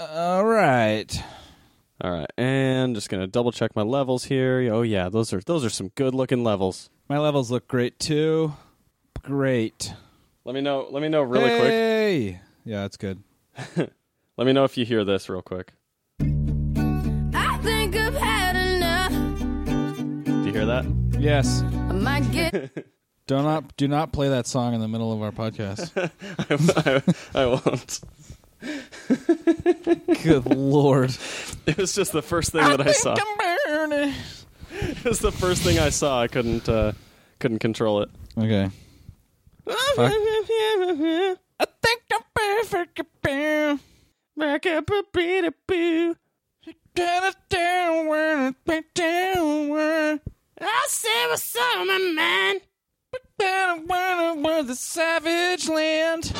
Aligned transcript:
All 0.00 0.46
right. 0.46 1.22
All 2.00 2.10
right, 2.10 2.30
and 2.38 2.94
just 2.94 3.10
gonna 3.10 3.26
double 3.26 3.52
check 3.52 3.76
my 3.76 3.82
levels 3.82 4.24
here. 4.24 4.66
Oh 4.72 4.80
yeah, 4.80 5.10
those 5.10 5.34
are 5.34 5.40
those 5.42 5.62
are 5.62 5.68
some 5.68 5.88
good 5.94 6.14
looking 6.14 6.42
levels. 6.42 6.88
My 7.10 7.18
levels 7.18 7.50
look 7.50 7.68
great 7.68 7.98
too. 7.98 8.54
Great. 9.22 9.92
Let 10.46 10.54
me 10.54 10.62
know. 10.62 10.88
Let 10.90 11.02
me 11.02 11.10
know 11.10 11.20
really 11.20 11.50
quick. 11.50 11.70
hey! 11.70 12.40
Yeah, 12.64 12.80
that's 12.80 12.96
good. 12.96 13.22
Let 13.76 14.46
me 14.46 14.54
know 14.54 14.64
if 14.64 14.78
you 14.78 14.86
hear 14.86 15.04
this 15.04 15.28
real 15.28 15.42
quick. 15.42 15.74
I 16.20 17.58
think 17.62 17.94
I've 17.94 18.14
had 18.14 18.56
enough. 18.56 19.12
Do 20.24 20.46
you 20.46 20.52
hear 20.52 20.64
that? 20.64 20.86
Yes. 21.18 21.60
I 21.60 21.92
might 21.92 22.32
get 22.32 22.86
Do 23.26 23.36
not 23.42 23.76
do 23.76 23.86
not 23.86 24.12
play 24.12 24.28
that 24.30 24.46
song 24.48 24.74
in 24.74 24.80
the 24.80 24.88
middle 24.88 25.12
of 25.12 25.22
our 25.22 25.30
podcast. 25.30 25.92
I, 27.34 27.40
I 27.40 27.46
won't. 27.46 28.00
Good 30.22 30.46
lord. 30.46 31.16
It 31.66 31.76
was 31.76 31.94
just 31.94 32.12
the 32.12 32.22
first 32.22 32.52
thing 32.52 32.62
that 32.62 32.80
I 32.80 32.92
saw. 32.92 33.16
It 34.72 35.04
was 35.04 35.18
the 35.20 35.32
first 35.32 35.62
thing 35.62 35.78
I 35.78 35.90
saw. 35.90 36.20
I 36.22 36.28
couldn't 36.28 36.68
uh, 36.68 36.92
couldn't 37.38 37.58
control 37.60 38.02
it. 38.02 38.10
Okay. 38.36 38.70
Fuck. 39.66 40.12
I 41.58 41.66
think 41.82 42.02
I'm 42.12 42.22
perfect. 42.34 43.00
I 50.62 50.86
say 50.88 51.26
what's 51.28 51.56
on 51.56 51.86
my 51.86 51.98
mind. 52.16 52.60
The 54.66 54.74
savage 54.74 55.68
land. 55.68 56.32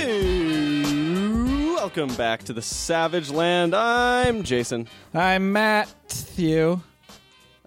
Hey, 0.00 1.74
welcome 1.74 2.08
back 2.14 2.44
to 2.44 2.54
the 2.54 2.62
Savage 2.62 3.28
Land. 3.30 3.74
I'm 3.74 4.44
Jason. 4.44 4.88
I'm 5.12 5.52
Matthew. 5.52 6.80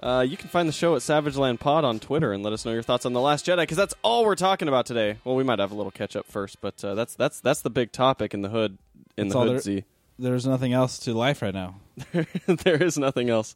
Uh, 0.02 0.26
you 0.28 0.36
can 0.36 0.50
find 0.50 0.68
the 0.68 0.74
show 0.74 0.96
at 0.96 1.04
Savage 1.04 1.36
Land 1.38 1.60
Pod 1.60 1.86
on 1.86 2.00
Twitter 2.00 2.34
and 2.34 2.42
let 2.42 2.52
us 2.52 2.66
know 2.66 2.72
your 2.74 2.82
thoughts 2.82 3.06
on 3.06 3.14
the 3.14 3.22
Last 3.22 3.46
Jedi 3.46 3.58
because 3.58 3.78
that's 3.78 3.94
all 4.02 4.26
we're 4.26 4.34
talking 4.34 4.68
about 4.68 4.88
today. 4.88 5.18
Well, 5.24 5.36
we 5.36 5.44
might 5.44 5.60
have 5.60 5.72
a 5.72 5.76
little 5.76 5.92
catch 5.92 6.16
up 6.16 6.26
first, 6.26 6.60
but 6.60 6.84
uh, 6.84 6.96
that's 6.96 7.14
that's 7.14 7.40
that's 7.40 7.62
the 7.62 7.70
big 7.70 7.92
topic 7.92 8.34
in 8.34 8.42
the 8.42 8.50
hood 8.50 8.80
in 9.16 9.28
That's 9.28 9.34
the 9.34 9.38
all 9.40 9.46
hood 9.46 9.54
there- 9.54 9.62
Z. 9.62 9.84
There's 10.18 10.48
nothing 10.48 10.74
else 10.74 10.98
to 11.00 11.14
life 11.14 11.44
right 11.44 11.54
now. 11.54 11.76
there 12.48 12.82
is 12.82 12.98
nothing 12.98 13.30
else. 13.30 13.56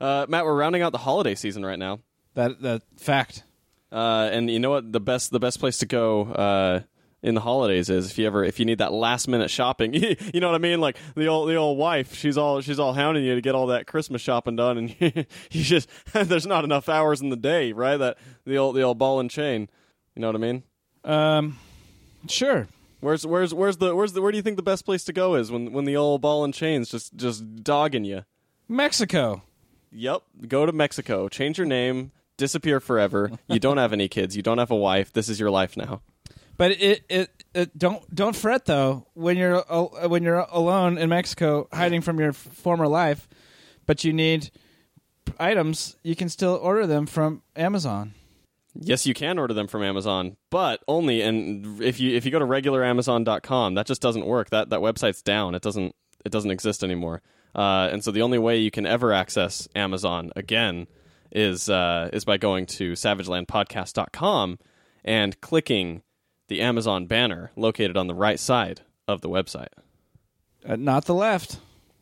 Uh, 0.00 0.24
Matt, 0.30 0.46
we're 0.46 0.56
rounding 0.56 0.80
out 0.80 0.92
the 0.92 0.98
holiday 0.98 1.34
season 1.34 1.62
right 1.62 1.78
now. 1.78 2.00
That 2.36 2.62
that 2.62 2.82
fact. 2.96 3.42
Uh, 3.92 4.30
and 4.32 4.50
you 4.50 4.60
know 4.60 4.70
what? 4.70 4.90
The 4.90 5.00
best 5.00 5.30
the 5.30 5.40
best 5.40 5.60
place 5.60 5.76
to 5.78 5.86
go 5.86 6.22
uh, 6.22 6.80
in 7.24 7.34
the 7.34 7.40
holidays 7.40 7.88
is 7.88 8.10
if 8.10 8.18
you 8.18 8.26
ever 8.26 8.44
if 8.44 8.60
you 8.60 8.66
need 8.66 8.78
that 8.78 8.92
last 8.92 9.26
minute 9.26 9.50
shopping. 9.50 9.94
you 9.94 10.40
know 10.40 10.48
what 10.48 10.54
I 10.54 10.58
mean? 10.58 10.80
Like 10.80 10.98
the 11.16 11.26
old 11.26 11.48
the 11.48 11.56
old 11.56 11.78
wife, 11.78 12.14
she's 12.14 12.36
all 12.36 12.60
she's 12.60 12.78
all 12.78 12.92
hounding 12.92 13.24
you 13.24 13.34
to 13.34 13.40
get 13.40 13.54
all 13.54 13.68
that 13.68 13.86
Christmas 13.86 14.20
shopping 14.20 14.56
done, 14.56 14.76
and 14.76 14.96
you 15.50 15.64
just 15.64 15.88
there's 16.12 16.46
not 16.46 16.64
enough 16.64 16.88
hours 16.88 17.22
in 17.22 17.30
the 17.30 17.36
day, 17.36 17.72
right? 17.72 17.96
That 17.96 18.18
the 18.44 18.58
old 18.58 18.76
the 18.76 18.82
old 18.82 18.98
ball 18.98 19.20
and 19.20 19.30
chain. 19.30 19.68
You 20.14 20.20
know 20.20 20.28
what 20.28 20.36
I 20.36 20.38
mean? 20.38 20.62
Um, 21.02 21.58
sure. 22.28 22.68
Where's 23.00 23.26
where's 23.26 23.54
where's 23.54 23.78
the 23.78 23.96
where's 23.96 24.12
the 24.12 24.20
where 24.20 24.30
do 24.30 24.36
you 24.36 24.42
think 24.42 24.56
the 24.56 24.62
best 24.62 24.84
place 24.84 25.02
to 25.04 25.12
go 25.12 25.34
is 25.34 25.50
when 25.50 25.72
when 25.72 25.86
the 25.86 25.96
old 25.96 26.20
ball 26.20 26.44
and 26.44 26.52
chain's 26.52 26.90
just 26.90 27.16
just 27.16 27.64
dogging 27.64 28.04
you? 28.04 28.24
Mexico. 28.68 29.42
Yep. 29.92 30.22
Go 30.46 30.66
to 30.66 30.72
Mexico. 30.72 31.28
Change 31.28 31.56
your 31.56 31.66
name. 31.66 32.12
Disappear 32.36 32.80
forever. 32.80 33.30
You 33.46 33.60
don't 33.60 33.76
have 33.78 33.92
any 33.92 34.08
kids. 34.08 34.36
You 34.36 34.42
don't 34.42 34.58
have 34.58 34.70
a 34.70 34.76
wife. 34.76 35.12
This 35.12 35.28
is 35.28 35.38
your 35.38 35.50
life 35.50 35.76
now. 35.76 36.02
But 36.56 36.72
it, 36.72 37.04
it, 37.08 37.44
it 37.54 37.76
don't 37.78 38.14
don't 38.14 38.36
fret 38.36 38.64
though 38.66 39.06
when 39.14 39.36
you're 39.36 39.64
al- 39.70 40.08
when 40.08 40.22
you're 40.22 40.46
alone 40.50 40.98
in 40.98 41.08
Mexico 41.08 41.68
hiding 41.72 42.00
from 42.00 42.18
your 42.20 42.32
former 42.32 42.86
life, 42.86 43.28
but 43.86 44.04
you 44.04 44.12
need 44.12 44.50
items. 45.38 45.96
You 46.02 46.14
can 46.14 46.28
still 46.28 46.58
order 46.62 46.86
them 46.86 47.06
from 47.06 47.42
Amazon. 47.56 48.14
Yes, 48.76 49.06
you 49.06 49.14
can 49.14 49.38
order 49.38 49.54
them 49.54 49.68
from 49.68 49.84
Amazon, 49.84 50.36
but 50.50 50.82
only 50.88 51.22
and 51.22 51.80
if 51.80 52.00
you 52.00 52.16
if 52.16 52.24
you 52.24 52.30
go 52.30 52.38
to 52.40 52.46
regularamazon.com, 52.46 53.74
that 53.74 53.86
just 53.86 54.02
doesn't 54.02 54.26
work. 54.26 54.50
That 54.50 54.70
that 54.70 54.80
website's 54.80 55.22
down. 55.22 55.54
It 55.54 55.62
doesn't 55.62 55.94
it 56.24 56.32
doesn't 56.32 56.50
exist 56.50 56.82
anymore. 56.82 57.22
Uh, 57.54 57.88
and 57.92 58.02
so 58.02 58.10
the 58.10 58.22
only 58.22 58.38
way 58.38 58.58
you 58.58 58.72
can 58.72 58.84
ever 58.84 59.12
access 59.12 59.68
Amazon 59.76 60.32
again 60.34 60.88
is 61.30 61.68
uh, 61.68 62.10
is 62.12 62.24
by 62.24 62.36
going 62.36 62.66
to 62.66 62.92
savagelandpodcast.com 62.92 64.58
and 65.04 65.40
clicking 65.40 66.02
the 66.48 66.60
Amazon 66.60 67.06
banner 67.06 67.50
located 67.56 67.96
on 67.96 68.06
the 68.06 68.14
right 68.14 68.38
side 68.38 68.82
of 69.08 69.20
the 69.20 69.28
website. 69.28 69.68
Uh, 70.66 70.76
not 70.76 71.04
the 71.04 71.14
left. 71.14 71.58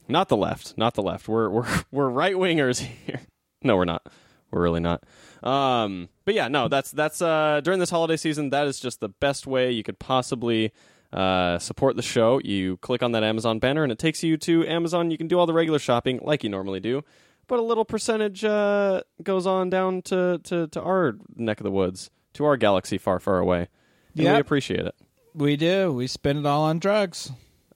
Not 0.09 0.29
the 0.29 0.37
left, 0.37 0.77
not 0.77 0.95
the 0.95 1.03
left. 1.03 1.29
We're 1.29 1.49
we're 1.51 1.85
we're 1.91 2.09
right 2.09 2.35
wingers 2.35 2.81
here. 2.81 3.21
No, 3.65 3.77
we're 3.77 3.85
not. 3.85 4.05
We're 4.51 4.61
really 4.61 4.81
not. 4.81 5.05
Um, 5.45 6.09
but 6.25 6.35
yeah, 6.35 6.49
no, 6.49 6.67
that's 6.67 6.91
that's 6.91 7.23
uh, 7.23 7.61
during 7.63 7.79
this 7.79 7.91
holiday 7.91 8.17
season. 8.17 8.51
That 8.51 8.67
is 8.67 8.81
just 8.81 8.99
the 8.99 9.09
best 9.09 9.47
way 9.47 9.71
you 9.71 9.85
could 9.85 10.01
possibly 10.01 10.73
uh, 11.13 11.61
support 11.61 11.95
the 11.95 12.03
show. 12.03 12.41
You 12.43 12.77
click 12.79 13.05
on 13.05 13.13
that 13.13 13.23
Amazon 13.23 13.61
banner, 13.61 13.85
and 13.85 13.93
it 13.93 14.01
takes 14.01 14.25
you 14.25 14.37
to 14.39 14.67
Amazon. 14.67 15.13
You 15.13 15.17
can 15.17 15.29
do 15.29 15.39
all 15.39 15.47
the 15.47 15.53
regular 15.53 15.79
shopping 15.79 16.19
like 16.25 16.43
you 16.43 16.51
normally 16.51 16.81
do, 16.81 17.05
but 17.47 17.61
a 17.61 17.63
little 17.63 17.85
percentage 17.85 18.45
uh, 18.45 19.03
goes 19.23 19.47
on 19.47 19.71
down 19.71 20.03
to, 20.03 20.41
to 20.43 20.67
to 20.67 20.83
our 20.83 21.15
neck 21.37 21.61
of 21.61 21.65
the 21.65 21.71
woods, 21.71 22.11
to 22.35 22.45
our 22.45 22.57
galaxy 22.57 22.99
far, 22.99 23.21
far 23.21 23.39
away. 23.39 23.69
And 24.17 24.35
we 24.35 24.41
appreciate 24.41 24.87
it. 24.87 24.95
We 25.35 25.57
do. 25.57 25.93
We 25.93 26.07
spend 26.07 26.41
it 26.41 26.47
all 26.47 26.65
on 26.65 26.79
drugs. 26.79 27.33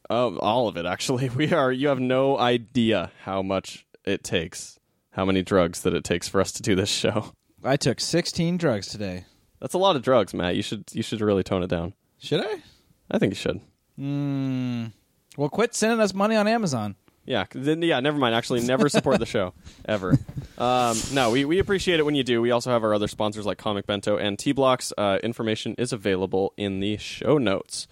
Oh, 0.09 0.37
all 0.39 0.69
of 0.69 0.77
it 0.77 0.87
actually. 0.87 1.29
We 1.37 1.53
are. 1.53 1.73
You 1.73 1.89
have 1.89 2.01
no 2.01 2.39
idea 2.39 3.11
how 3.23 3.43
much 3.43 3.87
it 4.05 4.23
takes, 4.23 4.79
how 5.11 5.25
many 5.25 5.43
drugs 5.43 5.83
that 5.83 5.95
it 5.95 6.05
takes 6.05 6.29
for 6.29 6.41
us 6.41 6.53
to 6.53 6.63
do 6.63 6.75
this 6.75 6.89
show. 6.89 7.33
I 7.65 7.77
took 7.77 8.01
16 8.01 8.59
drugs 8.59 8.87
today. 8.87 9.25
That's 9.61 9.75
a 9.75 9.79
lot 9.79 9.97
of 9.97 10.03
drugs, 10.03 10.35
Matt. 10.35 10.55
You 10.57 10.63
should 10.63 10.85
you 10.93 11.03
should 11.03 11.21
really 11.21 11.43
tone 11.43 11.63
it 11.63 11.71
down. 11.71 11.95
Should 12.19 12.41
I? 12.41 12.63
I 13.11 13.19
think 13.19 13.33
you 13.33 13.37
should. 13.37 13.61
Mm. 13.99 14.93
Well, 15.37 15.49
quit 15.49 15.75
sending 15.75 16.01
us 16.01 16.15
money 16.15 16.37
on 16.37 16.47
Amazon. 16.47 16.97
Yeah, 17.27 17.47
then 17.53 17.83
yeah, 17.83 17.99
never 18.01 18.19
mind. 18.19 18.35
Actually, 18.35 18.61
never 18.63 18.89
support 18.89 19.19
the 19.19 19.27
show 19.27 19.53
ever. 19.85 20.17
Um, 20.57 20.97
no, 21.13 21.33
we, 21.33 21.45
we 21.45 21.59
appreciate 21.59 21.99
it 21.99 22.05
when 22.05 22.15
you 22.15 22.23
do. 22.23 22.41
We 22.41 22.53
also 22.53 22.71
have 22.71 22.85
our 22.85 22.95
other 22.95 23.09
sponsors 23.09 23.45
like 23.45 23.59
Comic 23.59 23.87
Bento 23.87 24.17
and 24.17 24.39
T 24.39 24.53
Blocks. 24.53 24.93
Uh, 24.97 25.19
information 25.23 25.75
is 25.77 25.93
available 25.93 26.53
in 26.57 26.81
the 26.81 26.97
show 26.97 27.39
notes. 27.39 27.89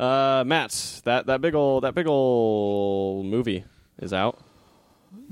Uh, 0.00 0.42
Matt, 0.46 1.02
that 1.04 1.26
that 1.26 1.40
big 1.40 1.54
ol' 1.54 1.80
that 1.82 1.94
big 1.94 2.06
ol' 2.08 3.22
movie 3.22 3.64
is 3.98 4.12
out. 4.12 4.38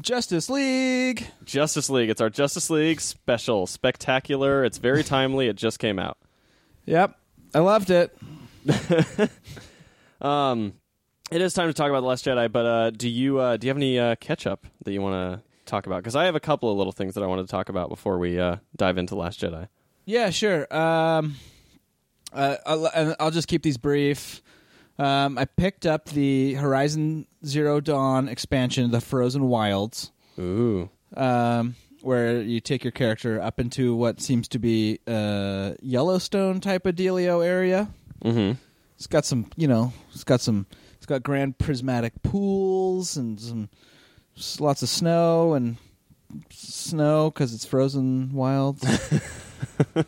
Justice 0.01 0.51
League. 0.51 1.27
Justice 1.45 1.89
League. 1.89 2.11
It's 2.11 2.21
our 2.21 2.31
Justice 2.31 2.69
League 2.71 3.01
special, 3.01 3.67
spectacular. 3.67 4.65
It's 4.65 4.79
very 4.79 5.03
timely. 5.05 5.49
It 5.49 5.57
just 5.57 5.79
came 5.79 5.99
out. 5.99 6.19
Yep. 6.87 7.19
I 7.55 7.59
loved 7.61 7.91
it. 7.91 8.17
Um, 10.21 10.75
it 11.35 11.43
is 11.43 11.53
time 11.53 11.67
to 11.67 11.75
talk 11.75 11.91
about 11.91 12.01
the 12.01 12.07
Last 12.07 12.25
Jedi. 12.25 12.51
But 12.51 12.65
uh, 12.65 12.91
do 12.91 13.09
you 13.09 13.39
uh, 13.39 13.57
do 13.57 13.67
you 13.67 13.71
have 13.71 13.77
any 13.77 13.99
uh, 13.99 14.15
catch 14.17 14.47
up 14.47 14.67
that 14.85 14.93
you 14.93 15.03
want 15.03 15.15
to 15.15 15.43
talk 15.67 15.87
about? 15.87 15.97
Because 15.97 16.15
I 16.15 16.27
have 16.27 16.37
a 16.37 16.41
couple 16.41 16.71
of 16.71 16.79
little 16.79 16.93
things 16.93 17.15
that 17.15 17.25
I 17.25 17.27
wanted 17.27 17.43
to 17.43 17.51
talk 17.51 17.69
about 17.69 17.89
before 17.89 18.19
we 18.19 18.39
uh, 18.39 18.57
dive 18.77 18.99
into 18.99 19.17
Last 19.17 19.41
Jedi. 19.41 19.67
Yeah, 20.05 20.31
sure. 20.31 20.73
Um, 20.75 21.35
uh, 22.33 22.57
I'll, 22.65 23.17
I'll 23.19 23.31
just 23.33 23.49
keep 23.49 23.63
these 23.63 23.79
brief. 23.79 24.43
Um, 24.97 25.37
I 25.37 25.45
picked 25.45 25.87
up 25.87 26.05
the 26.11 26.55
Horizon 26.55 27.27
Zero 27.45 27.81
Dawn 27.81 28.29
expansion, 28.29 28.93
the 28.93 29.01
Frozen 29.01 29.49
Wilds, 29.49 30.13
Ooh, 30.39 30.89
um, 31.17 31.75
where 32.03 32.41
you 32.43 32.61
take 32.61 32.85
your 32.85 32.93
character 32.93 33.41
up 33.41 33.59
into 33.59 33.97
what 33.97 34.21
seems 34.21 34.47
to 34.49 34.61
be 34.61 35.01
a 35.09 35.75
Yellowstone 35.83 36.61
type 36.61 36.87
of 36.87 36.95
dealio 36.95 37.45
area. 37.45 37.89
mm-hmm. 38.25 38.53
It's 38.97 39.09
got 39.09 39.25
some, 39.25 39.51
you 39.57 39.67
know, 39.67 39.93
it's 40.13 40.23
got 40.23 40.41
some, 40.41 40.67
it's 41.05 41.09
got 41.11 41.23
grand 41.23 41.59
prismatic 41.59 42.15
pools 42.23 43.19
and 43.19 43.39
some 43.39 43.69
lots 44.59 44.83
of 44.83 44.89
snow 44.89 45.53
and 45.53 45.77
snow 46.49 47.31
because 47.31 47.53
it's 47.53 47.67
frozen 47.67 48.33
wilds. 48.33 48.83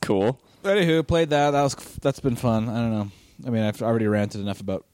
cool. 0.00 0.40
Anywho, 0.62 1.04
played 1.04 1.30
that. 1.30 1.50
That 1.50 1.62
was 1.64 1.74
that's 2.00 2.20
been 2.20 2.36
fun. 2.36 2.68
I 2.68 2.76
don't 2.76 2.92
know. 2.92 3.10
I 3.48 3.50
mean, 3.50 3.64
I've 3.64 3.82
already 3.82 4.06
ranted 4.06 4.40
enough 4.40 4.60
about 4.60 4.86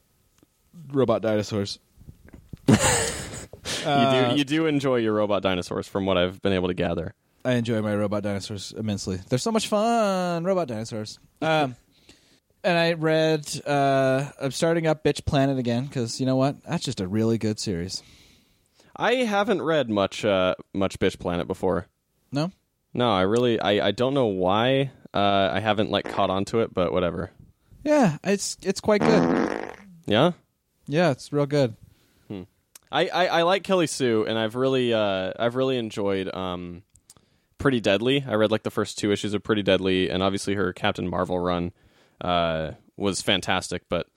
robot 0.91 1.21
dinosaurs. 1.21 1.77
you 2.67 2.75
Uh, 3.85 4.31
do 4.31 4.37
you 4.39 4.43
do 4.43 4.65
enjoy 4.65 4.95
your 4.95 5.13
robot 5.13 5.43
dinosaurs, 5.43 5.87
from 5.87 6.07
what 6.07 6.17
I've 6.17 6.41
been 6.41 6.53
able 6.53 6.69
to 6.69 6.73
gather. 6.73 7.13
I 7.45 7.53
enjoy 7.53 7.83
my 7.83 7.95
robot 7.95 8.23
dinosaurs 8.23 8.73
immensely. 8.75 9.19
They're 9.29 9.37
so 9.37 9.51
much 9.51 9.67
fun, 9.67 10.43
robot 10.43 10.69
dinosaurs. 10.69 11.19
Um, 11.39 11.75
and 12.63 12.77
I 12.77 12.93
read. 12.93 13.61
Uh, 13.65 14.31
I'm 14.39 14.51
starting 14.51 14.87
up 14.87 15.03
Bitch 15.03 15.25
Planet 15.25 15.57
again 15.57 15.85
because 15.85 16.19
you 16.19 16.25
know 16.25 16.35
what? 16.35 16.63
That's 16.63 16.83
just 16.83 17.01
a 17.01 17.07
really 17.07 17.37
good 17.37 17.59
series. 17.59 18.03
I 18.95 19.15
haven't 19.15 19.61
read 19.61 19.89
much 19.89 20.23
uh, 20.23 20.55
much 20.73 20.99
Bitch 20.99 21.19
Planet 21.19 21.47
before. 21.47 21.87
No. 22.31 22.51
No, 22.93 23.11
I 23.11 23.21
really 23.21 23.59
I, 23.59 23.87
I 23.87 23.91
don't 23.91 24.13
know 24.13 24.27
why 24.27 24.91
uh, 25.13 25.49
I 25.53 25.59
haven't 25.59 25.89
like 25.89 26.05
caught 26.09 26.29
on 26.29 26.45
to 26.45 26.59
it, 26.59 26.73
but 26.73 26.91
whatever. 26.91 27.31
Yeah, 27.83 28.17
it's 28.23 28.57
it's 28.61 28.81
quite 28.81 29.01
good. 29.01 29.71
Yeah, 30.05 30.31
Yeah, 30.87 31.11
it's 31.11 31.31
real 31.31 31.45
good. 31.45 31.75
I, 32.93 33.07
I, 33.07 33.25
I 33.25 33.41
like 33.41 33.63
Kelly 33.63 33.87
Sue, 33.87 34.23
and 34.27 34.37
I've 34.37 34.55
really 34.55 34.93
uh, 34.93 35.33
I've 35.39 35.55
really 35.55 35.77
enjoyed 35.79 36.33
um, 36.33 36.83
Pretty 37.57 37.81
Deadly. 37.81 38.23
I 38.25 38.35
read 38.35 38.51
like 38.51 38.61
the 38.61 38.69
first 38.69 38.99
two 38.99 39.11
issues 39.11 39.33
of 39.33 39.41
Pretty 39.41 39.63
Deadly, 39.63 40.11
and 40.11 40.21
obviously 40.21 40.53
her 40.53 40.71
Captain 40.73 41.09
Marvel 41.09 41.39
run 41.39 41.71
uh, 42.23 42.71
was 42.97 43.21
fantastic. 43.21 43.83
But 43.89 44.07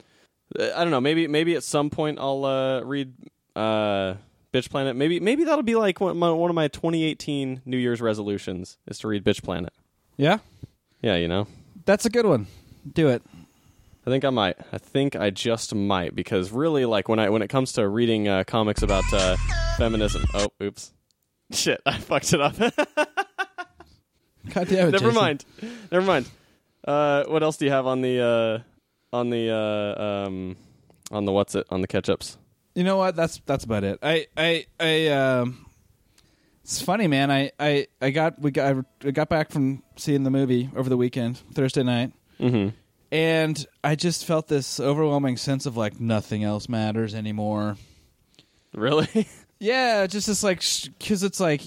uh, 0.59 0.71
I 0.77 0.83
don't 0.83 0.91
know, 0.91 1.01
maybe 1.01 1.27
maybe 1.29 1.55
at 1.57 1.63
some 1.63 1.91
point 1.91 2.19
I'll 2.21 2.45
uh, 2.45 2.81
read 2.83 3.13
uh, 3.55 4.15
Bitch 4.53 4.71
Planet. 4.71 4.97
Maybe 4.97 5.21
maybe 5.21 5.45
that'll 5.45 5.63
be 5.63 5.75
like 5.75 6.01
one 6.01 6.13
of, 6.13 6.17
my, 6.17 6.31
one 6.31 6.51
of 6.51 6.55
my 6.57 6.69
2018 6.69 7.63
New 7.65 7.77
Year's 7.79 8.01
resolutions 8.01 8.79
is 8.87 8.99
to 9.01 9.09
read 9.09 9.25
Bitch 9.25 9.43
Planet. 9.43 9.73
Yeah, 10.17 10.39
Yeah, 11.03 11.17
you 11.17 11.29
know. 11.29 11.47
that's 11.85 12.07
a 12.07 12.11
good 12.11 12.25
one. 12.27 12.47
Do 12.91 13.09
it. 13.09 13.23
I 14.07 14.11
think 14.11 14.25
I 14.25 14.31
might. 14.31 14.57
I 14.73 14.79
think 14.79 15.17
I 15.17 15.31
just 15.31 15.75
might 15.75 16.15
because 16.15 16.53
really, 16.53 16.85
like 16.85 17.09
when 17.09 17.19
I 17.19 17.29
when 17.29 17.43
it 17.43 17.49
comes 17.49 17.73
to 17.73 17.89
reading 17.89 18.29
uh, 18.29 18.45
comics 18.45 18.83
about 18.83 19.03
uh, 19.13 19.37
feminism. 19.77 20.25
Oh, 20.33 20.47
oops, 20.63 20.93
shit! 21.53 21.81
I 21.85 21.99
fucked 21.99 22.33
it 22.33 22.41
up. 22.41 22.55
God 24.55 24.69
damn 24.69 24.89
it. 24.89 24.93
Never 24.93 24.99
Jason. 25.09 25.15
mind. 25.15 25.45
Never 25.91 26.07
mind. 26.07 26.31
Uh, 26.87 27.25
what 27.25 27.43
else 27.43 27.57
do 27.57 27.65
you 27.65 27.71
have 27.71 27.87
on 27.87 28.01
the 28.01 28.21
uh, 28.21 29.17
on 29.17 29.31
the 29.31 29.51
uh, 29.51 30.03
um, 30.03 30.57
on 31.11 31.25
the 31.25 31.33
what's 31.33 31.55
it 31.55 31.67
on 31.71 31.81
the 31.81 31.87
catch-ups? 31.87 32.39
You 32.75 32.85
know 32.85 32.97
what? 32.97 33.17
That's 33.17 33.41
that's 33.47 33.65
about 33.65 33.85
it. 33.85 33.99
I 34.03 34.27
I 34.37 34.67
I 34.79 35.09
um 35.09 35.67
it's 36.63 36.81
funny, 36.83 37.07
man. 37.07 37.31
I 37.31 37.51
I 37.59 37.87
I 38.01 38.11
got 38.11 38.41
we 38.41 38.51
got 38.51 38.85
I 39.05 39.11
got 39.11 39.29
back 39.29 39.51
from 39.51 39.83
seeing 39.97 40.25
the 40.25 40.31
movie 40.31 40.71
over 40.77 40.89
the 40.89 40.97
weekend, 40.97 41.39
Thursday 41.55 41.83
night. 41.83 42.13
Mm-hmm. 42.39 42.77
And 43.13 43.67
I 43.85 43.95
just 43.95 44.25
felt 44.25 44.49
this 44.49 44.81
overwhelming 44.81 45.37
sense 45.37 45.65
of 45.65 45.77
like 45.77 46.01
nothing 46.01 46.45
else 46.45 46.69
matters 46.69 47.15
anymore. 47.15 47.77
Really? 48.75 49.29
Yeah, 49.59 50.07
just 50.07 50.27
this 50.27 50.43
like 50.43 50.63
because 50.99 51.23
it's 51.23 51.41
like 51.41 51.63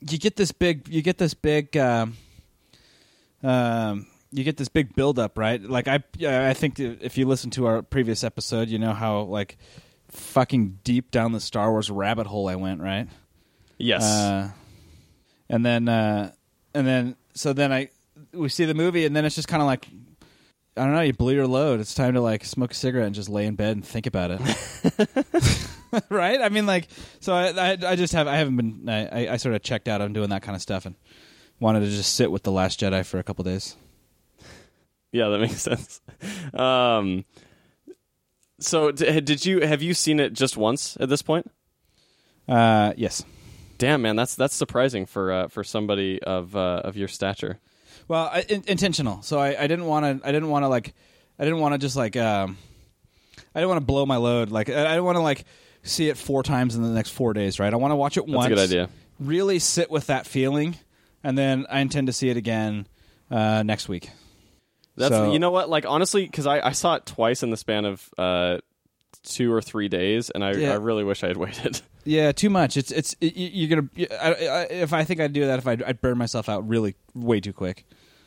you 0.00 0.18
get 0.18 0.36
this 0.36 0.52
big 0.52 0.86
you 0.88 1.00
get 1.00 1.16
this 1.16 1.32
big 1.32 1.74
um, 1.78 2.16
um 3.42 4.06
you 4.32 4.44
get 4.44 4.56
this 4.56 4.68
big 4.68 4.94
build 4.94 5.18
up, 5.18 5.38
right? 5.38 5.62
Like 5.62 5.88
I 5.88 6.02
I 6.24 6.54
think 6.54 6.80
if 6.80 7.18
you 7.18 7.26
listen 7.26 7.50
to 7.52 7.66
our 7.66 7.82
previous 7.82 8.24
episode, 8.24 8.68
you 8.68 8.78
know 8.78 8.92
how 8.92 9.22
like 9.22 9.58
fucking 10.08 10.80
deep 10.84 11.10
down 11.10 11.32
the 11.32 11.40
Star 11.40 11.70
Wars 11.70 11.90
rabbit 11.90 12.26
hole 12.26 12.48
I 12.48 12.56
went, 12.56 12.80
right? 12.80 13.08
yes. 13.78 14.02
Uh, 14.02 14.50
and 15.48 15.64
then 15.64 15.88
uh, 15.88 16.32
and 16.74 16.86
then 16.86 17.16
so 17.34 17.52
then 17.52 17.72
I 17.72 17.90
we 18.32 18.48
see 18.48 18.64
the 18.64 18.74
movie 18.74 19.04
and 19.04 19.14
then 19.14 19.24
it's 19.24 19.34
just 19.34 19.48
kind 19.48 19.62
of 19.62 19.66
like 19.66 19.86
I 20.76 20.84
don't 20.84 20.94
know, 20.94 21.02
you 21.02 21.12
blew 21.12 21.34
your 21.34 21.46
load. 21.46 21.80
It's 21.80 21.94
time 21.94 22.14
to 22.14 22.20
like 22.20 22.44
smoke 22.44 22.72
a 22.72 22.74
cigarette 22.74 23.06
and 23.06 23.14
just 23.14 23.28
lay 23.28 23.44
in 23.46 23.56
bed 23.56 23.76
and 23.76 23.86
think 23.86 24.06
about 24.06 24.30
it. 24.30 24.40
right? 26.08 26.40
I 26.40 26.48
mean, 26.48 26.64
like, 26.64 26.88
so 27.20 27.34
I, 27.34 27.48
I, 27.48 27.78
I 27.88 27.96
just 27.96 28.14
have, 28.14 28.26
I 28.26 28.36
haven't 28.36 28.56
been, 28.56 28.88
I, 28.88 29.28
I 29.28 29.36
sort 29.36 29.54
of 29.54 29.62
checked 29.62 29.86
out 29.86 30.00
on 30.00 30.14
doing 30.14 30.30
that 30.30 30.42
kind 30.42 30.56
of 30.56 30.62
stuff 30.62 30.86
and 30.86 30.94
wanted 31.60 31.80
to 31.80 31.90
just 31.90 32.14
sit 32.14 32.30
with 32.30 32.42
the 32.42 32.52
Last 32.52 32.80
Jedi 32.80 33.04
for 33.04 33.18
a 33.18 33.22
couple 33.22 33.44
days. 33.44 33.76
Yeah, 35.12 35.28
that 35.28 35.38
makes 35.40 35.62
sense. 35.62 36.00
Um, 36.52 37.24
so 38.58 38.90
d- 38.90 39.20
did 39.20 39.44
you 39.46 39.60
have 39.60 39.82
you 39.82 39.94
seen 39.94 40.18
it 40.20 40.32
just 40.32 40.56
once 40.56 40.96
at 41.00 41.08
this 41.08 41.22
point? 41.22 41.50
Uh, 42.48 42.92
yes. 42.96 43.24
Damn, 43.78 44.02
man, 44.02 44.16
that's 44.16 44.34
that's 44.34 44.54
surprising 44.54 45.06
for 45.06 45.32
uh, 45.32 45.48
for 45.48 45.64
somebody 45.64 46.22
of 46.22 46.54
uh, 46.54 46.82
of 46.84 46.96
your 46.96 47.08
stature. 47.08 47.58
Well, 48.08 48.30
I, 48.32 48.42
in, 48.48 48.62
intentional. 48.66 49.22
So 49.22 49.38
I, 49.38 49.60
I 49.60 49.66
didn't 49.66 49.86
want 49.86 50.22
to. 50.22 50.28
I 50.28 50.32
didn't 50.32 50.50
want 50.50 50.64
to 50.64 50.68
like. 50.68 50.94
I 51.38 51.44
didn't 51.44 51.58
want 51.60 51.74
to 51.74 51.78
just 51.78 51.96
like. 51.96 52.16
Um, 52.16 52.58
I 53.54 53.58
didn't 53.60 53.70
want 53.70 53.80
to 53.80 53.86
blow 53.86 54.06
my 54.06 54.16
load. 54.16 54.50
Like 54.50 54.68
I, 54.68 54.84
I 54.84 54.88
didn't 54.90 55.04
want 55.04 55.16
to 55.16 55.22
like 55.22 55.44
see 55.82 56.08
it 56.08 56.16
four 56.16 56.42
times 56.42 56.76
in 56.76 56.82
the 56.82 56.90
next 56.90 57.10
four 57.10 57.32
days. 57.32 57.58
Right. 57.58 57.72
I 57.72 57.76
want 57.76 57.90
to 57.90 57.96
watch 57.96 58.16
it 58.16 58.26
That's 58.26 58.36
once. 58.36 58.46
a 58.46 58.48
good 58.50 58.58
idea. 58.58 58.88
Really 59.18 59.58
sit 59.58 59.90
with 59.90 60.06
that 60.06 60.26
feeling, 60.26 60.76
and 61.24 61.36
then 61.36 61.66
I 61.68 61.80
intend 61.80 62.06
to 62.06 62.12
see 62.12 62.28
it 62.28 62.36
again 62.36 62.86
uh, 63.30 63.62
next 63.64 63.88
week. 63.88 64.10
That's 64.96 65.14
So- 65.14 65.32
you 65.32 65.38
know 65.38 65.50
what, 65.50 65.68
like 65.70 65.86
honestly, 65.86 66.24
because 66.26 66.46
I, 66.46 66.60
I 66.68 66.72
saw 66.72 66.94
it 66.96 67.06
twice 67.06 67.42
in 67.42 67.50
the 67.50 67.56
span 67.56 67.84
of 67.84 68.08
uh, 68.18 68.58
two 69.22 69.52
or 69.52 69.62
three 69.62 69.88
days, 69.88 70.30
and 70.30 70.44
I, 70.44 70.52
Yeah. 70.52 70.72
I 70.72 70.74
really 70.76 71.04
wish 71.04 71.22
I 71.24 71.28
had 71.28 71.36
waited. 71.38 71.80
Yeah, 72.04 72.32
too 72.32 72.50
much. 72.50 72.76
It's 72.76 72.90
it's 72.90 73.14
it, 73.20 73.34
you- 73.36 73.50
you're 73.66 73.80
gonna. 73.80 74.08
I, 74.20 74.28
I, 74.46 74.62
if 74.64 74.92
I 74.92 75.04
think 75.04 75.20
I'd 75.20 75.32
do 75.32 75.46
that, 75.46 75.58
if 75.58 75.66
I'd, 75.66 75.82
I'd 75.82 76.00
burn 76.00 76.18
myself 76.18 76.48
out 76.48 76.68
really 76.68 76.94
way 77.14 77.40
too 77.40 77.52
quick. 77.52 77.84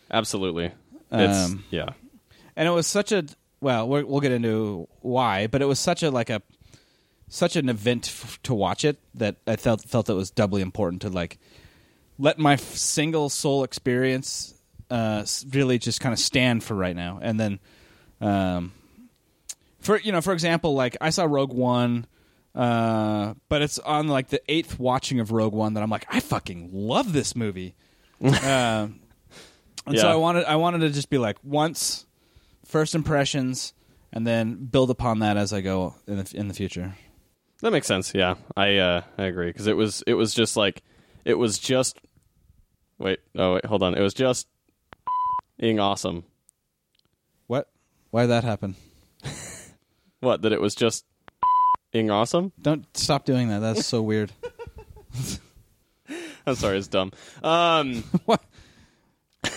Absolutely, 0.10 0.72
it's 1.12 1.46
Um, 1.52 1.64
yeah, 1.72 1.90
and 2.56 2.68
it 2.68 2.72
was 2.72 2.88
such 2.88 3.12
a 3.12 3.26
well 3.62 3.88
we're, 3.88 4.06
we'll 4.06 4.20
get 4.22 4.32
into 4.34 4.88
why 5.02 5.48
but 5.48 5.62
it 5.62 5.66
was 5.66 5.80
such 5.80 6.04
a 6.04 6.12
like 6.12 6.30
a 6.30 6.42
such 7.30 7.56
an 7.56 7.70
event 7.70 8.08
f- 8.08 8.40
to 8.44 8.54
watch 8.54 8.84
it 8.86 8.98
that 9.16 9.38
i 9.48 9.56
felt 9.56 9.82
felt 9.84 10.10
it 10.10 10.14
was 10.14 10.30
doubly 10.30 10.62
important 10.62 11.02
to 11.02 11.10
like 11.10 11.40
let 12.20 12.38
my 12.38 12.54
f- 12.54 12.60
single 12.76 13.30
soul 13.30 13.64
experience 13.64 14.54
uh 14.90 15.26
really 15.50 15.78
just 15.78 16.00
kind 16.02 16.14
of 16.14 16.20
stand 16.20 16.64
for 16.64 16.76
right 16.76 16.96
now 16.96 17.20
and 17.22 17.40
then 17.40 17.60
um 18.22 18.72
for 19.80 20.00
you 20.00 20.12
know 20.12 20.22
for 20.22 20.34
example 20.34 20.74
like 20.74 20.96
i 21.02 21.10
saw 21.10 21.26
rogue 21.26 21.54
one 21.54 22.06
uh 22.54 23.34
but 23.50 23.62
it's 23.62 23.80
on 23.80 24.08
like 24.08 24.30
the 24.30 24.42
eighth 24.48 24.80
watching 24.80 25.20
of 25.20 25.32
rogue 25.32 25.54
one 25.54 25.74
that 25.74 25.84
i'm 25.84 25.90
like 25.90 26.06
i 26.10 26.20
fucking 26.20 26.70
love 26.72 27.14
this 27.14 27.36
movie 27.36 27.76
um 28.22 29.00
and 29.88 30.00
so 30.00 30.10
I 30.10 30.16
wanted 30.16 30.46
I 30.46 30.56
wanted 30.56 30.80
to 30.80 30.90
just 30.90 31.10
be 31.10 31.18
like 31.18 31.38
once 31.44 32.06
first 32.66 32.96
impressions 32.96 33.74
and 34.12 34.26
then 34.26 34.66
build 34.66 34.90
upon 34.90 35.20
that 35.20 35.38
as 35.38 35.54
I 35.54 35.62
go 35.62 35.96
in 36.08 36.18
the 36.18 36.32
in 36.36 36.48
the 36.48 36.54
future. 36.54 36.96
that 37.62 37.72
makes 37.72 37.88
sense. 37.88 38.14
Yeah, 38.14 38.36
I 38.56 38.78
uh, 38.78 39.02
I 39.18 39.24
agree 39.24 39.48
because 39.48 39.68
it 39.68 39.78
was 39.78 40.04
it 40.08 40.14
was 40.14 40.34
just 40.34 40.58
like 40.58 40.82
it 41.24 41.36
was 41.36 41.60
just 41.60 42.00
wait 42.98 43.20
oh 43.36 43.56
wait 43.56 43.66
hold 43.66 43.84
on 43.84 43.94
it 43.94 44.02
was 44.02 44.14
just 44.14 44.48
being 45.58 45.80
awesome. 45.80 46.24
What? 47.48 47.70
Why 48.12 48.24
did 48.24 48.28
that 48.32 48.44
happen? 48.44 48.76
What 50.20 50.42
that 50.42 50.52
it 50.52 50.62
was 50.62 50.76
just 50.76 51.06
being 51.92 52.10
awesome. 52.10 52.52
Don't 52.62 52.86
stop 52.98 53.26
doing 53.26 53.50
that. 53.50 53.60
That's 53.60 53.86
so 53.86 54.02
weird. 54.02 54.32
I'm 56.48 56.56
sorry, 56.56 56.78
it's 56.78 56.88
dumb. 56.88 57.12
Um, 57.44 58.04
What? 58.26 58.44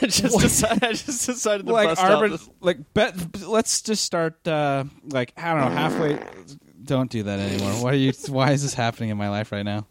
I 0.02 0.06
just 0.06 0.38
decided, 0.38 0.84
I 0.84 0.92
just 0.92 1.26
decided 1.26 1.66
to 1.66 1.72
like 1.72 1.88
bust 1.88 2.02
out 2.02 2.22
arbit- 2.22 2.30
this- 2.32 2.50
like 2.60 2.94
bet 2.94 3.40
let's 3.46 3.80
just 3.80 4.04
start 4.04 4.46
uh 4.46 4.84
like 5.02 5.32
I 5.36 5.54
don't 5.54 5.60
know, 5.62 5.76
halfway 5.76 6.18
don't 6.84 7.10
do 7.10 7.22
that 7.22 7.38
anymore. 7.38 7.72
Why 7.82 7.92
are 7.92 7.94
you 7.94 8.12
why 8.28 8.52
is 8.52 8.62
this 8.62 8.74
happening 8.74 9.08
in 9.08 9.16
my 9.16 9.30
life 9.30 9.50
right 9.50 9.62
now? 9.64 9.86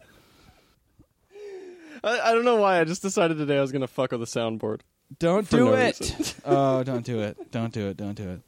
I, 2.03 2.19
I 2.19 2.33
don't 2.33 2.45
know 2.45 2.57
why. 2.57 2.79
I 2.79 2.83
just 2.83 3.01
decided 3.01 3.37
today 3.37 3.57
I 3.57 3.61
was 3.61 3.71
gonna 3.71 3.87
fuck 3.87 4.11
with 4.11 4.19
the 4.19 4.27
soundboard. 4.27 4.81
Don't 5.19 5.49
do 5.49 5.57
no 5.65 5.73
it. 5.73 5.99
reason. 5.99 6.41
oh, 6.45 6.83
don't 6.83 7.05
do 7.05 7.21
it. 7.21 7.51
Don't 7.51 7.73
do 7.73 7.87
it. 7.87 7.97
Don't 7.97 8.15
do 8.15 8.29
it. 8.29 8.41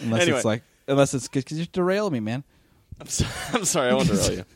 Unless 0.00 0.22
Anyway. 0.22 0.36
it's 0.38 0.44
like 0.44 0.62
unless 0.88 1.14
it's 1.14 1.28
cuz 1.28 1.44
you 1.52 1.66
derail 1.66 2.10
me, 2.10 2.20
man. 2.20 2.44
I'm, 3.00 3.06
so, 3.06 3.26
I'm 3.52 3.64
sorry, 3.64 3.90
I 3.90 3.94
won't 3.94 4.08
derail 4.08 4.32
you. 4.32 4.44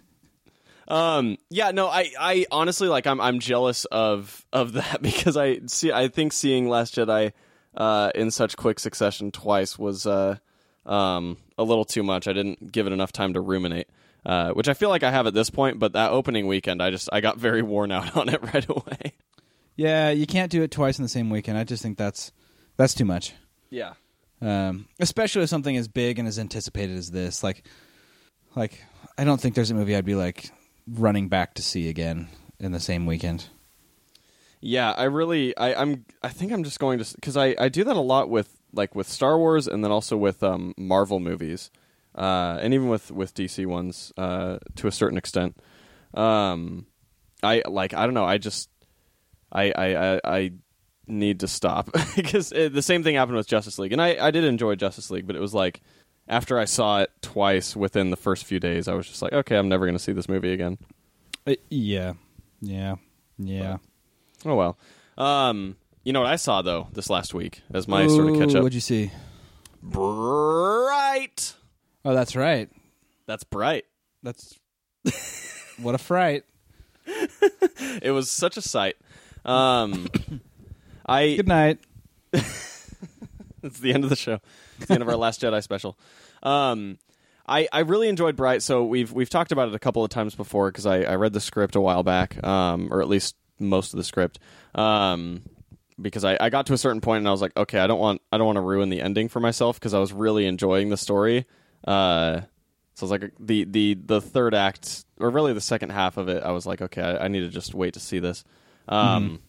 Um, 0.88 1.36
yeah, 1.50 1.72
no, 1.72 1.88
I, 1.88 2.12
I 2.16 2.46
honestly 2.52 2.86
like 2.86 3.08
I'm, 3.08 3.20
I'm 3.20 3.40
jealous 3.40 3.86
of, 3.86 4.46
of 4.52 4.74
that 4.74 5.02
because 5.02 5.36
I 5.36 5.60
see, 5.66 5.90
I 5.90 6.06
think 6.06 6.32
seeing 6.32 6.68
Last 6.68 6.94
Jedi, 6.94 7.32
uh, 7.76 8.10
in 8.14 8.30
such 8.30 8.56
quick 8.56 8.78
succession 8.78 9.32
twice 9.32 9.76
was, 9.76 10.06
uh, 10.06 10.36
um, 10.84 11.38
a 11.58 11.64
little 11.64 11.84
too 11.84 12.04
much. 12.04 12.28
I 12.28 12.32
didn't 12.32 12.70
give 12.70 12.86
it 12.86 12.92
enough 12.92 13.10
time 13.10 13.32
to 13.34 13.40
ruminate, 13.40 13.88
uh, 14.24 14.52
which 14.52 14.68
I 14.68 14.74
feel 14.74 14.88
like 14.88 15.02
I 15.02 15.10
have 15.10 15.26
at 15.26 15.34
this 15.34 15.50
point. 15.50 15.80
But 15.80 15.94
that 15.94 16.12
opening 16.12 16.46
weekend, 16.46 16.80
I 16.80 16.90
just, 16.90 17.08
I 17.12 17.20
got 17.20 17.36
very 17.36 17.62
worn 17.62 17.90
out 17.90 18.16
on 18.16 18.28
it 18.28 18.40
right 18.54 18.68
away. 18.68 19.14
Yeah, 19.76 20.10
you 20.10 20.26
can't 20.26 20.50
do 20.50 20.62
it 20.62 20.70
twice 20.70 20.98
in 20.98 21.02
the 21.02 21.08
same 21.08 21.30
weekend. 21.30 21.58
I 21.58 21.64
just 21.64 21.82
think 21.82 21.98
that's 21.98 22.32
that's 22.76 22.94
too 22.94 23.04
much. 23.04 23.34
Yeah. 23.70 23.94
Um, 24.40 24.86
especially 25.00 25.40
with 25.40 25.50
something 25.50 25.76
as 25.76 25.88
big 25.88 26.18
and 26.18 26.26
as 26.26 26.38
anticipated 26.38 26.96
as 26.96 27.10
this. 27.10 27.42
Like, 27.42 27.64
like 28.54 28.82
I 29.16 29.24
don't 29.24 29.40
think 29.40 29.54
there's 29.54 29.70
a 29.70 29.74
movie 29.74 29.94
I'd 29.96 30.04
be 30.04 30.14
like 30.14 30.50
running 30.86 31.28
back 31.28 31.54
to 31.54 31.62
see 31.62 31.88
again 31.88 32.28
in 32.58 32.72
the 32.72 32.80
same 32.80 33.06
weekend. 33.06 33.46
Yeah, 34.60 34.92
I 34.92 35.04
really, 35.04 35.56
I, 35.56 35.74
I'm, 35.80 36.06
I 36.22 36.30
think 36.30 36.52
I'm 36.52 36.64
just 36.64 36.80
going 36.80 36.98
to 36.98 37.14
because 37.14 37.36
I, 37.36 37.54
I 37.58 37.68
do 37.68 37.84
that 37.84 37.96
a 37.96 38.00
lot 38.00 38.30
with 38.30 38.56
like 38.72 38.94
with 38.94 39.08
Star 39.08 39.38
Wars 39.38 39.68
and 39.68 39.84
then 39.84 39.92
also 39.92 40.16
with 40.16 40.42
um, 40.42 40.74
Marvel 40.76 41.20
movies, 41.20 41.70
uh, 42.14 42.58
and 42.60 42.72
even 42.72 42.88
with 42.88 43.10
with 43.10 43.34
DC 43.34 43.66
ones 43.66 44.12
uh, 44.16 44.58
to 44.76 44.88
a 44.88 44.92
certain 44.92 45.18
extent. 45.18 45.56
Um, 46.14 46.86
I 47.42 47.62
like, 47.66 47.94
I 47.94 48.04
don't 48.04 48.14
know, 48.14 48.24
I 48.24 48.38
just, 48.38 48.70
I, 49.56 49.70
I, 49.70 50.14
I, 50.14 50.20
I 50.24 50.52
need 51.06 51.40
to 51.40 51.48
stop 51.48 51.90
because 52.16 52.52
uh, 52.52 52.68
the 52.72 52.82
same 52.82 53.02
thing 53.02 53.14
happened 53.14 53.36
with 53.36 53.48
Justice 53.48 53.78
League, 53.78 53.92
and 53.92 54.02
I, 54.02 54.16
I 54.20 54.30
did 54.30 54.44
enjoy 54.44 54.74
Justice 54.74 55.10
League, 55.10 55.26
but 55.26 55.36
it 55.36 55.40
was 55.40 55.54
like 55.54 55.80
after 56.28 56.58
I 56.58 56.64
saw 56.64 57.00
it 57.00 57.10
twice 57.22 57.74
within 57.74 58.10
the 58.10 58.16
first 58.16 58.44
few 58.44 58.60
days, 58.60 58.88
I 58.88 58.94
was 58.94 59.06
just 59.06 59.22
like, 59.22 59.32
okay, 59.32 59.56
I'm 59.56 59.68
never 59.68 59.86
going 59.86 59.96
to 59.96 60.02
see 60.02 60.12
this 60.12 60.28
movie 60.28 60.52
again. 60.52 60.78
Uh, 61.46 61.54
yeah, 61.70 62.14
yeah, 62.60 62.96
yeah. 63.38 63.78
Oh 64.44 64.56
well. 64.56 64.78
Um, 65.16 65.76
you 66.04 66.12
know 66.12 66.20
what 66.20 66.30
I 66.30 66.36
saw 66.36 66.62
though 66.62 66.88
this 66.92 67.08
last 67.08 67.34
week 67.34 67.62
as 67.72 67.88
my 67.88 68.06
sort 68.06 68.28
of 68.28 68.38
catch 68.38 68.54
up. 68.54 68.62
What'd 68.62 68.74
you 68.74 68.80
see? 68.80 69.10
Bright. 69.82 71.54
Oh, 72.04 72.14
that's 72.14 72.36
right. 72.36 72.68
That's 73.26 73.44
bright. 73.44 73.84
That's 74.22 74.58
what 75.80 75.94
a 75.94 75.98
fright. 75.98 76.44
It 78.02 78.10
was 78.10 78.30
such 78.30 78.56
a 78.56 78.62
sight. 78.62 78.96
Um, 79.46 80.08
I 81.06 81.36
Good 81.36 81.48
night. 81.48 81.78
it's 82.32 83.80
the 83.80 83.94
end 83.94 84.04
of 84.04 84.10
the 84.10 84.16
show. 84.16 84.40
It's 84.78 84.86
the 84.86 84.94
end 84.94 85.02
of 85.02 85.08
our 85.08 85.16
Last 85.16 85.40
Jedi 85.40 85.62
special. 85.62 85.96
Um, 86.42 86.98
I, 87.46 87.68
I 87.72 87.80
really 87.80 88.08
enjoyed 88.08 88.36
Bright. 88.36 88.62
So 88.62 88.84
we've 88.84 89.12
we've 89.12 89.30
talked 89.30 89.52
about 89.52 89.68
it 89.68 89.74
a 89.74 89.78
couple 89.78 90.04
of 90.04 90.10
times 90.10 90.34
before 90.34 90.70
because 90.70 90.84
I, 90.84 91.02
I 91.02 91.14
read 91.14 91.32
the 91.32 91.40
script 91.40 91.76
a 91.76 91.80
while 91.80 92.02
back, 92.02 92.44
um, 92.44 92.88
or 92.92 93.00
at 93.00 93.08
least 93.08 93.36
most 93.58 93.94
of 93.94 93.98
the 93.98 94.04
script. 94.04 94.38
Um, 94.74 95.42
because 96.00 96.24
I, 96.24 96.36
I 96.38 96.50
got 96.50 96.66
to 96.66 96.74
a 96.74 96.78
certain 96.78 97.00
point 97.00 97.18
and 97.18 97.28
I 97.28 97.30
was 97.30 97.40
like, 97.40 97.56
okay, 97.56 97.78
I 97.78 97.86
don't 97.86 98.00
want 98.00 98.20
I 98.32 98.38
don't 98.38 98.46
want 98.46 98.56
to 98.56 98.62
ruin 98.62 98.90
the 98.90 99.00
ending 99.00 99.28
for 99.28 99.40
myself 99.40 99.78
because 99.78 99.94
I 99.94 99.98
was 99.98 100.12
really 100.12 100.46
enjoying 100.46 100.90
the 100.90 100.96
story. 100.96 101.46
Uh, 101.86 102.40
so 102.94 103.06
I 103.06 103.08
was 103.08 103.10
like 103.10 103.32
the 103.38 103.64
the 103.64 103.94
the 103.94 104.20
third 104.20 104.54
act 104.54 105.04
or 105.18 105.30
really 105.30 105.52
the 105.52 105.60
second 105.60 105.90
half 105.90 106.16
of 106.16 106.28
it, 106.28 106.42
I 106.42 106.50
was 106.50 106.66
like, 106.66 106.82
okay, 106.82 107.02
I, 107.02 107.24
I 107.24 107.28
need 107.28 107.40
to 107.40 107.48
just 107.48 107.74
wait 107.74 107.94
to 107.94 108.00
see 108.00 108.18
this. 108.18 108.44
Um, 108.88 109.40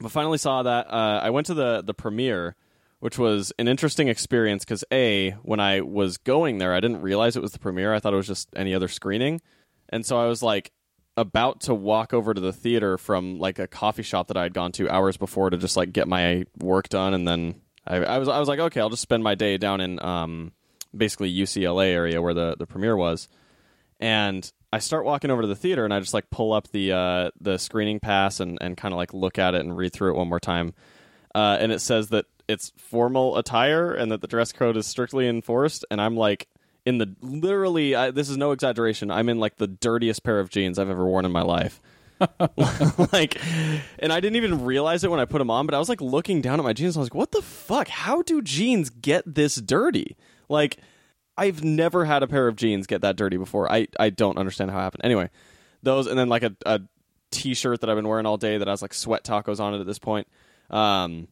but 0.00 0.10
finally 0.10 0.38
saw 0.38 0.62
that. 0.62 0.92
Uh, 0.92 1.20
I 1.22 1.30
went 1.30 1.46
to 1.46 1.54
the 1.54 1.82
the 1.82 1.94
premiere, 1.94 2.56
which 3.00 3.18
was 3.18 3.52
an 3.58 3.68
interesting 3.68 4.08
experience 4.08 4.64
because 4.64 4.84
a 4.92 5.32
when 5.42 5.60
I 5.60 5.80
was 5.80 6.18
going 6.18 6.58
there, 6.58 6.74
I 6.74 6.80
didn't 6.80 7.02
realize 7.02 7.36
it 7.36 7.42
was 7.42 7.52
the 7.52 7.58
premiere. 7.58 7.94
I 7.94 7.98
thought 8.00 8.12
it 8.12 8.16
was 8.16 8.26
just 8.26 8.48
any 8.56 8.74
other 8.74 8.88
screening, 8.88 9.40
and 9.88 10.04
so 10.04 10.18
I 10.18 10.26
was 10.26 10.42
like 10.42 10.72
about 11.16 11.60
to 11.60 11.74
walk 11.74 12.14
over 12.14 12.32
to 12.32 12.40
the 12.40 12.52
theater 12.52 12.96
from 12.96 13.38
like 13.38 13.58
a 13.58 13.66
coffee 13.66 14.02
shop 14.02 14.28
that 14.28 14.36
I 14.36 14.44
had 14.44 14.54
gone 14.54 14.72
to 14.72 14.88
hours 14.88 15.16
before 15.16 15.50
to 15.50 15.58
just 15.58 15.76
like 15.76 15.92
get 15.92 16.08
my 16.08 16.44
work 16.58 16.88
done, 16.88 17.14
and 17.14 17.28
then 17.28 17.60
I, 17.86 17.96
I 17.96 18.18
was 18.18 18.28
I 18.28 18.38
was 18.38 18.48
like, 18.48 18.60
okay, 18.60 18.80
I'll 18.80 18.90
just 18.90 19.02
spend 19.02 19.22
my 19.22 19.34
day 19.34 19.58
down 19.58 19.80
in 19.80 20.02
um 20.02 20.52
basically 20.96 21.32
UCLA 21.32 21.88
area 21.88 22.20
where 22.22 22.34
the 22.34 22.56
the 22.58 22.66
premiere 22.66 22.96
was, 22.96 23.28
and 24.02 24.52
I 24.72 24.80
start 24.80 25.04
walking 25.04 25.30
over 25.30 25.42
to 25.42 25.48
the 25.48 25.54
theater 25.54 25.84
and 25.84 25.94
I 25.94 26.00
just 26.00 26.12
like 26.12 26.28
pull 26.28 26.52
up 26.52 26.68
the 26.72 26.92
uh, 26.92 27.30
the 27.40 27.56
screening 27.56 28.00
pass 28.00 28.40
and, 28.40 28.58
and 28.60 28.76
kind 28.76 28.92
of 28.92 28.98
like 28.98 29.14
look 29.14 29.38
at 29.38 29.54
it 29.54 29.60
and 29.60 29.76
read 29.76 29.92
through 29.92 30.10
it 30.10 30.16
one 30.16 30.28
more 30.28 30.40
time. 30.40 30.74
Uh, 31.34 31.56
and 31.60 31.70
it 31.70 31.78
says 31.78 32.08
that 32.08 32.26
it's 32.48 32.72
formal 32.76 33.38
attire 33.38 33.94
and 33.94 34.10
that 34.10 34.20
the 34.20 34.26
dress 34.26 34.52
code 34.52 34.76
is 34.76 34.88
strictly 34.88 35.28
enforced. 35.28 35.84
And 35.88 36.00
I'm 36.00 36.16
like 36.16 36.48
in 36.84 36.98
the 36.98 37.14
literally, 37.20 37.94
I, 37.94 38.10
this 38.10 38.28
is 38.28 38.36
no 38.36 38.50
exaggeration. 38.50 39.12
I'm 39.12 39.28
in 39.28 39.38
like 39.38 39.56
the 39.56 39.68
dirtiest 39.68 40.24
pair 40.24 40.40
of 40.40 40.50
jeans 40.50 40.80
I've 40.80 40.90
ever 40.90 41.06
worn 41.06 41.24
in 41.24 41.30
my 41.30 41.42
life. 41.42 41.80
like, 43.12 43.40
and 44.00 44.12
I 44.12 44.18
didn't 44.18 44.36
even 44.36 44.64
realize 44.64 45.04
it 45.04 45.10
when 45.12 45.20
I 45.20 45.26
put 45.26 45.38
them 45.38 45.50
on, 45.50 45.66
but 45.66 45.74
I 45.74 45.78
was 45.78 45.88
like 45.88 46.00
looking 46.00 46.40
down 46.40 46.58
at 46.58 46.64
my 46.64 46.72
jeans. 46.72 46.96
And 46.96 47.00
I 47.00 47.02
was 47.02 47.06
like, 47.06 47.14
what 47.14 47.30
the 47.30 47.42
fuck? 47.42 47.86
How 47.86 48.22
do 48.22 48.42
jeans 48.42 48.90
get 48.90 49.22
this 49.32 49.56
dirty? 49.56 50.16
Like, 50.48 50.78
I've 51.36 51.64
never 51.64 52.04
had 52.04 52.22
a 52.22 52.26
pair 52.26 52.46
of 52.48 52.56
jeans 52.56 52.86
get 52.86 53.02
that 53.02 53.16
dirty 53.16 53.36
before. 53.36 53.70
I, 53.70 53.88
I 53.98 54.10
don't 54.10 54.36
understand 54.38 54.70
how 54.70 54.78
it 54.78 54.82
happened. 54.82 55.04
Anyway, 55.04 55.30
those 55.82 56.06
and 56.06 56.18
then 56.18 56.28
like 56.28 56.42
a, 56.42 56.54
a 56.66 56.80
t-shirt 57.30 57.80
that 57.80 57.90
I've 57.90 57.96
been 57.96 58.06
wearing 58.08 58.26
all 58.26 58.36
day 58.36 58.58
that 58.58 58.68
has 58.68 58.82
like 58.82 58.92
sweat 58.94 59.24
tacos 59.24 59.58
on 59.60 59.74
it 59.74 59.80
at 59.80 59.86
this 59.86 59.98
point. 59.98 60.28
Um, 60.70 61.28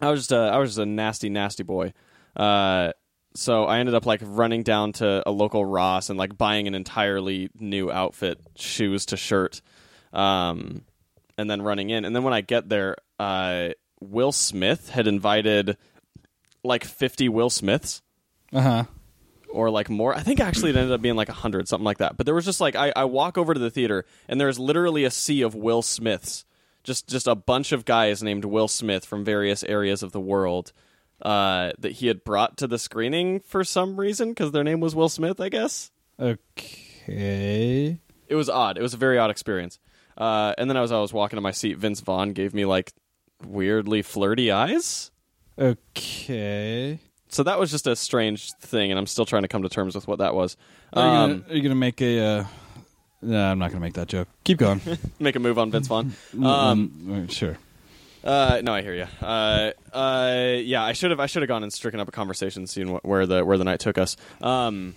I 0.00 0.10
was 0.10 0.20
just 0.20 0.32
a, 0.32 0.38
I 0.38 0.58
was 0.58 0.70
just 0.70 0.78
a 0.78 0.86
nasty 0.86 1.28
nasty 1.28 1.62
boy. 1.62 1.92
Uh, 2.36 2.92
so 3.34 3.64
I 3.64 3.78
ended 3.78 3.94
up 3.94 4.06
like 4.06 4.20
running 4.24 4.62
down 4.62 4.92
to 4.94 5.22
a 5.26 5.30
local 5.30 5.64
Ross 5.64 6.10
and 6.10 6.18
like 6.18 6.36
buying 6.36 6.66
an 6.66 6.74
entirely 6.74 7.50
new 7.58 7.90
outfit, 7.90 8.40
shoes 8.56 9.06
to 9.06 9.16
shirt, 9.16 9.60
um, 10.12 10.82
and 11.36 11.48
then 11.48 11.62
running 11.62 11.90
in. 11.90 12.04
And 12.04 12.14
then 12.16 12.24
when 12.24 12.34
I 12.34 12.40
get 12.40 12.68
there, 12.68 12.96
uh, 13.20 13.68
Will 14.00 14.32
Smith 14.32 14.90
had 14.90 15.06
invited 15.06 15.76
like 16.64 16.84
fifty 16.84 17.28
Will 17.28 17.50
Smiths 17.50 18.02
Uh 18.52 18.60
huh. 18.60 18.84
Or 19.50 19.70
like 19.70 19.88
more. 19.88 20.14
I 20.14 20.20
think 20.20 20.40
actually 20.40 20.70
it 20.70 20.76
ended 20.76 20.92
up 20.92 21.02
being 21.02 21.16
like 21.16 21.28
a 21.28 21.34
hundred, 21.34 21.68
something 21.68 21.84
like 21.84 21.98
that. 21.98 22.16
But 22.16 22.26
there 22.26 22.34
was 22.34 22.44
just 22.44 22.60
like 22.60 22.76
I, 22.76 22.92
I 22.94 23.04
walk 23.04 23.38
over 23.38 23.54
to 23.54 23.60
the 23.60 23.70
theater 23.70 24.04
and 24.28 24.40
there's 24.40 24.58
literally 24.58 25.04
a 25.04 25.10
sea 25.10 25.42
of 25.42 25.54
Will 25.54 25.82
Smiths, 25.82 26.44
just 26.84 27.08
just 27.08 27.26
a 27.26 27.34
bunch 27.34 27.72
of 27.72 27.84
guys 27.84 28.22
named 28.22 28.44
Will 28.44 28.68
Smith 28.68 29.04
from 29.04 29.24
various 29.24 29.62
areas 29.64 30.02
of 30.02 30.12
the 30.12 30.20
world 30.20 30.72
uh, 31.22 31.72
that 31.78 31.92
he 31.92 32.06
had 32.06 32.24
brought 32.24 32.56
to 32.58 32.66
the 32.66 32.78
screening 32.78 33.40
for 33.40 33.64
some 33.64 33.98
reason 33.98 34.30
because 34.30 34.52
their 34.52 34.64
name 34.64 34.80
was 34.80 34.94
Will 34.94 35.08
Smith, 35.08 35.40
I 35.40 35.48
guess. 35.48 35.90
Okay. 36.20 37.98
It 38.28 38.34
was 38.34 38.48
odd. 38.48 38.78
It 38.78 38.82
was 38.82 38.94
a 38.94 38.98
very 38.98 39.18
odd 39.18 39.30
experience. 39.30 39.78
Uh, 40.16 40.54
and 40.58 40.68
then 40.68 40.76
as 40.76 40.92
I 40.92 41.00
was 41.00 41.12
walking 41.12 41.36
to 41.36 41.40
my 41.40 41.52
seat, 41.52 41.78
Vince 41.78 42.00
Vaughn 42.00 42.32
gave 42.32 42.52
me 42.52 42.64
like 42.64 42.92
weirdly 43.44 44.02
flirty 44.02 44.50
eyes. 44.50 45.10
Okay. 45.58 47.00
So 47.30 47.42
that 47.42 47.58
was 47.58 47.70
just 47.70 47.86
a 47.86 47.94
strange 47.94 48.52
thing, 48.54 48.90
and 48.90 48.98
I'm 48.98 49.06
still 49.06 49.26
trying 49.26 49.42
to 49.42 49.48
come 49.48 49.62
to 49.62 49.68
terms 49.68 49.94
with 49.94 50.08
what 50.08 50.18
that 50.18 50.34
was. 50.34 50.56
Are 50.92 51.02
you, 51.02 51.34
Um, 51.34 51.44
are 51.48 51.54
you 51.54 51.62
gonna 51.62 51.74
make 51.74 52.00
a? 52.00 52.20
Uh... 52.20 52.44
No, 53.20 53.50
I'm 53.50 53.58
not 53.58 53.70
gonna 53.70 53.80
make 53.80 53.94
that 53.94 54.08
joke. 54.08 54.28
Keep 54.44 54.58
going. 54.58 54.80
make 55.18 55.36
a 55.36 55.40
move 55.40 55.58
on 55.58 55.70
Vince 55.70 55.88
Vaughn. 55.88 56.12
Um, 56.34 56.44
um, 56.44 57.28
sure. 57.28 57.58
Uh, 58.24 58.60
no, 58.64 58.72
I 58.74 58.82
hear 58.82 58.94
you. 58.94 59.06
Uh, 59.20 59.70
uh, 59.92 60.56
yeah, 60.60 60.82
I 60.84 60.92
should 60.92 61.10
have. 61.10 61.20
I 61.20 61.26
should 61.26 61.42
have 61.42 61.48
gone 61.48 61.62
and 61.62 61.72
stricken 61.72 62.00
up 62.00 62.08
a 62.08 62.12
conversation, 62.12 62.66
seen 62.66 62.88
wh- 62.88 63.04
where 63.04 63.26
the 63.26 63.44
where 63.44 63.58
the 63.58 63.64
night 63.64 63.80
took 63.80 63.98
us. 63.98 64.16
Um, 64.40 64.94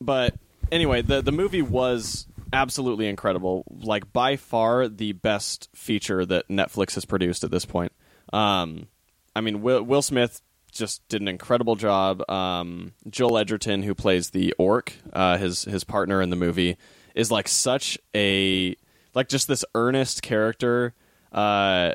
but 0.00 0.34
anyway, 0.72 1.02
the 1.02 1.22
the 1.22 1.32
movie 1.32 1.62
was 1.62 2.26
absolutely 2.52 3.06
incredible. 3.06 3.64
Like 3.70 4.12
by 4.12 4.36
far 4.36 4.88
the 4.88 5.12
best 5.12 5.68
feature 5.74 6.24
that 6.26 6.48
Netflix 6.48 6.94
has 6.94 7.04
produced 7.04 7.44
at 7.44 7.50
this 7.50 7.64
point. 7.64 7.92
Um, 8.32 8.88
I 9.34 9.40
mean, 9.40 9.62
Will, 9.62 9.82
Will 9.82 10.02
Smith 10.02 10.42
just 10.78 11.06
did 11.08 11.20
an 11.20 11.28
incredible 11.28 11.76
job. 11.76 12.28
Um, 12.30 12.92
Joel 13.08 13.38
Edgerton, 13.38 13.82
who 13.82 13.94
plays 13.94 14.30
the 14.30 14.54
orc, 14.58 14.92
uh, 15.12 15.38
his 15.38 15.64
his 15.64 15.84
partner 15.84 16.22
in 16.22 16.30
the 16.30 16.36
movie, 16.36 16.76
is 17.14 17.30
like 17.30 17.48
such 17.48 17.98
a 18.14 18.76
like 19.14 19.28
just 19.28 19.48
this 19.48 19.64
earnest 19.74 20.22
character. 20.22 20.94
Uh, 21.32 21.92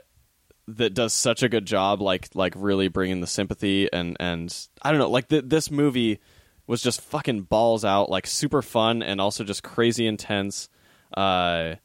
that 0.67 0.93
does 0.93 1.13
such 1.13 1.43
a 1.43 1.49
good 1.49 1.65
job 1.65 2.01
like 2.01 2.29
like 2.33 2.53
really 2.55 2.87
bringing 2.87 3.19
the 3.21 3.27
sympathy 3.27 3.91
and 3.91 4.15
and 4.19 4.67
I 4.81 4.91
don't 4.91 4.99
know 4.99 5.09
like 5.09 5.27
th- 5.27 5.45
this 5.47 5.71
movie 5.71 6.19
was 6.67 6.81
just 6.81 7.01
fucking 7.01 7.41
balls 7.41 7.83
out 7.83 8.09
like 8.09 8.27
super 8.27 8.61
fun 8.61 9.03
and 9.03 9.19
also 9.19 9.43
just 9.43 9.63
crazy 9.63 10.07
intense 10.07 10.69
uh 11.17 11.75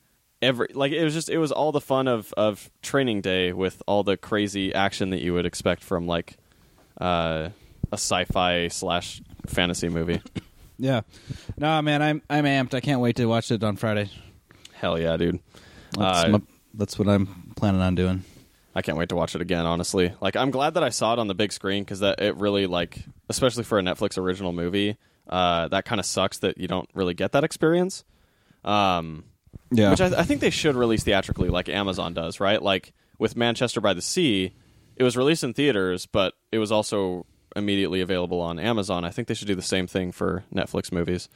every 0.43 0.69
like 0.75 0.93
it 0.93 1.03
was 1.03 1.15
just 1.15 1.29
it 1.29 1.39
was 1.39 1.53
all 1.53 1.73
the 1.73 1.81
fun 1.81 2.07
of 2.07 2.33
of 2.37 2.71
training 2.83 3.23
day 3.23 3.53
with 3.53 3.83
all 3.87 4.05
the 4.05 4.17
crazy 4.17 4.75
action 4.75 5.11
that 5.11 5.23
you 5.23 5.33
would 5.33 5.47
expect 5.47 5.83
from 5.83 6.07
like 6.07 6.37
uh 7.01 7.51
a 7.93 7.95
sci-fi 7.95 8.69
slash 8.69 9.23
fantasy 9.47 9.89
movie 9.89 10.21
Yeah. 10.79 11.03
No, 11.57 11.81
man, 11.83 12.03
I'm 12.03 12.23
I'm 12.29 12.45
amped. 12.45 12.75
I 12.75 12.81
can't 12.81 13.01
wait 13.01 13.17
to 13.17 13.27
watch 13.27 13.51
it 13.51 13.63
on 13.65 13.77
Friday. 13.77 14.11
hell 14.75 14.99
yeah 15.01 15.17
dude 15.17 15.41
That's, 15.93 16.25
Uh, 16.25 16.29
my- 16.29 16.43
that's 16.75 16.99
what 16.99 17.09
I'm 17.09 17.53
planning 17.57 17.81
on 17.81 17.95
doing. 17.95 18.25
I 18.75 18.83
can't 18.83 18.99
wait 18.99 19.09
to 19.09 19.17
watch 19.17 19.35
it 19.35 19.41
again. 19.41 19.65
Honestly, 19.65 20.13
like 20.21 20.37
I'm 20.37 20.51
glad 20.51 20.75
that 20.75 20.83
I 20.83 20.91
saw 20.91 21.15
it 21.15 21.19
on 21.19 21.29
the 21.29 21.35
big 21.35 21.51
screen 21.53 21.83
because 21.85 22.01
that 22.01 22.21
it 22.21 22.37
really 22.37 22.67
like, 22.67 22.99
especially 23.31 23.65
for 23.65 23.79
a 23.79 23.83
Netflix 23.83 24.19
original 24.19 24.53
movie, 24.53 24.99
uh, 25.31 25.69
that 25.69 25.87
kind 25.87 25.99
of 25.99 26.05
sucks 26.05 26.39
that 26.41 26.59
you 26.59 26.69
don't 26.69 26.89
really 26.93 27.15
get 27.15 27.33
that 27.33 27.43
experience. 27.45 28.05
Um, 28.65 29.25
Yeah. 29.71 29.91
which 29.91 30.03
I, 30.03 30.07
I 30.21 30.23
think 30.25 30.43
they 30.43 30.51
should 30.51 30.75
release 30.77 31.05
theatrically, 31.05 31.49
like 31.49 31.71
Amazon 31.71 32.13
does, 32.13 32.39
right? 32.41 32.61
Like 32.63 32.93
with 33.19 33.35
Manchester 33.37 33.81
by 33.81 33.95
the 33.95 34.03
Sea, 34.03 34.53
it 34.97 35.03
was 35.05 35.17
released 35.17 35.45
in 35.45 35.55
theaters, 35.55 36.07
but 36.07 36.35
it 36.53 36.59
was 36.59 36.73
also 36.73 37.27
immediately 37.55 38.01
available 38.01 38.41
on 38.41 38.59
Amazon. 38.59 39.05
I 39.05 39.11
think 39.11 39.29
they 39.29 39.35
should 39.35 39.49
do 39.49 39.55
the 39.55 39.63
same 39.63 39.87
thing 39.87 40.13
for 40.13 40.45
Netflix 40.55 40.91
movies. 40.93 41.29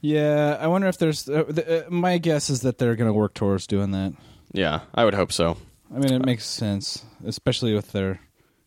yeah. 0.00 0.56
I 0.60 0.66
wonder 0.66 0.86
if 0.88 0.98
there's. 0.98 1.28
Uh, 1.28 1.44
the, 1.48 1.86
uh, 1.86 1.90
my 1.90 2.18
guess 2.18 2.48
is 2.50 2.60
that 2.62 2.78
they're 2.78 2.96
going 2.96 3.08
to 3.08 3.12
work 3.14 3.34
towards 3.34 3.66
doing 3.66 3.90
that. 3.92 4.12
Yeah, 4.52 4.80
I 4.94 5.04
would 5.04 5.14
hope 5.14 5.32
so. 5.32 5.56
I 5.94 5.98
mean, 5.98 6.12
it 6.12 6.24
makes 6.24 6.44
sense, 6.46 7.04
especially 7.24 7.74
with 7.74 7.92
their 7.92 8.20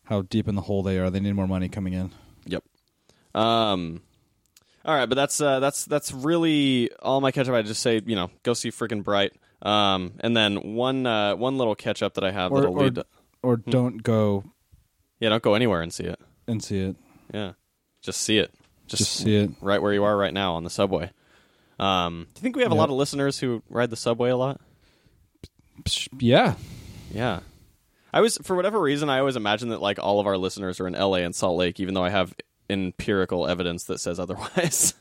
how 0.05 0.23
deep 0.23 0.47
in 0.47 0.55
the 0.55 0.61
hole 0.61 0.83
they 0.83 0.97
are. 0.99 1.09
They 1.09 1.19
need 1.19 1.33
more 1.33 1.47
money 1.47 1.69
coming 1.69 1.93
in. 1.93 2.11
Yep. 2.45 2.63
Um. 3.35 4.01
All 4.83 4.95
right, 4.95 5.05
but 5.07 5.15
that's 5.15 5.39
uh, 5.39 5.59
that's 5.59 5.85
that's 5.85 6.11
really 6.11 6.89
all 7.01 7.21
my 7.21 7.31
catch 7.31 7.47
up. 7.47 7.53
I 7.53 7.61
just 7.61 7.81
say 7.81 8.01
you 8.05 8.15
know 8.15 8.31
go 8.43 8.53
see 8.53 8.71
freaking 8.71 9.03
Bright. 9.03 9.33
Um, 9.61 10.13
and 10.21 10.35
then 10.35 10.73
one 10.75 11.05
uh, 11.05 11.35
one 11.35 11.57
little 11.59 11.75
catch 11.75 12.01
up 12.01 12.15
that 12.15 12.23
I 12.23 12.31
have 12.31 12.51
Or- 12.51 12.61
that'll 12.61 12.75
or- 12.79 12.83
lead. 12.85 12.99
Or 13.43 13.57
don't 13.57 14.03
go 14.03 14.43
yeah, 15.19 15.29
don't 15.29 15.43
go 15.43 15.53
anywhere 15.55 15.81
and 15.81 15.93
see 15.93 16.03
it. 16.03 16.19
and 16.47 16.63
see 16.63 16.79
it. 16.79 16.95
Yeah, 17.33 17.53
just 18.01 18.21
see 18.21 18.37
it. 18.37 18.53
Just, 18.87 19.03
Just 19.03 19.11
see 19.17 19.35
it. 19.37 19.51
right 19.61 19.81
where 19.81 19.93
you 19.93 20.03
are 20.03 20.17
right 20.17 20.33
now 20.33 20.55
on 20.55 20.63
the 20.65 20.69
subway. 20.69 21.11
Um, 21.79 22.27
do 22.33 22.39
you 22.39 22.43
think 22.43 22.55
we 22.57 22.63
have 22.63 22.73
a 22.73 22.75
lot 22.75 22.89
of 22.89 22.95
listeners 22.95 23.39
who 23.39 23.63
ride 23.69 23.89
the 23.89 23.95
subway 23.95 24.29
a 24.31 24.35
lot? 24.37 24.59
Yeah. 26.19 26.55
Yeah. 27.11 27.39
I 28.13 28.21
was 28.21 28.37
for 28.43 28.55
whatever 28.55 28.79
reason 28.81 29.09
I 29.09 29.19
always 29.19 29.35
imagine 29.37 29.69
that 29.69 29.81
like 29.81 29.97
all 29.97 30.19
of 30.19 30.27
our 30.27 30.37
listeners 30.37 30.79
are 30.79 30.87
in 30.87 30.93
LA 30.93 31.17
and 31.17 31.33
Salt 31.33 31.57
Lake, 31.57 31.79
even 31.79 31.93
though 31.93 32.03
I 32.03 32.09
have 32.09 32.33
empirical 32.69 33.47
evidence 33.47 33.85
that 33.85 33.99
says 33.99 34.19
otherwise. 34.19 34.93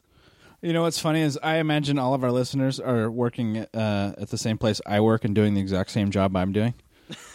You 0.63 0.73
know 0.73 0.83
what's 0.83 0.99
funny 0.99 1.23
is 1.23 1.39
I 1.43 1.57
imagine 1.57 1.99
all 1.99 2.15
of 2.15 2.23
our 2.23 2.31
listeners 2.31 2.79
are 2.79 3.11
working 3.11 3.59
uh, 3.75 4.15
at 4.19 4.29
the 4.29 4.39
same 4.39 4.59
place 4.59 4.81
I 4.87 5.01
work 5.01 5.25
and 5.25 5.35
doing 5.35 5.55
the 5.55 5.61
exact 5.61 5.91
same 5.91 6.11
job 6.11 6.37
I'm 6.37 6.53
doing. 6.53 6.75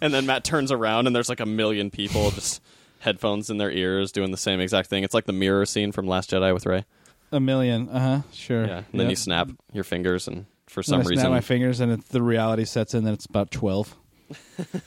and 0.00 0.12
then 0.12 0.26
Matt 0.26 0.44
turns 0.44 0.70
around 0.72 1.06
and 1.06 1.14
there's 1.14 1.28
like 1.28 1.40
a 1.40 1.46
million 1.46 1.90
people 1.90 2.30
just 2.30 2.60
headphones 3.00 3.50
in 3.50 3.58
their 3.58 3.70
ears 3.70 4.12
doing 4.12 4.30
the 4.30 4.36
same 4.36 4.60
exact 4.60 4.88
thing. 4.88 5.04
It's 5.04 5.14
like 5.14 5.26
the 5.26 5.32
mirror 5.32 5.66
scene 5.66 5.92
from 5.92 6.06
Last 6.06 6.30
Jedi 6.30 6.52
with 6.54 6.66
Rey. 6.66 6.84
A 7.32 7.40
million, 7.40 7.88
uh 7.88 7.98
huh, 8.00 8.22
sure. 8.32 8.64
Yeah. 8.66 8.78
And 8.78 9.00
then 9.00 9.06
Yep. 9.06 9.10
you 9.10 9.16
snap 9.16 9.48
your 9.72 9.84
fingers 9.84 10.28
and 10.28 10.46
for 10.66 10.82
some 10.82 11.00
I 11.00 11.02
snap 11.02 11.10
reason 11.10 11.30
my 11.30 11.40
fingers 11.40 11.80
and 11.80 11.92
it, 11.92 12.04
the 12.08 12.22
reality 12.22 12.64
sets 12.64 12.94
in 12.94 13.04
that 13.04 13.12
it's 13.14 13.26
about 13.26 13.50
twelve. 13.50 13.96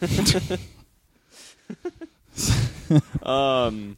um 3.23 3.97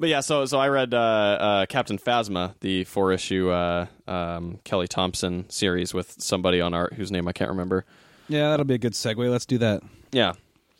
but 0.00 0.08
yeah, 0.08 0.20
so 0.20 0.46
so 0.46 0.58
I 0.58 0.68
read 0.68 0.94
uh, 0.94 0.96
uh, 0.98 1.66
Captain 1.66 1.98
Phasma, 1.98 2.54
the 2.60 2.84
four 2.84 3.12
issue 3.12 3.50
uh, 3.50 3.86
um, 4.08 4.58
Kelly 4.64 4.88
Thompson 4.88 5.48
series 5.50 5.92
with 5.94 6.16
somebody 6.20 6.60
on 6.60 6.74
art 6.74 6.94
whose 6.94 7.12
name 7.12 7.28
I 7.28 7.32
can't 7.32 7.50
remember. 7.50 7.84
Yeah, 8.26 8.48
that'll 8.50 8.64
be 8.64 8.74
a 8.74 8.78
good 8.78 8.94
segue. 8.94 9.30
Let's 9.30 9.46
do 9.46 9.58
that. 9.58 9.82
Yeah, 10.10 10.32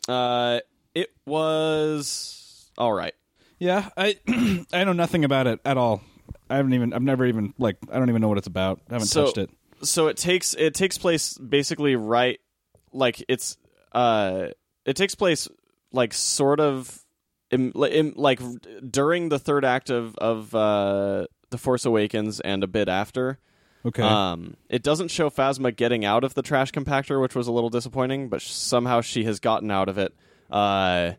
uh, 0.09 0.59
it 0.95 1.11
was 1.25 2.69
all 2.77 2.91
right. 2.93 3.13
Yeah, 3.59 3.89
I 3.95 4.17
I 4.73 4.83
know 4.83 4.93
nothing 4.93 5.23
about 5.23 5.45
it 5.47 5.59
at 5.63 5.77
all. 5.77 6.01
I 6.49 6.57
haven't 6.57 6.73
even. 6.73 6.91
I've 6.93 7.03
never 7.03 7.25
even 7.25 7.53
like. 7.57 7.77
I 7.91 7.99
don't 7.99 8.09
even 8.09 8.21
know 8.21 8.27
what 8.27 8.39
it's 8.39 8.47
about. 8.47 8.81
I 8.89 8.93
haven't 8.93 9.07
So- 9.07 9.25
touched 9.25 9.37
it. 9.37 9.49
so 9.83 10.07
it 10.07 10.17
takes 10.17 10.53
it 10.55 10.73
takes 10.73 10.97
place 10.97 11.37
basically 11.37 11.95
right 11.95 12.39
like 12.93 13.23
it's 13.29 13.55
uh 13.93 14.47
it 14.85 14.95
takes 14.95 15.15
place 15.15 15.47
like 15.91 16.13
sort 16.13 16.59
of 16.59 16.99
like 17.51 18.39
during 18.89 19.29
the 19.29 19.39
third 19.39 19.65
act 19.65 19.89
of 19.89 20.15
of 20.17 20.53
uh 20.55 21.25
the 21.49 21.57
force 21.57 21.85
awakens 21.85 22.39
and 22.39 22.63
a 22.63 22.67
bit 22.67 22.87
after 22.89 23.37
Okay. 23.85 24.03
um 24.03 24.55
it 24.69 24.83
doesn't 24.83 25.09
show 25.09 25.29
phasma 25.29 25.75
getting 25.75 26.05
out 26.05 26.23
of 26.23 26.33
the 26.33 26.41
trash 26.41 26.71
compactor 26.71 27.19
which 27.21 27.35
was 27.35 27.47
a 27.47 27.51
little 27.51 27.69
disappointing 27.69 28.29
but 28.29 28.41
somehow 28.41 29.01
she 29.01 29.23
has 29.25 29.39
gotten 29.39 29.71
out 29.71 29.89
of 29.89 29.97
it 29.97 30.13
uh 30.51 31.11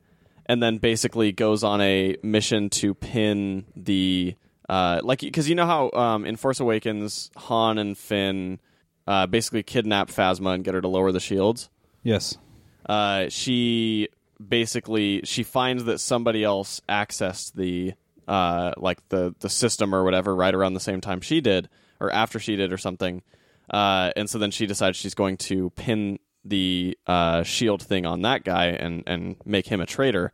and 0.46 0.62
then 0.62 0.78
basically 0.78 1.32
goes 1.32 1.62
on 1.64 1.80
a 1.80 2.16
mission 2.22 2.70
to 2.70 2.94
pin 2.94 3.64
the 3.76 4.34
uh, 4.68 5.00
like 5.02 5.20
because 5.20 5.48
you 5.48 5.54
know 5.54 5.66
how 5.66 5.90
um, 5.92 6.24
in 6.24 6.36
Force 6.36 6.58
Awakens 6.60 7.30
Han 7.36 7.78
and 7.78 7.96
Finn 7.98 8.58
uh, 9.06 9.26
basically 9.26 9.62
kidnap 9.62 10.08
Phasma 10.08 10.54
and 10.54 10.64
get 10.64 10.72
her 10.74 10.80
to 10.80 10.88
lower 10.88 11.12
the 11.12 11.20
shields. 11.20 11.68
yes. 12.02 12.38
Uh, 12.86 13.26
she 13.28 14.08
basically 14.48 15.22
she 15.24 15.42
finds 15.42 15.84
that 15.84 15.98
somebody 15.98 16.44
else 16.44 16.80
accessed 16.88 17.54
the 17.54 17.94
uh, 18.28 18.72
like 18.76 19.06
the 19.08 19.34
the 19.40 19.48
system 19.48 19.94
or 19.94 20.04
whatever 20.04 20.34
right 20.34 20.54
around 20.54 20.74
the 20.74 20.80
same 20.80 21.00
time 21.00 21.20
she 21.20 21.40
did 21.40 21.68
or 22.00 22.10
after 22.12 22.38
she 22.38 22.56
did 22.56 22.72
or 22.72 22.78
something. 22.78 23.22
Uh, 23.70 24.10
and 24.16 24.28
so 24.28 24.38
then 24.38 24.50
she 24.50 24.66
decides 24.66 24.96
she's 24.96 25.14
going 25.14 25.36
to 25.36 25.70
pin 25.70 26.18
the 26.44 26.98
uh, 27.06 27.42
shield 27.42 27.82
thing 27.82 28.06
on 28.06 28.22
that 28.22 28.44
guy 28.44 28.66
and 28.66 29.04
and 29.06 29.36
make 29.44 29.66
him 29.66 29.80
a 29.80 29.86
traitor. 29.86 30.32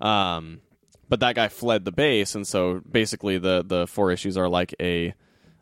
Um, 0.00 0.60
but 1.08 1.20
that 1.20 1.34
guy 1.34 1.48
fled 1.48 1.84
the 1.84 1.92
base, 1.92 2.34
and 2.34 2.46
so 2.46 2.80
basically 2.90 3.38
the 3.38 3.64
the 3.66 3.86
four 3.86 4.10
issues 4.12 4.36
are 4.36 4.48
like 4.48 4.74
a 4.80 5.14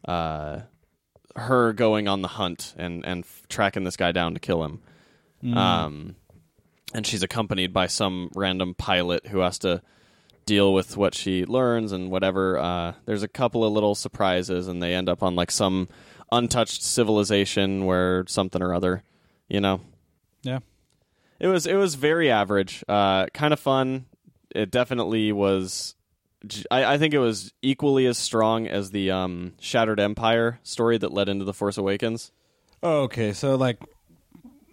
uh, 0.06 0.60
her 1.36 1.72
going 1.72 2.08
on 2.08 2.22
the 2.22 2.28
hunt 2.28 2.74
and 2.76 3.04
and 3.06 3.24
f- 3.24 3.42
tracking 3.48 3.84
this 3.84 3.96
guy 3.96 4.12
down 4.12 4.34
to 4.34 4.40
kill 4.40 4.64
him. 4.64 4.80
Um, 5.56 6.16
and 6.96 7.06
she's 7.06 7.22
accompanied 7.22 7.74
by 7.74 7.86
some 7.86 8.30
random 8.34 8.74
pilot 8.74 9.26
who 9.26 9.40
has 9.40 9.58
to 9.58 9.82
deal 10.46 10.72
with 10.72 10.96
what 10.96 11.14
she 11.14 11.44
learns 11.44 11.92
and 11.92 12.10
whatever. 12.10 12.58
Uh, 12.58 12.94
there's 13.04 13.22
a 13.22 13.28
couple 13.28 13.64
of 13.64 13.72
little 13.74 13.94
surprises, 13.94 14.66
and 14.66 14.82
they 14.82 14.94
end 14.94 15.06
up 15.06 15.22
on 15.22 15.36
like 15.36 15.50
some 15.50 15.88
untouched 16.32 16.82
civilization 16.82 17.84
where 17.84 18.24
something 18.26 18.62
or 18.62 18.72
other, 18.72 19.02
you 19.46 19.60
know. 19.60 19.82
Yeah. 20.42 20.60
It 21.38 21.48
was 21.48 21.66
it 21.66 21.74
was 21.74 21.96
very 21.96 22.30
average, 22.30 22.82
uh, 22.88 23.26
kind 23.26 23.52
of 23.52 23.60
fun. 23.60 24.06
It 24.54 24.70
definitely 24.70 25.32
was. 25.32 25.94
I 26.70 26.96
think 26.96 27.12
it 27.12 27.18
was 27.18 27.52
equally 27.60 28.06
as 28.06 28.16
strong 28.16 28.68
as 28.68 28.90
the 28.90 29.10
um, 29.10 29.54
Shattered 29.58 30.00
Empire 30.00 30.60
story 30.62 30.96
that 30.96 31.12
led 31.12 31.28
into 31.28 31.44
the 31.44 31.52
Force 31.52 31.76
Awakens. 31.76 32.30
Oh, 32.82 33.00
okay. 33.02 33.32
So 33.32 33.56
like, 33.56 33.80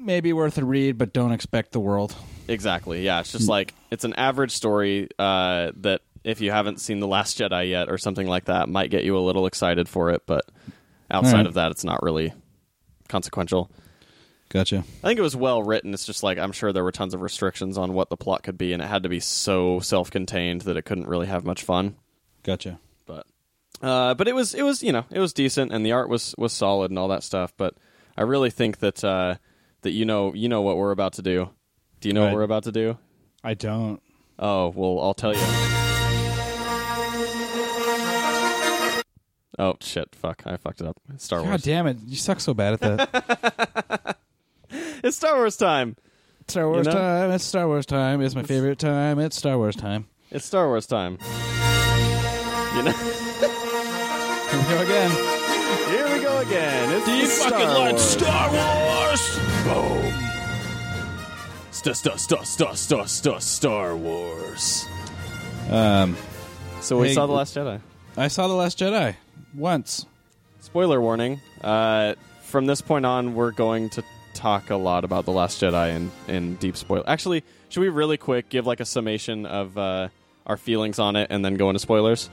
maybe 0.03 0.33
worth 0.33 0.57
a 0.57 0.65
read, 0.65 0.97
but 0.97 1.13
don't 1.13 1.31
expect 1.31 1.71
the 1.71 1.79
world. 1.79 2.15
Exactly. 2.47 3.03
Yeah, 3.03 3.21
it's 3.21 3.31
just 3.31 3.47
like 3.47 3.73
it's 3.91 4.03
an 4.03 4.13
average 4.13 4.51
story 4.51 5.09
uh, 5.17 5.71
that 5.77 6.01
if 6.23 6.41
you 6.41 6.51
haven't 6.51 6.79
seen 6.79 6.99
the 6.99 7.07
Last 7.07 7.37
Jedi 7.37 7.69
yet 7.69 7.89
or 7.89 7.97
something 7.97 8.27
like 8.27 8.45
that, 8.45 8.69
might 8.69 8.89
get 8.89 9.03
you 9.03 9.17
a 9.17 9.19
little 9.19 9.45
excited 9.45 9.87
for 9.89 10.11
it. 10.11 10.23
But 10.25 10.45
outside 11.09 11.31
Alright. 11.31 11.47
of 11.47 11.53
that, 11.55 11.71
it's 11.71 11.83
not 11.83 12.03
really 12.03 12.33
consequential. 13.07 13.69
Gotcha. 14.49 14.83
I 15.03 15.07
think 15.07 15.17
it 15.17 15.23
was 15.23 15.35
well 15.35 15.63
written. 15.63 15.93
It's 15.93 16.05
just 16.05 16.21
like 16.21 16.37
I'm 16.37 16.51
sure 16.51 16.71
there 16.71 16.83
were 16.83 16.91
tons 16.91 17.13
of 17.13 17.21
restrictions 17.21 17.77
on 17.77 17.93
what 17.93 18.09
the 18.09 18.17
plot 18.17 18.43
could 18.43 18.57
be, 18.57 18.71
and 18.73 18.83
it 18.83 18.85
had 18.87 19.03
to 19.03 19.09
be 19.09 19.19
so 19.19 19.79
self-contained 19.79 20.61
that 20.61 20.77
it 20.77 20.83
couldn't 20.83 21.07
really 21.07 21.27
have 21.27 21.43
much 21.43 21.63
fun. 21.63 21.95
Gotcha. 22.43 22.79
But 23.05 23.25
uh, 23.81 24.13
but 24.13 24.27
it 24.27 24.35
was 24.35 24.53
it 24.53 24.61
was 24.61 24.83
you 24.83 24.91
know 24.91 25.05
it 25.09 25.19
was 25.19 25.33
decent, 25.33 25.71
and 25.71 25.85
the 25.85 25.93
art 25.93 26.07
was 26.07 26.35
was 26.37 26.53
solid 26.53 26.91
and 26.91 26.99
all 26.99 27.07
that 27.07 27.23
stuff. 27.23 27.53
But 27.57 27.75
I 28.15 28.21
really 28.21 28.51
think 28.51 28.79
that 28.79 29.03
uh, 29.03 29.35
that 29.83 29.91
you 29.91 30.03
know 30.05 30.33
you 30.33 30.49
know 30.49 30.61
what 30.61 30.77
we're 30.77 30.91
about 30.91 31.13
to 31.13 31.21
do. 31.21 31.49
Do 32.01 32.09
you 32.09 32.13
know 32.13 32.21
Right. 32.23 32.31
what 32.31 32.35
we're 32.35 32.43
about 32.43 32.63
to 32.63 32.71
do? 32.71 32.97
I 33.43 33.53
don't. 33.53 34.01
Oh, 34.39 34.69
well, 34.75 34.99
I'll 34.99 35.13
tell 35.13 35.33
you. 35.33 35.39
Oh, 39.59 39.75
shit. 39.81 40.15
Fuck. 40.15 40.43
I 40.47 40.57
fucked 40.57 40.81
it 40.81 40.87
up. 40.87 40.99
It's 41.13 41.23
Star 41.25 41.39
Wars. 41.39 41.45
God 41.47 41.51
Wars. 41.51 41.63
damn 41.63 41.85
it! 41.87 41.97
You 42.07 42.15
suck 42.15 42.39
so 42.39 42.53
bad 42.53 42.73
at 42.73 42.79
that. 42.81 44.17
It's 45.03 45.17
Star 45.17 45.35
Wars 45.35 45.57
time. 45.57 45.97
Star 46.47 46.67
Wars 46.69 46.87
know? 46.87 46.93
time. 46.93 47.31
It's 47.31 47.43
Star 47.43 47.67
Wars 47.67 47.85
time. 47.85 48.21
It's 48.21 48.35
my 48.35 48.43
favorite 48.43 48.79
time. 48.79 49.19
It's 49.19 49.35
Star 49.35 49.57
Wars 49.57 49.75
time. 49.75 50.07
It's 50.31 50.45
Star 50.45 50.67
Wars 50.67 50.87
time. 50.87 51.17
You 52.75 52.83
know? 52.83 52.91
Here 52.93 54.59
we 54.59 54.63
go 54.69 54.81
again. 54.81 55.11
Here 55.89 56.17
we 56.17 56.23
go 56.23 56.37
again. 56.39 56.91
It's 56.93 57.05
Do 57.05 57.11
you 57.11 57.23
the 57.27 57.33
fucking 57.33 57.59
Star 57.59 57.79
like 57.79 57.91
Wars. 57.91 58.01
Star 58.01 58.51
Wars? 58.51 58.82
Boom. 59.63 60.13
Star, 61.71 61.93
star, 61.93 62.17
star, 62.17 62.45
star, 62.45 62.75
star, 62.75 63.07
star, 63.07 63.41
Star 63.41 63.95
Wars. 63.95 64.85
Um, 65.69 66.15
So 66.81 66.99
we 66.99 67.09
Hey, 67.09 67.13
saw 67.13 67.25
The 67.27 67.33
Last 67.33 67.55
Jedi. 67.55 67.79
I 68.17 68.27
saw 68.27 68.47
the 68.47 68.53
Last 68.53 68.77
Jedi 68.79 69.15
once. 69.55 70.05
Spoiler 70.59 71.01
warning. 71.01 71.39
Uh, 71.61 72.15
from 72.41 72.65
this 72.65 72.81
point 72.81 73.05
on, 73.05 73.35
we're 73.35 73.51
going 73.51 73.89
to 73.91 74.03
talk 74.33 74.69
a 74.69 74.75
lot 74.75 75.03
about 75.05 75.25
The 75.25 75.31
Last 75.31 75.61
Jedi 75.61 75.95
in, 75.95 76.11
in 76.27 76.55
deep 76.55 76.75
spoil. 76.77 77.03
Actually, 77.07 77.43
should 77.69 77.81
we 77.81 77.89
really 77.89 78.17
quick 78.17 78.49
give 78.49 78.67
like 78.67 78.79
a 78.81 78.85
summation 78.85 79.45
of 79.45 79.77
uh, 79.77 80.09
our 80.45 80.57
feelings 80.57 80.99
on 80.99 81.15
it 81.15 81.27
and 81.29 81.43
then 81.43 81.55
go 81.55 81.69
into 81.69 81.79
spoilers? 81.79 82.29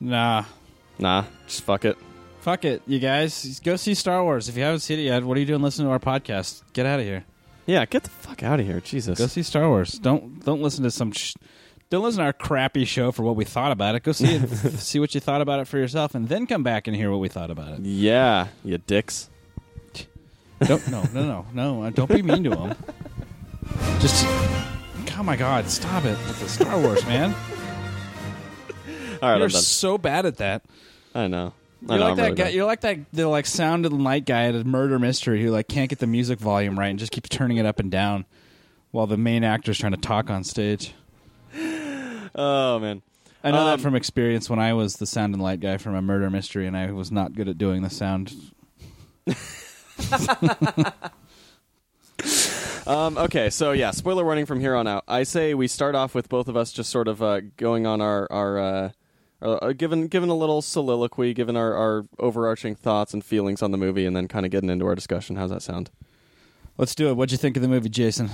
Nah. 0.00 0.44
Nah, 0.98 1.24
just 1.46 1.62
fuck 1.62 1.84
it. 1.84 1.96
Fuck 2.46 2.64
it, 2.64 2.80
you 2.86 3.00
guys. 3.00 3.58
Go 3.64 3.74
see 3.74 3.94
Star 3.94 4.22
Wars. 4.22 4.48
If 4.48 4.56
you 4.56 4.62
haven't 4.62 4.78
seen 4.78 5.00
it 5.00 5.02
yet, 5.02 5.24
what 5.24 5.36
are 5.36 5.40
you 5.40 5.46
doing 5.46 5.62
listening 5.62 5.88
to 5.88 5.90
our 5.92 5.98
podcast? 5.98 6.62
Get 6.74 6.86
out 6.86 7.00
of 7.00 7.04
here. 7.04 7.24
Yeah, 7.66 7.84
get 7.86 8.04
the 8.04 8.10
fuck 8.10 8.44
out 8.44 8.60
of 8.60 8.66
here, 8.66 8.78
Jesus. 8.78 9.18
Go 9.18 9.26
see 9.26 9.42
Star 9.42 9.68
Wars. 9.68 9.94
Don't 9.98 10.44
don't 10.44 10.62
listen 10.62 10.84
to 10.84 10.92
some. 10.92 11.10
Sh- 11.10 11.34
don't 11.90 12.04
listen 12.04 12.18
to 12.20 12.26
our 12.26 12.32
crappy 12.32 12.84
show 12.84 13.10
for 13.10 13.24
what 13.24 13.34
we 13.34 13.44
thought 13.44 13.72
about 13.72 13.96
it. 13.96 14.04
Go 14.04 14.12
see 14.12 14.36
it. 14.36 14.48
see 14.78 15.00
what 15.00 15.12
you 15.12 15.20
thought 15.20 15.40
about 15.40 15.58
it 15.58 15.66
for 15.66 15.76
yourself, 15.76 16.14
and 16.14 16.28
then 16.28 16.46
come 16.46 16.62
back 16.62 16.86
and 16.86 16.94
hear 16.94 17.10
what 17.10 17.18
we 17.18 17.26
thought 17.28 17.50
about 17.50 17.72
it. 17.72 17.80
Yeah, 17.80 18.46
you 18.62 18.78
dicks. 18.78 19.28
Don't 20.60 20.88
no 20.88 21.02
no 21.12 21.24
no 21.24 21.46
no. 21.52 21.82
uh, 21.82 21.90
Don't 21.90 22.08
be 22.08 22.22
mean 22.22 22.44
to 22.44 22.50
them. 22.50 22.74
Just. 23.98 24.24
Oh 25.18 25.22
my 25.24 25.34
God! 25.34 25.68
Stop 25.68 26.04
it 26.04 26.16
with 26.28 26.38
the 26.38 26.48
Star 26.48 26.78
Wars, 26.78 27.04
man. 27.06 27.34
All 29.20 29.30
right, 29.30 29.36
You're 29.38 29.46
I'm 29.46 29.50
done. 29.50 29.50
so 29.50 29.98
bad 29.98 30.26
at 30.26 30.36
that. 30.36 30.62
I 31.12 31.26
know. 31.26 31.52
You're 31.82 31.98
like 31.98 32.16
that 32.16 32.22
really 32.22 32.34
guy. 32.36 32.48
You're 32.48 32.64
like 32.64 32.80
that. 32.82 32.98
The 33.12 33.26
like 33.28 33.46
sound 33.46 33.86
and 33.86 34.02
light 34.02 34.24
guy 34.24 34.44
at 34.46 34.54
a 34.54 34.64
murder 34.64 34.98
mystery 34.98 35.42
who 35.42 35.50
like 35.50 35.68
can't 35.68 35.88
get 35.90 35.98
the 35.98 36.06
music 36.06 36.38
volume 36.38 36.78
right 36.78 36.88
and 36.88 36.98
just 36.98 37.12
keeps 37.12 37.28
turning 37.28 37.58
it 37.58 37.66
up 37.66 37.78
and 37.78 37.90
down 37.90 38.24
while 38.90 39.06
the 39.06 39.16
main 39.16 39.44
actor's 39.44 39.78
trying 39.78 39.92
to 39.92 39.98
talk 40.00 40.30
on 40.30 40.44
stage. 40.44 40.94
Oh 42.38 42.78
man. 42.78 43.00
I 43.42 43.50
know 43.50 43.60
Um, 43.60 43.66
that 43.66 43.80
from 43.80 43.94
experience 43.94 44.50
when 44.50 44.58
I 44.58 44.74
was 44.74 44.96
the 44.96 45.06
sound 45.06 45.32
and 45.32 45.42
light 45.42 45.60
guy 45.60 45.78
from 45.78 45.94
a 45.94 46.02
murder 46.02 46.28
mystery, 46.28 46.66
and 46.66 46.76
I 46.76 46.90
was 46.92 47.10
not 47.10 47.32
good 47.34 47.48
at 47.48 47.56
doing 47.56 47.80
the 47.82 47.88
sound. 47.88 48.34
Um, 52.86 53.18
okay, 53.18 53.50
so 53.50 53.72
yeah, 53.72 53.90
spoiler 53.90 54.22
warning 54.22 54.46
from 54.46 54.60
here 54.60 54.76
on 54.76 54.86
out. 54.86 55.02
I 55.08 55.24
say 55.24 55.54
we 55.54 55.66
start 55.66 55.96
off 55.96 56.14
with 56.14 56.28
both 56.28 56.46
of 56.46 56.56
us 56.56 56.70
just 56.70 56.88
sort 56.88 57.08
of 57.08 57.20
uh, 57.20 57.40
going 57.56 57.84
on 57.84 58.00
our 58.00 58.28
our 58.30 58.58
uh, 58.60 58.90
uh, 59.42 59.72
given 59.72 60.08
given 60.08 60.28
a 60.28 60.34
little 60.34 60.62
soliloquy, 60.62 61.34
given 61.34 61.56
our, 61.56 61.74
our 61.74 62.06
overarching 62.18 62.74
thoughts 62.74 63.12
and 63.14 63.24
feelings 63.24 63.62
on 63.62 63.70
the 63.70 63.78
movie, 63.78 64.06
and 64.06 64.16
then 64.16 64.28
kind 64.28 64.46
of 64.46 64.52
getting 64.52 64.70
into 64.70 64.86
our 64.86 64.94
discussion. 64.94 65.36
How's 65.36 65.50
that 65.50 65.62
sound? 65.62 65.90
Let's 66.78 66.94
do 66.94 67.08
it. 67.08 67.16
What'd 67.16 67.32
you 67.32 67.38
think 67.38 67.56
of 67.56 67.62
the 67.62 67.68
movie, 67.68 67.88
Jason? 67.88 68.30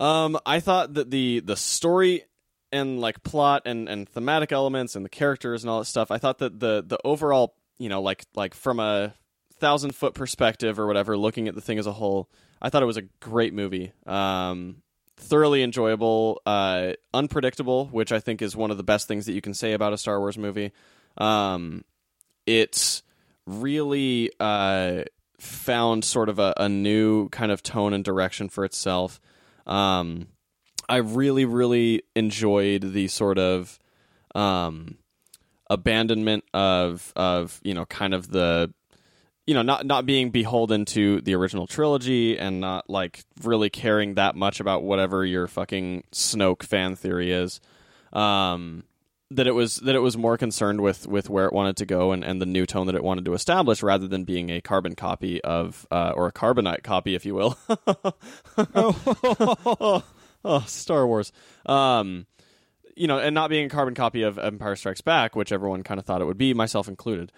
Um, 0.00 0.38
I 0.46 0.60
thought 0.60 0.94
that 0.94 1.10
the 1.10 1.40
the 1.40 1.56
story 1.56 2.24
and 2.72 3.00
like 3.00 3.22
plot 3.22 3.62
and 3.64 3.88
and 3.88 4.08
thematic 4.08 4.52
elements 4.52 4.96
and 4.96 5.04
the 5.04 5.08
characters 5.10 5.62
and 5.62 5.70
all 5.70 5.80
that 5.80 5.86
stuff. 5.86 6.10
I 6.10 6.18
thought 6.18 6.38
that 6.38 6.60
the 6.60 6.84
the 6.86 6.98
overall, 7.04 7.54
you 7.78 7.88
know, 7.88 8.02
like 8.02 8.24
like 8.34 8.54
from 8.54 8.80
a 8.80 9.14
thousand 9.58 9.94
foot 9.94 10.14
perspective 10.14 10.78
or 10.78 10.86
whatever, 10.86 11.16
looking 11.16 11.48
at 11.48 11.54
the 11.54 11.60
thing 11.60 11.78
as 11.78 11.86
a 11.86 11.92
whole, 11.92 12.30
I 12.62 12.70
thought 12.70 12.82
it 12.82 12.86
was 12.86 12.96
a 12.96 13.02
great 13.20 13.54
movie. 13.54 13.92
Um, 14.06 14.82
thoroughly 15.18 15.62
enjoyable, 15.62 16.40
uh, 16.46 16.92
unpredictable, 17.12 17.86
which 17.86 18.12
I 18.12 18.20
think 18.20 18.40
is 18.40 18.56
one 18.56 18.70
of 18.70 18.76
the 18.76 18.82
best 18.82 19.08
things 19.08 19.26
that 19.26 19.32
you 19.32 19.40
can 19.40 19.54
say 19.54 19.72
about 19.72 19.92
a 19.92 19.98
Star 19.98 20.18
Wars 20.18 20.38
movie. 20.38 20.72
Um, 21.16 21.84
it's 22.46 23.02
really 23.46 24.30
uh, 24.40 25.04
found 25.38 26.04
sort 26.04 26.28
of 26.28 26.38
a, 26.38 26.54
a 26.56 26.68
new 26.68 27.28
kind 27.28 27.52
of 27.52 27.62
tone 27.62 27.92
and 27.92 28.04
direction 28.04 28.48
for 28.48 28.64
itself. 28.64 29.20
Um, 29.66 30.28
I 30.88 30.96
really, 30.96 31.44
really 31.44 32.02
enjoyed 32.16 32.92
the 32.92 33.08
sort 33.08 33.38
of 33.38 33.78
um, 34.34 34.96
abandonment 35.68 36.44
of 36.54 37.12
of 37.14 37.60
you 37.62 37.74
know 37.74 37.84
kind 37.84 38.14
of 38.14 38.30
the 38.30 38.72
you 39.48 39.54
know 39.54 39.62
not 39.62 39.86
not 39.86 40.04
being 40.04 40.28
beholden 40.28 40.84
to 40.84 41.22
the 41.22 41.34
original 41.34 41.66
trilogy 41.66 42.38
and 42.38 42.60
not 42.60 42.90
like 42.90 43.24
really 43.42 43.70
caring 43.70 44.14
that 44.14 44.36
much 44.36 44.60
about 44.60 44.82
whatever 44.82 45.24
your 45.24 45.46
fucking 45.46 46.04
Snoke 46.12 46.62
fan 46.62 46.96
theory 46.96 47.32
is. 47.32 47.58
Um, 48.12 48.84
that 49.30 49.46
it 49.46 49.52
was 49.52 49.76
that 49.76 49.94
it 49.94 50.00
was 50.00 50.18
more 50.18 50.36
concerned 50.36 50.82
with 50.82 51.06
with 51.06 51.30
where 51.30 51.46
it 51.46 51.54
wanted 51.54 51.78
to 51.78 51.86
go 51.86 52.12
and, 52.12 52.24
and 52.24 52.42
the 52.42 52.46
new 52.46 52.66
tone 52.66 52.88
that 52.88 52.94
it 52.94 53.02
wanted 53.02 53.24
to 53.24 53.32
establish 53.32 53.82
rather 53.82 54.06
than 54.06 54.24
being 54.24 54.50
a 54.50 54.60
carbon 54.60 54.94
copy 54.94 55.40
of 55.42 55.86
uh, 55.90 56.12
or 56.14 56.26
a 56.26 56.32
carbonite 56.32 56.82
copy 56.82 57.14
if 57.14 57.24
you 57.24 57.34
will 57.34 57.56
oh, 58.74 60.04
oh, 60.44 60.64
Star 60.66 61.06
Wars 61.06 61.32
um 61.64 62.26
you 62.96 63.06
know 63.06 63.18
and 63.18 63.34
not 63.34 63.48
being 63.48 63.66
a 63.66 63.70
carbon 63.70 63.94
copy 63.94 64.22
of 64.22 64.38
Empire 64.38 64.76
Strikes 64.76 65.00
Back 65.00 65.36
which 65.36 65.52
everyone 65.52 65.82
kind 65.82 66.00
of 66.00 66.04
thought 66.06 66.20
it 66.20 66.26
would 66.26 66.38
be 66.38 66.54
myself 66.54 66.88
included 66.88 67.32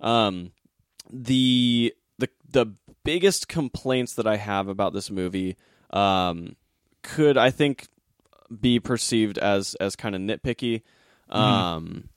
um 0.00 0.52
the 1.10 1.94
the 2.18 2.28
the 2.50 2.66
biggest 3.04 3.48
complaints 3.48 4.14
that 4.14 4.26
I 4.26 4.36
have 4.36 4.68
about 4.68 4.92
this 4.92 5.10
movie 5.10 5.56
um 5.90 6.56
could 7.02 7.36
I 7.36 7.50
think 7.50 7.86
be 8.60 8.80
perceived 8.80 9.38
as 9.38 9.74
as 9.76 9.96
kind 9.96 10.14
of 10.14 10.20
nitpicky 10.20 10.82
um, 11.28 12.08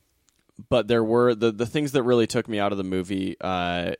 but 0.70 0.88
there 0.88 1.04
were 1.04 1.36
the 1.36 1.52
the 1.52 1.66
things 1.66 1.92
that 1.94 2.04
really 2.04 2.28
took 2.28 2.48
me 2.48 2.60
out 2.60 2.72
of 2.72 2.78
the 2.78 2.84
movie 2.84 3.36
uh, 3.42 3.94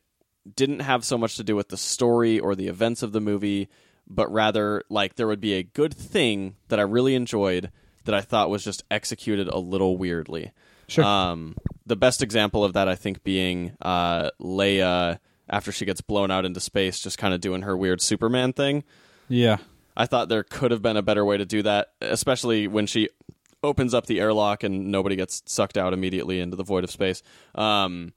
didn't 0.56 0.80
have 0.80 1.06
so 1.06 1.18
much 1.18 1.36
to 1.38 1.44
do 1.44 1.56
with 1.56 1.70
the 1.70 1.78
story 1.78 2.40
or 2.40 2.56
the 2.56 2.68
events 2.68 3.04
of 3.04 3.12
the 3.12 3.22
movie, 3.22 3.70
but 4.08 4.32
rather 4.32 4.84
like 4.90 5.16
there 5.16 5.28
would 5.28 5.42
be 5.42 5.54
a 5.54 5.64
good 5.64 5.94
thing 5.94 6.56
that 6.68 6.80
I 6.80 6.84
really 6.84 7.16
enjoyed 7.16 7.72
that 8.06 8.16
I 8.16 8.22
thought 8.22 8.50
was 8.50 8.64
just 8.64 8.84
executed 8.90 9.48
a 9.48 9.60
little 9.60 9.98
weirdly. 9.98 10.52
Sure. 10.90 11.04
Um, 11.04 11.56
the 11.86 11.96
best 11.96 12.22
example 12.22 12.64
of 12.66 12.74
that, 12.74 12.88
I 12.88 12.96
think, 12.96 13.24
being 13.24 13.78
uh, 13.82 14.32
Leia 14.42 15.20
after 15.50 15.72
she 15.72 15.86
gets 15.86 16.02
blown 16.02 16.30
out 16.32 16.46
into 16.46 16.60
space, 16.60 17.00
just 17.00 17.18
kind 17.18 17.34
of 17.34 17.42
doing 17.42 17.62
her 17.62 17.78
weird 17.78 18.02
Superman 18.02 18.54
thing. 18.54 18.84
Yeah. 19.28 19.58
I 19.96 20.06
thought 20.06 20.30
there 20.30 20.44
could 20.44 20.72
have 20.72 20.82
been 20.82 20.98
a 20.98 21.02
better 21.02 21.24
way 21.24 21.38
to 21.38 21.46
do 21.46 21.62
that, 21.64 21.94
especially 22.02 22.68
when 22.68 22.86
she 22.86 23.10
opens 23.62 23.94
up 23.94 24.06
the 24.06 24.20
airlock 24.20 24.64
and 24.64 24.92
nobody 24.92 25.16
gets 25.16 25.44
sucked 25.46 25.78
out 25.78 25.94
immediately 25.94 26.40
into 26.40 26.56
the 26.56 26.64
void 26.64 26.84
of 26.84 26.92
space. 26.92 27.22
Um, 27.56 28.14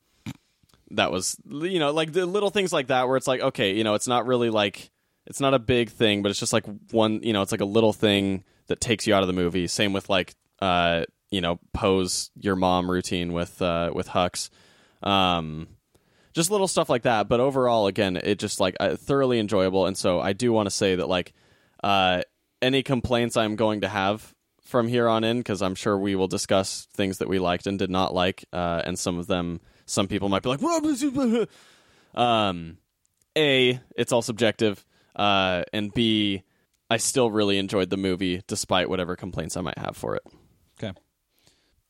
that 0.93 1.11
was, 1.11 1.37
you 1.49 1.79
know, 1.79 1.91
like 1.91 2.13
the 2.13 2.27
little 2.27 2.51
things 2.51 2.73
like 2.73 2.89
that 2.89 3.09
where 3.09 3.17
it's 3.17 3.27
like, 3.27 3.41
okay, 3.41 3.75
you 3.75 3.83
know, 3.83 3.95
it's 3.95 4.07
not 4.07 4.27
really 4.27 4.51
like, 4.51 4.91
it's 5.27 5.41
not 5.41 5.55
a 5.55 5.59
big 5.59 5.91
thing, 5.91 6.23
but 6.23 6.31
it's 6.31 6.39
just 6.39 6.53
like 6.53 6.65
one, 6.91 7.21
you 7.23 7.33
know, 7.33 7.43
it's 7.43 7.53
like 7.53 7.61
a 7.61 7.67
little 7.67 7.93
thing 7.93 8.45
that 8.67 8.81
takes 8.81 9.07
you 9.07 9.15
out 9.15 9.23
of 9.23 9.27
the 9.27 9.33
movie. 9.33 9.67
Same 9.67 9.93
with 9.93 10.09
like, 10.09 10.35
uh, 10.61 11.05
you 11.33 11.41
know, 11.41 11.59
Poe's 11.73 12.31
your 12.37 12.55
mom 12.55 12.91
routine 12.91 13.33
with, 13.33 13.61
uh, 13.61 13.91
with 13.93 14.09
Hux. 14.09 14.51
Um, 15.03 15.67
just 16.33 16.51
little 16.51 16.69
stuff 16.69 16.89
like 16.89 17.03
that. 17.03 17.29
But 17.29 17.41
overall, 17.41 17.89
again, 17.89 18.17
it 18.17 18.39
just 18.39 18.61
like 18.61 18.77
uh, 18.79 18.97
thoroughly 18.97 19.41
enjoyable. 19.41 19.87
And 19.87 19.97
so 19.97 20.21
I 20.21 20.33
do 20.33 20.53
want 20.53 20.67
to 20.67 20.71
say 20.71 20.95
that 20.95 21.09
like, 21.09 21.33
uh, 21.83 22.23
any 22.63 22.83
complaints 22.83 23.37
I'm 23.37 23.57
going 23.57 23.81
to 23.81 23.89
have 23.89 24.33
from 24.63 24.89
here 24.89 25.09
on 25.09 25.25
in 25.25 25.39
because 25.39 25.61
I'm 25.61 25.75
sure 25.75 25.99
we 25.99 26.15
will 26.15 26.29
discuss 26.29 26.87
things 26.95 27.19
that 27.19 27.29
we 27.29 27.39
liked 27.39 27.67
and 27.67 27.79
did 27.79 27.91
not 27.91 28.15
like, 28.15 28.45
uh, 28.53 28.81
and 28.85 28.99
some 28.99 29.19
of 29.19 29.27
them, 29.27 29.61
some 29.85 30.09
people 30.09 30.29
might 30.29 30.43
be 30.43 30.49
like, 30.49 30.63
um, 32.15 32.79
a, 33.37 33.81
it's 33.97 34.13
all 34.13 34.23
subjective, 34.23 34.85
uh, 35.17 35.65
and 35.73 35.93
b, 35.93 36.43
I 36.89 36.97
still 36.99 37.31
really 37.31 37.59
enjoyed 37.59 37.91
the 37.91 37.97
movie 37.97 38.43
despite 38.47 38.89
whatever 38.89 39.17
complaints 39.17 39.57
I 39.57 39.63
might 39.63 39.79
have 39.79 39.97
for 39.97 40.15
it. 40.15 40.23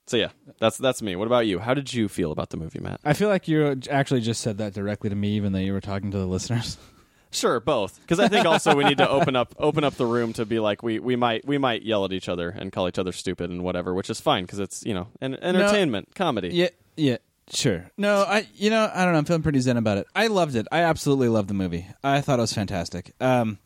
So 0.07 0.17
yeah, 0.17 0.31
that's 0.59 0.79
that's 0.79 1.01
me. 1.01 1.17
What 1.17 1.27
about 1.27 1.47
you? 1.47 1.59
How 1.59 1.75
did 1.75 1.93
you 1.95 2.09
feel 2.09 2.33
about 2.33 2.51
the 2.51 2.57
movie, 2.57 2.81
Matt? 2.81 3.01
I 3.05 3.12
feel 3.12 3.29
like 3.29 3.49
you 3.49 3.81
actually 3.91 4.21
just 4.21 4.41
said 4.41 4.59
that 4.59 4.75
directly 4.75 5.11
to 5.11 5.17
me, 5.17 5.37
even 5.37 5.53
though 5.53 5.59
you 5.61 5.73
were 5.73 5.81
talking 5.81 6.11
to 6.11 6.19
the 6.19 6.27
listeners. 6.27 6.77
Sure, 7.35 7.61
both. 7.61 7.99
Because 8.03 8.21
I 8.21 8.29
think 8.29 8.45
also 8.45 8.77
we 8.77 8.85
need 8.85 8.99
to 8.99 9.09
open 9.09 9.37
up 9.37 9.55
open 9.59 9.85
up 9.85 9.95
the 9.95 10.05
room 10.05 10.35
to 10.35 10.45
be 10.45 10.59
like 10.59 10.83
we, 10.83 10.99
we 10.99 11.17
might 11.17 11.47
we 11.47 11.57
might 11.57 11.83
yell 11.83 12.05
at 12.05 12.12
each 12.12 12.29
other 12.29 12.51
and 12.51 12.71
call 12.71 12.88
each 12.88 12.99
other 12.99 13.11
stupid 13.11 13.49
and 13.49 13.65
whatever, 13.65 13.95
which 13.95 14.11
is 14.11 14.21
fine 14.21 14.45
because 14.45 14.59
it's 14.59 14.85
you 14.85 14.93
know 14.93 15.09
an 15.23 15.43
entertainment 15.43 16.15
comedy. 16.15 16.49
Yeah, 16.49 16.69
yeah, 16.95 17.17
sure. 17.51 17.91
No, 17.97 18.23
I, 18.29 18.47
you 18.55 18.69
know, 18.69 18.91
I 18.95 19.05
don't 19.05 19.15
know. 19.15 19.19
I'm 19.19 19.25
feeling 19.25 19.43
pretty 19.43 19.61
zen 19.61 19.79
about 19.79 19.97
it. 19.97 20.07
I 20.15 20.27
loved 20.27 20.57
it. 20.57 20.67
I 20.71 20.81
absolutely 20.81 21.29
loved 21.29 21.49
the 21.49 21.55
movie. 21.55 21.87
I 22.05 22.21
thought 22.21 22.38
it 22.38 22.43
was 22.43 22.53
fantastic. 22.53 23.15
Um, 23.19 23.59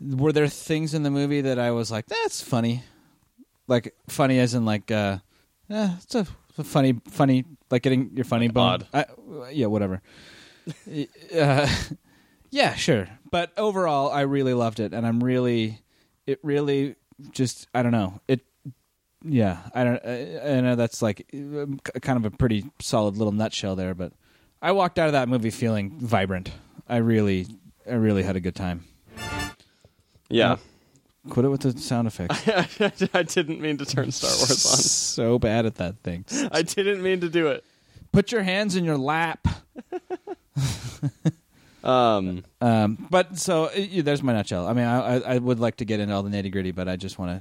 were 0.00 0.32
there 0.32 0.48
things 0.48 0.94
in 0.94 1.02
the 1.02 1.10
movie 1.10 1.42
that 1.42 1.58
I 1.58 1.72
was 1.72 1.90
like, 1.90 2.06
that's 2.06 2.40
funny, 2.40 2.84
like 3.66 3.94
funny 4.08 4.38
as 4.38 4.54
in 4.54 4.64
like, 4.64 4.90
uh, 4.90 5.18
eh, 5.70 5.90
it's 6.02 6.14
a, 6.14 6.26
a 6.56 6.64
funny, 6.64 7.00
funny, 7.10 7.44
like 7.70 7.82
getting 7.82 8.10
your 8.14 8.24
funny 8.24 8.48
bone. 8.48 8.64
odd. 8.64 8.86
I, 8.92 9.06
yeah, 9.50 9.66
whatever. 9.66 10.02
uh, 11.36 11.68
yeah, 12.50 12.74
sure. 12.74 13.08
But 13.30 13.52
overall, 13.56 14.10
I 14.10 14.22
really 14.22 14.54
loved 14.54 14.80
it, 14.80 14.92
and 14.92 15.06
I'm 15.06 15.22
really, 15.22 15.80
it 16.26 16.38
really 16.42 16.96
just, 17.30 17.66
I 17.74 17.82
don't 17.82 17.92
know, 17.92 18.20
it. 18.28 18.40
Yeah, 19.24 19.58
I 19.74 19.84
don't. 19.84 20.00
I, 20.06 20.56
I 20.58 20.60
know 20.60 20.76
that's 20.76 21.02
like 21.02 21.26
um, 21.34 21.80
kind 22.02 22.24
of 22.24 22.24
a 22.24 22.30
pretty 22.30 22.70
solid 22.80 23.16
little 23.16 23.32
nutshell 23.32 23.74
there, 23.74 23.92
but 23.92 24.12
I 24.62 24.70
walked 24.70 24.96
out 24.96 25.06
of 25.08 25.12
that 25.12 25.28
movie 25.28 25.50
feeling 25.50 25.98
vibrant. 25.98 26.52
I 26.88 26.98
really, 26.98 27.46
I 27.90 27.94
really 27.94 28.22
had 28.22 28.36
a 28.36 28.40
good 28.40 28.54
time. 28.54 28.84
Yeah, 30.30 30.56
Quit 31.30 31.44
it 31.44 31.48
with 31.48 31.60
the 31.62 31.78
sound 31.78 32.08
effects. 32.08 32.48
I 33.14 33.22
didn't 33.22 33.60
mean 33.60 33.76
to 33.78 33.84
turn 33.84 34.10
Star 34.12 34.30
Wars 34.30 34.50
on. 34.50 34.78
so 34.78 35.38
bad 35.38 35.66
at 35.66 35.76
that 35.76 35.98
thing. 35.98 36.24
I 36.52 36.62
didn't 36.62 37.02
mean 37.02 37.20
to 37.20 37.28
do 37.28 37.48
it. 37.48 37.64
Put 38.12 38.32
your 38.32 38.42
hands 38.42 38.76
in 38.76 38.84
your 38.84 38.98
lap. 38.98 39.46
Um, 41.84 42.44
Um, 42.60 43.06
but 43.08 43.38
so 43.38 43.66
uh, 43.66 43.70
yeah, 43.76 44.02
there's 44.02 44.22
my 44.22 44.32
nutshell. 44.32 44.66
I 44.66 44.72
mean, 44.72 44.84
I, 44.84 44.98
I, 45.16 45.34
I 45.34 45.38
would 45.38 45.60
like 45.60 45.76
to 45.76 45.84
get 45.84 46.00
into 46.00 46.12
all 46.12 46.22
the 46.24 46.28
nitty 46.30 46.50
gritty, 46.50 46.72
but 46.72 46.88
I 46.88 46.96
just 46.96 47.18
want 47.18 47.40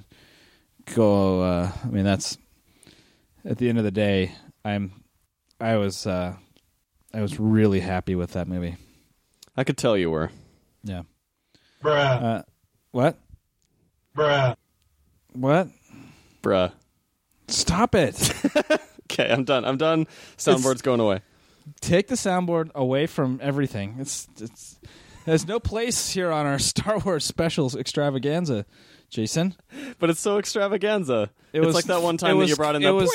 to 0.85 0.93
go. 0.93 1.41
Uh, 1.41 1.71
I 1.83 1.87
mean, 1.87 2.05
that's 2.05 2.37
at 3.43 3.57
the 3.57 3.67
end 3.67 3.79
of 3.79 3.83
the 3.83 3.91
day. 3.91 4.33
I'm. 4.63 5.03
I 5.59 5.77
was. 5.77 6.05
Uh, 6.05 6.35
I 7.13 7.21
was 7.21 7.39
really 7.39 7.79
happy 7.79 8.13
with 8.15 8.33
that 8.33 8.47
movie. 8.47 8.77
I 9.57 9.63
could 9.63 9.77
tell 9.77 9.97
you 9.97 10.11
were. 10.11 10.29
Yeah. 10.83 11.01
Bruh. 11.81 12.23
Uh, 12.23 12.43
what? 12.91 13.17
Bruh. 14.17 14.55
What? 15.33 15.67
Bruh. 16.41 16.71
Stop 17.47 17.95
it! 17.95 18.33
Okay, 19.09 19.31
I'm 19.31 19.45
done. 19.45 19.63
I'm 19.63 19.77
done. 19.77 20.05
Soundboard's 20.37 20.81
going 20.81 20.99
away. 20.99 21.21
Take 21.79 22.09
the 22.09 22.15
soundboard 22.15 22.73
away 22.75 23.07
from 23.07 23.39
everything. 23.41 23.95
It's. 23.99 24.27
It's. 24.37 24.77
There's 25.25 25.47
no 25.47 25.61
place 25.61 26.09
here 26.11 26.29
on 26.29 26.45
our 26.45 26.59
Star 26.59 26.99
Wars 26.99 27.23
specials 27.23 27.73
extravaganza, 27.73 28.65
Jason. 29.09 29.55
But 29.99 30.09
it's 30.09 30.19
so 30.19 30.39
extravaganza. 30.39 31.29
It 31.53 31.59
it's 31.59 31.65
was- 31.67 31.75
like 31.75 31.85
that 31.85 32.01
one 32.01 32.15
it 32.15 32.17
time 32.17 32.37
was- 32.37 32.47
that 32.47 32.51
you 32.51 32.55
brought 32.57 32.75
in 32.75 32.83
it 32.83 32.85
the 32.85 32.93
was-. 32.93 33.09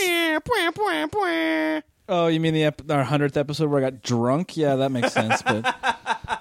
Oh, 2.08 2.26
you 2.28 2.40
mean 2.40 2.54
the 2.54 2.64
ep- 2.64 2.90
our 2.90 3.04
hundredth 3.04 3.36
episode 3.36 3.68
where 3.70 3.84
I 3.84 3.90
got 3.90 4.02
drunk? 4.02 4.56
Yeah, 4.56 4.76
that 4.76 4.90
makes 4.90 5.12
sense. 5.12 5.42
But 5.42 5.76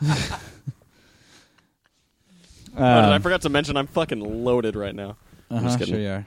Oh, 2.82 2.86
I 2.86 3.16
Um, 3.16 3.22
forgot 3.22 3.42
to 3.42 3.50
mention 3.50 3.78
I'm 3.78 3.88
fucking 3.88 4.44
loaded 4.44 4.76
right 4.76 4.96
now. 4.96 5.18
uh-huh, 5.50 5.62
just 5.64 5.80
kidding. 5.80 5.94
sure 5.94 6.02
you 6.02 6.24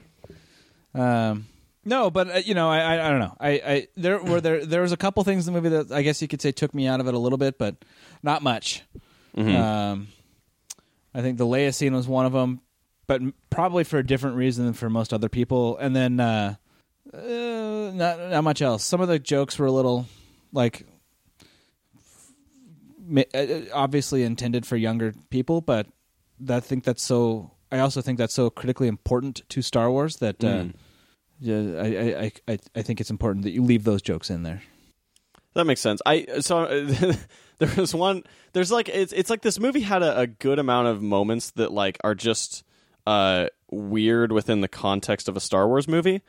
are. 0.95 1.29
Um, 1.29 1.47
no, 1.83 2.09
but 2.09 2.29
uh, 2.33 2.37
you 2.37 2.53
know, 2.55 2.69
I, 2.69 2.79
I 2.95 3.07
I 3.07 3.09
don't 3.09 3.19
know. 3.19 3.35
I, 3.39 3.49
I 3.49 3.87
there 3.97 4.21
were 4.23 4.39
there 4.41 4.65
there 4.65 4.81
was 4.81 4.91
a 4.91 4.97
couple 4.97 5.23
things 5.23 5.47
in 5.47 5.53
the 5.53 5.61
movie 5.61 5.75
that 5.75 5.91
I 5.91 6.01
guess 6.01 6.21
you 6.21 6.27
could 6.27 6.41
say 6.41 6.51
took 6.51 6.73
me 6.73 6.87
out 6.87 6.99
of 6.99 7.07
it 7.07 7.13
a 7.13 7.19
little 7.19 7.37
bit, 7.37 7.57
but 7.57 7.75
not 8.23 8.41
much. 8.41 8.83
Mhm. 9.37 9.55
Um, 9.55 10.07
I 11.13 11.21
think 11.21 11.37
the 11.37 11.45
Leia 11.45 11.73
scene 11.73 11.93
was 11.93 12.07
one 12.07 12.25
of 12.25 12.31
them, 12.33 12.61
but 13.07 13.21
probably 13.49 13.83
for 13.83 13.97
a 13.99 14.05
different 14.05 14.37
reason 14.37 14.65
than 14.65 14.73
for 14.73 14.89
most 14.89 15.13
other 15.13 15.29
people. 15.29 15.77
And 15.77 15.95
then 15.95 16.19
uh, 16.19 16.55
uh, 17.13 17.91
not 17.93 18.19
not 18.31 18.43
much 18.43 18.61
else. 18.61 18.83
Some 18.83 19.01
of 19.01 19.07
the 19.09 19.19
jokes 19.19 19.59
were 19.59 19.65
a 19.67 19.71
little 19.71 20.07
like 20.53 20.85
uh, 23.33 23.33
obviously 23.73 24.23
intended 24.23 24.65
for 24.65 24.77
younger 24.77 25.13
people, 25.29 25.61
but 25.61 25.87
I 26.49 26.59
think 26.59 26.83
that's 26.83 27.03
so. 27.03 27.51
I 27.71 27.79
also 27.79 28.01
think 28.01 28.17
that's 28.17 28.33
so 28.33 28.49
critically 28.49 28.87
important 28.87 29.41
to 29.49 29.61
Star 29.61 29.89
Wars 29.91 30.17
that 30.17 30.43
uh, 30.43 30.47
Mm. 30.47 30.73
yeah, 31.39 31.81
I, 31.81 31.85
I, 31.85 32.23
I, 32.25 32.31
I 32.53 32.59
I 32.75 32.81
think 32.81 33.01
it's 33.01 33.09
important 33.09 33.43
that 33.43 33.51
you 33.51 33.63
leave 33.63 33.83
those 33.83 34.01
jokes 34.01 34.29
in 34.29 34.43
there. 34.43 34.61
That 35.53 35.65
makes 35.65 35.81
sense. 35.81 36.01
I 36.05 36.25
so 36.41 36.65
there 37.59 37.71
was 37.77 37.93
one. 37.95 38.23
There's 38.53 38.71
like 38.71 38.89
it's 38.89 39.13
it's 39.13 39.29
like 39.29 39.41
this 39.41 39.59
movie 39.59 39.81
had 39.81 40.03
a, 40.03 40.19
a 40.21 40.27
good 40.27 40.59
amount 40.59 40.87
of 40.89 41.01
moments 41.01 41.51
that 41.51 41.71
like 41.71 41.97
are 42.03 42.15
just 42.15 42.63
uh 43.07 43.47
weird 43.71 44.31
within 44.31 44.61
the 44.61 44.67
context 44.67 45.27
of 45.29 45.35
a 45.37 45.39
Star 45.39 45.67
Wars 45.67 45.87
movie. 45.87 46.21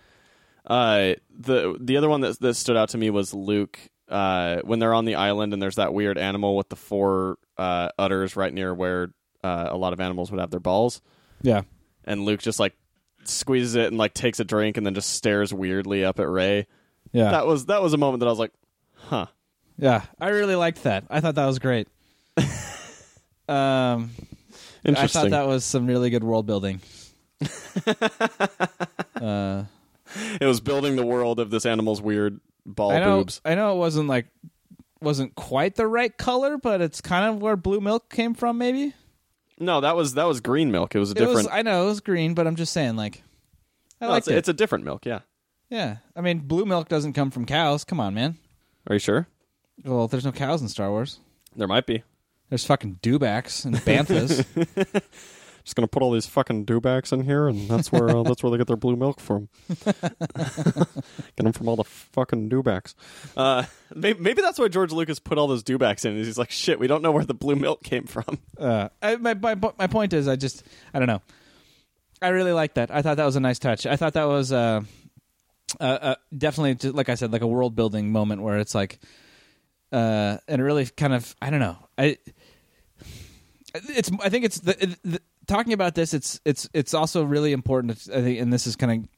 Uh, 0.66 1.14
the 1.30 1.76
the 1.80 1.96
other 1.96 2.08
one 2.08 2.20
that 2.22 2.38
that 2.40 2.54
stood 2.54 2.76
out 2.76 2.88
to 2.90 2.98
me 2.98 3.10
was 3.10 3.34
Luke. 3.34 3.78
Uh, 4.08 4.58
when 4.62 4.78
they're 4.78 4.94
on 4.94 5.04
the 5.04 5.16
island 5.16 5.52
and 5.52 5.60
there's 5.60 5.74
that 5.74 5.92
weird 5.92 6.16
animal 6.16 6.56
with 6.56 6.68
the 6.68 6.76
four 6.76 7.38
uh, 7.58 7.88
udders 7.98 8.36
right 8.36 8.54
near 8.54 8.72
where 8.72 9.10
uh, 9.46 9.68
a 9.70 9.76
lot 9.76 9.92
of 9.92 10.00
animals 10.00 10.30
would 10.30 10.40
have 10.40 10.50
their 10.50 10.60
balls, 10.60 11.00
Yeah, 11.42 11.62
and 12.04 12.24
Luke 12.24 12.40
just 12.40 12.58
like 12.60 12.74
squeezes 13.24 13.74
it 13.74 13.86
and 13.88 13.98
like 13.98 14.14
takes 14.14 14.40
a 14.40 14.44
drink 14.44 14.76
and 14.76 14.86
then 14.86 14.94
just 14.94 15.10
stares 15.10 15.52
weirdly 15.52 16.04
up 16.04 16.20
at 16.20 16.28
Rey. 16.28 16.66
yeah, 17.12 17.30
That 17.30 17.46
was 17.46 17.66
that 17.66 17.82
was 17.82 17.92
a 17.92 17.98
moment 17.98 18.20
that 18.20 18.26
I 18.26 18.30
was 18.30 18.38
like, 18.38 18.52
huh. 18.94 19.26
yeah. 19.78 20.02
I 20.20 20.28
really 20.28 20.54
liked 20.56 20.82
that. 20.84 21.04
I 21.10 21.20
thought 21.20 21.34
that 21.36 21.46
was 21.46 21.58
great. 21.58 21.88
um, 23.48 24.10
I 24.84 25.06
thought 25.06 25.30
that 25.30 25.46
was 25.46 25.64
some 25.64 25.86
really 25.86 26.10
good 26.10 26.24
world 26.24 26.46
building. 26.46 26.80
uh, 29.20 29.64
It 30.40 30.46
was 30.46 30.60
building 30.60 30.96
the 30.96 31.04
world 31.06 31.40
of 31.40 31.50
this 31.50 31.66
animal's 31.66 32.00
weird 32.00 32.40
ball 32.64 32.92
I 32.92 33.00
know. 33.00 33.18
boobs. 33.18 33.40
I 33.44 33.54
know 33.54 33.74
it 33.74 33.78
wasn't 33.78 34.08
like 34.08 34.26
wasn't 35.00 35.34
quite 35.34 35.74
the 35.74 35.86
right 35.86 36.16
color, 36.16 36.56
but 36.56 36.80
it's 36.80 37.00
kind 37.00 37.24
of 37.26 37.40
where 37.42 37.56
blue 37.56 37.80
milk 37.80 38.08
came 38.10 38.34
from. 38.34 38.58
Maybe 38.58 38.94
No, 39.58 39.80
that 39.80 39.96
was 39.96 40.14
that 40.14 40.24
was 40.24 40.40
green 40.40 40.70
milk. 40.70 40.94
It 40.94 40.98
was 40.98 41.10
a 41.10 41.12
it 41.12 41.18
different. 41.18 41.36
was. 41.36 41.48
I 41.50 41.62
know 41.62 41.84
it 41.84 41.86
was 41.86 42.00
green, 42.00 42.34
but 42.34 42.46
I'm 42.46 42.56
just 42.56 42.72
saying, 42.72 42.96
like, 42.96 43.22
I 44.00 44.06
no, 44.06 44.10
like 44.10 44.18
it's, 44.18 44.28
it. 44.28 44.36
it's 44.36 44.48
a 44.48 44.52
different 44.52 44.84
milk. 44.84 45.06
Yeah. 45.06 45.20
yeah, 45.70 45.96
I 46.14 46.20
mean, 46.20 46.40
blue 46.40 46.66
milk 46.66 46.88
doesn't 46.88 47.14
come 47.14 47.30
from 47.30 47.46
cows. 47.46 47.84
Come 47.84 48.00
on, 48.00 48.14
man. 48.14 48.36
Are 48.86 48.94
you 48.94 49.00
sure? 49.00 49.26
Well, 49.84 50.08
there's 50.08 50.24
no 50.24 50.32
cows 50.32 50.62
in 50.62 50.68
Star 50.68 50.90
Wars. 50.90 51.20
There 51.54 51.68
might 51.68 51.86
be. 51.86 52.02
There's 52.48 52.64
fucking 52.64 53.00
dewbacks 53.02 53.64
and 53.64 53.76
banthas. 53.76 54.44
Just 55.66 55.74
gonna 55.74 55.88
put 55.88 56.00
all 56.00 56.12
these 56.12 56.26
fucking 56.26 56.64
dewbacks 56.64 57.12
in 57.12 57.24
here, 57.24 57.48
and 57.48 57.68
that's 57.68 57.90
where 57.90 58.08
uh, 58.08 58.22
that's 58.22 58.40
where 58.40 58.52
they 58.52 58.56
get 58.56 58.68
their 58.68 58.76
blue 58.76 58.94
milk 58.94 59.18
from. 59.18 59.48
get 59.84 61.36
them 61.38 61.52
from 61.52 61.68
all 61.68 61.74
the 61.74 61.82
fucking 61.82 62.48
dewbacks. 62.48 62.94
Uh, 63.36 63.64
maybe, 63.92 64.20
maybe 64.20 64.42
that's 64.42 64.60
why 64.60 64.68
George 64.68 64.92
Lucas 64.92 65.18
put 65.18 65.38
all 65.38 65.48
those 65.48 65.64
dewbacks 65.64 66.04
in. 66.04 66.16
Is 66.16 66.28
he's 66.28 66.38
like, 66.38 66.52
shit, 66.52 66.78
we 66.78 66.86
don't 66.86 67.02
know 67.02 67.10
where 67.10 67.24
the 67.24 67.34
blue 67.34 67.56
milk 67.56 67.82
came 67.82 68.04
from. 68.04 68.38
uh, 68.60 68.90
I, 69.02 69.16
my, 69.16 69.34
my 69.34 69.56
my 69.76 69.88
point 69.88 70.12
is, 70.12 70.28
I 70.28 70.36
just 70.36 70.62
I 70.94 71.00
don't 71.00 71.08
know. 71.08 71.20
I 72.22 72.28
really 72.28 72.52
like 72.52 72.74
that. 72.74 72.92
I 72.92 73.02
thought 73.02 73.16
that 73.16 73.24
was 73.24 73.34
a 73.34 73.40
nice 73.40 73.58
touch. 73.58 73.86
I 73.86 73.96
thought 73.96 74.12
that 74.12 74.28
was 74.28 74.52
uh, 74.52 74.82
uh, 75.80 75.82
uh, 75.82 76.14
definitely, 76.38 76.90
like 76.92 77.08
I 77.08 77.16
said, 77.16 77.32
like 77.32 77.42
a 77.42 77.46
world 77.48 77.74
building 77.74 78.12
moment 78.12 78.40
where 78.40 78.58
it's 78.58 78.72
like, 78.72 79.00
uh, 79.90 80.38
and 80.46 80.60
it 80.60 80.64
really 80.64 80.86
kind 80.86 81.12
of 81.12 81.34
I 81.42 81.50
don't 81.50 81.58
know. 81.58 81.76
I 81.98 82.18
it's 83.74 84.10
I 84.22 84.28
think 84.28 84.44
it's 84.44 84.60
the, 84.60 84.96
the 85.04 85.20
talking 85.46 85.72
about 85.72 85.94
this. 85.94 86.14
It's 86.14 86.40
it's 86.44 86.68
it's 86.72 86.94
also 86.94 87.24
really 87.24 87.52
important. 87.52 87.92
I 88.12 88.20
think, 88.22 88.40
and 88.40 88.52
this 88.52 88.66
is 88.66 88.76
kind 88.76 89.04
of 89.04 89.08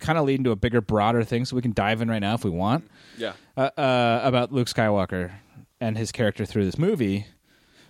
kind 0.00 0.18
of 0.18 0.24
leading 0.26 0.44
to 0.44 0.50
a 0.52 0.56
bigger, 0.56 0.80
broader 0.80 1.24
thing. 1.24 1.44
So 1.44 1.56
we 1.56 1.62
can 1.62 1.72
dive 1.72 2.00
in 2.00 2.08
right 2.08 2.20
now 2.20 2.34
if 2.34 2.44
we 2.44 2.50
want 2.50 2.88
Yeah. 3.16 3.32
uh, 3.56 3.70
uh, 3.76 4.20
about 4.22 4.52
Luke 4.52 4.68
Skywalker 4.68 5.32
and 5.80 5.98
his 5.98 6.12
character 6.12 6.44
through 6.44 6.64
this 6.66 6.78
movie, 6.78 7.26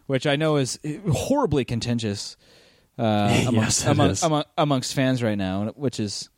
which 0.07 0.27
I 0.27 0.37
know 0.37 0.57
is 0.57 0.79
horribly 1.13 1.67
contentious 1.67 2.37
uh, 2.99 3.03
amongst, 3.49 3.83
Yes, 3.83 3.87
among, 3.87 4.11
is. 4.11 4.23
among, 4.23 4.45
amongst 4.57 4.95
fans 4.95 5.23
right 5.23 5.37
now, 5.37 5.67
which 5.77 6.01
is 6.01 6.31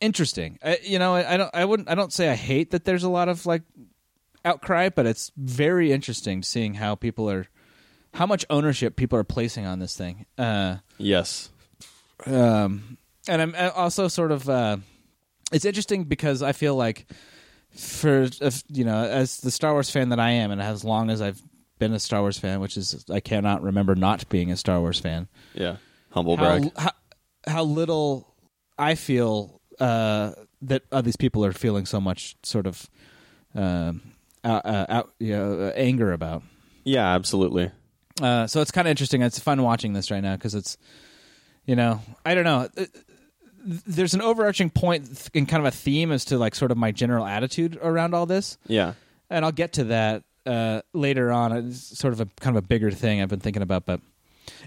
interesting. 0.00 0.58
I, 0.64 0.78
you 0.82 0.98
know, 0.98 1.14
I, 1.14 1.34
I 1.34 1.36
don't, 1.36 1.50
I 1.54 1.64
wouldn't, 1.64 1.88
I 1.88 1.94
don't 1.94 2.12
say 2.12 2.28
I 2.28 2.34
hate 2.34 2.72
that 2.72 2.84
there's 2.84 3.04
a 3.04 3.08
lot 3.08 3.28
of 3.28 3.46
like 3.46 3.62
outcry, 4.44 4.88
but 4.88 5.06
it's 5.06 5.30
very 5.36 5.92
interesting 5.92 6.42
seeing 6.42 6.74
how 6.74 6.94
people 6.96 7.30
are, 7.30 7.46
how 8.14 8.26
much 8.26 8.44
ownership 8.48 8.96
people 8.96 9.18
are 9.18 9.24
placing 9.24 9.66
on 9.66 9.78
this 9.78 9.96
thing. 9.96 10.24
Uh, 10.38 10.76
Yes. 10.98 11.50
um, 12.26 12.96
and 13.28 13.42
I'm 13.42 13.54
uh, 13.56 13.70
also 13.74 14.08
sort 14.08 14.32
of 14.32 14.48
uh, 14.48 14.76
it's 15.52 15.64
interesting 15.64 16.04
because 16.04 16.42
I 16.42 16.52
feel 16.52 16.76
like 16.76 17.06
for 17.76 18.22
if, 18.40 18.62
you 18.68 18.84
know 18.84 19.04
as 19.04 19.38
the 19.40 19.50
Star 19.50 19.72
Wars 19.72 19.90
fan 19.90 20.10
that 20.10 20.20
I 20.20 20.30
am, 20.30 20.50
and 20.50 20.62
as 20.62 20.84
long 20.84 21.10
as 21.10 21.20
I've 21.20 21.42
been 21.78 21.92
a 21.92 21.98
Star 21.98 22.20
Wars 22.20 22.38
fan, 22.38 22.60
which 22.60 22.76
is 22.76 23.04
I 23.10 23.20
cannot 23.20 23.62
remember 23.62 23.94
not 23.94 24.28
being 24.28 24.50
a 24.52 24.56
Star 24.56 24.80
Wars 24.80 25.00
fan. 25.00 25.28
Yeah. 25.54 25.76
Humble 26.10 26.36
How, 26.36 26.58
brag. 26.58 26.72
how, 26.76 26.90
how 27.46 27.64
little 27.64 28.32
I 28.78 28.94
feel 28.94 29.60
uh, 29.80 30.32
that 30.62 30.82
uh, 30.92 31.00
these 31.00 31.16
people 31.16 31.44
are 31.44 31.52
feeling 31.52 31.86
so 31.86 32.00
much 32.00 32.36
sort 32.44 32.68
of 32.68 32.88
um, 33.56 34.02
out, 34.44 34.64
uh, 34.64 34.86
out, 34.88 35.14
you 35.18 35.32
know, 35.32 35.60
uh, 35.60 35.72
anger 35.74 36.12
about. 36.12 36.44
Yeah, 36.84 37.06
absolutely. 37.14 37.72
Uh, 38.22 38.46
so 38.46 38.60
it's 38.60 38.70
kind 38.70 38.86
of 38.86 38.90
interesting. 38.90 39.22
It's 39.22 39.38
fun 39.38 39.62
watching 39.62 39.92
this 39.92 40.10
right 40.10 40.22
now 40.22 40.36
because 40.36 40.54
it's, 40.54 40.76
you 41.66 41.74
know, 41.76 42.00
I 42.24 42.34
don't 42.34 42.44
know. 42.44 42.68
Uh, 42.76 42.84
There's 43.64 44.14
an 44.14 44.20
overarching 44.22 44.70
point 44.70 45.28
and 45.34 45.48
kind 45.48 45.60
of 45.60 45.66
a 45.66 45.76
theme 45.76 46.12
as 46.12 46.24
to 46.26 46.38
like 46.38 46.54
sort 46.54 46.70
of 46.70 46.76
my 46.76 46.92
general 46.92 47.24
attitude 47.26 47.78
around 47.82 48.14
all 48.14 48.26
this, 48.26 48.58
Yeah. 48.66 48.92
and 49.30 49.44
I'll 49.44 49.52
get 49.52 49.72
to 49.74 49.84
that 49.84 50.22
uh, 50.46 50.82
later 50.92 51.32
on. 51.32 51.52
It's 51.52 51.98
sort 51.98 52.12
of 52.12 52.20
a 52.20 52.26
kind 52.40 52.56
of 52.56 52.62
a 52.62 52.66
bigger 52.66 52.90
thing 52.90 53.20
I've 53.22 53.28
been 53.30 53.40
thinking 53.40 53.62
about. 53.62 53.86
But 53.86 54.00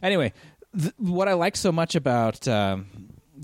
anyway, 0.01 0.33
th- 0.77 0.93
what 0.97 1.27
I 1.27 1.33
like 1.33 1.55
so 1.55 1.71
much 1.71 1.93
about 1.95 2.47
um, 2.47 2.87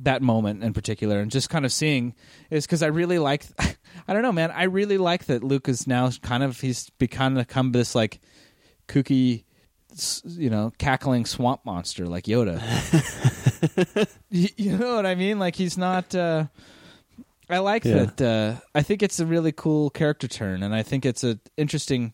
that 0.02 0.22
moment 0.24 0.64
in 0.64 0.74
particular, 0.74 1.20
and 1.20 1.30
just 1.32 1.50
kind 1.52 1.64
of 1.66 1.72
seeing, 1.72 2.16
is 2.50 2.66
because 2.66 2.82
I 2.84 2.88
really 2.88 3.20
like. 3.20 3.46
I 4.08 4.12
don't 4.14 4.24
know, 4.24 4.32
man. 4.34 4.50
I 4.52 4.64
really 4.64 4.98
like 4.98 5.26
that 5.26 5.44
Luke 5.44 5.70
is 5.70 5.86
now 5.88 6.10
kind 6.24 6.42
of 6.44 6.60
he's 6.60 6.90
become 6.98 7.36
become 7.36 7.72
this 7.72 7.94
like 7.94 8.20
kooky, 8.88 9.44
you 10.26 10.50
know, 10.50 10.72
cackling 10.78 11.26
swamp 11.26 11.62
monster 11.66 12.06
like 12.06 12.26
Yoda. 12.26 12.60
you, 14.30 14.50
you 14.58 14.78
know 14.78 14.96
what 14.96 15.06
I 15.06 15.16
mean? 15.16 15.40
Like 15.40 15.56
he's 15.56 15.78
not. 15.78 16.14
Uh, 16.16 16.46
I 17.50 17.60
like 17.60 17.86
Yeah. 17.86 18.06
that. 18.06 18.22
Uh, 18.22 18.62
I 18.74 18.82
think 18.82 19.04
it's 19.04 19.20
a 19.20 19.26
really 19.26 19.52
cool 19.52 19.90
character 19.90 20.28
turn, 20.28 20.64
and 20.64 20.74
I 20.74 20.84
think 20.84 21.06
it's 21.06 21.24
an 21.24 21.40
interesting. 21.58 22.14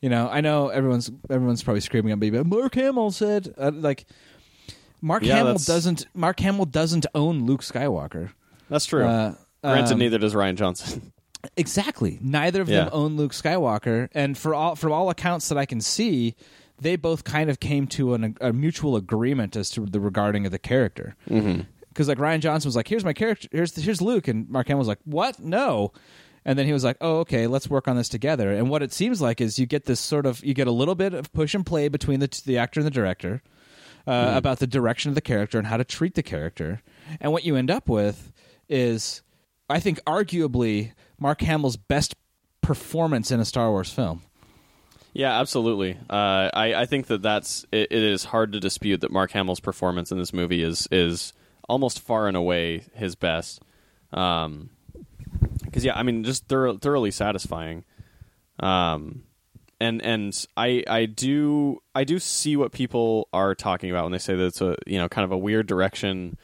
You 0.00 0.08
know, 0.10 0.28
I 0.28 0.40
know 0.40 0.68
everyone's 0.68 1.10
everyone's 1.28 1.62
probably 1.62 1.80
screaming 1.80 2.12
at 2.12 2.18
me, 2.18 2.30
but 2.30 2.46
Mark 2.46 2.74
Hamill 2.74 3.10
said 3.10 3.52
uh, 3.58 3.70
like. 3.74 4.06
Mark 5.00 5.22
Yeah, 5.22 5.36
Hamill 5.36 5.52
that's- 5.52 5.66
doesn't. 5.66 6.06
Mark 6.12 6.40
Hamill 6.40 6.64
doesn't 6.64 7.06
own 7.14 7.46
Luke 7.46 7.62
Skywalker. 7.62 8.30
That's 8.68 8.84
true. 8.84 9.04
Uh, 9.04 9.34
Granted, 9.62 9.92
um, 9.92 9.98
neither 10.00 10.18
does 10.18 10.34
Rian 10.34 10.56
Johnson. 10.56 11.12
Exactly. 11.56 12.18
Neither 12.20 12.60
of 12.62 12.66
them 12.66 12.88
own 12.92 13.16
Luke 13.16 13.30
Skywalker, 13.30 14.08
and 14.12 14.36
for 14.36 14.54
all 14.56 14.74
from 14.74 14.90
all 14.90 15.08
accounts 15.08 15.50
that 15.50 15.58
I 15.58 15.66
can 15.66 15.80
see, 15.80 16.34
they 16.80 16.96
both 16.96 17.24
kind 17.24 17.50
of 17.50 17.60
came 17.60 17.86
to 17.88 18.14
an, 18.14 18.36
a 18.40 18.52
mutual 18.52 18.96
agreement 18.96 19.56
as 19.56 19.70
to 19.70 19.86
the 19.86 20.00
regarding 20.00 20.46
of 20.46 20.52
the 20.52 20.58
character. 20.58 21.16
mm-hmm. 21.28 21.62
Because 21.88 22.06
like 22.06 22.18
Rian 22.18 22.38
Johnson 22.38 22.68
was 22.68 22.76
like, 22.76 22.86
"Here's 22.86 23.04
my 23.04 23.12
character. 23.12 23.48
Here's 23.50 23.74
here's 23.74 24.00
Luke," 24.00 24.28
and 24.28 24.48
Mark 24.48 24.68
Hamill 24.68 24.78
was 24.78 24.86
like, 24.86 25.00
"What? 25.04 25.40
No." 25.40 25.92
And 26.44 26.56
then 26.56 26.64
he 26.64 26.72
was 26.72 26.84
like, 26.84 26.96
"Oh, 27.00 27.18
okay, 27.20 27.48
let's 27.48 27.68
work 27.68 27.88
on 27.88 27.96
this 27.96 28.08
together." 28.08 28.52
And 28.52 28.70
what 28.70 28.84
it 28.84 28.92
seems 28.92 29.20
like 29.20 29.40
is 29.40 29.58
you 29.58 29.66
get 29.66 29.86
this 29.86 29.98
sort 29.98 30.24
of 30.24 30.44
you 30.44 30.54
get 30.54 30.68
a 30.68 30.72
little 30.72 30.94
bit 30.94 31.12
of 31.12 31.32
push 31.32 31.56
and 31.56 31.66
play 31.66 31.88
between 31.88 32.20
the 32.20 32.42
the 32.46 32.56
actor 32.56 32.78
and 32.78 32.86
the 32.86 32.92
director 32.92 33.42
uh, 34.06 34.32
about 34.36 34.60
the 34.60 34.66
direction 34.66 35.08
of 35.10 35.16
the 35.16 35.20
character 35.20 35.58
and 35.58 35.66
how 35.66 35.76
to 35.76 35.84
treat 35.84 36.14
the 36.14 36.22
character. 36.22 36.82
And 37.20 37.32
what 37.32 37.44
you 37.44 37.56
end 37.56 37.70
up 37.70 37.88
with 37.88 38.32
is, 38.68 39.22
I 39.68 39.80
think, 39.80 40.00
arguably 40.04 40.92
Mark 41.18 41.40
Hamill's 41.40 41.76
best 41.76 42.14
performance 42.62 43.30
in 43.30 43.40
a 43.40 43.44
Star 43.44 43.70
Wars 43.70 43.92
film. 43.92 44.22
Yeah, 45.18 45.40
absolutely. 45.40 45.98
Uh, 46.08 46.48
I, 46.54 46.74
I 46.74 46.86
think 46.86 47.08
that 47.08 47.22
that's 47.22 47.66
it, 47.72 47.88
it 47.90 48.02
is 48.04 48.22
hard 48.22 48.52
to 48.52 48.60
dispute 48.60 49.00
that 49.00 49.10
Mark 49.10 49.32
Hamill's 49.32 49.58
performance 49.58 50.12
in 50.12 50.18
this 50.18 50.32
movie 50.32 50.62
is 50.62 50.86
is 50.92 51.32
almost 51.68 51.98
far 51.98 52.28
and 52.28 52.36
away 52.36 52.84
his 52.94 53.16
best. 53.16 53.60
Um, 54.12 54.70
because 55.64 55.84
yeah, 55.84 55.98
I 55.98 56.04
mean, 56.04 56.22
just 56.22 56.46
thorough, 56.46 56.76
thoroughly 56.78 57.10
satisfying. 57.10 57.82
Um, 58.60 59.24
and 59.80 60.00
and 60.02 60.46
I 60.56 60.84
I 60.86 61.06
do 61.06 61.82
I 61.96 62.04
do 62.04 62.20
see 62.20 62.56
what 62.56 62.70
people 62.70 63.26
are 63.32 63.56
talking 63.56 63.90
about 63.90 64.04
when 64.04 64.12
they 64.12 64.18
say 64.18 64.36
that 64.36 64.46
it's 64.46 64.60
a 64.60 64.76
you 64.86 64.98
know 64.98 65.08
kind 65.08 65.24
of 65.24 65.32
a 65.32 65.38
weird 65.38 65.66
direction 65.66 66.38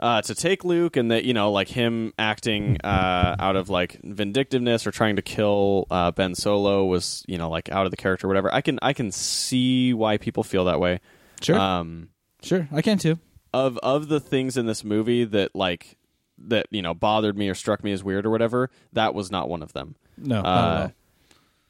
uh, 0.00 0.22
to 0.22 0.34
take 0.34 0.64
Luke, 0.64 0.96
and 0.96 1.10
that 1.10 1.24
you 1.24 1.34
know, 1.34 1.50
like 1.52 1.68
him 1.68 2.12
acting 2.18 2.78
uh, 2.84 3.36
out 3.38 3.56
of 3.56 3.68
like 3.70 4.00
vindictiveness 4.02 4.86
or 4.86 4.90
trying 4.90 5.16
to 5.16 5.22
kill 5.22 5.86
uh, 5.90 6.10
Ben 6.10 6.34
Solo 6.34 6.84
was 6.84 7.24
you 7.26 7.38
know 7.38 7.48
like 7.50 7.70
out 7.70 7.84
of 7.86 7.90
the 7.90 7.96
character, 7.96 8.26
or 8.26 8.28
whatever. 8.28 8.52
I 8.54 8.60
can 8.60 8.78
I 8.82 8.92
can 8.92 9.10
see 9.12 9.92
why 9.94 10.18
people 10.18 10.42
feel 10.42 10.64
that 10.66 10.80
way. 10.80 11.00
Sure, 11.40 11.58
Um, 11.58 12.08
sure, 12.42 12.68
I 12.72 12.82
can 12.82 12.98
too. 12.98 13.18
of 13.54 13.78
of 13.78 14.08
the 14.08 14.20
things 14.20 14.56
in 14.56 14.66
this 14.66 14.84
movie 14.84 15.24
that 15.24 15.54
like 15.54 15.96
that 16.38 16.66
you 16.70 16.82
know 16.82 16.92
bothered 16.94 17.36
me 17.36 17.48
or 17.48 17.54
struck 17.54 17.82
me 17.82 17.92
as 17.92 18.04
weird 18.04 18.26
or 18.26 18.30
whatever, 18.30 18.70
that 18.92 19.14
was 19.14 19.30
not 19.30 19.48
one 19.48 19.62
of 19.62 19.72
them. 19.72 19.96
No, 20.18 20.40
not 20.42 20.46
at 20.46 20.78
Uh, 20.78 20.82
all. 20.82 20.92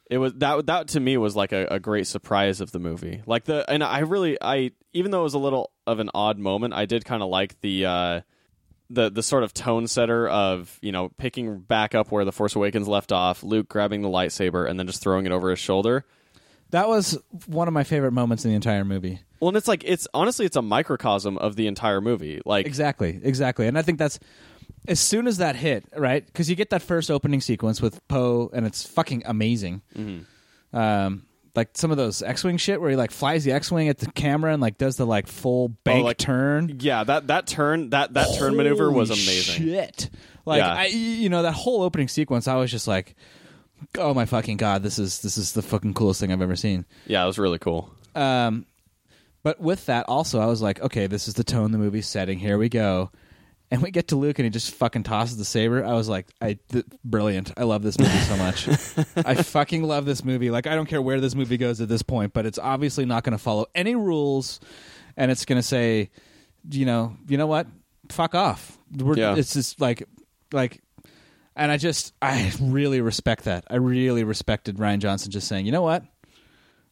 It 0.09 0.17
was 0.17 0.33
that 0.35 0.65
that 0.67 0.87
to 0.89 0.99
me 0.99 1.17
was 1.17 1.35
like 1.35 1.51
a, 1.51 1.67
a 1.69 1.79
great 1.79 2.07
surprise 2.07 2.61
of 2.61 2.71
the 2.71 2.79
movie. 2.79 3.21
Like 3.25 3.45
the 3.45 3.69
and 3.69 3.83
I 3.83 3.99
really 3.99 4.37
I 4.41 4.71
even 4.93 5.11
though 5.11 5.21
it 5.21 5.23
was 5.23 5.33
a 5.33 5.39
little 5.39 5.71
of 5.85 5.99
an 5.99 6.09
odd 6.13 6.37
moment, 6.37 6.73
I 6.73 6.85
did 6.85 7.05
kind 7.05 7.21
of 7.21 7.29
like 7.29 7.59
the 7.61 7.85
uh 7.85 8.21
the 8.89 9.09
the 9.09 9.23
sort 9.23 9.43
of 9.43 9.53
tone 9.53 9.87
setter 9.87 10.27
of 10.27 10.79
you 10.81 10.91
know 10.91 11.09
picking 11.17 11.59
back 11.59 11.93
up 11.93 12.11
where 12.11 12.23
the 12.23 12.31
Force 12.31 12.55
Awakens 12.55 12.87
left 12.87 13.11
off, 13.11 13.43
Luke 13.43 13.67
grabbing 13.67 14.01
the 14.01 14.09
lightsaber 14.09 14.69
and 14.69 14.79
then 14.79 14.87
just 14.87 15.01
throwing 15.01 15.25
it 15.25 15.31
over 15.31 15.49
his 15.49 15.59
shoulder. 15.59 16.05
That 16.71 16.87
was 16.87 17.17
one 17.45 17.67
of 17.67 17.73
my 17.73 17.83
favorite 17.83 18.11
moments 18.11 18.43
in 18.43 18.51
the 18.51 18.55
entire 18.55 18.83
movie. 18.83 19.21
Well, 19.39 19.49
and 19.49 19.57
it's 19.57 19.67
like 19.67 19.83
it's 19.85 20.07
honestly 20.13 20.45
it's 20.45 20.55
a 20.55 20.61
microcosm 20.61 21.37
of 21.37 21.55
the 21.55 21.67
entire 21.67 22.01
movie. 22.01 22.41
Like 22.45 22.65
Exactly, 22.65 23.19
exactly. 23.21 23.67
And 23.67 23.77
I 23.77 23.81
think 23.81 23.99
that's 23.99 24.19
as 24.87 24.99
soon 24.99 25.27
as 25.27 25.37
that 25.37 25.55
hit, 25.55 25.85
right? 25.95 26.25
Because 26.25 26.49
you 26.49 26.55
get 26.55 26.69
that 26.71 26.81
first 26.81 27.11
opening 27.11 27.41
sequence 27.41 27.81
with 27.81 28.05
Poe, 28.07 28.49
and 28.53 28.65
it's 28.65 28.85
fucking 28.87 29.23
amazing. 29.25 29.81
Um, 30.73 31.23
like 31.55 31.69
some 31.75 31.89
of 31.91 31.97
those 31.97 32.21
X-wing 32.21 32.57
shit 32.57 32.79
where 32.79 32.89
he 32.91 32.95
like 32.95 33.09
flies 33.11 33.43
the 33.43 33.51
X-wing 33.51 33.89
at 33.89 33.97
the 33.97 34.11
camera 34.11 34.53
and 34.53 34.61
like 34.61 34.77
does 34.77 34.95
the 34.97 35.05
like 35.05 35.25
full 35.27 35.69
bank 35.69 36.03
like- 36.05 36.17
turn. 36.17 36.77
yeah, 36.79 37.03
that 37.03 37.27
that 37.27 37.47
turn 37.47 37.89
that 37.91 38.13
that 38.13 38.37
turn 38.37 38.55
maneuver 38.55 38.91
was 38.91 39.09
amazing. 39.09 39.65
Shit, 39.65 40.09
like 40.45 40.59
Yeah. 40.59 40.73
I, 40.73 40.85
you 40.87 41.29
know, 41.29 41.41
that 41.43 41.53
whole 41.53 41.81
opening 41.81 42.07
sequence, 42.09 42.47
I 42.47 42.55
was 42.57 42.69
just 42.69 42.87
like, 42.87 43.15
oh 43.97 44.13
my 44.13 44.25
fucking 44.25 44.57
god, 44.57 44.83
this 44.83 44.99
is 44.99 45.19
this 45.21 45.37
is 45.37 45.53
the 45.53 45.63
fucking 45.63 45.95
coolest 45.95 46.19
thing 46.19 46.31
I've 46.31 46.41
ever 46.43 46.55
seen. 46.55 46.85
Yeah, 47.07 47.23
it 47.23 47.27
was 47.27 47.39
really 47.39 47.59
cool. 47.59 47.91
Um, 48.13 48.65
but 49.41 49.59
with 49.59 49.85
that, 49.87 50.05
also, 50.07 50.39
I 50.39 50.45
was 50.47 50.61
like, 50.61 50.79
okay, 50.81 51.07
this 51.07 51.27
is 51.27 51.33
the 51.35 51.43
tone 51.43 51.71
the 51.71 51.77
movie's 51.79 52.07
setting. 52.07 52.37
Here 52.37 52.57
we 52.59 52.69
go. 52.69 53.11
And 53.69 53.81
we 53.81 53.91
get 53.91 54.07
to 54.09 54.15
Luke, 54.15 54.39
and 54.39 54.45
he 54.45 54.49
just 54.49 54.73
fucking 54.75 55.03
tosses 55.03 55.35
the 55.37 55.43
saber. 55.43 55.83
I 55.83 55.91
was 55.93 56.07
like, 56.07 56.27
I 56.41 56.57
th- 56.69 56.85
brilliant. 57.03 57.51
I 57.57 57.63
love 57.63 57.83
this 57.83 57.99
movie 57.99 58.17
so 58.19 58.37
much. 58.37 58.67
I 59.17 59.35
fucking 59.43 59.83
love 59.83 60.05
this 60.05 60.23
movie. 60.23 60.49
Like, 60.49 60.67
I 60.67 60.75
don't 60.75 60.85
care 60.85 61.01
where 61.01 61.19
this 61.19 61.35
movie 61.35 61.57
goes 61.57 61.81
at 61.81 61.89
this 61.89 62.01
point, 62.01 62.31
but 62.31 62.45
it's 62.45 62.57
obviously 62.57 63.05
not 63.05 63.23
going 63.25 63.33
to 63.37 63.43
follow 63.43 63.65
any 63.75 63.93
rules, 63.93 64.61
and 65.17 65.29
it's 65.31 65.43
going 65.43 65.57
to 65.59 65.63
say, 65.63 66.11
you 66.71 66.85
know, 66.85 67.17
you 67.27 67.37
know 67.37 67.47
what? 67.47 67.67
Fuck 68.09 68.35
off. 68.35 68.77
We're, 68.95 69.17
Yeah. 69.17 69.35
It's 69.35 69.53
just 69.53 69.81
like, 69.81 70.07
like, 70.53 70.81
and 71.57 71.69
I 71.69 71.75
just, 71.75 72.13
I 72.21 72.53
really 72.61 73.01
respect 73.01 73.43
that. 73.45 73.65
I 73.69 73.75
really 73.75 74.23
respected 74.23 74.77
Rian 74.77 74.99
Johnson 74.99 75.29
just 75.29 75.47
saying, 75.47 75.65
you 75.65 75.73
know 75.73 75.81
what? 75.81 76.03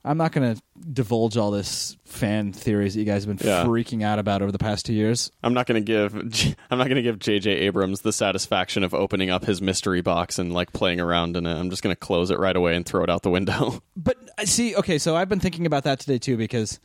I'm 0.05 0.17
not 0.17 0.31
going 0.31 0.55
to 0.55 0.61
divulge 0.93 1.35
all 1.35 1.49
this 1.49 1.97
fan 2.05 2.53
theories 2.53 2.93
that 2.93 2.99
you 2.99 3.05
guys 3.05 3.25
have 3.25 3.37
been 3.37 3.47
Yeah. 3.47 3.65
freaking 3.65 4.03
out 4.03 4.19
about 4.19 4.41
over 4.43 4.51
the 4.51 4.59
past 4.59 4.85
two 4.85 4.93
years. 4.93 5.31
I'm 5.43 5.53
not 5.55 5.65
going 5.65 5.83
to 5.83 5.85
give 5.85 6.13
I'm 6.69 6.77
not 6.77 6.85
going 6.87 6.97
to 6.97 7.01
give 7.01 7.17
JJ 7.19 7.47
Abrams 7.47 8.01
the 8.01 8.13
satisfaction 8.13 8.83
of 8.83 8.93
opening 8.93 9.31
up 9.31 9.45
his 9.45 9.61
mystery 9.61 10.01
box 10.01 10.37
and 10.37 10.53
like 10.53 10.71
playing 10.73 10.99
around 10.99 11.35
in 11.35 11.45
it. 11.47 11.53
I'm 11.53 11.69
just 11.71 11.81
going 11.81 11.93
to 11.95 11.99
close 11.99 12.29
it 12.29 12.37
right 12.39 12.55
away 12.55 12.75
and 12.75 12.85
throw 12.85 13.03
it 13.03 13.09
out 13.09 13.23
the 13.23 13.31
window. 13.31 13.81
But 13.97 14.17
I 14.37 14.43
see, 14.45 14.75
okay, 14.75 14.97
so 14.99 15.15
I've 15.15 15.29
been 15.29 15.39
thinking 15.39 15.65
about 15.65 15.85
that 15.85 15.99
today 15.99 16.19
too 16.19 16.37
because 16.37 16.79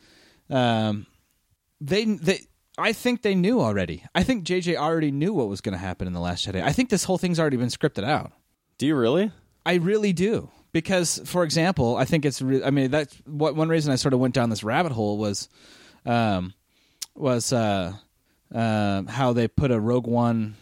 um, 0.49 1.05
they 1.79 2.05
they 2.05 2.39
I 2.77 2.93
think 2.93 3.21
they 3.21 3.35
knew 3.35 3.59
already. 3.61 4.03
I 4.15 4.23
think 4.23 4.45
JJ 4.45 4.77
already 4.77 5.11
knew 5.11 5.33
what 5.33 5.47
was 5.49 5.61
going 5.61 5.73
to 5.73 5.77
happen 5.79 6.07
in 6.07 6.13
the 6.13 6.19
Last 6.19 6.47
Jedi. 6.47 6.63
I 6.63 6.71
think 6.71 6.89
this 6.89 7.03
whole 7.03 7.17
thing's 7.19 7.39
already 7.39 7.57
been 7.57 7.67
scripted 7.67 8.03
out. 8.05 8.31
Do 8.79 8.87
you 8.87 8.95
really? 8.95 9.31
I 9.65 9.75
really 9.75 10.13
do 10.13 10.49
because, 10.71 11.21
for 11.25 11.43
example, 11.43 11.95
I 11.95 12.05
think 12.05 12.25
it's. 12.25 12.41
Re- 12.41 12.63
I 12.63 12.69
mean, 12.69 12.91
that's 12.91 13.15
what 13.25 13.55
one 13.55 13.69
reason 13.69 13.91
I 13.91 13.95
sort 13.95 14.13
of 14.13 14.19
went 14.19 14.33
down 14.33 14.49
this 14.49 14.63
rabbit 14.63 14.91
hole 14.91 15.17
was, 15.17 15.49
um, 16.05 16.53
was 17.15 17.51
uh, 17.51 17.93
uh, 18.53 19.03
how 19.03 19.33
they 19.33 19.47
put 19.47 19.71
a 19.71 19.79
Rogue 19.79 20.07
One 20.07 20.55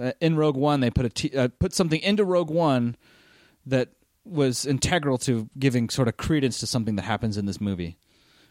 uh, 0.00 0.12
in 0.20 0.36
Rogue 0.36 0.56
One. 0.56 0.80
They 0.80 0.90
put 0.90 1.06
a 1.06 1.10
t- 1.10 1.36
uh, 1.36 1.48
put 1.58 1.74
something 1.74 2.00
into 2.00 2.24
Rogue 2.24 2.50
One 2.50 2.96
that 3.66 3.88
was 4.24 4.66
integral 4.66 5.18
to 5.18 5.48
giving 5.58 5.88
sort 5.88 6.08
of 6.08 6.16
credence 6.16 6.58
to 6.60 6.66
something 6.66 6.96
that 6.96 7.02
happens 7.02 7.36
in 7.36 7.46
this 7.46 7.60
movie, 7.60 7.96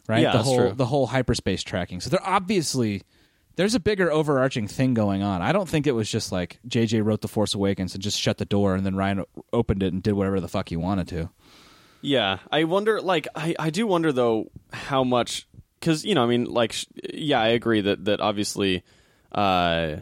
right? 0.07 0.21
Yeah, 0.21 0.31
the 0.31 0.37
that's 0.37 0.47
whole 0.47 0.57
true. 0.57 0.73
the 0.73 0.85
whole 0.85 1.07
hyperspace 1.07 1.63
tracking. 1.63 2.01
So 2.01 2.09
they're 2.09 2.27
obviously 2.27 3.03
there's 3.55 3.75
a 3.75 3.79
bigger 3.79 4.11
overarching 4.11 4.67
thing 4.67 4.93
going 4.93 5.23
on. 5.23 5.41
I 5.41 5.51
don't 5.51 5.67
think 5.67 5.87
it 5.87 5.93
was 5.93 6.09
just 6.09 6.31
like 6.31 6.59
JJ 6.67 7.03
wrote 7.03 7.21
The 7.21 7.27
Force 7.27 7.53
Awakens 7.53 7.93
and 7.93 8.03
just 8.03 8.19
shut 8.19 8.37
the 8.37 8.45
door 8.45 8.75
and 8.75 8.85
then 8.85 8.93
Rian 8.93 9.23
opened 9.53 9.83
it 9.83 9.93
and 9.93 10.03
did 10.03 10.13
whatever 10.13 10.39
the 10.39 10.47
fuck 10.47 10.69
he 10.69 10.75
wanted 10.75 11.07
to. 11.09 11.29
Yeah, 12.01 12.39
I 12.51 12.65
wonder. 12.65 13.01
Like, 13.01 13.27
I 13.35 13.55
I 13.57 13.69
do 13.71 13.87
wonder 13.87 14.11
though 14.11 14.51
how 14.71 15.03
much 15.03 15.47
because 15.79 16.05
you 16.05 16.15
know 16.15 16.23
I 16.23 16.27
mean 16.27 16.45
like 16.45 16.75
yeah 17.13 17.41
I 17.41 17.49
agree 17.49 17.81
that 17.81 18.05
that 18.05 18.21
obviously 18.21 18.83
uh 19.31 19.97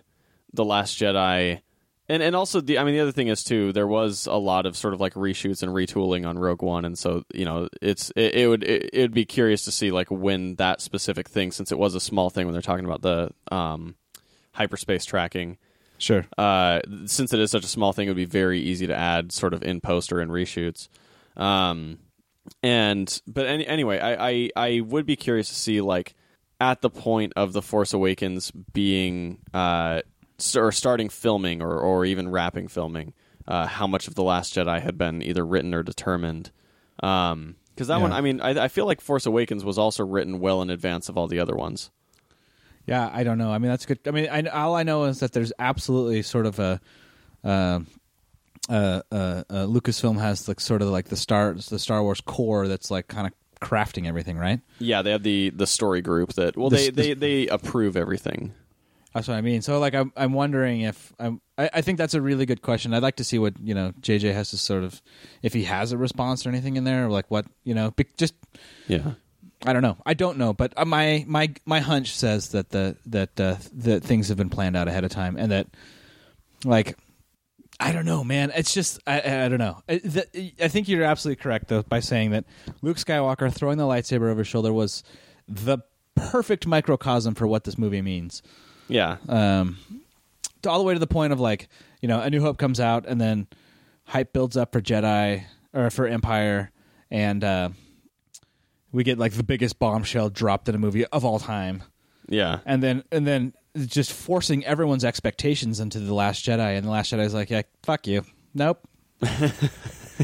the 0.53 0.65
Last 0.65 0.99
Jedi. 0.99 1.61
And 2.09 2.21
and 2.21 2.35
also 2.35 2.59
the 2.59 2.77
I 2.79 2.83
mean 2.83 2.95
the 2.95 2.99
other 2.99 3.11
thing 3.13 3.29
is 3.29 3.43
too 3.43 3.71
there 3.71 3.87
was 3.87 4.27
a 4.27 4.35
lot 4.35 4.65
of 4.65 4.75
sort 4.75 4.93
of 4.93 4.99
like 4.99 5.13
reshoots 5.13 5.63
and 5.63 5.71
retooling 5.71 6.27
on 6.27 6.37
Rogue 6.37 6.61
One 6.61 6.83
and 6.83 6.97
so 6.99 7.23
you 7.33 7.45
know 7.45 7.69
it's 7.81 8.11
it, 8.15 8.35
it 8.35 8.47
would 8.47 8.63
it, 8.63 8.89
would 8.93 9.13
be 9.13 9.23
curious 9.25 9.63
to 9.65 9.71
see 9.71 9.89
like 9.91 10.11
when 10.11 10.55
that 10.55 10.81
specific 10.81 11.29
thing 11.29 11.51
since 11.51 11.71
it 11.71 11.77
was 11.77 11.95
a 11.95 12.01
small 12.01 12.29
thing 12.29 12.45
when 12.45 12.53
they're 12.53 12.61
talking 12.61 12.85
about 12.85 13.01
the 13.01 13.31
um 13.51 13.95
hyperspace 14.51 15.05
tracking 15.05 15.57
Sure. 15.97 16.25
uh, 16.37 16.81
since 17.05 17.31
it 17.31 17.39
is 17.39 17.49
such 17.49 17.63
a 17.63 17.67
small 17.67 17.93
thing, 17.93 18.07
it 18.07 18.09
would 18.09 18.17
be 18.17 18.25
very 18.25 18.59
easy 18.59 18.87
to 18.87 18.95
add 18.95 19.31
sort 19.31 19.53
of 19.53 19.63
in 19.63 19.79
poster 19.79 20.19
and 20.19 20.29
reshoots. 20.31 20.89
Um, 21.37 21.99
and 22.61 23.21
but 23.25 23.45
any, 23.45 23.65
anyway, 23.65 23.99
I, 23.99 24.29
I 24.29 24.49
I 24.55 24.79
would 24.81 25.05
be 25.05 25.15
curious 25.15 25.47
to 25.47 25.55
see 25.55 25.79
like 25.79 26.13
at 26.59 26.81
the 26.81 26.89
point 26.89 27.31
of 27.37 27.53
the 27.53 27.61
Force 27.61 27.93
Awakens 27.93 28.51
being 28.51 29.37
uh 29.53 30.01
or 30.55 30.71
starting 30.71 31.09
filming 31.09 31.61
or 31.61 31.79
or 31.79 32.05
even 32.05 32.29
wrapping 32.29 32.67
filming, 32.67 33.13
uh, 33.47 33.65
how 33.67 33.87
much 33.87 34.07
of 34.07 34.15
the 34.15 34.23
Last 34.23 34.53
Jedi 34.55 34.81
had 34.81 34.97
been 34.97 35.21
either 35.21 35.45
written 35.45 35.73
or 35.73 35.83
determined. 35.83 36.51
Um, 37.01 37.55
because 37.75 37.87
that 37.87 37.95
Yeah. 37.97 38.01
one, 38.03 38.11
I 38.13 38.21
mean, 38.21 38.39
I, 38.39 38.65
I 38.65 38.67
feel 38.67 38.85
like 38.85 39.01
Force 39.01 39.25
Awakens 39.25 39.65
was 39.65 39.77
also 39.79 40.05
written 40.05 40.39
well 40.39 40.61
in 40.61 40.69
advance 40.69 41.09
of 41.09 41.17
all 41.17 41.27
the 41.27 41.39
other 41.39 41.55
ones. 41.55 41.89
Yeah, 42.85 43.09
I 43.11 43.23
don't 43.23 43.37
know. 43.37 43.51
I 43.51 43.57
mean, 43.57 43.71
that's 43.71 43.85
good. 43.85 43.99
I 44.05 44.11
mean, 44.11 44.27
I, 44.29 44.43
all 44.43 44.75
I 44.75 44.83
know 44.83 45.05
is 45.05 45.19
that 45.21 45.31
there's 45.31 45.51
absolutely 45.57 46.21
sort 46.21 46.45
of 46.45 46.59
a. 46.59 46.79
Uh, 47.43 47.79
uh, 48.69 49.01
uh, 49.11 49.43
uh, 49.49 49.65
Lucasfilm 49.65 50.19
has 50.19 50.47
like 50.47 50.59
sort 50.59 50.81
of 50.81 50.89
like 50.89 51.05
the 51.09 51.17
Star 51.17 51.53
the 51.53 51.79
Star 51.79 52.01
Wars 52.03 52.21
core 52.21 52.67
that's 52.67 52.89
like 52.91 53.07
kind 53.07 53.27
of 53.27 53.33
crafting 53.59 54.07
everything, 54.07 54.37
right? 54.37 54.61
Yeah, 54.79 55.01
they 55.01 55.11
have 55.11 55.23
the 55.23 55.49
the 55.49 55.67
story 55.67 56.01
group 56.01 56.33
that 56.33 56.55
well, 56.55 56.69
This- 56.69 56.89
they, 56.91 57.13
they 57.13 57.13
they 57.13 57.47
approve 57.47 57.97
everything. 57.97 58.53
That's 59.13 59.27
what 59.27 59.35
I 59.35 59.41
mean. 59.41 59.61
So 59.61 59.79
like 59.79 59.93
I'm 59.93 60.11
I'm 60.17 60.33
wondering 60.33 60.81
if 60.81 61.13
I'm 61.19 61.39
I, 61.57 61.69
I 61.75 61.81
think 61.81 61.97
that's 61.97 62.15
a 62.15 62.21
really 62.21 62.45
good 62.45 62.61
question. 62.61 62.93
I'd 62.93 63.03
like 63.03 63.17
to 63.17 63.23
see 63.23 63.37
what 63.37 63.53
you 63.61 63.75
know 63.75 63.91
JJ 64.01 64.33
has 64.33 64.49
to 64.49 64.57
sort 64.57 64.83
of 64.83 65.01
if 65.43 65.53
he 65.53 65.65
has 65.65 65.91
a 65.91 65.97
response 65.97 66.45
or 66.45 66.49
anything 66.49 66.77
in 66.77 66.83
there, 66.83 67.05
or 67.05 67.09
like 67.09 67.29
what 67.29 67.45
you 67.63 67.75
know, 67.75 67.91
be, 67.91 68.05
just 68.17 68.33
Yeah. 68.87 69.13
I 69.65 69.71
don't 69.71 69.81
know. 69.81 69.97
I 70.05 70.13
don't 70.13 70.37
know, 70.37 70.51
but 70.51 70.73
uh, 70.75 70.83
my 70.83 71.23
my 71.27 71.53
my 71.65 71.79
hunch 71.79 72.15
says 72.15 72.49
that 72.49 72.71
the 72.71 72.97
that 73.05 73.39
uh, 73.39 73.55
that 73.73 74.03
things 74.03 74.27
have 74.27 74.37
been 74.37 74.49
planned 74.49 74.75
out 74.75 74.87
ahead 74.87 75.05
of 75.05 75.11
time, 75.11 75.37
and 75.37 75.51
that 75.51 75.67
like 76.65 76.97
I 77.79 77.93
don't 77.93 78.05
know, 78.05 78.23
man. 78.23 78.51
It's 78.55 78.73
just 78.73 78.99
I 79.07 79.21
I 79.21 79.45
I 79.45 79.47
don't 79.47 79.59
know. 79.59 79.81
I, 79.87 79.99
the, 79.99 80.53
I 80.61 80.67
think 80.67 80.89
you're 80.89 81.03
absolutely 81.03 81.41
correct 81.41 81.69
though 81.69 81.83
by 81.83 82.01
saying 82.01 82.31
that 82.31 82.45
Luke 82.81 82.97
Skywalker 82.97 83.53
throwing 83.53 83.77
the 83.77 83.85
lightsaber 83.85 84.29
over 84.29 84.39
his 84.39 84.47
shoulder 84.47 84.73
was 84.73 85.03
the 85.47 85.77
perfect 86.15 86.67
microcosm 86.67 87.33
for 87.33 87.47
what 87.47 87.63
this 87.63 87.77
movie 87.77 88.01
means 88.01 88.41
Yeah. 88.93 89.17
um, 89.27 89.77
to- 90.61 90.69
all 90.69 90.77
the 90.77 90.83
way 90.85 90.93
to 90.93 90.99
the 90.99 91.07
point 91.07 91.33
of 91.33 91.39
like 91.39 91.67
you 92.01 92.07
know 92.07 92.21
a 92.21 92.29
new 92.29 92.41
hope 92.41 92.57
comes 92.57 92.79
out 92.79 93.05
and 93.07 93.19
then 93.19 93.47
hype 94.05 94.31
builds 94.33 94.55
up 94.57 94.71
for 94.73 94.81
jedi 94.81 95.43
or 95.73 95.89
for 95.89 96.05
empire 96.07 96.71
and 97.11 97.43
uh, 97.43 97.69
we 98.91 99.03
get 99.03 99.17
like 99.17 99.33
the 99.33 99.43
biggest 99.43 99.79
bombshell 99.79 100.29
dropped 100.29 100.69
in 100.69 100.75
a 100.75 100.77
movie 100.77 101.05
of 101.07 101.25
all 101.25 101.39
time 101.39 101.81
Yeah. 102.29 102.59
and 102.65 102.83
then 102.83 103.03
and 103.11 103.25
then 103.25 103.53
just 103.75 104.13
forcing 104.13 104.63
everyone's 104.65 105.03
expectations 105.03 105.79
into 105.79 105.99
the 105.99 106.13
last 106.13 106.45
jedi 106.45 106.77
and 106.77 106.85
the 106.85 106.91
last 106.91 107.11
jedi 107.11 107.25
is 107.25 107.33
like 107.33 107.49
yeah 107.49 107.63
fuck 107.81 108.05
you 108.05 108.23
nope 108.53 108.79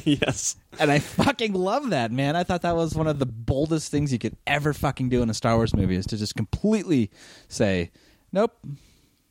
yes. 0.04 0.56
and 0.80 0.92
i 0.92 1.00
fucking 1.00 1.54
love 1.54 1.90
that 1.90 2.12
man 2.12 2.36
i 2.36 2.44
thought 2.44 2.62
that 2.62 2.76
was 2.76 2.94
one 2.96 3.08
of 3.08 3.18
the 3.20 3.26
boldest 3.26 3.90
things 3.92 4.14
you 4.14 4.20
could 4.20 4.36
ever 4.46 4.74
fucking 4.74 5.10
do 5.10 5.22
in 5.22 5.30
a 5.30 5.34
star 5.34 5.56
wars 5.56 5.76
movie 5.76 5.96
is 5.96 6.06
to 6.06 6.18
just 6.18 6.36
completely 6.36 7.10
say 7.48 7.90
nope 8.32 8.58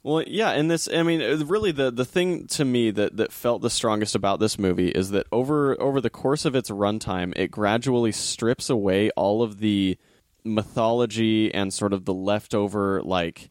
Well, 0.03 0.23
yeah, 0.27 0.51
and 0.51 0.71
this 0.71 0.89
I 0.93 1.03
mean 1.03 1.21
uh, 1.21 1.45
really 1.45 1.73
the 1.73 1.91
the 1.91 2.05
thing 2.05 2.47
to 2.49 2.65
me 2.65 2.91
that 2.93 3.17
that 3.17 3.33
felt 3.33 3.63
the 3.63 3.71
strongest 3.71 4.15
about 4.15 4.41
this 4.41 4.59
movie 4.59 4.89
is 4.89 5.11
that 5.11 5.27
over 5.33 5.81
over 5.81 6.01
the 6.01 6.11
course 6.11 6.45
of 6.45 6.55
its 6.55 6.71
runtime, 6.71 7.37
it 7.37 7.51
gradually 7.51 8.13
strips 8.13 8.71
away 8.71 9.11
all 9.17 9.43
of 9.43 9.59
the 9.59 9.99
mythology 10.45 11.53
and 11.53 11.75
sort 11.75 11.93
of 11.93 12.05
the 12.05 12.15
leftover 12.15 13.03
like 13.03 13.51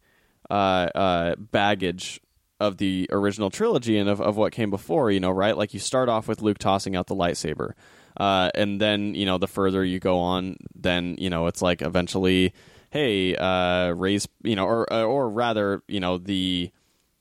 uh, 0.50 0.88
uh, 0.96 1.36
baggage 1.36 2.22
of 2.60 2.78
the 2.78 3.08
original 3.12 3.50
trilogy 3.50 3.98
and 3.98 4.10
of, 4.10 4.20
of 4.20 4.36
what 4.36 4.52
came 4.52 4.70
before, 4.70 5.12
you 5.12 5.20
know, 5.20 5.30
right? 5.30 5.56
Like 5.56 5.74
you 5.74 5.80
start 5.80 6.10
off 6.10 6.28
with 6.28 6.42
Luke 6.42 6.58
tossing 6.58 6.96
out 6.96 7.08
the 7.08 7.16
lightsaber. 7.16 7.74
Uh, 8.16 8.50
and 8.56 8.82
then, 8.82 9.14
you 9.14 9.26
know, 9.28 9.38
the 9.38 9.48
further 9.48 9.86
you 9.86 10.00
go 10.00 10.18
on, 10.18 10.58
then, 10.74 11.16
you 11.20 11.30
know, 11.30 11.46
it's 11.46 11.62
like 11.62 11.84
eventually, 11.84 12.52
hey, 12.90 13.36
uh, 13.36 13.90
raise, 13.92 14.28
you 14.44 14.56
know, 14.56 14.66
or, 14.66 14.92
or 14.94 15.30
rather, 15.30 15.84
you 15.88 16.00
know, 16.00 16.18
the, 16.18 16.72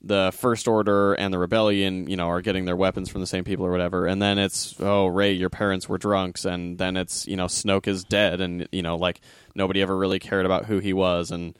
the 0.02 0.32
First 0.36 0.68
Order 0.68 1.14
and 1.14 1.34
the 1.34 1.38
Rebellion, 1.38 2.08
you 2.08 2.16
know, 2.16 2.28
are 2.28 2.40
getting 2.40 2.64
their 2.64 2.76
weapons 2.76 3.08
from 3.08 3.20
the 3.20 3.26
same 3.26 3.42
people 3.44 3.66
or 3.66 3.70
whatever, 3.72 4.06
and 4.06 4.22
then 4.22 4.38
it's 4.38 4.76
oh 4.78 5.06
Rey, 5.06 5.32
your 5.32 5.50
parents 5.50 5.88
were 5.88 5.98
drunks, 5.98 6.44
and 6.44 6.78
then 6.78 6.96
it's 6.96 7.26
you 7.26 7.36
know 7.36 7.46
Snoke 7.46 7.88
is 7.88 8.04
dead, 8.04 8.40
and 8.40 8.68
you 8.70 8.82
know 8.82 8.96
like 8.96 9.20
nobody 9.56 9.82
ever 9.82 9.96
really 9.96 10.20
cared 10.20 10.46
about 10.46 10.66
who 10.66 10.78
he 10.78 10.92
was, 10.92 11.32
and 11.32 11.58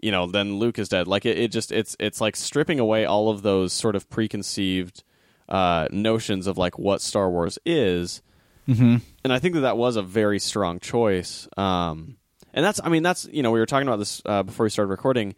you 0.00 0.10
know 0.10 0.26
then 0.26 0.54
Luke 0.58 0.78
is 0.78 0.88
dead. 0.88 1.06
Like 1.08 1.26
it, 1.26 1.36
it 1.38 1.48
just 1.52 1.72
it's 1.72 1.94
it's 2.00 2.22
like 2.22 2.36
stripping 2.36 2.80
away 2.80 3.04
all 3.04 3.28
of 3.28 3.42
those 3.42 3.74
sort 3.74 3.96
of 3.96 4.08
preconceived 4.08 5.02
uh, 5.50 5.86
notions 5.90 6.46
of 6.46 6.56
like 6.56 6.78
what 6.78 7.02
Star 7.02 7.28
Wars 7.28 7.58
is, 7.66 8.22
Mm-hmm. 8.66 8.96
and 9.24 9.32
I 9.32 9.38
think 9.40 9.54
that 9.56 9.60
that 9.60 9.76
was 9.76 9.96
a 9.96 10.02
very 10.02 10.38
strong 10.38 10.80
choice. 10.80 11.46
Um, 11.58 12.16
and 12.54 12.64
that's, 12.64 12.80
I 12.82 12.88
mean, 12.88 13.02
that's 13.02 13.28
you 13.30 13.42
know, 13.42 13.50
we 13.50 13.60
were 13.60 13.66
talking 13.66 13.88
about 13.88 13.98
this 13.98 14.22
uh, 14.24 14.42
before 14.42 14.64
we 14.64 14.70
started 14.70 14.90
recording. 14.90 15.34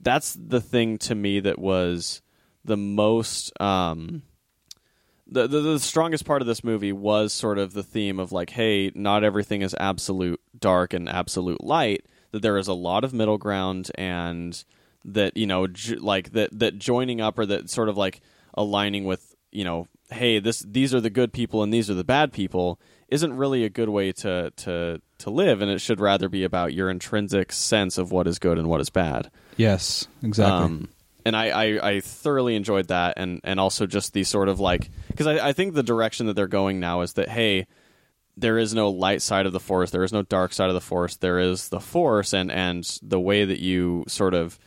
That's 0.00 0.34
the 0.34 0.60
thing 0.60 0.96
to 0.98 1.14
me 1.14 1.40
that 1.40 1.58
was 1.58 2.22
the 2.64 2.76
most, 2.76 3.52
um, 3.60 4.22
the, 5.26 5.46
the 5.46 5.60
the 5.60 5.78
strongest 5.78 6.24
part 6.24 6.40
of 6.40 6.48
this 6.48 6.64
movie 6.64 6.92
was 6.92 7.32
sort 7.32 7.58
of 7.58 7.72
the 7.72 7.82
theme 7.82 8.18
of 8.18 8.32
like, 8.32 8.50
hey, 8.50 8.90
not 8.94 9.22
everything 9.24 9.62
is 9.62 9.76
absolute 9.78 10.40
dark 10.58 10.94
and 10.94 11.08
absolute 11.08 11.62
light. 11.62 12.06
That 12.32 12.42
there 12.42 12.58
is 12.58 12.68
a 12.68 12.72
lot 12.72 13.04
of 13.04 13.12
middle 13.12 13.38
ground, 13.38 13.90
and 13.96 14.62
that 15.04 15.36
you 15.36 15.46
know, 15.46 15.66
j- 15.66 15.96
like 15.96 16.32
that 16.32 16.58
that 16.58 16.78
joining 16.78 17.20
up 17.20 17.38
or 17.38 17.46
that 17.46 17.70
sort 17.70 17.88
of 17.88 17.96
like 17.96 18.20
aligning 18.54 19.04
with 19.04 19.36
you 19.52 19.64
know 19.64 19.86
hey 20.10 20.38
this 20.38 20.60
these 20.60 20.94
are 20.94 21.00
the 21.00 21.10
good 21.10 21.32
people 21.32 21.62
and 21.62 21.72
these 21.72 21.88
are 21.88 21.94
the 21.94 22.04
bad 22.04 22.32
people 22.32 22.80
isn't 23.10 23.36
really 23.36 23.64
a 23.64 23.68
good 23.68 23.88
way 23.88 24.12
to 24.12 24.50
to 24.56 25.00
to 25.18 25.30
live 25.30 25.60
and 25.60 25.70
it 25.70 25.80
should 25.80 26.00
rather 26.00 26.28
be 26.28 26.44
about 26.44 26.72
your 26.72 26.88
intrinsic 26.88 27.52
sense 27.52 27.98
of 27.98 28.10
what 28.12 28.26
is 28.26 28.38
good 28.38 28.58
and 28.58 28.68
what 28.68 28.80
is 28.80 28.90
bad 28.90 29.30
Yes, 29.56 30.06
exactly. 30.22 30.64
um, 30.64 30.88
and 31.26 31.36
I, 31.36 31.48
I, 31.50 31.88
I 31.90 32.00
thoroughly 32.00 32.56
enjoyed 32.56 32.88
that 32.88 33.14
and 33.18 33.40
and 33.44 33.60
also 33.60 33.86
just 33.86 34.14
the 34.14 34.24
sort 34.24 34.48
of 34.48 34.58
like 34.60 34.88
because 35.08 35.26
I, 35.26 35.48
I 35.48 35.52
think 35.52 35.74
the 35.74 35.82
direction 35.82 36.26
that 36.26 36.34
they're 36.34 36.46
going 36.46 36.80
now 36.80 37.02
is 37.02 37.12
that 37.14 37.28
hey 37.28 37.66
there 38.36 38.56
is 38.56 38.74
no 38.74 38.88
light 38.88 39.20
side 39.20 39.44
of 39.44 39.52
the 39.52 39.60
force 39.60 39.90
there 39.90 40.04
is 40.04 40.12
no 40.14 40.22
dark 40.22 40.54
side 40.54 40.68
of 40.68 40.74
the 40.74 40.80
force 40.80 41.16
there 41.16 41.38
is 41.38 41.68
the 41.68 41.80
force 41.80 42.32
and 42.32 42.50
and 42.50 42.98
the 43.02 43.20
way 43.20 43.44
that 43.44 43.60
you 43.60 44.04
sort 44.08 44.32
of 44.32 44.58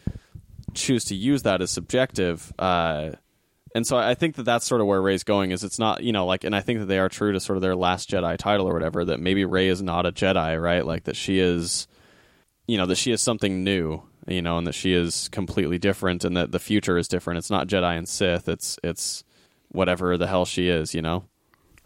choose 0.75 1.05
to 1.05 1.15
use 1.15 1.41
that 1.43 1.61
is 1.61 1.71
subjective 1.71 2.53
uh 2.59 3.11
and 3.75 3.85
so 3.85 3.97
I 3.97 4.15
think 4.15 4.35
that 4.35 4.43
that's 4.43 4.65
sort 4.65 4.81
of 4.81 4.87
where 4.87 5.01
Rey's 5.01 5.23
going 5.23 5.51
is 5.51 5.63
it's 5.63 5.79
not 5.79 6.03
you 6.03 6.11
know 6.11 6.25
like 6.25 6.43
and 6.43 6.55
I 6.55 6.61
think 6.61 6.79
that 6.79 6.85
they 6.85 6.99
are 6.99 7.09
true 7.09 7.31
to 7.31 7.39
sort 7.39 7.57
of 7.57 7.61
their 7.61 7.75
last 7.75 8.09
Jedi 8.09 8.37
title 8.37 8.67
or 8.67 8.73
whatever 8.73 9.05
that 9.05 9.19
maybe 9.19 9.45
Rey 9.45 9.67
is 9.67 9.81
not 9.81 10.05
a 10.05 10.11
Jedi 10.11 10.61
right 10.61 10.85
like 10.85 11.03
that 11.05 11.15
she 11.15 11.39
is 11.39 11.87
you 12.67 12.77
know 12.77 12.85
that 12.85 12.97
she 12.97 13.11
is 13.11 13.21
something 13.21 13.63
new 13.63 14.01
you 14.27 14.41
know 14.41 14.57
and 14.57 14.67
that 14.67 14.75
she 14.75 14.93
is 14.93 15.29
completely 15.29 15.77
different 15.77 16.23
and 16.23 16.37
that 16.37 16.51
the 16.51 16.59
future 16.59 16.97
is 16.97 17.07
different 17.07 17.37
it's 17.37 17.49
not 17.49 17.67
Jedi 17.67 17.97
and 17.97 18.07
Sith 18.07 18.47
it's 18.47 18.77
it's 18.83 19.23
whatever 19.69 20.17
the 20.17 20.27
hell 20.27 20.45
she 20.45 20.69
is 20.69 20.93
you 20.93 21.01
know 21.01 21.25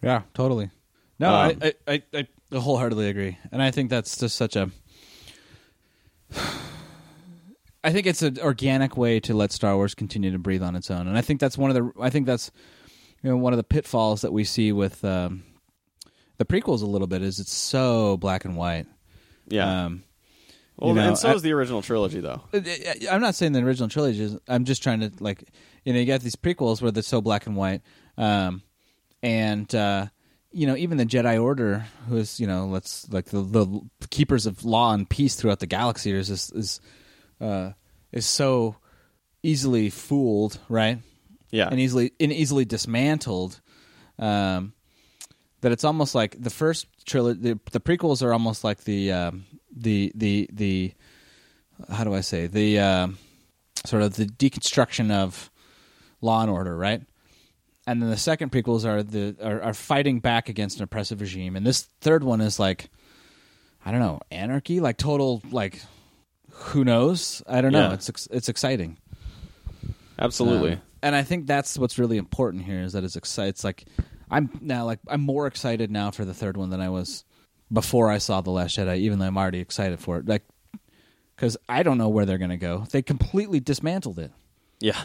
yeah, 0.02 0.22
totally. 0.34 0.70
No, 1.20 1.30
Um, 1.34 1.58
I, 1.62 1.74
I, 1.88 2.04
I, 2.14 2.28
I 2.52 2.58
wholeheartedly 2.60 3.10
agree, 3.10 3.38
and 3.52 3.62
I 3.62 3.72
think 3.72 3.90
that's 3.90 4.18
just 4.18 4.36
such 4.36 4.56
a. 4.56 4.70
I 7.88 7.92
think 7.94 8.06
it's 8.06 8.22
an 8.22 8.38
organic 8.40 8.98
way 8.98 9.20
to 9.22 9.34
let 9.34 9.52
Star 9.54 9.76
Wars 9.76 9.96
continue 9.96 10.32
to 10.32 10.38
breathe 10.40 10.62
on 10.62 10.76
its 10.76 10.92
own, 10.92 11.08
and 11.08 11.18
I 11.18 11.22
think 11.22 11.40
that's 11.40 11.58
one 11.58 11.72
of 11.72 11.76
the. 11.76 12.02
I 12.02 12.10
think 12.10 12.26
that's, 12.26 12.52
you 13.24 13.30
know, 13.30 13.38
one 13.38 13.54
of 13.54 13.58
the 13.58 13.64
pitfalls 13.64 14.22
that 14.22 14.34
we 14.34 14.44
see 14.44 14.72
with 14.74 15.04
um, 15.06 15.44
the 16.38 16.46
prequels 16.46 16.82
a 16.82 16.86
little 16.86 17.08
bit 17.08 17.22
is 17.22 17.40
it's 17.40 17.54
so 17.54 18.18
black 18.18 18.44
and 18.46 18.58
white. 18.58 18.88
yeah 19.48 19.86
Um, 19.86 20.04
well 20.78 20.94
know, 20.94 21.08
and 21.08 21.18
so 21.18 21.30
I- 21.30 21.34
is 21.36 21.42
the 21.42 21.54
original 21.54 21.82
trilogy 21.82 22.20
though 22.20 22.42
I'm 23.10 23.22
not 23.22 23.36
saying 23.36 23.54
the 23.54 23.64
original 23.64 23.90
trilogy 23.90 24.22
is. 24.22 24.38
I'm 24.48 24.66
just 24.66 24.84
trying 24.84 25.00
to 25.00 25.12
like, 25.20 25.44
you 25.86 25.94
know, 25.94 26.00
you 26.00 26.06
got 26.06 26.22
these 26.22 26.36
prequels 26.36 26.82
where 26.82 26.92
they're 26.92 27.02
so 27.04 27.22
black 27.22 27.48
and 27.48 27.56
white, 27.56 27.82
um, 28.18 28.62
and 29.24 29.74
uh, 29.74 30.08
you 30.52 30.68
know, 30.68 30.76
even 30.76 30.98
the 30.98 31.06
Jedi 31.06 31.42
Order, 31.42 31.86
who 32.10 32.18
is 32.18 32.40
you 32.40 32.48
know, 32.48 32.66
let's 32.68 33.08
like 33.10 33.26
the, 33.26 33.42
the 33.42 33.82
keepers 34.10 34.46
of 34.46 34.66
law 34.66 34.94
and 34.94 35.10
peace 35.10 35.36
throughout 35.36 35.60
the 35.62 35.68
galaxy, 35.68 36.12
is 36.12 36.30
is 36.30 36.52
is, 36.52 36.82
uh, 37.40 37.72
is 38.12 38.26
so 38.26 38.76
easily 39.44 39.90
fooled, 39.90 40.60
right? 40.70 41.00
yeah 41.52 41.68
and 41.70 41.80
easily 41.80 42.12
and 42.20 42.32
easily 42.32 42.66
dismantled. 42.66 43.60
Um, 44.20 44.74
that 45.62 45.72
it's 45.72 45.84
almost 45.84 46.14
like 46.14 46.42
the 46.42 46.50
first 46.50 46.88
trilogy. 47.06 47.40
The, 47.40 47.60
the 47.72 47.80
prequels 47.80 48.22
are 48.22 48.34
almost 48.34 48.64
like 48.64 48.84
the 48.84 49.12
um, 49.12 49.46
the 49.76 50.12
the 50.16 50.50
the 50.52 50.94
how 51.92 52.04
do 52.04 52.14
I 52.14 52.22
say 52.22 52.48
the 52.48 52.80
um, 52.80 53.18
sort 53.86 54.04
of 54.04 54.16
the 54.16 54.26
deconstruction 54.26 55.12
of 55.12 55.50
Law 56.22 56.42
and 56.42 56.52
Order, 56.52 56.76
right? 56.76 57.02
And 57.86 58.02
then 58.02 58.10
the 58.10 58.18
second 58.18 58.52
prequels 58.52 58.86
are 58.86 59.02
the 59.02 59.36
are, 59.42 59.62
are 59.62 59.74
fighting 59.74 60.20
back 60.20 60.50
against 60.50 60.78
an 60.78 60.84
oppressive 60.84 61.22
regime, 61.22 61.56
and 61.56 61.66
this 61.66 61.90
third 62.02 62.24
one 62.24 62.42
is 62.42 62.60
like 62.60 62.90
I 63.86 63.92
don't 63.92 64.02
know 64.02 64.20
anarchy, 64.30 64.80
like 64.80 64.98
total 64.98 65.42
like 65.50 65.82
who 66.58 66.84
knows? 66.84 67.44
I 67.48 67.62
don't 67.62 67.72
know. 67.72 67.90
Yeah. 67.90 67.94
It's 67.94 68.10
ex- 68.10 68.28
it's 68.32 68.50
exciting. 68.50 68.98
absolutely 70.20 70.74
Um, 70.74 70.82
and 71.04 71.16
I 71.16 71.24
think 71.24 71.46
that's 71.46 71.78
what's 71.78 72.00
really 72.00 72.18
important 72.18 72.64
here 72.64 72.82
is 72.82 72.94
that 72.94 73.04
it's 73.04 73.16
exciting. 73.16 73.50
It's 73.50 73.64
like 73.64 73.86
I'm 74.30 74.50
now 74.62 74.86
like 74.86 75.00
I'm 75.08 75.22
more 75.22 75.48
excited 75.48 75.92
now 75.92 76.12
for 76.12 76.26
the 76.26 76.34
third 76.34 76.58
one 76.58 76.70
than 76.70 76.82
I 76.82 76.90
was 76.90 77.24
before 77.72 78.10
I 78.10 78.18
saw 78.18 78.42
the 78.42 78.52
Last 78.52 78.78
Jedi. 78.78 78.98
Even 78.98 79.20
though 79.20 79.26
I'm 79.26 79.38
already 79.38 79.60
excited 79.60 80.00
for 80.00 80.18
it, 80.18 80.28
like 80.28 80.44
because 81.36 81.56
I 81.70 81.84
don't 81.84 81.98
know 81.98 82.10
where 82.10 82.26
they're 82.26 82.38
gonna 82.38 82.58
go. 82.58 82.86
They 82.92 83.02
completely 83.02 83.60
dismantled 83.60 84.20
it, 84.20 84.32
yeah 84.80 85.04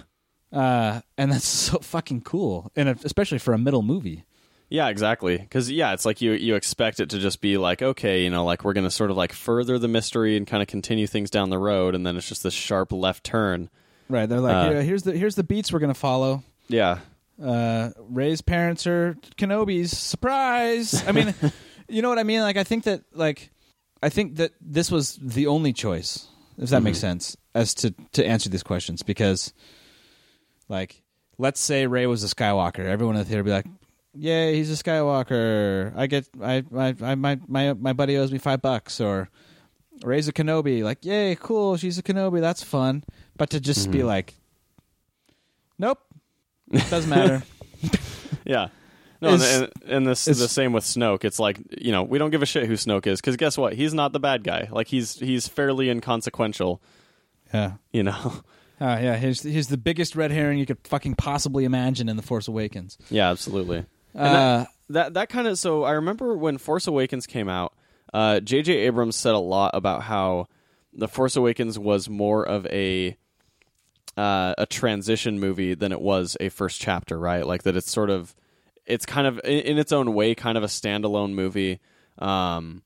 uh, 0.53 1.00
and 1.16 1.32
that's 1.32 1.46
so 1.46 1.78
fucking 1.78 2.22
cool, 2.22 2.70
and 2.76 2.88
especially 3.05 3.38
for 3.38 3.55
a 3.55 3.59
middle 3.59 3.82
movie. 3.82 4.24
Yeah, 4.73 4.89
exactly. 4.89 5.37
Because 5.37 5.70
yeah, 5.70 5.93
it's 5.93 6.07
like 6.07 6.23
you 6.23 6.33
you 6.33 6.55
expect 6.55 6.99
it 6.99 7.11
to 7.11 7.18
just 7.18 7.43
be 7.43 7.59
like 7.59 7.83
okay, 7.83 8.25
you 8.25 8.31
know, 8.31 8.47
like 8.47 8.64
we're 8.64 8.73
gonna 8.73 8.91
sort 8.91 9.11
of 9.11 9.18
like 9.18 9.35
further 9.35 9.79
the 9.79 9.87
mystery 9.87 10.35
and 10.35 10.47
kind 10.47 10.62
of 10.62 10.66
continue 10.66 11.07
things 11.07 11.29
down 11.29 11.51
the 11.51 11.59
road, 11.59 11.95
and 11.95 12.07
then 12.07 12.16
it's 12.16 12.27
just 12.27 12.43
this 12.43 12.55
sharp 12.55 12.91
left 12.91 13.23
turn. 13.23 13.68
Right? 14.09 14.27
They're 14.27 14.41
like, 14.41 14.68
Uh, 14.68 14.70
yeah, 14.70 14.81
here's 14.81 15.03
the 15.03 15.12
here's 15.12 15.35
the 15.35 15.45
beats 15.45 15.75
we're 15.75 15.79
gonna 15.79 15.93
follow. 15.93 16.43
Yeah, 16.68 17.01
uh, 17.45 17.91
Rey's 17.99 18.41
parents 18.41 18.87
are 18.87 19.14
Kenobi's. 19.37 19.97
Surprise! 19.97 21.07
I 21.07 21.12
mean, 21.12 21.35
you 21.89 22.01
know 22.01 22.09
what 22.09 22.18
I 22.18 22.23
mean? 22.23 22.41
Like, 22.41 22.57
I 22.57 22.64
think 22.64 22.85
that, 22.85 23.03
like, 23.12 23.51
I 24.03 24.09
think 24.09 24.37
that 24.37 24.53
this 24.59 24.91
was 24.91 25.18
the 25.20 25.49
only 25.49 25.75
choice, 25.75 26.29
if 26.57 26.70
that 26.70 26.83
makes 26.83 26.99
sense, 26.99 27.37
as 27.55 27.75
to 27.75 27.95
to 28.12 28.25
answer 28.25 28.49
these 28.49 28.62
questions. 28.62 29.03
Because, 29.03 29.53
like, 30.70 31.03
let's 31.37 31.61
say 31.61 31.87
Rey 31.87 32.07
was 32.07 32.25
a 32.25 32.35
Skywalker, 32.35 32.87
everyone 32.87 33.16
in 33.16 33.20
the 33.20 33.27
theater 33.27 33.43
would 33.43 33.51
be 33.51 33.53
like, 33.53 33.66
"Yay, 34.15 34.57
he's 34.57 34.71
a 34.71 34.83
Skywalker! 34.83 35.93
I 35.97 36.07
get, 36.07 36.29
I, 36.43 36.63
I 36.75 37.15
my 37.15 37.39
my 37.47 37.73
my 37.75 37.93
buddy 37.93 38.17
owes 38.17 38.33
me 38.33 38.39
five 38.39 38.61
bucks." 38.63 39.01
Or 39.01 39.29
Rey's 40.05 40.29
a 40.29 40.33
Kenobi, 40.33 40.83
like, 40.83 41.05
"Yay, 41.05 41.37
cool, 41.37 41.77
she's 41.77 41.99
a 41.99 42.03
Kenobi, 42.03 42.41
that's 42.41 42.63
fun." 42.63 43.05
But 43.37 43.51
to 43.51 43.61
just 43.61 43.91
be 43.91 44.03
like, 44.03 44.35
"Nope, 45.79 45.99
doesn't 46.91 47.11
matter." 47.11 47.43
yeah. 48.45 48.69
No, 49.21 49.35
Is- 49.35 49.61
and, 49.61 49.71
and 49.87 50.07
this 50.07 50.27
is- 50.27 50.39
the 50.41 50.49
same 50.49 50.73
with 50.73 50.85
Snoke. 50.85 51.25
It's 51.25 51.39
like 51.39 51.59
you 51.81 51.93
know 51.93 52.03
we 52.03 52.19
don't 52.19 52.31
give 52.31 52.43
a 52.43 52.47
shit 52.47 52.67
who 52.67 52.75
Snoke 52.75 53.07
is 53.07 53.21
because 53.21 53.37
guess 53.37 53.57
what? 53.57 53.73
He's 53.75 53.95
not 53.95 54.13
the 54.13 54.21
bad 54.21 54.43
guy. 54.45 54.69
Like 54.71 54.89
he's 54.89 55.15
he's 55.19 55.47
fairly 55.49 55.89
inconsequential. 55.91 56.83
yeah. 57.55 57.75
You 57.93 58.03
know. 58.03 58.43
Uh, 58.81 58.99
yeah, 59.01 59.17
he's 59.17 59.43
here's 59.43 59.69
the 59.69 59.77
biggest 59.77 60.17
red 60.17 60.33
herring 60.33 60.59
you 60.59 60.67
could 60.67 60.79
fucking 60.85 61.15
possibly 61.15 61.65
imagine 61.65 62.09
in 62.09 62.17
the 62.17 62.23
Force 62.23 62.49
Awakens. 62.49 62.99
yeah, 63.11 63.31
absolutely. 63.31 63.87
Uh, 64.15 64.65
that 64.91 65.15
that 65.15 65.29
kind 65.29 65.47
of 65.47 65.59
so 65.59 65.85
I 65.85 65.93
remember 65.93 66.37
when 66.37 66.59
Force 66.59 66.87
Awakens 66.87 67.27
came 67.27 67.49
out, 67.49 67.75
uh, 68.13 68.41
J.J. 68.41 68.73
Abrams 68.73 69.17
said 69.17 69.35
a 69.35 69.39
lot 69.39 69.71
about 69.75 70.03
how 70.03 70.49
the 70.93 71.09
Force 71.09 71.37
Awakens 71.37 71.79
was 71.79 72.09
more 72.09 72.47
of 72.47 72.67
a 72.67 73.17
uh, 74.17 74.55
a 74.59 74.67
transition 74.67 75.41
movie 75.41 75.75
than 75.75 75.93
it 75.93 76.01
was 76.01 76.37
a 76.41 76.51
first 76.51 76.81
chapter, 76.81 77.19
right? 77.19 77.47
Like 77.47 77.63
that 77.63 77.77
it's 77.77 77.91
sort 77.91 78.11
of 78.11 78.35
it's 78.85 79.07
kind 79.07 79.27
of 79.27 79.41
in, 79.45 79.61
in 79.61 79.79
its 79.79 79.93
own 79.93 80.13
way 80.15 80.35
kind 80.35 80.59
of 80.59 80.65
a 80.65 80.69
standalone 80.69 81.33
movie. 81.33 81.81
Um, 82.19 82.83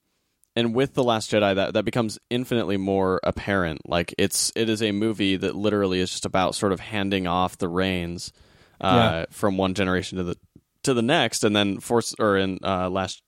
and 0.54 0.74
with 0.74 0.94
the 0.94 1.04
Last 1.04 1.30
Jedi, 1.30 1.54
that 1.56 1.74
that 1.74 1.84
becomes 1.84 2.18
infinitely 2.30 2.76
more 2.76 3.20
apparent. 3.24 3.88
Like 3.88 4.14
it's 4.16 4.52
it 4.54 4.68
is 4.68 4.82
a 4.82 4.92
movie 4.92 5.36
that 5.36 5.54
literally 5.54 6.00
is 6.00 6.10
just 6.10 6.24
about 6.24 6.54
sort 6.54 6.72
of 6.72 6.80
handing 6.80 7.26
off 7.26 7.58
the 7.58 7.68
reins 7.68 8.32
uh, 8.80 9.26
from 9.30 9.56
one 9.56 9.74
generation 9.74 10.18
to 10.18 10.24
the 10.24 10.36
to 10.86 10.94
the 10.94 11.02
next, 11.02 11.44
and 11.44 11.54
then 11.54 11.78
Force 11.80 12.14
or 12.18 12.36
in 12.36 12.58
uh, 12.64 12.88
Last 12.90 13.22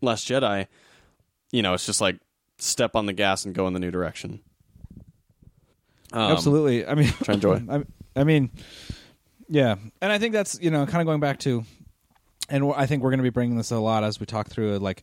Last 0.00 0.28
Jedi, 0.28 0.66
you 1.50 1.62
know, 1.62 1.74
it's 1.74 1.86
just 1.86 2.00
like 2.00 2.18
step 2.58 2.94
on 2.94 3.06
the 3.06 3.12
gas 3.12 3.44
and 3.44 3.54
go 3.54 3.66
in 3.66 3.72
the 3.72 3.80
new 3.80 3.90
direction. 3.90 4.40
Um, 6.12 6.32
absolutely. 6.32 6.86
I 6.86 6.94
mean, 6.94 7.12
I 7.26 7.32
enjoy. 7.32 7.62
I, 7.70 7.84
I 8.14 8.24
mean, 8.24 8.50
yeah, 9.48 9.76
and 10.00 10.12
I 10.12 10.18
think 10.18 10.32
that's 10.32 10.58
you 10.60 10.70
know 10.70 10.86
kind 10.86 11.00
of 11.00 11.06
going 11.06 11.20
back 11.20 11.38
to, 11.40 11.64
and 12.48 12.72
I 12.74 12.86
think 12.86 13.02
we're 13.02 13.10
going 13.10 13.18
to 13.18 13.24
be 13.24 13.30
bringing 13.30 13.56
this 13.56 13.70
a 13.70 13.78
lot 13.78 14.04
as 14.04 14.20
we 14.20 14.26
talk 14.26 14.48
through 14.48 14.76
it. 14.76 14.82
Like 14.82 15.02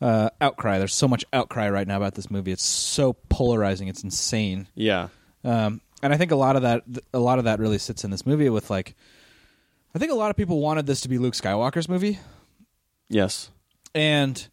uh, 0.00 0.30
outcry, 0.40 0.78
there's 0.78 0.94
so 0.94 1.08
much 1.08 1.24
outcry 1.32 1.70
right 1.70 1.86
now 1.86 1.96
about 1.96 2.14
this 2.14 2.30
movie. 2.30 2.52
It's 2.52 2.64
so 2.64 3.14
polarizing. 3.28 3.88
It's 3.88 4.04
insane. 4.04 4.68
Yeah, 4.74 5.08
Um, 5.44 5.80
and 6.02 6.12
I 6.12 6.16
think 6.16 6.30
a 6.30 6.36
lot 6.36 6.56
of 6.56 6.62
that 6.62 6.84
a 7.12 7.18
lot 7.18 7.38
of 7.38 7.44
that 7.44 7.58
really 7.58 7.78
sits 7.78 8.04
in 8.04 8.10
this 8.10 8.24
movie 8.24 8.48
with 8.48 8.70
like 8.70 8.94
I 9.94 9.98
think 9.98 10.12
a 10.12 10.14
lot 10.14 10.30
of 10.30 10.36
people 10.36 10.60
wanted 10.60 10.86
this 10.86 11.00
to 11.02 11.08
be 11.08 11.18
Luke 11.18 11.34
Skywalker's 11.34 11.88
movie 11.88 12.18
Yes. 13.08 13.50
and 13.94 14.46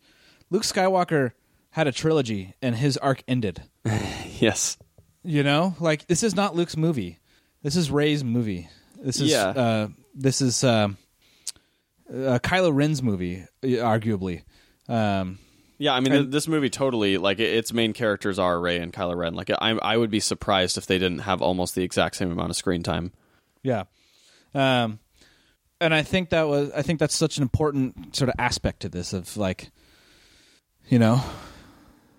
Luke 0.49 0.63
Skywalker 0.63 1.31
had 1.71 1.87
a 1.87 1.91
trilogy 1.91 2.53
and 2.61 2.75
his 2.75 2.97
arc 2.97 3.23
ended. 3.27 3.63
Yes. 4.37 4.77
You 5.23 5.43
know, 5.43 5.75
like 5.79 6.07
this 6.07 6.21
is 6.21 6.35
not 6.35 6.55
Luke's 6.57 6.75
movie. 6.75 7.19
This 7.63 7.77
is 7.77 7.89
Rey's 7.89 8.21
movie. 8.21 8.67
This 9.01 9.21
is 9.21 9.31
Yeah. 9.31 9.47
uh, 9.47 9.87
this 10.13 10.41
is 10.41 10.61
uh, 10.63 10.89
uh, 12.09 12.39
Kylo 12.43 12.75
Ren's 12.75 13.01
movie, 13.01 13.45
arguably. 13.63 14.43
Um, 14.89 15.39
Yeah, 15.77 15.93
I 15.93 16.01
mean, 16.01 16.11
th- 16.11 16.27
this 16.31 16.47
movie 16.49 16.69
totally 16.69 17.17
like 17.17 17.39
it- 17.39 17.53
its 17.55 17.71
main 17.71 17.93
characters 17.93 18.37
are 18.39 18.59
Rey 18.59 18.77
and 18.77 18.91
Kylo 18.91 19.15
Ren. 19.15 19.33
Like, 19.35 19.49
I 19.49 19.71
I 19.81 19.95
would 19.97 20.11
be 20.11 20.19
surprised 20.19 20.77
if 20.77 20.85
they 20.85 20.97
didn't 20.99 21.19
have 21.19 21.41
almost 21.41 21.75
the 21.75 21.83
exact 21.83 22.17
same 22.17 22.29
amount 22.31 22.49
of 22.49 22.57
screen 22.57 22.83
time. 22.83 23.13
Yeah. 23.63 23.83
Um 24.53 24.99
and 25.81 25.93
I 25.93 26.03
think 26.03 26.29
that 26.29 26.47
was 26.47 26.71
I 26.71 26.81
think 26.81 26.99
that's 26.99 27.15
such 27.15 27.37
an 27.37 27.43
important 27.43 28.15
sort 28.15 28.29
of 28.29 28.35
aspect 28.39 28.81
to 28.81 28.89
this 28.89 29.13
of 29.13 29.35
like 29.37 29.71
you 30.87 30.99
know 30.99 31.23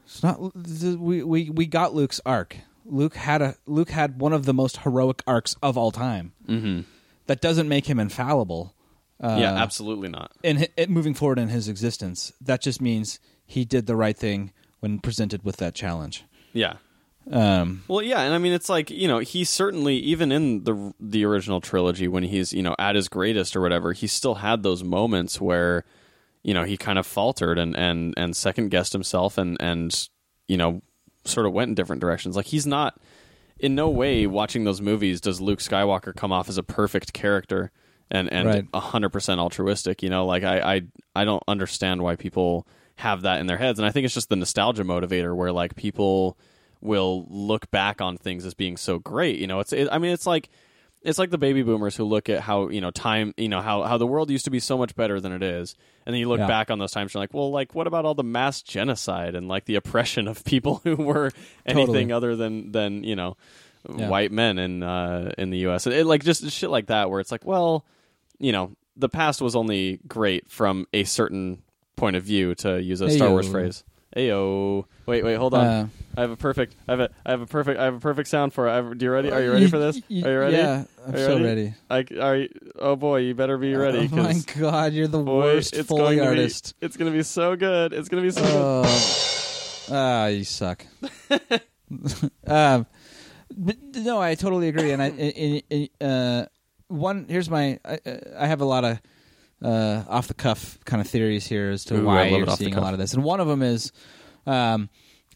it's 0.05 0.23
not 0.23 0.41
we 0.41 1.23
we 1.23 1.51
we 1.51 1.67
got 1.67 1.95
Luke's 1.95 2.21
arc. 2.25 2.57
Luke 2.85 3.17
had 3.17 3.43
a 3.43 3.57
Luke 3.67 3.91
had 3.91 4.21
one 4.21 4.33
of 4.33 4.45
the 4.45 4.55
most 4.55 4.79
heroic 4.79 5.23
arcs 5.27 5.57
of 5.63 5.77
all 5.77 5.91
time. 5.91 6.33
Mm-hmm. 6.49 6.83
That 7.27 7.41
doesn't 7.41 7.69
make 7.69 7.87
him 7.87 7.99
infallible. 7.99 8.75
Uh, 9.21 9.39
yeah, 9.41 9.55
absolutely 9.55 10.09
not. 10.09 10.31
And 10.45 10.69
moving 10.89 11.15
forward 11.15 11.39
in 11.39 11.49
his 11.49 11.69
existence. 11.69 12.33
That 12.41 12.61
just 12.61 12.81
means 12.81 13.19
he 13.47 13.65
did 13.65 13.87
the 13.87 13.97
right 13.97 14.17
thing 14.17 14.53
when 14.81 15.01
presented 15.01 15.43
with 15.43 15.57
that 15.57 15.75
challenge. 15.75 16.25
Yeah. 16.53 16.75
Um 17.31 17.83
Well, 17.89 18.03
yeah, 18.03 18.21
and 18.23 18.35
I 18.35 18.39
mean, 18.39 18.53
it's 18.53 18.69
like 18.69 18.91
you 18.91 19.09
know, 19.09 19.19
he 19.19 19.45
certainly 19.45 19.97
even 19.97 20.31
in 20.31 20.65
the 20.65 20.95
the 21.01 21.25
original 21.25 21.61
trilogy 21.61 22.07
when 22.09 22.23
he's 22.23 22.53
you 22.53 22.63
know 22.63 22.77
at 22.79 22.95
his 22.95 23.09
greatest 23.09 23.57
or 23.57 23.61
whatever, 23.61 23.93
he 23.93 24.07
still 24.07 24.37
had 24.37 24.63
those 24.63 24.85
moments 24.85 25.41
where 25.41 25.85
you 26.45 26.55
know 26.55 26.63
he 26.65 26.77
kind 26.77 26.99
of 26.99 27.07
faltered 27.07 27.59
and 27.59 27.77
and 27.77 28.15
and 28.17 28.37
second 28.37 28.69
guessed 28.71 28.93
himself 28.93 29.39
and 29.39 29.57
and 29.61 30.09
you 30.47 30.57
know 30.57 30.83
sort 31.25 31.47
of 31.47 31.53
went 31.53 31.71
in 31.71 31.75
different 31.75 32.01
directions. 32.01 32.37
Like 32.37 32.47
he's 32.47 32.67
not 32.67 33.01
in 33.59 33.75
no 33.75 33.89
way 33.91 34.27
watching 34.29 34.63
those 34.65 34.81
movies 34.81 35.21
does 35.21 35.41
Luke 35.41 35.59
Skywalker 35.59 36.15
come 36.15 36.31
off 36.31 36.49
as 36.49 36.59
a 36.59 36.63
perfect 36.63 37.13
character 37.13 37.73
and 38.09 38.33
and 38.33 38.47
Right. 38.47 38.65
a 38.73 38.79
hundred 38.81 39.09
percent 39.11 39.41
altruistic. 39.41 40.01
You 40.01 40.11
know, 40.11 40.27
like 40.27 40.45
I, 40.45 40.61
I 40.77 40.83
I 41.17 41.25
don't 41.25 41.43
understand 41.49 42.03
why 42.03 42.15
people 42.15 42.69
have 42.97 43.23
that 43.23 43.41
in 43.41 43.47
their 43.49 43.57
heads, 43.59 43.81
and 43.81 43.87
I 43.87 43.91
think 43.91 44.05
it's 44.05 44.15
just 44.15 44.29
the 44.29 44.37
nostalgia 44.37 44.85
motivator 44.85 45.35
where 45.35 45.51
like 45.51 45.75
people 45.75 46.39
will 46.87 47.27
look 47.29 47.71
back 47.71 48.01
on 48.01 48.17
things 48.17 48.47
as 48.47 48.55
being 48.55 48.77
so 48.77 48.99
great. 48.99 49.39
You 49.39 49.47
know, 49.47 49.61
it's 49.61 49.73
it, 49.73 49.89
I 49.93 49.99
mean 49.99 50.13
it's 50.13 50.27
like 50.27 50.49
it's 51.03 51.19
like 51.19 51.31
the 51.31 51.39
baby 51.39 51.63
boomers 51.63 51.95
who 51.97 52.05
look 52.05 52.29
at 52.29 52.41
how 52.41 52.69
you 52.69 52.81
know 52.81 52.91
time 52.91 53.35
you 53.37 53.49
know 53.49 53.61
how 53.61 53.83
how 53.83 53.99
the 53.99 54.07
world 54.07 54.31
used 54.31 54.45
to 54.47 54.51
be 54.51 54.59
so 54.61 54.77
much 54.79 54.97
better 54.97 55.21
than 55.21 55.31
it 55.33 55.43
is 55.43 55.77
and 56.05 56.13
then 56.13 56.19
you 56.21 56.29
look 56.29 56.39
Yeah. 56.41 56.47
back 56.49 56.71
on 56.71 56.79
those 56.79 56.91
times 56.91 57.11
and 57.11 57.15
you're 57.15 57.23
like 57.23 57.35
well 57.35 57.51
like 57.53 57.75
what 57.75 57.87
about 57.87 58.05
all 58.05 58.15
the 58.15 58.25
mass 58.25 58.61
genocide 58.63 59.35
and 59.37 59.47
like 59.47 59.67
the 59.67 59.77
oppression 59.77 60.27
of 60.27 60.43
people 60.45 60.77
who 60.85 60.97
were 60.97 61.31
anything 61.65 61.87
Totally. 62.09 62.13
other 62.13 62.35
than 62.35 62.73
than 62.73 63.05
you 63.05 63.15
know 63.15 63.37
Yeah. 63.95 64.09
white 64.09 64.33
men 64.33 64.59
in 64.59 64.83
uh 64.83 65.33
in 65.39 65.51
the 65.51 65.59
US 65.69 65.87
it, 65.87 66.07
like 66.07 66.25
just 66.25 66.51
shit 66.51 66.71
like 66.71 66.87
that 66.87 67.09
where 67.11 67.21
it's 67.21 67.31
like 67.31 67.45
well 67.45 67.85
you 68.39 68.51
know 68.51 68.73
the 68.97 69.09
past 69.11 69.41
was 69.41 69.55
only 69.55 70.01
great 70.09 70.51
from 70.51 70.87
a 70.93 71.05
certain 71.05 71.63
point 71.95 72.17
of 72.17 72.25
view 72.25 72.55
to 72.57 72.83
use 72.83 73.01
a 73.01 73.11
Star 73.11 73.31
Wars 73.31 73.47
Ayo. 73.47 73.53
phrase 73.53 73.85
Ayo. 74.17 74.87
Wait, 75.05 75.23
wait, 75.23 75.35
hold 75.35 75.53
on. 75.53 75.67
Uh, 75.67 75.89
I 76.17 76.23
have 76.23 76.31
a 76.31 76.37
perfect. 76.37 76.75
I 76.89 76.93
have 76.93 77.01
a. 77.01 77.11
I 77.27 77.31
have 77.33 77.43
a 77.43 77.47
perfect. 77.47 77.79
I 77.79 77.85
have 77.85 77.95
a 77.95 78.01
perfect 78.01 78.29
sound 78.29 78.55
for 78.55 78.67
it. 78.67 78.73
Have, 78.73 78.97
do 78.97 79.05
you 79.05 79.13
ready? 79.13 79.31
Are 79.31 79.43
you 79.43 79.53
ready 79.53 79.69
for 79.69 79.79
this? 79.79 79.99
Are 79.99 80.03
you 80.09 80.39
ready? 80.39 80.57
Yeah, 80.57 80.85
I'm 81.07 81.15
Are 81.15 81.19
you 81.19 81.25
so 81.25 81.33
ready? 81.41 81.45
ready. 81.45 81.75
I, 81.91 82.21
are 82.21 82.37
you, 82.37 82.49
oh 82.79 82.97
boy, 82.97 83.19
you 83.19 83.35
better 83.35 83.59
be 83.59 83.75
ready. 83.77 84.09
Oh 84.11 84.17
my 84.17 84.35
god, 84.59 84.95
you're 84.95 85.07
the 85.07 85.19
boy, 85.19 85.43
worst 85.43 85.75
it's 85.75 85.87
Foley 85.87 86.17
going 86.17 86.19
to 86.19 86.27
artist. 86.27 86.75
be. 86.81 86.87
It's 86.87 86.97
gonna 86.97 87.11
be 87.11 87.23
so 87.23 87.57
good. 87.57 87.93
It's 87.93 88.09
gonna 88.09 88.23
be 88.23 88.31
so 88.31 88.41
good. 88.41 88.53
Oh, 88.55 89.89
ah, 89.93 90.27
you 90.29 90.45
suck. 90.45 90.87
um, 92.47 92.87
but 93.55 93.77
no, 93.97 94.21
I 94.21 94.35
totally 94.35 94.69
agree. 94.69 94.93
And 94.93 95.03
I, 95.03 95.11
in, 95.11 95.63
in, 95.69 96.07
uh, 96.07 96.47
one 96.89 97.27
here's 97.29 97.51
my. 97.51 97.79
I, 97.85 98.01
I 98.39 98.47
have 98.47 98.63
a 98.63 98.65
lot 98.65 98.85
of 98.85 98.99
uh, 99.63 100.05
off 100.09 100.29
the 100.29 100.35
cuff 100.35 100.79
kind 100.85 101.01
of 101.01 101.09
theories 101.09 101.47
here 101.47 101.71
as 101.71 101.85
to 101.85 101.97
Ooh, 101.97 102.05
why 102.05 102.29
you're 102.29 102.43
it 102.43 102.49
off 102.49 102.59
the 102.59 102.65
seeing 102.65 102.77
a 102.77 102.81
lot 102.81 102.93
of 102.93 102.99
this, 102.99 103.15
and 103.15 103.25
one 103.25 103.41
of 103.41 103.47
them 103.47 103.63
is. 103.63 103.93
Um, 104.47 104.91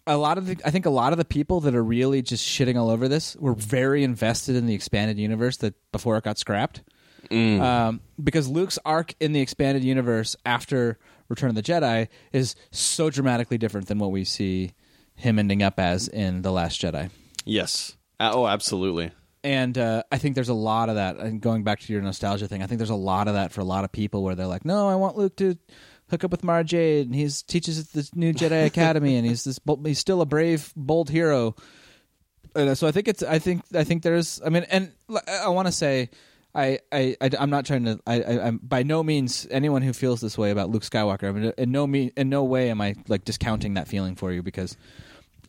a 0.07 0.17
lot 0.17 0.39
of 0.39 0.47
the, 0.47 0.57
I 0.65 0.71
think 0.71 0.87
a 0.87 0.91
lot 0.91 1.13
of 1.13 1.19
the 1.19 1.25
people 1.27 1.61
that 1.61 1.75
are 1.75 1.85
really 1.85 2.23
just 2.23 2.45
shitting 2.45 2.77
all 2.77 2.91
over 2.91 3.07
this 3.07 3.37
were 3.37 3.53
very 3.53 4.03
invested 4.03 4.57
in 4.57 4.67
the 4.67 4.75
expanded 4.75 5.19
universe 5.19 5.59
that 5.59 5.75
before 5.93 6.17
it 6.17 6.25
got 6.25 6.39
scrapped. 6.39 6.83
Mm. 7.31 7.61
um, 7.61 8.01
because 8.23 8.49
Luke's 8.49 8.79
arc 8.85 9.15
in 9.21 9.33
the 9.33 9.41
expanded 9.41 9.85
universe 9.85 10.37
after 10.45 10.99
Return 11.29 11.51
of 11.51 11.55
the 11.55 11.63
Jedi 11.63 12.09
is 12.33 12.57
so 12.73 13.11
dramatically 13.11 13.57
different 13.59 13.89
than 13.89 13.99
what 13.99 14.11
we 14.11 14.25
see 14.25 14.73
him 15.15 15.39
ending 15.39 15.63
up 15.63 15.79
as 15.79 16.09
in 16.09 16.43
the 16.43 16.51
Last 16.51 16.81
Jedi. 16.81 17.11
Yes. 17.45 17.97
Uh, 18.19 18.33
oh, 18.35 18.47
absolutely. 18.47 19.13
And 19.43 19.79
uh, 19.79 20.03
I 20.13 20.19
think 20.19 20.35
there's 20.35 20.51
a 20.51 20.55
lot 20.55 20.89
of 20.89 20.97
that. 20.97 21.17
And 21.17 21.41
going 21.41 21.65
back 21.65 21.81
to 21.81 21.93
your 21.93 22.03
nostalgia 22.03 22.47
thing, 22.47 22.63
I 22.63 22.67
think 22.67 22.79
there's 22.79 22.91
a 22.91 22.95
lot 22.95 23.27
of 23.27 23.35
that 23.35 23.53
for 23.53 23.61
a 23.61 23.65
lot 23.65 23.85
of 23.85 23.93
people 23.93 24.23
where 24.23 24.35
they're 24.35 24.47
like, 24.47 24.65
"No, 24.65 24.89
I 24.89 24.97
want 24.97 25.17
Luke 25.17 25.37
to 25.37 25.57
hook 26.11 26.25
up 26.25 26.31
with 26.31 26.45
Mara 26.45 26.65
Jade, 26.65 27.07
and 27.07 27.15
he's 27.15 27.43
teaches 27.43 27.79
at 27.79 27.93
this 27.93 28.15
new 28.15 28.35
Jedi 28.35 28.67
Academy, 28.67 29.17
and 29.17 29.27
he's 29.27 29.45
this 29.45 29.59
he's 29.85 29.99
still 29.99 30.21
a 30.21 30.27
brave, 30.27 30.73
bold 30.77 31.09
hero." 31.09 31.55
And 32.55 32.71
uh, 32.71 32.75
so 32.75 32.87
I 32.87 32.93
think 32.93 33.09
it's 33.09 33.23
I 33.23 33.39
think 33.39 33.63
I 33.75 33.85
think 33.85 34.03
there's 34.03 34.43
I 34.45 34.51
mean, 34.51 34.65
and 34.71 34.93
I 35.29 35.49
want 35.49 35.67
to 35.67 35.73
say. 35.73 36.11
I, 36.53 36.81
I, 36.91 37.17
I, 37.21 37.31
am 37.39 37.51
not 37.51 37.65
trying 37.65 37.85
to. 37.85 38.01
I, 38.09 38.23
I, 38.23 38.47
I'm 38.49 38.59
by 38.61 38.83
no 38.83 39.05
means 39.05 39.47
anyone 39.53 39.83
who 39.83 39.93
feels 39.93 40.21
this 40.21 40.37
way 40.37 40.51
about 40.51 40.69
Luke 40.69 40.83
Skywalker. 40.83 41.29
I 41.29 41.31
mean, 41.31 41.53
in 41.57 41.71
no 41.71 41.87
me, 41.87 42.11
in 42.17 42.29
no 42.29 42.43
way 42.43 42.71
am 42.71 42.81
I 42.81 42.97
like 43.07 43.25
discounting 43.25 43.75
that 43.75 43.87
feeling 43.87 44.17
for 44.17 44.33
you 44.33 44.43
because 44.43 44.77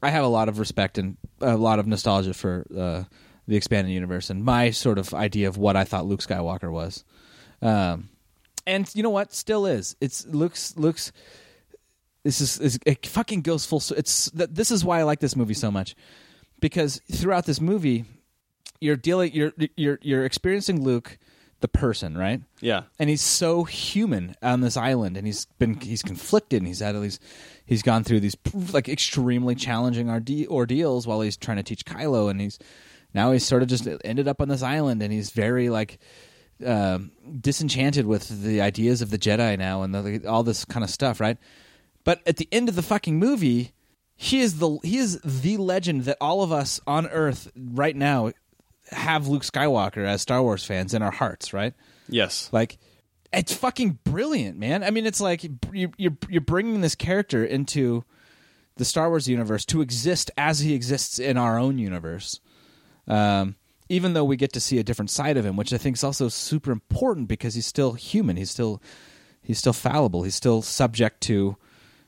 I 0.03 0.11
have 0.11 0.23
a 0.23 0.27
lot 0.27 0.47
of 0.47 0.59
respect 0.59 0.99
and 0.99 1.17
a 1.39 1.57
lot 1.57 1.79
of 1.79 1.87
nostalgia 1.87 2.35
for 2.35 2.67
uh, 2.77 3.03
the 3.51 3.57
expanded 3.57 3.93
universe 3.93 4.29
and 4.29 4.45
my 4.45 4.69
sort 4.71 4.97
of 4.97 5.13
idea 5.13 5.45
of 5.49 5.57
what 5.57 5.75
I 5.75 5.83
thought 5.83 6.05
Luke 6.05 6.21
Skywalker 6.21 6.71
was. 6.71 7.03
Um, 7.61 8.07
and 8.65 8.89
you 8.95 9.03
know 9.03 9.09
what? 9.09 9.33
Still 9.33 9.65
is. 9.65 9.97
It's 9.99 10.25
Luke's. 10.25 10.77
Luke's. 10.77 11.11
This 12.23 12.39
is, 12.39 12.59
is 12.59 12.79
it 12.85 13.05
fucking 13.05 13.41
goes 13.41 13.65
full. 13.65 13.83
It's 13.97 14.31
th- 14.31 14.51
this 14.53 14.71
is 14.71 14.85
why 14.85 14.99
I 14.99 15.03
like 15.03 15.19
this 15.19 15.35
movie 15.35 15.53
so 15.53 15.69
much 15.69 15.95
because 16.61 17.01
throughout 17.11 17.45
this 17.45 17.59
movie, 17.59 18.05
you're 18.79 18.95
dealing. 18.95 19.33
You're 19.33 19.51
you're 19.75 19.99
you're 20.01 20.23
experiencing 20.23 20.81
Luke, 20.81 21.17
the 21.59 21.67
person, 21.67 22.17
right? 22.17 22.41
Yeah. 22.61 22.83
and 22.99 23.09
he's 23.09 23.21
so 23.21 23.65
human 23.65 24.35
on 24.41 24.61
this 24.61 24.77
island 24.77 25.17
and 25.17 25.27
he's 25.27 25.45
been 25.59 25.73
he's 25.81 26.03
conflicted 26.03 26.59
and 26.61 26.67
he's 26.67 26.79
had 26.79 26.95
all 26.95 27.01
these 27.01 27.19
he's 27.65 27.81
gone 27.83 28.05
through 28.05 28.21
these 28.21 28.37
like 28.71 28.87
extremely 28.87 29.55
challenging 29.55 30.09
orde- 30.09 30.47
ordeals 30.47 31.05
while 31.05 31.19
he's 31.19 31.35
trying 31.35 31.57
to 31.57 31.63
teach 31.63 31.83
Kylo 31.83 32.29
and 32.29 32.39
he's 32.39 32.57
now 33.13 33.31
he's 33.31 33.45
sort 33.45 33.61
of 33.61 33.67
just 33.69 33.87
ended 34.05 34.27
up 34.27 34.41
on 34.41 34.47
this 34.49 34.61
island 34.63 35.01
and 35.01 35.11
he's 35.13 35.29
very 35.31 35.69
like 35.69 35.99
um, 36.65 37.11
disenchanted 37.39 38.05
with 38.05 38.43
the 38.43 38.61
ideas 38.61 39.01
of 39.01 39.09
the 39.09 39.17
Jedi 39.17 39.57
now 39.57 39.81
and 39.83 39.93
the, 39.95 40.27
all 40.27 40.43
this 40.43 40.63
kind 40.65 40.83
of 40.83 40.89
stuff 40.89 41.19
right 41.19 41.37
but 42.03 42.21
at 42.27 42.37
the 42.37 42.47
end 42.51 42.69
of 42.69 42.75
the 42.75 42.81
fucking 42.83 43.17
movie 43.17 43.73
he 44.15 44.39
is 44.41 44.59
the 44.59 44.77
he 44.83 44.97
is 44.97 45.19
the 45.23 45.57
legend 45.57 46.03
that 46.05 46.17
all 46.21 46.43
of 46.43 46.51
us 46.51 46.79
on 46.85 47.07
earth 47.07 47.51
right 47.55 47.95
now 47.95 48.31
have 48.91 49.27
Luke 49.27 49.43
Skywalker 49.43 50.05
as 50.05 50.21
Star 50.21 50.41
Wars 50.43 50.63
fans 50.63 50.93
in 50.93 51.01
our 51.01 51.11
hearts 51.11 51.53
right 51.53 51.73
Yes. 52.09 52.49
like, 52.51 52.77
it's 53.33 53.53
fucking 53.53 53.99
brilliant, 54.03 54.57
man. 54.57 54.83
I 54.83 54.89
mean, 54.91 55.05
it's 55.05 55.21
like 55.21 55.43
you- 55.71 55.93
you're 55.97 56.17
you're 56.27 56.41
bringing 56.41 56.81
this 56.81 56.93
character 56.95 57.45
into 57.45 58.03
the 58.75 58.83
Star 58.83 59.07
Wars 59.07 59.29
universe 59.29 59.63
to 59.67 59.79
exist 59.81 60.29
as 60.37 60.59
he 60.59 60.73
exists 60.73 61.17
in 61.19 61.37
our 61.37 61.57
own 61.57 61.77
universe. 61.77 62.41
Um, 63.07 63.55
even 63.89 64.13
though 64.13 64.23
we 64.23 64.37
get 64.37 64.53
to 64.53 64.61
see 64.61 64.79
a 64.79 64.83
different 64.83 65.09
side 65.09 65.35
of 65.37 65.45
him, 65.45 65.57
which 65.57 65.73
I 65.73 65.77
think 65.77 65.97
is 65.97 66.03
also 66.03 66.29
super 66.29 66.71
important 66.71 67.27
because 67.27 67.55
he's 67.55 67.67
still 67.67 67.93
human. 67.93 68.37
He's 68.37 68.51
still 68.51 68.81
he's 69.41 69.57
still 69.57 69.73
fallible. 69.73 70.23
He's 70.23 70.35
still 70.35 70.61
subject 70.61 71.21
to 71.21 71.57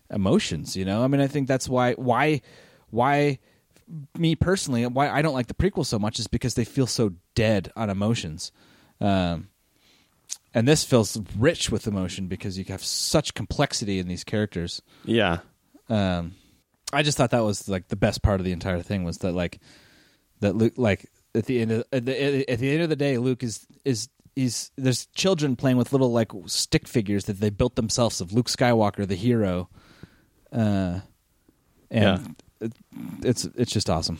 emotions. 0.09 0.77
You 0.77 0.85
know, 0.85 1.03
I 1.03 1.07
mean, 1.07 1.19
I 1.21 1.27
think 1.27 1.47
that's 1.47 1.67
why 1.67 1.93
why 1.93 2.41
why 2.89 3.39
me 4.17 4.35
personally 4.35 4.85
why 4.85 5.09
I 5.09 5.21
don't 5.21 5.33
like 5.33 5.47
the 5.47 5.53
prequel 5.53 5.85
so 5.85 5.99
much 5.99 6.19
is 6.19 6.27
because 6.27 6.53
they 6.53 6.63
feel 6.63 6.87
so 6.87 7.13
dead 7.35 7.71
on 7.75 7.89
emotions. 7.89 8.51
Um, 9.01 9.49
and 10.53 10.67
this 10.67 10.83
feels 10.83 11.19
rich 11.37 11.69
with 11.71 11.87
emotion 11.87 12.27
because 12.27 12.57
you 12.57 12.65
have 12.65 12.83
such 12.83 13.33
complexity 13.33 13.99
in 13.99 14.07
these 14.07 14.23
characters. 14.23 14.81
Yeah. 15.03 15.39
Um, 15.89 16.35
I 16.93 17.01
just 17.01 17.17
thought 17.17 17.31
that 17.31 17.43
was 17.43 17.67
like 17.67 17.87
the 17.87 17.95
best 17.95 18.21
part 18.21 18.39
of 18.39 18.45
the 18.45 18.51
entire 18.51 18.81
thing 18.81 19.03
was 19.03 19.17
that 19.19 19.33
like 19.33 19.59
that 20.43 20.55
Luke 20.55 20.73
like 20.77 21.09
at 21.35 21.45
the 21.45 21.59
end 21.59 21.71
of 21.71 21.83
at 21.91 22.05
the, 22.05 22.49
at 22.49 22.59
the 22.59 22.71
end 22.71 22.83
of 22.83 22.89
the 22.89 22.95
day 22.95 23.17
Luke 23.17 23.43
is 23.43 23.65
is 23.83 24.09
he's 24.35 24.71
there's 24.77 25.05
children 25.07 25.55
playing 25.55 25.77
with 25.77 25.91
little 25.91 26.11
like 26.11 26.31
stick 26.45 26.87
figures 26.87 27.25
that 27.25 27.39
they 27.39 27.49
built 27.49 27.75
themselves 27.75 28.21
of 28.21 28.33
Luke 28.33 28.47
Skywalker 28.47 29.07
the 29.07 29.15
hero. 29.15 29.69
Uh, 30.51 30.99
and 31.89 32.35
it, 32.59 32.73
it's 33.23 33.45
it's 33.55 33.71
just 33.71 33.89
awesome. 33.89 34.19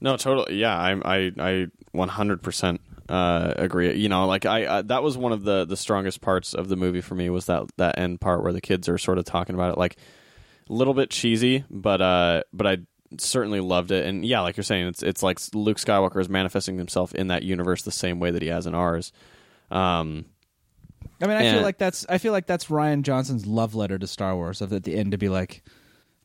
No, 0.00 0.16
totally. 0.16 0.56
Yeah, 0.56 0.76
I 0.76 0.92
I 1.04 1.32
I 1.38 1.66
100% 1.94 2.78
uh, 3.08 3.54
agree. 3.56 3.94
You 3.94 4.08
know, 4.08 4.26
like 4.26 4.46
I 4.46 4.64
uh, 4.64 4.82
that 4.82 5.02
was 5.02 5.16
one 5.16 5.32
of 5.32 5.44
the 5.44 5.64
the 5.64 5.76
strongest 5.76 6.20
parts 6.20 6.54
of 6.54 6.68
the 6.68 6.76
movie 6.76 7.00
for 7.00 7.14
me 7.14 7.30
was 7.30 7.46
that 7.46 7.64
that 7.76 7.98
end 7.98 8.20
part 8.20 8.42
where 8.42 8.52
the 8.52 8.60
kids 8.60 8.88
are 8.88 8.98
sort 8.98 9.18
of 9.18 9.24
talking 9.24 9.54
about 9.54 9.72
it 9.72 9.78
like 9.78 9.96
a 10.68 10.72
little 10.72 10.94
bit 10.94 11.10
cheesy, 11.10 11.64
but 11.70 12.00
uh 12.00 12.42
but 12.52 12.66
I 12.66 12.78
certainly 13.18 13.60
loved 13.60 13.90
it. 13.90 14.06
And 14.06 14.24
yeah, 14.24 14.40
like 14.40 14.56
you're 14.56 14.64
saying 14.64 14.88
it's 14.88 15.02
it's 15.02 15.22
like 15.22 15.38
Luke 15.54 15.78
Skywalker 15.78 16.20
is 16.20 16.28
manifesting 16.28 16.78
himself 16.78 17.14
in 17.14 17.28
that 17.28 17.42
universe 17.42 17.82
the 17.82 17.90
same 17.90 18.20
way 18.20 18.30
that 18.30 18.42
he 18.42 18.48
has 18.48 18.66
in 18.66 18.74
ours. 18.74 19.12
Um 19.70 20.26
I 21.20 21.26
mean, 21.26 21.36
I 21.36 21.52
feel 21.52 21.62
like 21.62 21.78
that's 21.78 22.06
I 22.08 22.18
feel 22.18 22.32
like 22.32 22.46
that's 22.46 22.66
Rian 22.66 23.02
Johnson's 23.02 23.46
love 23.46 23.74
letter 23.74 23.98
to 23.98 24.06
Star 24.06 24.36
Wars 24.36 24.60
of 24.60 24.72
at 24.72 24.84
the 24.84 24.96
end 24.96 25.12
to 25.12 25.18
be 25.18 25.28
like 25.28 25.62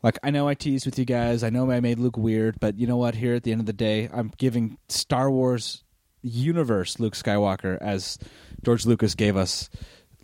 like 0.03 0.19
I 0.21 0.29
know 0.29 0.47
I 0.47 0.53
teased 0.53 0.85
with 0.85 0.99
you 0.99 1.05
guys. 1.05 1.43
I 1.43 1.49
know 1.49 1.69
I 1.71 1.79
made 1.79 1.97
Luke 1.97 2.17
weird, 2.17 2.59
but 2.59 2.77
you 2.77 2.85
know 2.85 2.97
what? 2.97 3.15
Here 3.15 3.33
at 3.35 3.43
the 3.43 3.51
end 3.51 3.61
of 3.61 3.65
the 3.65 3.73
day, 3.73 4.09
I'm 4.13 4.31
giving 4.37 4.77
Star 4.89 5.31
Wars 5.31 5.83
universe 6.21 6.99
Luke 6.99 7.15
Skywalker 7.15 7.77
as 7.81 8.17
George 8.63 8.85
Lucas 8.85 9.15
gave 9.15 9.35
us 9.35 9.69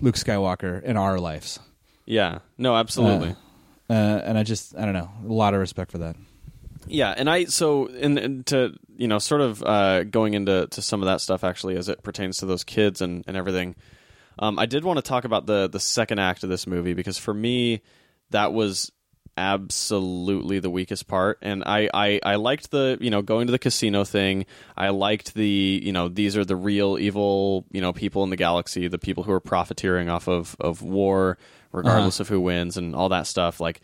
Luke 0.02 0.16
Skywalker 0.16 0.82
in 0.84 0.98
our 0.98 1.20
lives. 1.20 1.60
yeah, 2.06 2.40
no, 2.58 2.76
absolutely. 2.76 3.36
Uh, 3.90 3.94
uh, 3.94 4.22
and 4.26 4.38
I 4.38 4.44
just 4.44 4.78
I 4.78 4.86
don't 4.86 4.94
know, 4.94 5.10
a 5.26 5.34
lot 5.34 5.54
of 5.54 5.60
respect 5.60 5.92
for 5.92 6.00
that. 6.00 6.16
Yeah, 6.90 7.14
and 7.16 7.30
I 7.30 7.46
so 7.46 7.88
and, 7.88 8.46
to 8.48 8.74
you 8.98 9.08
know 9.08 9.20
sort 9.20 9.42
of 9.42 9.64
uh, 9.64 10.04
going 10.04 10.34
into 10.34 10.68
to 10.68 10.82
some 10.82 11.02
of 11.02 11.06
that 11.06 11.22
stuff 11.22 11.44
actually 11.44 11.78
as 11.78 11.88
it 11.88 12.02
pertains 12.04 12.40
to 12.40 12.46
those 12.46 12.64
kids 12.64 13.02
and 13.02 13.24
and 13.28 13.38
everything. 13.38 13.76
Um, 14.40 14.58
I 14.58 14.66
did 14.66 14.84
want 14.84 14.98
to 14.98 15.04
talk 15.04 15.24
about 15.24 15.46
the 15.46 15.70
the 15.70 15.80
second 15.80 16.20
act 16.20 16.44
of 16.44 16.50
this 16.50 16.66
movie 16.66 16.94
because 16.94 17.18
for 17.18 17.34
me 17.34 17.82
that 18.32 18.54
was 18.54 18.92
absolutely 19.38 20.60
the 20.60 20.70
weakest 20.70 21.08
part 21.08 21.38
and 21.42 21.64
I, 21.66 21.90
I 21.94 22.20
I 22.24 22.36
liked 22.36 22.72
the 22.72 22.98
you 23.00 23.10
know 23.10 23.22
going 23.22 23.48
to 23.48 23.52
the 23.52 23.60
casino 23.60 24.04
thing 24.04 24.46
I 24.76 24.90
liked 24.90 25.34
the 25.34 25.82
you 25.82 25.94
know 25.94 26.10
these 26.10 26.36
are 26.36 26.44
the 26.44 26.58
real 26.58 26.98
evil 27.00 27.66
you 27.72 27.80
know 27.80 27.94
people 27.94 28.26
in 28.26 28.32
the 28.32 28.36
galaxy 28.36 28.90
the 28.90 29.00
people 29.00 29.24
who 29.24 29.32
are 29.32 29.40
profiteering 29.40 30.10
off 30.10 30.28
of 30.28 30.58
of 30.60 30.82
war 30.82 31.38
regardless 31.72 32.20
of 32.20 32.28
who 32.28 32.40
wins 32.42 32.78
and 32.78 32.96
all 32.96 33.10
that 33.10 33.28
stuff 33.28 33.60
like 33.60 33.82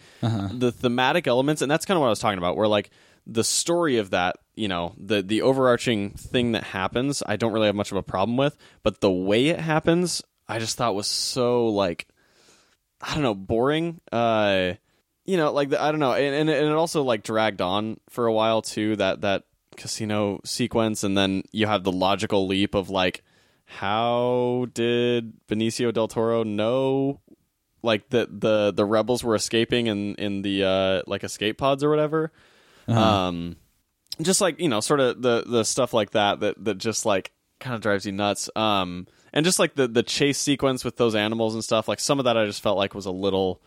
the 0.59 0.71
thematic 0.71 1.27
elements 1.27 1.61
and 1.61 1.69
that's 1.69 1.85
kind 1.85 1.95
of 1.97 2.01
what 2.01 2.07
I 2.07 2.09
was 2.09 2.19
talking 2.19 2.37
about 2.37 2.57
where 2.57 2.67
like 2.67 2.89
the 3.27 3.43
story 3.43 3.97
of 3.97 4.11
that 4.11 4.37
you 4.55 4.67
know 4.67 4.93
the 4.97 5.21
the 5.21 5.41
overarching 5.41 6.11
thing 6.11 6.53
that 6.53 6.63
happens 6.63 7.21
I 7.25 7.35
don't 7.35 7.53
really 7.53 7.67
have 7.67 7.75
much 7.75 7.91
of 7.91 7.97
a 7.97 8.03
problem 8.03 8.37
with 8.37 8.57
but 8.83 9.01
the 9.01 9.11
way 9.11 9.47
it 9.47 9.59
happens 9.59 10.21
I 10.47 10.59
just 10.59 10.77
thought 10.77 10.95
was 10.95 11.07
so 11.07 11.67
like 11.67 12.07
I 13.01 13.13
don't 13.13 13.23
know 13.23 13.35
boring 13.35 13.99
uh 14.11 14.73
you 15.25 15.37
know 15.37 15.51
like 15.51 15.69
the, 15.69 15.81
I 15.81 15.91
don't 15.91 15.99
know 15.99 16.13
and, 16.13 16.35
and 16.35 16.49
and 16.49 16.67
it 16.67 16.75
also 16.75 17.03
like 17.03 17.23
dragged 17.23 17.61
on 17.61 17.99
for 18.09 18.25
a 18.25 18.33
while 18.33 18.61
too 18.61 18.95
that 18.97 19.21
that 19.21 19.43
casino 19.75 20.39
sequence 20.45 21.03
and 21.03 21.17
then 21.17 21.43
you 21.51 21.67
have 21.67 21.83
the 21.83 21.91
logical 21.91 22.47
leap 22.47 22.75
of 22.75 22.89
like 22.89 23.23
how 23.65 24.67
did 24.73 25.33
Benicio 25.47 25.91
del 25.93 26.07
Toro 26.07 26.43
know 26.43 27.19
like 27.85 28.09
the 28.09 28.27
the 28.29 28.73
the 28.73 28.83
rebels 28.83 29.23
were 29.23 29.35
escaping 29.35 29.87
in 29.87 30.15
in 30.15 30.41
the 30.41 30.63
uh 30.63 31.01
like 31.07 31.23
escape 31.23 31.57
pods 31.57 31.83
or 31.83 31.89
whatever. 31.89 32.31
Um 32.87 33.55
just 34.21 34.41
like 34.41 34.59
you 34.59 34.69
know 34.69 34.79
sort 34.81 34.99
of 34.99 35.21
the 35.21 35.43
the 35.45 35.63
stuff 35.63 35.93
like 35.93 36.11
that 36.11 36.39
that 36.41 36.63
that 36.63 36.77
just 36.77 37.05
like 37.05 37.31
kind 37.59 37.75
of 37.75 37.81
drives 37.81 38.05
you 38.05 38.11
nuts. 38.11 38.49
Um 38.55 39.07
and 39.33 39.45
just 39.45 39.59
like 39.59 39.75
the 39.75 39.87
the 39.87 40.03
chase 40.03 40.37
sequence 40.37 40.83
with 40.83 40.97
those 40.97 41.15
animals 41.15 41.53
and 41.53 41.63
stuff 41.63 41.87
like 41.87 41.99
some 41.99 42.19
of 42.19 42.25
that 42.25 42.37
i 42.37 42.45
just 42.45 42.61
felt 42.61 42.77
like 42.77 42.93
was 42.93 43.05
a 43.05 43.11
little 43.11 43.61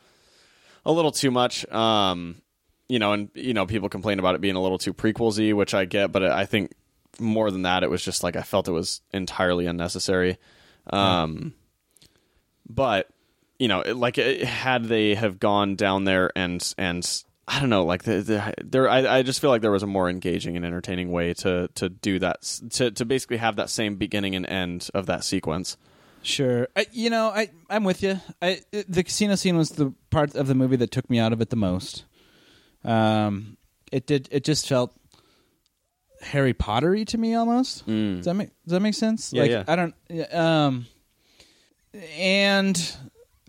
a 0.84 0.92
little 0.92 1.12
too 1.12 1.30
much. 1.30 1.66
Um 1.70 2.42
you 2.88 2.98
know 2.98 3.12
and 3.12 3.30
you 3.34 3.54
know 3.54 3.66
people 3.66 3.88
complain 3.88 4.18
about 4.18 4.34
it 4.34 4.40
being 4.40 4.56
a 4.56 4.62
little 4.62 4.78
too 4.78 4.94
prequelsy 4.94 5.52
which 5.52 5.74
i 5.74 5.84
get 5.84 6.10
but 6.10 6.22
i 6.22 6.46
think 6.46 6.72
more 7.20 7.50
than 7.50 7.62
that 7.62 7.82
it 7.82 7.90
was 7.90 8.02
just 8.02 8.22
like 8.22 8.34
i 8.34 8.40
felt 8.40 8.66
it 8.68 8.72
was 8.72 9.00
entirely 9.12 9.66
unnecessary. 9.66 10.38
Um 10.90 11.52
but 12.68 13.08
you 13.58 13.68
know, 13.68 13.82
like 13.94 14.16
had 14.16 14.84
they 14.84 15.14
have 15.14 15.38
gone 15.38 15.76
down 15.76 16.04
there 16.04 16.30
and 16.36 16.74
and 16.78 17.24
I 17.46 17.60
don't 17.60 17.70
know, 17.70 17.84
like 17.84 18.02
the, 18.02 18.20
the, 18.20 18.54
there, 18.62 18.90
I, 18.90 19.18
I 19.18 19.22
just 19.22 19.40
feel 19.40 19.48
like 19.48 19.62
there 19.62 19.70
was 19.70 19.82
a 19.82 19.86
more 19.86 20.10
engaging 20.10 20.56
and 20.56 20.66
entertaining 20.66 21.10
way 21.10 21.32
to 21.34 21.68
to 21.76 21.88
do 21.88 22.18
that, 22.18 22.42
to 22.72 22.90
to 22.90 23.04
basically 23.04 23.38
have 23.38 23.56
that 23.56 23.70
same 23.70 23.96
beginning 23.96 24.36
and 24.36 24.44
end 24.46 24.90
of 24.92 25.06
that 25.06 25.24
sequence. 25.24 25.76
Sure. 26.22 26.68
I, 26.76 26.86
you 26.92 27.08
know, 27.08 27.28
I 27.28 27.48
I'm 27.70 27.84
with 27.84 28.02
you. 28.02 28.20
I 28.42 28.60
the 28.70 29.02
casino 29.02 29.34
scene 29.34 29.56
was 29.56 29.70
the 29.70 29.94
part 30.10 30.34
of 30.34 30.46
the 30.46 30.54
movie 30.54 30.76
that 30.76 30.90
took 30.90 31.08
me 31.08 31.18
out 31.18 31.32
of 31.32 31.40
it 31.40 31.48
the 31.48 31.56
most. 31.56 32.04
Um, 32.84 33.56
it 33.90 34.06
did. 34.06 34.28
It 34.30 34.44
just 34.44 34.68
felt 34.68 34.94
Harry 36.20 36.52
Pottery 36.52 37.04
to 37.06 37.18
me 37.18 37.34
almost. 37.34 37.86
Does 37.86 38.26
that 38.26 38.34
make 38.34 38.50
Does 38.64 38.72
that 38.72 38.80
make 38.80 38.94
sense? 38.94 39.32
Yeah, 39.32 39.42
like 39.42 39.50
yeah. 39.50 39.64
I 39.66 39.76
don't. 39.76 40.34
Um, 40.34 40.86
and 42.18 42.96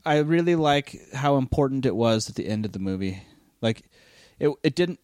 I 0.06 0.18
really 0.20 0.56
like 0.56 1.00
how 1.14 1.38
important 1.38 1.86
it 1.86 1.96
was 1.96 2.30
at 2.30 2.36
the 2.36 2.48
end 2.48 2.66
of 2.66 2.72
the 2.72 2.80
movie. 2.80 3.22
Like 3.62 3.84
it. 4.40 4.50
It 4.64 4.76
didn't. 4.76 5.00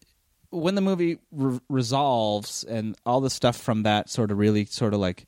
When 0.50 0.74
the 0.74 0.80
movie 0.80 1.18
re- 1.32 1.60
resolves 1.68 2.64
and 2.64 2.96
all 3.04 3.20
the 3.20 3.30
stuff 3.30 3.56
from 3.56 3.82
that 3.82 4.08
sort 4.08 4.30
of 4.30 4.38
really 4.38 4.64
sort 4.64 4.94
of 4.94 5.00
like 5.00 5.26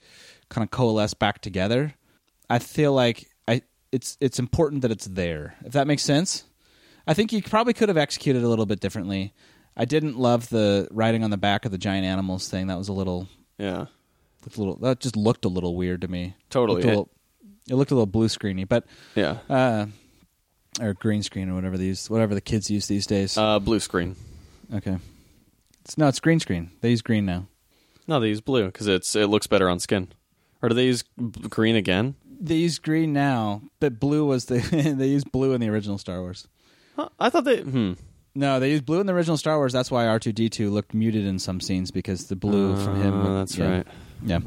kind 0.49 0.65
of 0.65 0.71
coalesce 0.71 1.15
back 1.15 1.41
together, 1.41 1.95
I 2.49 2.59
feel 2.61 2.93
like 2.93 3.29
I 3.47 3.63
it's 3.93 4.17
it's 4.21 4.39
important 4.39 4.83
that 4.83 4.91
it's 4.91 5.07
there. 5.07 5.57
If 5.65 5.73
that 5.73 5.87
makes 5.87 6.03
sense. 6.03 6.45
I 7.07 7.15
think 7.15 7.33
you 7.33 7.43
probably 7.43 7.73
could 7.73 7.89
have 7.89 7.97
executed 7.97 8.43
a 8.43 8.49
little 8.49 8.67
bit 8.67 8.81
differently. 8.81 9.33
I 9.77 9.85
didn't 9.87 10.19
love 10.19 10.49
the 10.51 10.89
riding 10.91 11.25
on 11.25 11.31
the 11.31 11.37
back 11.39 11.65
of 11.65 11.71
the 11.71 11.79
giant 11.79 12.05
animals 12.05 12.49
thing. 12.49 12.67
That 12.67 12.77
was 12.77 12.89
a 12.89 12.93
little, 12.93 13.29
Yeah, 13.59 13.87
a 14.47 14.59
little 14.61 14.77
that 14.77 15.01
just 15.01 15.17
looked 15.17 15.45
a 15.45 15.49
little 15.49 15.75
weird 15.75 16.03
to 16.03 16.09
me. 16.09 16.35
Totally. 16.51 16.83
Little- 16.83 17.09
it 17.71 17.75
looked 17.75 17.91
a 17.91 17.95
little 17.95 18.07
blue 18.07 18.29
screeny, 18.29 18.67
but 18.69 18.85
yeah. 19.15 19.39
uh, 19.49 19.87
or 20.81 20.95
green 20.95 21.23
screen 21.23 21.49
or 21.49 21.55
whatever 21.55 21.77
these 21.77 22.09
whatever 22.09 22.35
the 22.35 22.41
kids 22.41 22.71
use 22.71 22.87
these 22.87 23.07
days. 23.07 23.37
Uh, 23.37 23.59
blue 23.59 23.81
screen. 23.81 24.17
okay, 24.75 24.99
it's 25.85 25.99
no, 25.99 26.09
it's 26.09 26.21
green 26.21 26.41
screen. 26.41 26.71
They 26.81 26.91
use 26.91 27.03
green 27.03 27.27
now. 27.27 27.47
No, 28.07 28.21
they 28.21 28.29
use 28.29 28.41
blue 28.41 28.67
because 28.67 28.87
it's 28.87 29.15
it 29.15 29.27
looks 29.27 29.47
better 29.47 29.69
on 29.69 29.79
skin. 29.79 30.09
Or 30.63 30.69
do 30.69 30.75
they 30.75 30.87
use 30.87 31.05
b- 31.17 31.49
green 31.49 31.77
again? 31.77 32.15
They 32.41 32.57
use 32.57 32.79
green 32.79 33.13
now, 33.13 33.63
but 33.81 34.01
blue 34.01 34.25
was 34.25 34.47
the 34.47 34.59
they 34.97 35.07
used 35.09 35.31
blue 35.33 35.53
in 35.53 35.61
the 35.61 35.69
original 35.69 35.99
Star 35.99 36.21
Wars. 36.21 36.49
Huh, 36.97 37.09
I 37.19 37.31
thought 37.31 37.45
they. 37.45 37.61
Hmm. 37.63 37.93
No, 38.35 38.61
they 38.61 38.71
used 38.71 38.87
blue 38.87 39.01
in 39.01 39.07
the 39.07 39.13
original 39.13 39.37
Star 39.37 39.57
Wars. 39.57 39.73
That's 39.73 39.91
why 39.91 40.07
R 40.07 40.19
two 40.19 40.33
D 40.33 40.49
two 40.49 40.71
looked 40.71 40.95
muted 40.95 41.27
in 41.27 41.39
some 41.39 41.61
scenes 41.61 41.91
because 41.91 42.29
the 42.29 42.37
blue 42.37 42.77
from 42.77 43.01
him. 43.03 43.27
Uh, 43.27 43.39
that's 43.39 43.59
yeah. 43.59 43.69
right. 43.69 43.87
Yeah. 44.25 44.39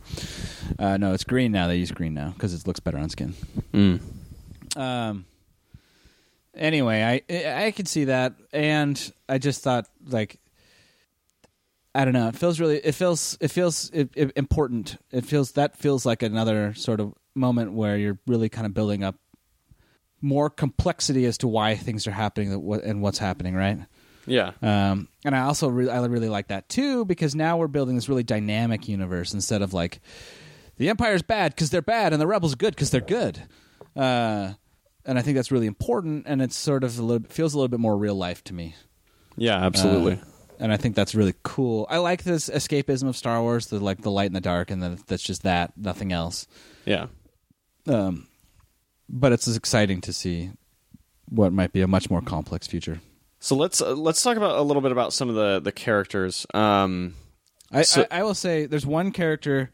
Uh, 0.79 0.97
no, 0.97 1.13
it's 1.13 1.23
green 1.23 1.51
now. 1.51 1.67
They 1.67 1.77
use 1.77 1.91
green 1.91 2.13
now 2.13 2.29
because 2.29 2.53
it 2.53 2.65
looks 2.67 2.79
better 2.79 2.97
on 2.97 3.09
skin. 3.09 3.34
Mm. 3.73 3.99
Um. 4.77 5.25
Anyway, 6.55 7.01
I 7.29 7.65
I 7.65 7.71
could 7.71 7.88
see 7.88 8.05
that, 8.05 8.36
and 8.53 9.13
I 9.27 9.38
just 9.38 9.63
thought 9.63 9.88
like. 10.07 10.38
I 11.93 12.05
don't 12.05 12.13
know. 12.13 12.29
It 12.29 12.38
feels 12.38 12.59
really. 12.59 12.77
It 12.77 12.93
feels. 12.95 13.38
It 13.41 13.49
feels 13.49 13.89
it, 13.89 14.11
it, 14.15 14.32
important. 14.38 14.97
It 15.11 15.25
feels 15.25 15.53
that 15.53 15.75
feels 15.75 16.05
like 16.05 16.23
another 16.23 16.73
sort 16.73 17.01
of 17.01 17.13
moment 17.36 17.73
where 17.73 17.97
you're 17.97 18.17
really 18.27 18.47
kind 18.47 18.65
of 18.65 18.73
building 18.73 19.03
up 19.03 19.15
more 20.22 20.49
complexity 20.49 21.26
as 21.26 21.38
to 21.39 21.47
why 21.47 21.76
things 21.76 22.07
are 22.07 22.11
happening 22.11 22.53
and 22.84 23.01
what's 23.01 23.17
happening. 23.17 23.55
Right. 23.55 23.80
Yeah. 24.28 24.51
Um, 24.61 25.07
and 25.26 25.36
I 25.36 25.41
also 25.41 25.67
re- 25.67 25.89
I 25.89 26.05
really 26.05 26.30
like 26.30 26.49
that 26.49 26.69
too 26.69 27.05
because 27.05 27.34
now 27.36 27.57
we're 27.57 27.67
building 27.67 27.95
this 27.95 28.07
really 28.07 28.24
dynamic 28.24 28.88
universe 28.88 29.34
instead 29.34 29.61
of 29.61 29.74
like 29.74 29.99
the 30.78 30.89
Empire's 30.89 31.24
bad 31.24 31.53
because 31.55 31.69
they're 31.72 31.82
bad 31.82 32.13
and 32.13 32.22
the 32.22 32.28
Rebels 32.28 32.53
are 32.53 32.57
good 32.57 32.76
because 32.76 32.91
they're 32.91 33.01
good. 33.01 33.41
Uh, 33.95 34.53
and 35.05 35.17
I 35.17 35.24
think 35.24 35.36
that's 35.36 35.51
really 35.51 35.65
important, 35.65 36.26
and 36.28 36.41
it's 36.43 36.55
sort 36.55 36.84
of 36.84 36.97
a 36.99 37.01
little 37.01 37.28
feels 37.28 37.55
a 37.55 37.57
little 37.57 37.67
bit 37.67 37.80
more 37.80 37.97
real 37.97 38.13
life 38.15 38.43
to 38.45 38.53
me. 38.53 38.76
Yeah. 39.36 39.57
Absolutely. 39.65 40.13
Uh, 40.13 40.26
and 40.59 40.72
I 40.72 40.78
think 40.78 40.95
that's 40.95 41.15
really 41.15 41.34
cool. 41.41 41.88
I 41.89 41.97
like 41.97 42.24
this 42.24 42.47
escapism 42.47 43.07
of 43.09 43.17
Star 43.17 43.41
Wars, 43.41 43.65
the 43.65 43.80
like 43.80 44.01
the 44.01 44.11
light 44.11 44.28
and 44.28 44.36
the 44.36 44.41
dark, 44.41 44.69
and 44.69 44.82
then 44.84 44.99
that's 45.07 45.24
just 45.24 45.41
that, 45.41 45.76
nothing 45.76 46.11
else. 46.11 46.45
yeah. 46.86 47.07
Um, 47.88 48.28
but 49.14 49.32
it's 49.34 49.47
exciting 49.55 50.01
to 50.01 50.14
see 50.14 50.51
what 51.30 51.51
might 51.53 51.74
be 51.74 51.82
a 51.82 51.88
much 51.88 52.09
more 52.09 52.22
complex 52.22 52.66
future. 52.66 52.99
So 53.39 53.55
let's 53.55 53.82
uh, 53.82 53.93
let's 53.93 54.22
talk 54.24 54.38
about 54.38 54.57
a 54.57 54.62
little 54.62 54.82
bit 54.82 54.91
about 54.91 55.14
some 55.14 55.30
of 55.30 55.36
the 55.36 55.59
the 55.59 55.72
characters. 55.72 56.45
Um, 56.53 57.16
I, 57.72 57.82
So- 57.84 58.05
I, 58.09 58.20
I 58.20 58.24
will 58.24 58.34
say 58.36 58.66
there's 58.66 58.86
one 58.86 59.12
character 59.12 59.70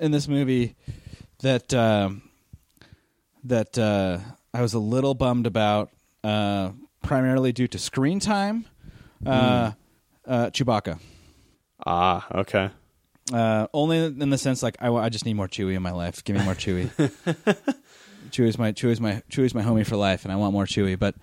in 0.00 0.10
this 0.10 0.26
movie 0.28 0.74
that 1.40 1.72
um, 1.74 2.22
that 3.44 3.78
uh, 3.78 4.18
I 4.52 4.62
was 4.62 4.74
a 4.74 4.78
little 4.78 5.14
bummed 5.14 5.46
about, 5.46 5.90
uh, 6.22 6.70
primarily 7.02 7.52
due 7.52 7.68
to 7.68 7.78
screen 7.78 8.20
time. 8.20 8.66
Uh, 9.26 9.72
uh, 10.26 10.46
Chewbacca. 10.50 10.98
ah, 11.86 12.26
okay. 12.34 12.70
Uh, 13.32 13.66
only 13.72 13.98
in 14.04 14.28
the 14.30 14.36
sense 14.38 14.62
like 14.62 14.76
I, 14.80 14.90
I 14.92 15.08
just 15.08 15.24
need 15.24 15.34
more 15.34 15.48
Chewie 15.48 15.74
in 15.74 15.82
my 15.82 15.92
life. 15.92 16.22
Give 16.24 16.36
me 16.36 16.44
more 16.44 16.54
Chewie. 16.54 16.90
Chewie's 18.34 18.58
my 18.58 18.72
Chewie's 18.72 19.00
my 19.00 19.22
Chewie's 19.30 19.54
my 19.54 19.62
homie 19.62 19.86
for 19.86 19.96
life, 19.96 20.24
and 20.24 20.32
I 20.32 20.36
want 20.36 20.52
more 20.52 20.66
Chewie. 20.66 20.98
But 20.98 21.14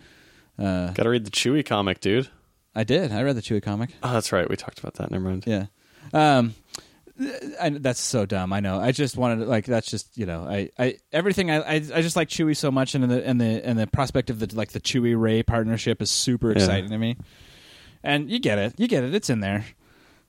uh, 0.57 0.91
Got 0.91 1.03
to 1.03 1.09
read 1.09 1.25
the 1.25 1.31
Chewie 1.31 1.65
comic, 1.65 1.99
dude. 1.99 2.29
I 2.73 2.85
did. 2.85 3.11
I 3.11 3.21
read 3.23 3.35
the 3.35 3.41
Chewie 3.41 3.61
comic. 3.61 3.89
Oh, 4.01 4.13
that's 4.13 4.31
right. 4.31 4.49
We 4.49 4.55
talked 4.55 4.79
about 4.79 4.93
that. 4.95 5.11
Never 5.11 5.25
mind. 5.25 5.43
Yeah. 5.45 5.65
Um, 6.13 6.55
I, 7.59 7.69
that's 7.69 7.99
so 7.99 8.25
dumb. 8.25 8.53
I 8.53 8.61
know. 8.61 8.79
I 8.79 8.93
just 8.93 9.17
wanted 9.17 9.43
to, 9.43 9.45
like 9.45 9.65
that's 9.65 9.91
just 9.91 10.17
you 10.17 10.25
know 10.25 10.43
I, 10.47 10.69
I 10.79 10.97
everything 11.11 11.51
I, 11.51 11.57
I 11.57 11.73
I 11.75 12.01
just 12.01 12.15
like 12.15 12.29
Chewie 12.29 12.55
so 12.55 12.71
much 12.71 12.95
and 12.95 13.03
the 13.11 13.25
and 13.27 13.39
the 13.39 13.65
and 13.65 13.77
the 13.77 13.87
prospect 13.87 14.29
of 14.29 14.39
the 14.39 14.55
like 14.55 14.71
the 14.71 14.79
Chewie 14.79 15.19
Rey 15.19 15.43
partnership 15.43 16.01
is 16.01 16.09
super 16.09 16.51
exciting 16.51 16.89
to 16.91 16.97
me. 16.97 17.17
And 18.03 18.31
you 18.31 18.39
get 18.39 18.57
it, 18.57 18.79
you 18.79 18.87
get 18.87 19.03
it. 19.03 19.13
It's 19.13 19.29
in 19.29 19.41
there. 19.41 19.65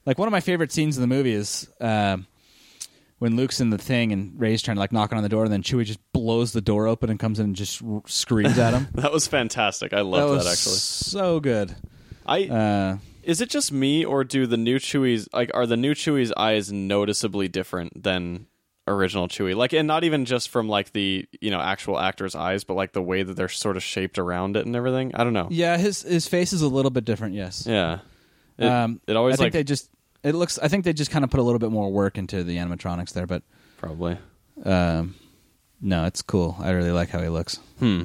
Like 0.05 0.19
one 0.19 0.27
of 0.29 0.33
my 0.33 0.41
favorite 0.41 0.73
scenes 0.73 0.99
in 0.99 1.01
the 1.01 1.07
movie 1.07 1.33
is 1.33 1.71
um, 1.81 2.27
when 3.23 3.37
Luke's 3.37 3.61
in 3.61 3.71
the 3.71 3.79
thing 3.79 4.11
and 4.11 4.33
Rey's 4.37 4.63
trying 4.63 4.75
to 4.75 4.81
like 4.81 4.91
knocking 4.91 5.17
on 5.17 5.23
the 5.23 5.29
door, 5.29 5.45
and 5.45 5.53
then 5.53 5.63
Chewie 5.63 5.85
just 5.85 6.01
blows 6.13 6.53
the 6.53 6.61
door 6.61 6.89
open 6.89 7.09
and 7.09 7.21
comes 7.21 7.39
in 7.39 7.47
and 7.47 7.55
just 7.55 7.81
r- 7.81 8.03
screams 8.07 8.59
at 8.59 8.75
him. 8.75 8.89
That 8.95 9.13
was 9.13 9.29
fantastic. 9.29 9.93
I 9.93 9.99
that 9.99 10.05
was 10.05 10.45
that, 10.45 10.51
actually. 10.51 10.75
so 10.75 11.39
good. 11.39 11.73
I 12.27 12.45
Uh, 12.47 12.99
is 13.23 13.41
it 13.41 13.49
just 13.49 13.71
me 13.71 14.05
or 14.05 14.25
do 14.25 14.49
the 14.49 14.57
new 14.57 14.81
Chewie's 14.81 15.29
like 15.33 15.53
are 15.55 15.67
the 15.67 15.77
new 15.77 15.95
Chewie's 15.95 16.33
eyes 16.37 16.73
noticeably 16.73 17.47
different 17.47 18.03
than 18.03 18.49
original 18.89 19.29
Chewie? 19.29 19.55
Like 19.55 19.73
and 19.73 19.87
not 19.87 20.03
even 20.03 20.25
just 20.25 20.49
from 20.49 20.69
like 20.69 20.93
the, 20.93 21.25
you 21.41 21.53
know, 21.53 21.61
actual 21.61 22.01
actor's 22.01 22.35
eyes, 22.35 22.65
but 22.65 22.75
like 22.75 22.93
the 22.93 23.03
way 23.03 23.23
that 23.23 23.35
they're 23.35 23.49
sort 23.49 23.77
of 23.77 23.85
shaped 23.85 24.19
around 24.19 24.57
it 24.57 24.67
and 24.67 24.75
everything. 24.75 25.15
I 25.15 25.23
don't 25.23 25.33
know. 25.33 25.47
yeah, 25.49 25.77
his 25.77 26.03
his 26.03 26.27
face 26.27 26.53
is 26.53 26.63
a 26.63 26.69
little 26.69 26.91
bit 26.91 27.05
different. 27.05 27.37
Yes. 27.37 27.69
Yeah. 27.69 28.01
It, 28.59 28.67
um, 28.67 29.01
it 29.07 29.15
always 29.15 29.35
I 29.35 29.37
think 29.37 29.47
like 29.47 29.53
they 29.53 29.63
just 29.65 29.89
it 30.23 30.35
looks. 30.35 30.59
I 30.59 30.69
think 30.69 30.85
they 30.85 30.93
just 30.93 31.11
kind 31.11 31.25
of 31.25 31.31
put 31.31 31.41
a 31.41 31.43
little 31.43 31.59
bit 31.59 31.71
more 31.71 31.91
work 31.91 32.19
into 32.19 32.45
the 32.45 32.57
animatronics 32.59 33.13
there, 33.13 33.27
but 33.27 33.43
probably. 33.79 34.19
um, 34.65 35.15
no, 35.81 36.05
it's 36.05 36.23
cool. 36.23 36.57
I 36.61 36.71
really 36.71 36.93
like 36.93 37.11
how 37.11 37.21
he 37.21 37.29
looks. 37.29 37.59
Hmm. 37.79 38.05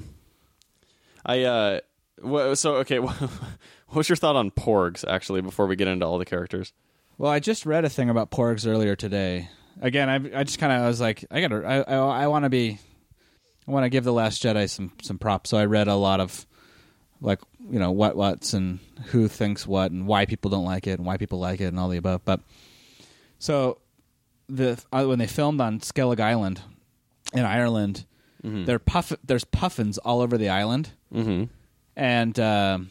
I 1.25 1.43
uh 1.43 1.79
wha- 2.21 2.55
so 2.55 2.75
okay, 2.77 2.97
what's 3.89 4.09
your 4.09 4.15
thought 4.15 4.35
on 4.35 4.51
Porgs 4.51 5.03
actually 5.07 5.41
before 5.41 5.67
we 5.67 5.75
get 5.75 5.87
into 5.87 6.05
all 6.05 6.17
the 6.17 6.25
characters? 6.25 6.73
Well, 7.17 7.31
I 7.31 7.39
just 7.39 7.65
read 7.65 7.83
a 7.85 7.89
thing 7.89 8.09
about 8.09 8.29
porgs 8.31 8.67
earlier 8.67 8.95
today. 8.95 9.49
Again, 9.81 10.09
I 10.09 10.39
I 10.39 10.43
just 10.43 10.59
kind 10.59 10.71
of 10.71 10.81
I 10.83 10.87
was 10.87 11.01
like, 11.01 11.25
I 11.31 11.41
gotta, 11.41 11.63
I 11.65 11.81
I, 11.81 12.23
I 12.23 12.27
want 12.27 12.45
to 12.45 12.49
be, 12.49 12.77
I 13.67 13.71
want 13.71 13.85
to 13.85 13.89
give 13.89 14.03
the 14.03 14.13
Last 14.13 14.41
Jedi 14.43 14.69
some 14.69 14.91
some 15.01 15.17
props. 15.17 15.49
So 15.49 15.57
I 15.57 15.65
read 15.65 15.87
a 15.87 15.95
lot 15.95 16.19
of, 16.19 16.45
like 17.21 17.39
you 17.71 17.79
know 17.79 17.91
what 17.91 18.15
what's 18.15 18.53
and 18.53 18.79
who 19.07 19.27
thinks 19.27 19.65
what 19.67 19.91
and 19.91 20.05
why 20.07 20.25
people 20.25 20.51
don't 20.51 20.65
like 20.65 20.85
it 20.87 20.99
and 20.99 21.05
why 21.05 21.17
people 21.17 21.39
like 21.39 21.59
it 21.61 21.65
and 21.65 21.79
all 21.79 21.89
the 21.89 21.97
above. 21.97 22.23
But 22.25 22.41
so 23.39 23.79
the 24.49 24.81
uh, 24.91 25.05
when 25.05 25.19
they 25.19 25.27
filmed 25.27 25.59
on 25.61 25.79
Skellig 25.79 26.19
Island 26.19 26.61
in 27.33 27.43
Ireland, 27.45 28.05
there 28.43 28.79
puff 28.79 29.11
there's 29.25 29.43
puffins 29.43 29.97
all 29.97 30.21
over 30.21 30.37
the 30.37 30.49
island 30.49 30.91
Mm-hmm. 31.13 31.45
and 31.95 32.39
um, 32.39 32.89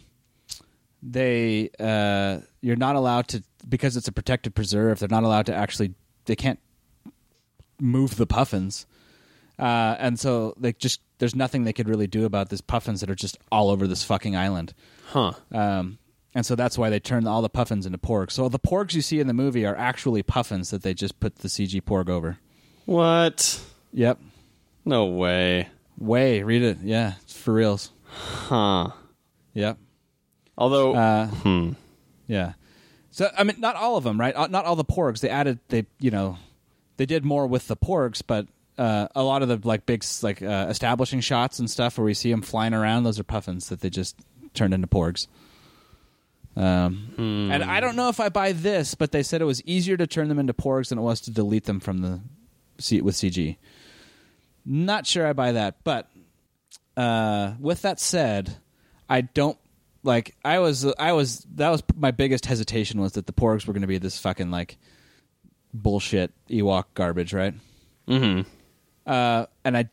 they 1.02 1.70
uh, 1.78 2.38
you're 2.60 2.76
not 2.76 2.96
allowed 2.96 3.28
to 3.28 3.42
because 3.68 3.96
it's 3.96 4.08
a 4.08 4.12
protected 4.12 4.54
preserve. 4.54 4.98
They're 4.98 5.08
not 5.08 5.24
allowed 5.24 5.46
to 5.46 5.54
actually. 5.54 5.94
They 6.26 6.36
can't 6.36 6.58
move 7.80 8.16
the 8.16 8.26
puffins, 8.26 8.86
uh, 9.58 9.96
and 9.98 10.18
so 10.18 10.54
they 10.58 10.72
just 10.72 11.00
there's 11.18 11.34
nothing 11.34 11.64
they 11.64 11.72
could 11.72 11.88
really 11.88 12.06
do 12.06 12.24
about 12.24 12.48
these 12.50 12.60
puffins 12.60 13.00
that 13.00 13.10
are 13.10 13.14
just 13.14 13.38
all 13.50 13.70
over 13.70 13.86
this 13.86 14.02
fucking 14.04 14.36
island. 14.36 14.74
Huh. 15.08 15.32
Um, 15.52 15.98
and 16.34 16.44
so 16.44 16.54
that's 16.54 16.76
why 16.76 16.90
they 16.90 17.00
turned 17.00 17.26
all 17.26 17.40
the 17.40 17.48
puffins 17.48 17.86
into 17.86 17.96
porgs. 17.98 18.32
So 18.32 18.48
the 18.50 18.58
porgs 18.58 18.92
you 18.94 19.00
see 19.00 19.20
in 19.20 19.26
the 19.26 19.32
movie 19.32 19.64
are 19.64 19.76
actually 19.76 20.22
puffins 20.22 20.70
that 20.70 20.82
they 20.82 20.92
just 20.92 21.18
put 21.20 21.36
the 21.36 21.48
CG 21.48 21.80
porg 21.82 22.10
over. 22.10 22.38
What? 22.84 23.60
Yep. 23.92 24.18
No 24.84 25.06
way. 25.06 25.68
Way 25.98 26.42
read 26.42 26.62
it. 26.62 26.78
Yeah, 26.82 27.14
it's 27.22 27.36
for 27.36 27.54
reals. 27.54 27.90
Huh. 28.04 28.88
Yep. 29.54 29.78
Although 30.58 30.94
Uh, 30.94 31.26
hmm. 31.28 31.72
Yeah. 32.26 32.52
So 33.10 33.30
I 33.36 33.44
mean, 33.44 33.56
not 33.58 33.76
all 33.76 33.96
of 33.96 34.04
them, 34.04 34.20
right? 34.20 34.34
Uh, 34.36 34.46
Not 34.48 34.66
all 34.66 34.76
the 34.76 34.84
porgs. 34.84 35.20
They 35.20 35.30
added, 35.30 35.58
they 35.68 35.86
you 35.98 36.10
know, 36.10 36.36
they 36.98 37.06
did 37.06 37.24
more 37.24 37.46
with 37.46 37.66
the 37.66 37.76
porgs, 37.76 38.22
but 38.26 38.46
uh, 38.78 39.08
a 39.14 39.22
lot 39.22 39.42
of 39.42 39.48
the 39.48 39.66
like 39.66 39.86
big 39.86 40.04
like 40.22 40.42
uh, 40.42 40.66
establishing 40.68 41.20
shots 41.20 41.58
and 41.58 41.70
stuff 41.70 41.98
where 41.98 42.04
we 42.04 42.14
see 42.14 42.30
them 42.30 42.42
flying 42.42 42.74
around, 42.74 43.04
those 43.04 43.18
are 43.18 43.24
puffins 43.24 43.68
that 43.68 43.80
they 43.80 43.90
just 43.90 44.16
turned 44.54 44.74
into 44.74 44.86
porgs. 44.86 45.28
Um, 46.56 47.12
and 47.18 47.62
I 47.62 47.80
don't 47.80 47.96
know 47.96 48.08
if 48.08 48.18
I 48.18 48.30
buy 48.30 48.52
this, 48.52 48.94
but 48.94 49.12
they 49.12 49.22
said 49.22 49.42
it 49.42 49.46
was 49.46 49.62
easier 49.64 49.96
to 49.98 50.06
turn 50.06 50.28
them 50.28 50.38
into 50.38 50.54
porgs 50.54 50.88
than 50.88 50.98
it 50.98 51.02
was 51.02 51.20
to 51.22 51.30
delete 51.30 51.64
them 51.64 51.80
from 51.80 51.98
the 51.98 52.20
C- 52.78 53.02
with 53.02 53.14
CG. 53.14 53.58
Not 54.64 55.06
sure 55.06 55.26
I 55.26 55.34
buy 55.34 55.52
that, 55.52 55.84
but 55.84 56.08
uh, 56.96 57.52
with 57.60 57.82
that 57.82 58.00
said, 58.00 58.56
I 59.08 59.20
don't 59.20 59.58
like. 60.02 60.34
I 60.44 60.58
was, 60.60 60.86
I 60.98 61.12
was. 61.12 61.46
That 61.54 61.68
was 61.68 61.82
my 61.94 62.10
biggest 62.10 62.46
hesitation 62.46 63.00
was 63.00 63.12
that 63.12 63.26
the 63.26 63.32
porgs 63.34 63.66
were 63.66 63.74
going 63.74 63.82
to 63.82 63.86
be 63.86 63.98
this 63.98 64.18
fucking 64.18 64.50
like 64.50 64.78
bullshit 65.74 66.32
Ewok 66.48 66.84
garbage, 66.94 67.34
right? 67.34 67.54
Mm-hmm. 68.08 68.48
Uh, 69.06 69.46
and 69.64 69.76
I, 69.76 69.88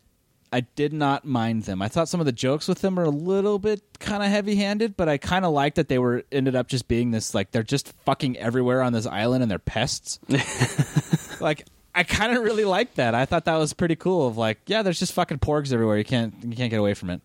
I 0.52 0.60
did 0.60 0.92
not 0.92 1.24
mind 1.24 1.64
them. 1.64 1.80
I 1.82 1.88
thought 1.88 2.08
some 2.08 2.20
of 2.20 2.26
the 2.26 2.32
jokes 2.32 2.68
with 2.68 2.80
them 2.80 2.96
were 2.96 3.04
a 3.04 3.10
little 3.10 3.58
bit 3.58 3.82
kind 3.98 4.22
of 4.22 4.28
heavy-handed, 4.28 4.96
but 4.96 5.08
I 5.08 5.18
kind 5.18 5.44
of 5.44 5.52
liked 5.52 5.76
that 5.76 5.88
they 5.88 5.98
were 5.98 6.24
ended 6.32 6.56
up 6.56 6.68
just 6.68 6.88
being 6.88 7.10
this 7.10 7.34
like 7.34 7.50
they're 7.50 7.62
just 7.62 7.92
fucking 8.04 8.36
everywhere 8.38 8.82
on 8.82 8.92
this 8.92 9.06
island 9.06 9.42
and 9.42 9.50
they're 9.50 9.58
pests. 9.58 10.18
like 11.40 11.66
I 11.94 12.02
kind 12.02 12.36
of 12.36 12.42
really 12.42 12.64
liked 12.64 12.96
that. 12.96 13.14
I 13.14 13.24
thought 13.24 13.44
that 13.44 13.56
was 13.56 13.72
pretty 13.72 13.96
cool. 13.96 14.26
Of 14.26 14.36
like, 14.36 14.58
yeah, 14.66 14.82
there's 14.82 14.98
just 14.98 15.12
fucking 15.12 15.38
porgs 15.38 15.72
everywhere. 15.72 15.96
You 15.96 16.04
can't 16.04 16.34
you 16.42 16.56
can't 16.56 16.70
get 16.70 16.80
away 16.80 16.94
from 16.94 17.10
it. 17.10 17.20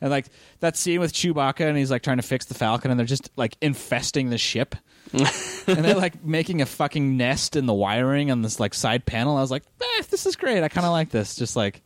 And 0.00 0.10
like 0.10 0.26
that 0.60 0.76
scene 0.76 1.00
with 1.00 1.12
Chewbacca 1.12 1.66
and 1.66 1.76
he's 1.76 1.90
like 1.90 2.02
trying 2.02 2.18
to 2.18 2.22
fix 2.22 2.46
the 2.46 2.54
Falcon 2.54 2.90
and 2.90 2.98
they're 2.98 3.06
just 3.06 3.30
like 3.36 3.56
infesting 3.60 4.30
the 4.30 4.38
ship. 4.38 4.74
And 5.12 5.84
they're 5.84 5.94
like 5.94 6.24
making 6.24 6.62
a 6.62 6.66
fucking 6.66 7.16
nest 7.16 7.56
in 7.56 7.66
the 7.66 7.74
wiring 7.74 8.30
on 8.30 8.42
this 8.42 8.58
like 8.60 8.74
side 8.74 9.06
panel. 9.06 9.36
I 9.36 9.40
was 9.40 9.50
like, 9.50 9.64
eh, 9.80 10.02
this 10.10 10.26
is 10.26 10.36
great. 10.36 10.62
I 10.62 10.68
kind 10.68 10.86
of 10.86 10.92
like 10.92 11.10
this. 11.10 11.36
Just 11.36 11.56
like 11.56 11.82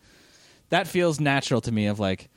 that 0.70 0.86
feels 0.86 1.20
natural 1.20 1.60
to 1.62 1.72
me. 1.72 1.86
Of 1.86 2.00
like, 2.00 2.28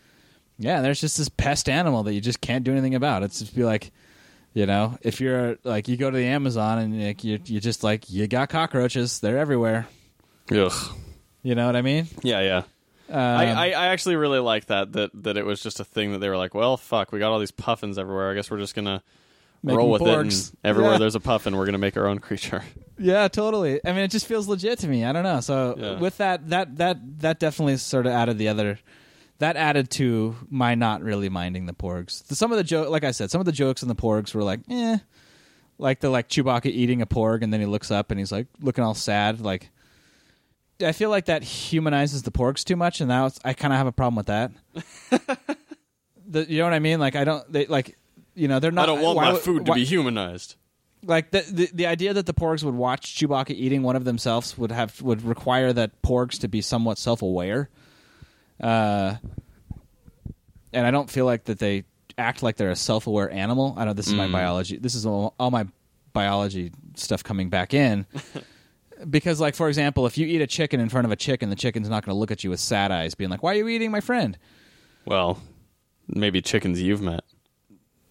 yeah, 0.58 0.82
there's 0.82 1.02
just 1.02 1.18
this 1.18 1.30
pest 1.30 1.70
animal 1.70 2.04
that 2.04 2.14
you 2.14 2.22
just 2.22 2.42
can't 2.42 2.64
do 2.64 2.72
anything 2.72 2.96
about. 2.96 3.24
It's 3.24 3.40
just 3.40 3.56
be 3.56 3.64
like, 3.64 3.92
you 4.54 4.66
know, 4.66 4.98
if 5.02 5.22
you're 5.22 5.58
like 5.64 5.88
you 5.88 5.98
go 5.98 6.12
to 6.12 6.18
the 6.18 6.26
Amazon 6.26 6.80
and 6.80 7.04
like, 7.04 7.24
you 7.24 7.40
you 7.46 7.60
just 7.60 7.84
like 7.84 8.10
you 8.10 8.28
got 8.28 8.50
cockroaches. 8.50 9.20
They're 9.20 9.40
everywhere. 9.40 9.88
Ugh. 10.52 10.74
You 11.42 11.56
know 11.56 11.66
what 11.66 11.76
I 11.76 11.82
mean? 11.82 12.08
Yeah, 12.24 12.42
yeah. 12.42 12.64
Um, 13.10 13.20
I, 13.20 13.52
I, 13.52 13.66
I 13.72 13.88
actually 13.88 14.16
really 14.16 14.40
like 14.40 14.68
that 14.68 14.94
that 14.94 15.12
that 15.24 15.38
it 15.38 15.46
was 15.46 15.62
just 15.62 15.80
a 15.80 15.84
thing 15.84 16.14
that 16.14 16.20
they 16.20 16.30
were 16.30 16.38
like, 16.38 16.54
well, 16.54 16.78
fuck, 16.78 17.12
we 17.12 17.20
got 17.20 17.32
all 17.32 17.40
these 17.40 17.52
puffins 17.52 17.98
everywhere. 17.98 18.32
I 18.32 18.34
guess 18.34 18.50
we're 18.50 18.60
just 18.60 18.76
gonna 18.76 19.04
Make 19.64 19.78
roll 19.78 19.90
with 19.92 20.02
it. 20.02 20.06
porgs. 20.06 20.50
And 20.52 20.58
everywhere 20.72 20.94
Yeah. 20.94 20.98
there's 21.00 21.16
a 21.16 21.20
puffin, 21.22 21.56
we're 21.56 21.66
gonna 21.66 21.78
make 21.78 21.96
our 21.98 22.08
own 22.08 22.20
creature. 22.20 22.64
Yeah, 23.00 23.28
totally. 23.28 23.82
I 23.84 23.92
mean, 23.92 24.04
it 24.04 24.12
just 24.12 24.28
feels 24.28 24.48
legit 24.48 24.78
to 24.80 24.88
me. 24.88 25.04
I 25.04 25.12
don't 25.12 25.24
know. 25.24 25.40
So 25.42 25.76
Yeah. 25.78 26.00
with 26.00 26.18
that, 26.18 26.50
that 26.50 26.78
that 26.78 27.20
that 27.22 27.40
definitely 27.40 27.78
sort 27.78 28.06
of 28.06 28.12
added 28.14 28.38
the 28.38 28.48
other. 28.50 28.78
That 29.40 29.58
added 29.58 29.90
to 29.92 30.36
my 30.50 30.76
not 30.76 31.02
really 31.02 31.28
minding 31.28 31.66
the 31.66 31.74
porgs. 31.74 32.24
Some 32.34 32.52
of 32.52 32.58
the 32.60 32.64
joke, 32.64 32.90
like 32.90 33.04
I 33.04 33.10
said, 33.10 33.32
some 33.32 33.42
of 33.42 33.46
the 33.46 33.52
jokes 33.52 33.82
in 33.82 33.88
the 33.90 33.96
porgs 33.96 34.36
were 34.36 34.44
like, 34.44 34.60
eh, 34.70 35.00
like 35.80 36.02
the 36.02 36.10
like 36.12 36.30
Chewbacca 36.30 36.68
eating 36.68 37.02
a 37.02 37.08
porg, 37.08 37.42
and 37.42 37.52
then 37.52 37.60
he 37.60 37.66
looks 37.66 37.90
up 37.90 38.12
and 38.12 38.20
he's 38.20 38.32
like 38.32 38.46
looking 38.62 38.84
all 38.84 38.94
sad. 38.94 39.42
Like, 39.42 39.72
I 40.80 40.92
feel 40.92 41.10
like 41.10 41.26
that 41.26 41.44
humanizes 41.44 42.22
the 42.22 42.32
porgs 42.32 42.64
too 42.64 42.76
much, 42.76 43.02
and 43.02 43.08
now 43.10 43.32
I 43.44 43.54
kind 43.54 43.74
of 43.74 43.78
have 43.80 43.88
a 43.88 43.92
problem 43.92 44.16
with 44.18 44.28
that. 44.28 44.52
the, 46.28 46.46
you 46.50 46.60
know 46.60 46.66
what 46.66 46.74
I 46.74 46.80
mean? 46.80 47.00
Like, 47.00 47.16
I 47.16 47.24
don't. 47.24 47.52
They 47.52 47.66
like, 47.66 47.98
you 48.36 48.48
know, 48.48 48.60
they're 48.60 48.72
not. 48.72 48.84
I 48.84 48.94
don't 48.94 49.02
want 49.02 49.18
why 49.18 49.32
my 49.32 49.38
food 49.38 49.66
to 49.66 49.74
be 49.74 49.86
humanized. 49.86 50.56
like 51.04 51.32
the, 51.32 51.42
the 51.42 51.70
the 51.74 51.86
idea 51.86 52.14
that 52.14 52.26
the 52.26 52.34
porgs 52.34 52.64
would 52.64 52.76
watch 52.76 53.16
Chewbacca 53.16 53.52
eating 53.52 53.84
one 53.84 53.96
of 53.96 54.06
themselves 54.06 54.58
would 54.58 54.72
have 54.72 55.02
would 55.02 55.24
require 55.24 55.74
that 55.74 56.02
porgs 56.02 56.40
to 56.40 56.48
be 56.48 56.62
somewhat 56.62 56.98
self 56.98 57.22
aware. 57.22 57.70
Uh, 58.60 59.16
and 60.72 60.88
I 60.88 60.92
don't 60.92 61.10
feel 61.10 61.26
like 61.26 61.46
that 61.46 61.60
they 61.60 61.84
act 62.18 62.44
like 62.44 62.58
they're 62.58 62.72
a 62.72 62.76
self 62.76 63.08
aware 63.08 63.30
animal. 63.30 63.74
I 63.78 63.86
know 63.86 63.94
this 63.94 64.08
is 64.08 64.14
my 64.14 64.28
biology. 64.28 64.78
This 64.78 64.96
is 64.96 65.06
all, 65.06 65.36
all 65.40 65.52
my 65.52 65.68
biology 66.14 66.72
stuff 66.96 67.24
coming 67.24 67.50
back 67.50 67.74
in. 67.74 68.06
because, 69.10 69.40
like 69.40 69.56
for 69.56 69.68
example, 69.68 70.06
if 70.06 70.18
you 70.18 70.28
eat 70.28 70.42
a 70.42 70.48
chicken 70.48 70.80
in 70.80 70.90
front 70.90 71.06
of 71.06 71.12
a 71.12 71.16
chicken, 71.16 71.50
the 71.50 71.56
chicken's 71.56 71.90
not 71.90 72.06
going 72.06 72.16
to 72.16 72.20
look 72.20 72.32
at 72.32 72.44
you 72.44 72.50
with 72.50 72.60
sad 72.60 72.92
eyes, 72.92 73.16
being 73.16 73.30
like, 73.30 73.44
"Why 73.44 73.54
are 73.54 73.58
you 73.58 73.68
eating 73.68 73.92
my 73.92 74.00
friend?" 74.00 74.38
Well, 75.06 75.42
maybe 76.08 76.42
chickens 76.42 76.82
you've 76.82 77.02
met. 77.02 77.24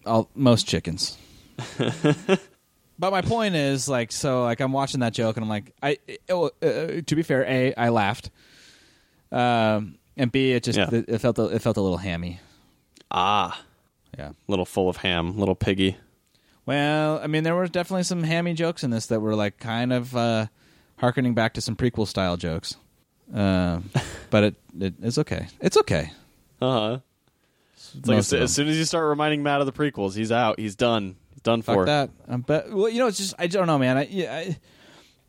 All 0.05 0.29
most 0.35 0.67
chickens. 0.67 1.17
but 1.77 3.11
my 3.11 3.21
point 3.21 3.55
is, 3.55 3.87
like, 3.87 4.11
so, 4.11 4.43
like, 4.43 4.59
I'm 4.59 4.71
watching 4.71 5.01
that 5.01 5.13
joke, 5.13 5.37
and 5.37 5.43
I'm 5.43 5.49
like, 5.49 5.73
I. 5.81 5.97
Uh, 6.29 6.49
to 7.05 7.15
be 7.15 7.23
fair, 7.23 7.45
a, 7.45 7.73
I 7.75 7.89
laughed, 7.89 8.29
um, 9.31 9.97
and 10.17 10.31
b, 10.31 10.51
it 10.53 10.63
just 10.63 10.77
Yeah. 10.77 10.89
it, 10.91 11.05
it 11.07 11.17
felt 11.19 11.37
a, 11.39 11.45
it 11.45 11.61
felt 11.61 11.77
a 11.77 11.81
little 11.81 11.97
hammy. 11.97 12.39
Ah, 13.11 13.61
Yeah. 14.17 14.31
little 14.47 14.65
full 14.65 14.89
of 14.89 14.97
ham, 14.97 15.37
little 15.37 15.55
piggy. 15.55 15.97
Well, 16.65 17.19
I 17.21 17.27
mean, 17.27 17.43
there 17.43 17.55
were 17.55 17.67
definitely 17.67 18.03
some 18.03 18.23
hammy 18.23 18.53
jokes 18.53 18.83
in 18.83 18.89
this 18.91 19.07
that 19.07 19.19
were 19.19 19.35
like 19.35 19.57
kind 19.59 19.91
of 19.91 20.15
uh, 20.15 20.47
harkening 20.97 21.33
back 21.33 21.53
to 21.55 21.61
some 21.61 21.75
prequel 21.75 22.07
style 22.07 22.37
jokes. 22.37 22.75
Um, 23.33 23.89
but 24.29 24.43
it, 24.43 24.55
it 24.79 24.93
it's 25.01 25.17
okay. 25.17 25.47
It's 25.59 25.77
okay. 25.77 26.11
Uh 26.61 26.71
huh. 26.79 26.99
It's 27.95 28.07
like 28.07 28.17
as, 28.17 28.33
as 28.33 28.53
soon 28.53 28.67
as 28.67 28.77
you 28.77 28.85
start 28.85 29.07
reminding 29.07 29.43
Matt 29.43 29.61
of 29.61 29.65
the 29.65 29.73
prequels, 29.73 30.15
he's 30.15 30.31
out. 30.31 30.59
He's 30.59 30.75
done. 30.75 31.15
He's 31.31 31.41
done 31.41 31.61
Fuck 31.61 31.75
for. 31.75 31.85
that. 31.85 32.09
Um, 32.27 32.41
but 32.41 32.71
well, 32.71 32.89
you 32.89 32.99
know, 32.99 33.07
it's 33.07 33.17
just 33.17 33.35
I 33.37 33.47
don't 33.47 33.67
know, 33.67 33.77
man. 33.77 33.97
I, 33.97 34.05
yeah, 34.05 34.35
I, 34.35 34.57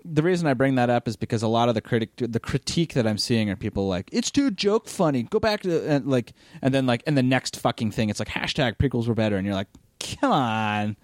the 0.04 0.22
reason 0.22 0.46
I 0.46 0.54
bring 0.54 0.74
that 0.74 0.90
up 0.90 1.08
is 1.08 1.16
because 1.16 1.42
a 1.42 1.48
lot 1.48 1.68
of 1.68 1.74
the 1.74 1.80
critic, 1.80 2.10
the 2.16 2.40
critique 2.40 2.94
that 2.94 3.06
I'm 3.06 3.18
seeing 3.18 3.48
are 3.50 3.56
people 3.56 3.88
like 3.88 4.08
it's 4.12 4.30
too 4.30 4.50
joke 4.50 4.88
funny. 4.88 5.24
Go 5.24 5.40
back 5.40 5.62
to 5.62 5.68
the, 5.68 5.90
and 5.90 6.06
like, 6.06 6.32
and 6.62 6.74
then 6.74 6.86
like, 6.86 7.02
and 7.06 7.16
the 7.16 7.22
next 7.22 7.56
fucking 7.58 7.90
thing, 7.90 8.10
it's 8.10 8.18
like 8.18 8.28
hashtag 8.28 8.76
prequels 8.76 9.08
were 9.08 9.14
better, 9.14 9.36
and 9.36 9.46
you're 9.46 9.54
like, 9.54 9.68
come 10.00 10.32
on, 10.32 10.96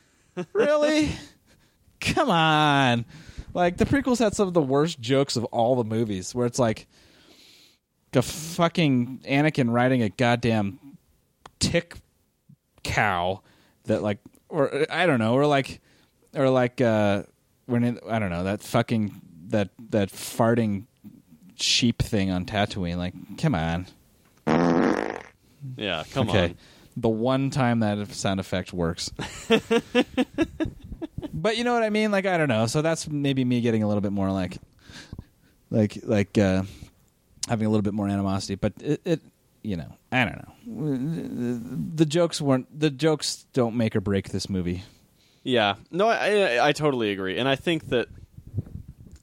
really? 0.52 1.10
come 2.00 2.30
on. 2.30 3.04
Like 3.54 3.76
the 3.76 3.84
prequels 3.86 4.18
had 4.18 4.34
some 4.34 4.48
of 4.48 4.54
the 4.54 4.62
worst 4.62 5.00
jokes 5.00 5.36
of 5.36 5.44
all 5.46 5.76
the 5.76 5.84
movies, 5.84 6.34
where 6.34 6.46
it's 6.46 6.58
like 6.58 6.86
a 8.14 8.22
fucking 8.22 9.20
Anakin 9.26 9.72
riding 9.72 10.02
a 10.02 10.08
goddamn 10.10 10.78
tick 11.62 11.96
cow 12.82 13.40
that 13.84 14.02
like 14.02 14.18
or 14.48 14.86
I 14.90 15.06
don't 15.06 15.18
know 15.18 15.34
or 15.34 15.46
like 15.46 15.80
or 16.34 16.48
like 16.50 16.80
uh 16.80 17.22
when 17.66 17.84
it, 17.84 18.02
I 18.08 18.18
don't 18.18 18.30
know 18.30 18.44
that 18.44 18.62
fucking 18.62 19.20
that 19.48 19.70
that 19.90 20.10
farting 20.10 20.84
sheep 21.56 22.02
thing 22.02 22.30
on 22.30 22.44
Tatooine 22.44 22.96
like 22.96 23.14
come 23.38 23.54
on. 23.54 23.86
Yeah, 25.76 26.02
come 26.12 26.28
okay. 26.28 26.44
on. 26.44 26.56
the 26.96 27.08
one 27.08 27.50
time 27.50 27.80
that 27.80 28.12
sound 28.12 28.40
effect 28.40 28.72
works. 28.72 29.12
But 31.32 31.56
you 31.56 31.64
know 31.64 31.74
what 31.74 31.82
I 31.82 31.90
mean? 31.90 32.12
Like 32.12 32.24
I 32.26 32.36
don't 32.38 32.48
know. 32.48 32.66
So 32.66 32.82
that's 32.82 33.08
maybe 33.08 33.44
me 33.44 33.60
getting 33.60 33.82
a 33.82 33.88
little 33.88 34.00
bit 34.00 34.12
more 34.12 34.30
like 34.30 34.58
like 35.70 35.98
like 36.04 36.38
uh 36.38 36.62
having 37.48 37.66
a 37.66 37.70
little 37.70 37.82
bit 37.82 37.94
more 37.94 38.08
animosity. 38.08 38.54
But 38.54 38.74
it, 38.80 39.00
it 39.04 39.20
you 39.62 39.76
know 39.76 39.92
I 40.12 40.24
don't 40.24 40.36
know 40.36 41.96
the 41.96 42.06
jokes 42.06 42.40
weren't 42.40 42.78
the 42.78 42.90
jokes 42.90 43.46
don't 43.52 43.74
make 43.74 43.96
or 43.96 44.00
break 44.00 44.28
this 44.28 44.48
movie 44.48 44.84
Yeah, 45.42 45.74
no, 45.90 46.06
I, 46.06 46.56
I 46.56 46.68
I 46.68 46.72
totally 46.72 47.10
agree, 47.10 47.38
and 47.38 47.48
I 47.48 47.56
think 47.56 47.88
that 47.88 48.06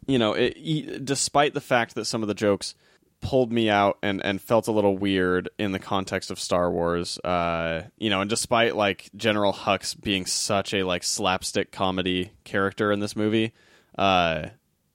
you 0.10 0.18
know, 0.18 0.34
it, 0.34 1.06
despite 1.06 1.54
the 1.54 1.62
fact 1.62 1.94
that 1.94 2.06
some 2.06 2.24
of 2.24 2.28
the 2.28 2.34
jokes 2.34 2.74
pulled 3.22 3.52
me 3.52 3.70
out 3.70 4.00
and 4.02 4.26
and 4.26 4.42
felt 4.42 4.68
a 4.68 4.72
little 4.72 4.98
weird 4.98 5.50
in 5.60 5.72
the 5.72 5.80
context 5.80 6.32
of 6.32 6.40
Star 6.40 6.72
Wars, 6.72 7.20
uh, 7.20 7.84
you 8.00 8.10
know, 8.10 8.22
and 8.22 8.30
despite 8.30 8.76
like 8.76 9.10
General 9.16 9.54
Hux 9.54 10.00
being 10.02 10.26
such 10.26 10.74
a 10.74 10.84
like 10.84 11.04
slapstick 11.04 11.72
comedy 11.72 12.32
character 12.44 12.92
in 12.92 13.00
this 13.00 13.16
movie, 13.16 13.54
uh, 14.00 14.48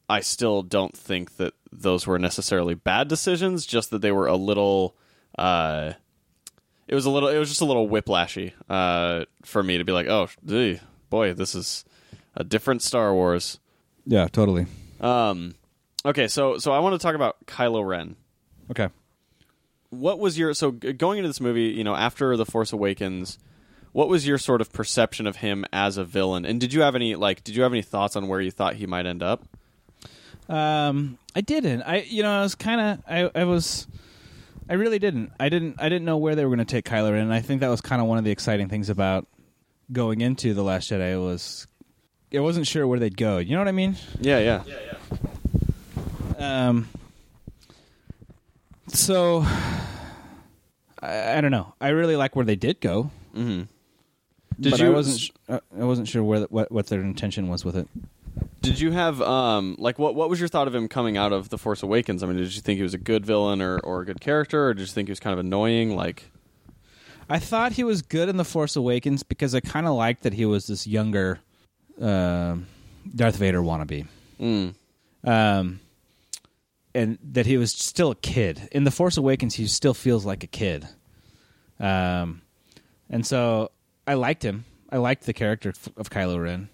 I 0.09 0.21
still 0.21 0.63
don't 0.63 0.97
think 0.97 1.37
that 1.37 1.55
those 1.71 2.09
were 2.09 2.19
necessarily 2.19 2.75
bad 2.75 3.07
decisions. 3.07 3.67
Just 3.67 3.91
that 3.91 4.03
they 4.03 4.13
were 4.13 4.27
a 4.27 4.37
little. 4.37 4.97
Uh, 5.39 5.93
it 6.87 6.95
was 6.95 7.07
a 7.07 7.11
little. 7.11 7.29
It 7.29 7.39
was 7.39 7.49
just 7.49 7.61
a 7.61 7.65
little 7.65 7.89
whiplashy 7.89 8.53
uh, 8.69 9.25
for 9.45 9.63
me 9.63 9.79
to 9.79 9.85
be 9.85 9.93
like, 9.93 10.07
oh, 10.07 10.29
gee, 10.45 10.81
boy, 11.11 11.35
this 11.35 11.55
is 11.55 11.85
a 12.37 12.45
different 12.45 12.83
Star 12.83 13.15
Wars. 13.15 13.59
yeah 14.07 14.27
totally 14.29 14.67
Um, 15.01 15.55
okay, 16.05 16.29
so 16.29 16.59
so 16.59 16.73
I 16.73 16.81
want 16.81 16.95
to 16.95 16.99
talk 16.99 17.15
about 17.15 17.37
Kylo 17.47 17.87
Ren. 17.87 18.17
okay 18.71 18.89
What 19.91 20.19
was 20.19 20.39
your 20.39 20.53
so 20.55 20.71
going 20.73 21.19
into 21.19 21.29
this 21.29 21.41
movie? 21.41 21.69
You 21.69 21.85
know, 21.85 21.95
after 21.95 22.37
the 22.37 22.45
Force 22.45 22.73
Awakens, 22.73 23.39
what 23.93 24.09
was 24.09 24.27
your 24.27 24.39
sort 24.39 24.61
of 24.61 24.73
perception 24.73 25.27
of 25.27 25.37
him 25.37 25.65
as 25.73 25.97
a 25.97 26.05
villain? 26.05 26.45
And 26.45 26.61
did 26.61 26.73
you 26.73 26.83
have 26.83 26.95
any 26.97 27.15
like? 27.15 27.45
Did 27.45 27.55
you 27.57 27.63
have 27.63 27.73
any 27.73 27.83
thoughts 27.83 28.17
on 28.17 28.29
where 28.29 28.41
you 28.41 28.51
thought 28.51 28.75
he 28.75 28.87
might 28.87 29.07
end 29.07 29.23
up? 29.23 29.45
Um, 30.49 31.19
I 31.35 31.41
didn't. 31.41 31.83
I 31.83 32.03
you 32.03 32.23
know 32.23 32.31
I 32.41 32.43
was 32.43 32.55
kind 32.55 32.81
of 32.81 33.03
I 33.09 33.31
I 33.41 33.45
was. 33.45 33.87
I 34.69 34.75
really 34.75 34.99
didn't. 34.99 35.33
I 35.39 35.49
didn't. 35.49 35.77
I 35.79 35.89
didn't 35.89 36.05
know 36.05 36.17
where 36.17 36.35
they 36.35 36.45
were 36.45 36.49
going 36.55 36.65
to 36.67 36.73
take 36.73 36.85
Kylo 36.85 37.13
Ren. 37.13 37.23
And 37.23 37.33
I 37.35 37.41
think 37.41 37.61
that 37.61 37.69
was 37.69 37.81
kind 37.81 38.01
of 38.01 38.09
one 38.09 38.19
of 38.19 38.25
the 38.25 38.31
exciting 38.31 38.69
things 38.69 38.89
about 38.89 39.27
going 39.93 40.21
into 40.21 40.55
the 40.55 40.63
Last 40.63 40.91
Jedi 40.91 41.23
was 41.23 41.67
I 42.35 42.41
wasn't 42.41 42.67
sure 42.67 42.87
where 42.87 42.99
they'd 42.99 43.17
go. 43.17 43.39
You 43.39 43.53
know 43.53 43.59
what 43.61 43.69
I 43.69 43.73
mean? 43.73 43.97
Yeah, 44.21 44.39
yeah, 44.39 44.63
Yeah, 44.67 44.75
yeah. 46.39 46.67
Um. 46.69 46.89
So 48.89 49.45
I, 51.01 51.39
I 51.39 51.41
don't 51.41 51.51
know. 51.51 51.75
I 51.81 51.89
really 51.89 52.17
like 52.17 52.35
where 52.37 52.45
they 52.45 52.57
did 52.57 52.81
go. 52.81 53.11
hmm 53.35 53.63
Did 54.59 54.71
but 54.73 54.81
you? 54.81 54.87
I 54.87 54.91
wasn't. 54.91 55.21
sh- 55.21 55.31
uh, 55.49 55.61
I 55.79 55.85
wasn't 55.85 56.09
sure 56.09 56.23
where 56.23 56.41
the, 56.41 56.47
what 56.47 56.73
what 56.73 56.87
their 56.87 57.01
intention 57.01 57.49
was 57.49 57.65
with 57.65 57.77
it. 57.77 57.89
Did 58.61 58.81
you 58.81 58.93
have 58.93 59.21
um 59.21 59.77
like 59.79 59.99
what 59.99 60.15
what 60.15 60.31
was 60.31 60.41
your 60.41 60.49
thought 60.49 60.67
of 60.67 60.75
him 60.75 60.89
coming 60.89 61.17
out 61.17 61.33
of 61.33 61.51
the 61.51 61.59
Force 61.59 61.83
Awakens? 61.83 62.23
I 62.23 62.27
mean, 62.27 62.37
did 62.37 62.55
you 62.55 62.63
think 62.63 62.79
he 62.79 62.83
was 62.83 62.95
a 62.95 62.99
good 62.99 63.27
villain 63.27 63.61
or 63.61 63.79
or 63.79 64.01
a 64.01 64.05
good 64.07 64.21
character, 64.21 64.69
or 64.69 64.75
did 64.75 64.81
you 64.81 64.87
think 64.87 65.09
he 65.09 65.13
was 65.13 65.21
kind 65.21 65.35
of 65.35 65.39
annoying? 65.39 65.95
Like, 65.95 66.31
I 67.29 67.39
thought 67.39 67.73
he 67.73 67.85
was 67.85 68.01
good 68.01 68.29
in 68.29 68.39
the 68.39 68.45
Force 68.45 68.75
Awakens 68.75 69.23
because 69.23 69.55
I 69.55 69.61
kind 69.61 69.87
of 69.87 69.95
liked 69.95 70.23
that 70.23 70.33
he 70.33 70.47
was 70.47 70.67
this 70.67 70.87
younger 70.87 71.41
um 72.01 72.67
Darth 73.15 73.37
Vader 73.37 73.61
wannabe, 73.61 74.07
mm, 74.41 74.75
um, 75.25 75.81
and 76.95 77.19
that 77.33 77.45
he 77.45 77.59
was 77.59 77.71
still 77.71 78.13
a 78.13 78.17
kid. 78.17 78.67
In 78.73 78.85
the 78.85 78.91
Force 78.91 79.19
Awakens, 79.19 79.55
he 79.55 79.67
still 79.67 79.95
feels 79.95 80.25
like 80.25 80.43
a 80.43 80.49
kid, 80.49 80.89
um, 81.79 82.41
and 83.11 83.27
so 83.27 83.71
I 84.07 84.15
liked 84.15 84.43
him. 84.43 84.65
I 84.91 84.97
liked 84.97 85.27
the 85.27 85.35
character 85.35 85.75
of 85.99 86.09
Kylo 86.09 86.43
Ren. 86.43 86.71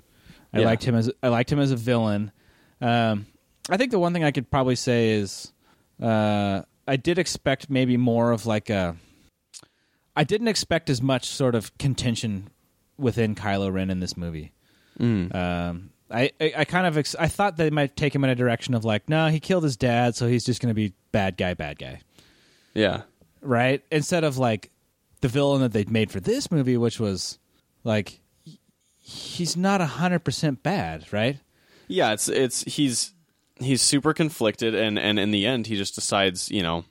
I 0.53 0.61
Yeah. 0.61 0.65
liked 0.67 0.85
him 0.85 0.95
as 0.95 1.11
I 1.23 1.29
liked 1.29 1.51
him 1.53 1.59
as 1.61 1.71
a 1.71 1.77
villain. 1.77 2.33
Um, 2.81 3.27
I 3.69 3.77
think 3.77 3.91
the 3.91 3.99
one 3.99 4.13
thing 4.13 4.25
I 4.25 4.31
could 4.31 4.51
probably 4.51 4.77
say 4.77 5.11
is 5.11 5.53
uh, 6.03 6.63
I 6.89 6.97
did 6.97 7.19
expect 7.19 7.71
maybe 7.71 7.97
more 7.97 8.31
of 8.33 8.47
like 8.47 8.71
a. 8.71 8.97
I 10.17 10.25
didn't 10.25 10.49
expect 10.49 10.91
as 10.91 11.01
much 11.01 11.27
sort 11.27 11.55
of 11.55 11.77
contention 11.79 12.49
within 12.99 13.35
Kylo 13.35 13.73
Ren 13.73 13.91
in 13.91 14.01
this 14.01 14.17
movie. 14.17 14.53
mm. 14.99 15.35
Um, 15.35 15.91
I, 16.11 16.33
I, 16.41 16.53
I 16.59 16.65
kind 16.65 16.87
of 16.87 16.99
ex- 16.99 17.15
I 17.19 17.29
thought 17.29 17.57
they 17.57 17.71
might 17.71 17.97
take 17.97 18.13
him 18.15 18.25
in 18.25 18.31
a 18.31 18.35
direction 18.35 18.75
of 18.75 18.85
like, 18.85 19.09
no, 19.09 19.29
he 19.29 19.39
killed 19.39 19.63
his 19.63 19.77
dad, 19.77 20.17
so 20.17 20.27
he's 20.27 20.45
just 20.45 20.61
going 20.61 20.69
to 20.71 20.75
be 20.75 20.93
bad 21.13 21.37
guy, 21.37 21.55
bad 21.55 21.79
guy, 21.79 22.01
yeah, 22.75 23.03
right? 23.41 23.83
Instead 23.93 24.25
of 24.25 24.37
like 24.37 24.71
the 25.21 25.29
villain 25.29 25.61
that 25.61 25.73
they'd 25.73 25.89
made 25.91 26.11
for 26.11 26.19
this 26.19 26.51
movie, 26.51 26.77
which 26.77 26.99
was 26.99 27.39
like 27.85 28.20
he's 29.11 29.57
not 29.57 29.81
hundred 29.81 30.21
percent 30.21 30.63
bad, 30.63 31.13
right? 31.13 31.39
yeah. 31.89 32.13
It's 32.13 32.29
it's 32.29 32.63
he's 32.65 33.13
he's 33.59 33.83
super 33.83 34.15
conflicted, 34.15 34.75
and 34.75 34.99
and 34.99 35.19
in 35.19 35.31
the 35.31 35.47
end, 35.47 35.67
he 35.67 35.77
just 35.77 35.95
decides, 35.95 36.51
you 36.51 36.63
know, 36.63 36.85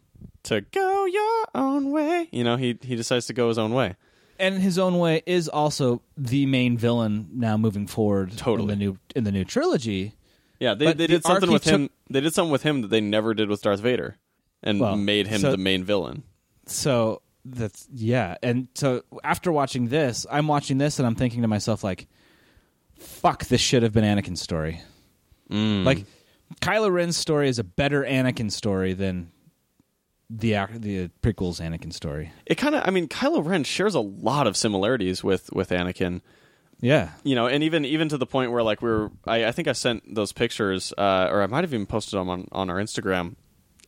to 0.44 0.62
go 0.62 1.06
your 1.06 1.46
own 1.56 1.92
way. 1.92 2.28
You 2.32 2.44
know, 2.44 2.58
he 2.58 2.78
he 2.82 2.96
decides 2.96 3.26
to 3.28 3.34
go 3.34 3.48
his 3.50 3.58
own 3.58 3.74
way. 3.74 3.96
And 4.42 4.60
his 4.62 4.80
own 4.80 4.98
way 5.00 5.22
is 5.26 5.50
also 5.50 6.02
the 6.16 6.46
main 6.46 6.78
villain 6.78 7.28
now 7.34 7.58
moving 7.58 7.88
forward. 7.88 8.38
Totally. 8.38 8.72
in 8.74 8.80
the 8.80 8.86
new 8.86 8.98
in 9.16 9.24
the 9.26 9.32
new 9.32 9.44
trilogy. 9.46 10.14
Yeah, 10.60 10.74
they 10.76 10.86
But 10.86 10.98
they 10.98 11.08
the 11.08 11.14
did 11.16 11.24
something 11.24 11.52
with 11.52 11.64
him. 11.64 11.90
They 12.10 12.22
did 12.22 12.34
something 12.34 12.52
with 12.52 12.64
him 12.64 12.82
that 12.82 12.88
they 12.90 13.02
never 13.02 13.34
did 13.34 13.50
with 13.50 13.62
Darth 13.62 13.80
Vader, 13.82 14.18
and 14.64 14.80
Well, 14.80 14.96
made 14.98 15.28
him 15.28 15.42
so- 15.42 15.52
the 15.52 15.58
main 15.58 15.84
villain. 15.86 16.24
so 16.66 17.22
that's 17.46 17.88
yeah 17.94 18.36
and 18.44 18.68
so 18.76 19.02
after 19.24 19.52
watching 19.52 19.88
this 19.88 20.26
i'm 20.30 20.48
watching 20.48 20.78
this 20.78 21.00
and 21.00 21.06
i'm 21.08 21.16
thinking 21.16 21.42
to 21.42 21.48
myself 21.48 21.84
like 21.84 22.08
fuck 22.98 23.46
this 23.46 23.62
should 23.62 23.82
have 23.84 23.94
been 23.94 24.04
anakin's 24.04 24.42
story 24.42 24.82
Mm. 25.50 25.84
like 25.84 26.06
kylo 26.62 26.92
ren's 26.92 27.18
story 27.18 27.50
is 27.50 27.58
a 27.58 27.64
better 27.64 28.04
anakin 28.04 28.52
story 28.52 28.94
than 28.94 29.32
the 30.30 30.52
the 30.76 31.10
prequels 31.24 31.60
anakin 31.60 31.92
story 31.92 32.32
it 32.46 32.56
kind 32.56 32.76
of. 32.76 32.84
I 32.88 32.92
mean, 32.92 33.08
Kylo 33.08 33.44
Ren 33.44 33.64
shares 33.64 33.96
a 33.96 34.00
lot 34.00 34.46
of 34.46 34.56
similarities 34.56 35.24
with 35.24 35.52
with 35.54 35.70
Anakin. 35.72 36.22
yeah 36.82 37.10
you 37.24 37.34
know, 37.34 37.48
and 37.48 37.64
even 37.64 37.84
even 37.84 38.10
to 38.10 38.18
the 38.20 38.28
point 38.28 38.52
where 38.52 38.62
like 38.62 38.84
we 38.84 38.90
were, 38.90 39.12
I, 39.26 39.46
I 39.46 39.52
think 39.52 39.68
I 39.68 39.72
sent 39.72 40.14
those 40.14 40.32
pictures, 40.32 40.94
uh, 41.00 41.30
or 41.32 41.42
I 41.42 41.48
might 41.48 41.64
have 41.64 41.74
even 41.74 41.88
posted 41.88 42.20
them 42.20 42.30
on 42.30 42.48
on 42.52 42.70
our 42.70 42.76
Instagram 42.78 43.38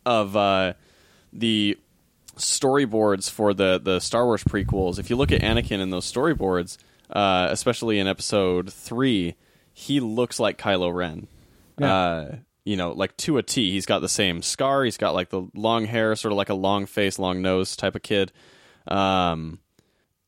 of 0.03 0.35
uh, 0.35 0.73
the 1.31 1.77
storyboards 2.41 3.29
for 3.29 3.53
the 3.53 3.79
the 3.81 3.99
Star 3.99 4.25
Wars 4.25 4.43
prequels. 4.43 4.99
If 4.99 5.09
you 5.09 5.15
look 5.15 5.31
at 5.31 5.41
Anakin 5.41 5.79
in 5.79 5.89
those 5.89 6.11
storyboards, 6.11 6.77
uh, 7.09 7.47
especially 7.49 7.99
in 7.99 8.07
Episode 8.07 8.71
three, 8.71 9.35
he 9.73 9.99
looks 9.99 10.39
like 10.39 10.57
Kylo 10.57 10.93
Ren. 10.93 11.27
Yeah. 11.79 11.93
Uh, 11.95 12.35
you 12.63 12.77
know, 12.77 12.91
like 12.91 13.17
to 13.17 13.37
a 13.37 13.43
T. 13.43 13.71
He's 13.71 13.85
got 13.87 13.99
the 13.99 14.09
same 14.09 14.41
scar. 14.41 14.83
He's 14.83 14.97
got 14.97 15.13
like 15.15 15.29
the 15.29 15.47
long 15.55 15.85
hair, 15.85 16.15
sort 16.15 16.31
of 16.31 16.37
like 16.37 16.49
a 16.49 16.53
long 16.53 16.85
face, 16.85 17.17
long 17.17 17.41
nose 17.41 17.75
type 17.75 17.95
of 17.95 18.03
kid. 18.03 18.31
Um, 18.87 19.59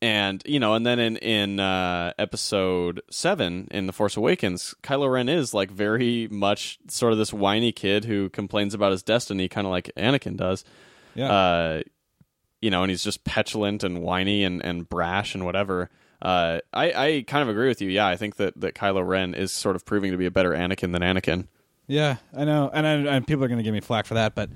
and 0.02 0.42
you 0.44 0.60
know, 0.60 0.74
and 0.74 0.84
then 0.84 0.98
in 0.98 1.16
in 1.18 1.60
uh, 1.60 2.12
episode 2.18 3.00
seven 3.10 3.68
in 3.70 3.86
the 3.86 3.92
Force 3.92 4.16
Awakens, 4.16 4.74
Kylo 4.82 5.10
Ren 5.10 5.28
is 5.28 5.54
like 5.54 5.70
very 5.70 6.28
much 6.30 6.78
sort 6.88 7.12
of 7.12 7.18
this 7.18 7.32
whiny 7.32 7.72
kid 7.72 8.04
who 8.04 8.28
complains 8.28 8.74
about 8.74 8.90
his 8.90 9.02
destiny, 9.02 9.48
kind 9.48 9.66
of 9.66 9.70
like 9.70 9.90
Anakin 9.96 10.36
does. 10.36 10.64
yeah 11.14 11.30
Uh, 11.32 11.82
you 12.64 12.70
know, 12.70 12.82
and 12.82 12.90
he's 12.90 13.04
just 13.04 13.24
petulant 13.24 13.84
and 13.84 14.02
whiny 14.02 14.44
and, 14.44 14.64
and 14.64 14.88
brash 14.88 15.34
and 15.34 15.44
whatever. 15.44 15.90
Uh, 16.22 16.60
I, 16.72 16.92
I 16.92 17.24
kind 17.26 17.42
of 17.42 17.48
agree 17.48 17.68
with 17.68 17.82
you. 17.82 17.90
Yeah, 17.90 18.06
I 18.06 18.16
think 18.16 18.36
that, 18.36 18.58
that 18.60 18.74
Kylo 18.74 19.06
Ren 19.06 19.34
is 19.34 19.52
sort 19.52 19.76
of 19.76 19.84
proving 19.84 20.10
to 20.12 20.16
be 20.16 20.26
a 20.26 20.30
better 20.30 20.52
Anakin 20.52 20.92
than 20.92 21.02
Anakin. 21.02 21.48
yeah 21.86 22.16
i 22.34 22.44
know 22.44 22.70
and, 22.72 22.86
I, 22.86 22.92
and 23.16 23.26
people 23.26 23.44
are 23.44 23.48
going 23.48 23.58
to 23.58 23.62
give 23.62 23.74
me 23.74 23.80
flack 23.80 24.06
for 24.06 24.14
that 24.14 24.34
but 24.34 24.48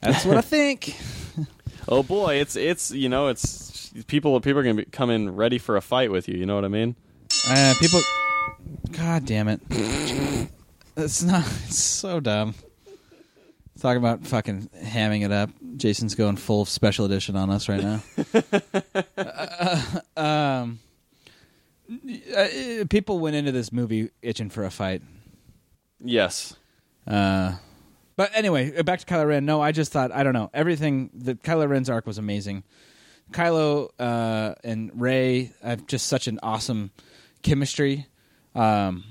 that's 0.00 0.24
what 0.24 0.38
i 0.38 0.40
think 0.40 0.96
Oh 1.88 2.02
boy, 2.02 2.36
it's 2.36 2.54
it's 2.54 2.90
you 2.92 3.08
know 3.08 3.28
it's 3.28 3.92
people 4.06 4.40
people 4.40 4.60
are 4.60 4.62
gonna 4.62 4.74
be, 4.74 4.84
come 4.84 5.10
in 5.10 5.34
ready 5.34 5.58
for 5.58 5.76
a 5.76 5.80
fight 5.80 6.10
with 6.10 6.28
you. 6.28 6.36
You 6.36 6.46
know 6.46 6.54
what 6.54 6.64
I 6.64 6.68
mean? 6.68 6.94
Uh, 7.48 7.74
people, 7.80 8.00
God 8.92 9.26
damn 9.26 9.48
it! 9.48 9.60
It's 10.96 11.22
not. 11.22 11.44
It's 11.66 11.78
so 11.78 12.20
dumb. 12.20 12.54
Talking 13.80 13.98
about 13.98 14.24
fucking 14.26 14.70
hamming 14.80 15.24
it 15.24 15.32
up. 15.32 15.50
Jason's 15.76 16.14
going 16.14 16.36
full 16.36 16.64
special 16.64 17.04
edition 17.06 17.36
on 17.36 17.50
us 17.50 17.68
right 17.68 17.82
now. 17.82 18.02
Uh, 19.16 20.00
um, 20.16 20.78
uh, 22.36 22.48
people 22.90 23.18
went 23.18 23.36
into 23.36 23.52
this 23.52 23.72
movie 23.72 24.10
itching 24.20 24.50
for 24.50 24.64
a 24.64 24.70
fight. 24.70 25.02
Yes. 26.00 26.56
Uh, 27.06 27.54
but 28.16 28.30
anyway, 28.34 28.82
back 28.82 29.00
to 29.00 29.06
Kylo 29.06 29.26
Ren. 29.26 29.44
No, 29.44 29.60
I 29.60 29.72
just 29.72 29.92
thought 29.92 30.12
I 30.12 30.22
don't 30.22 30.32
know 30.32 30.50
everything. 30.52 31.10
The 31.14 31.34
Kylo 31.34 31.68
Ren's 31.68 31.90
arc 31.90 32.06
was 32.06 32.18
amazing. 32.18 32.64
Kylo 33.32 33.90
uh, 33.98 34.54
and 34.64 34.90
Rey 34.94 35.52
have 35.62 35.86
just 35.86 36.06
such 36.06 36.26
an 36.26 36.38
awesome 36.42 36.90
chemistry 37.42 38.06
um, 38.54 39.04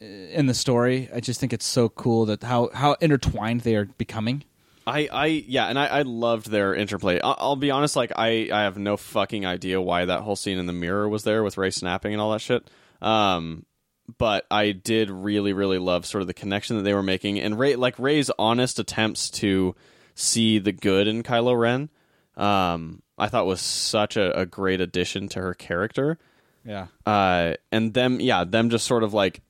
in 0.00 0.46
the 0.46 0.54
story. 0.54 1.08
I 1.14 1.20
just 1.20 1.40
think 1.40 1.52
it's 1.52 1.66
so 1.66 1.88
cool 1.88 2.26
that 2.26 2.42
how 2.42 2.70
how 2.72 2.94
intertwined 3.00 3.60
they 3.62 3.76
are 3.76 3.84
becoming. 3.84 4.44
I, 4.86 5.08
I 5.12 5.26
yeah, 5.26 5.66
and 5.66 5.78
I, 5.78 5.86
I 5.86 6.02
loved 6.02 6.50
their 6.50 6.74
interplay. 6.74 7.20
I'll, 7.20 7.36
I'll 7.38 7.56
be 7.56 7.70
honest, 7.70 7.96
like 7.96 8.12
I, 8.16 8.48
I 8.52 8.62
have 8.62 8.78
no 8.78 8.96
fucking 8.96 9.46
idea 9.46 9.80
why 9.80 10.04
that 10.04 10.20
whole 10.20 10.36
scene 10.36 10.58
in 10.58 10.66
the 10.66 10.72
mirror 10.72 11.08
was 11.08 11.24
there 11.24 11.42
with 11.42 11.56
Rey 11.56 11.70
snapping 11.70 12.12
and 12.12 12.20
all 12.20 12.32
that 12.32 12.40
shit. 12.40 12.68
Um, 13.00 13.64
but 14.18 14.46
I 14.50 14.72
did 14.72 15.10
really, 15.10 15.52
really 15.52 15.78
love 15.78 16.04
sort 16.04 16.20
of 16.20 16.26
the 16.26 16.34
connection 16.34 16.76
that 16.76 16.82
they 16.82 16.94
were 16.94 17.02
making, 17.02 17.40
and 17.40 17.58
Rey, 17.58 17.76
like 17.76 17.98
Rey's 17.98 18.30
honest 18.38 18.78
attempts 18.78 19.30
to 19.30 19.74
see 20.14 20.58
the 20.58 20.72
good 20.72 21.08
in 21.08 21.22
Kylo 21.22 21.58
Ren, 21.58 21.88
um, 22.36 23.02
I 23.16 23.28
thought 23.28 23.46
was 23.46 23.60
such 23.60 24.16
a, 24.16 24.40
a 24.40 24.46
great 24.46 24.80
addition 24.80 25.28
to 25.30 25.40
her 25.40 25.54
character. 25.54 26.18
Yeah, 26.66 26.86
Uh, 27.04 27.54
and 27.70 27.92
them, 27.92 28.20
yeah, 28.20 28.44
them 28.44 28.70
just 28.70 28.86
sort 28.86 29.02
of 29.02 29.12
like 29.12 29.40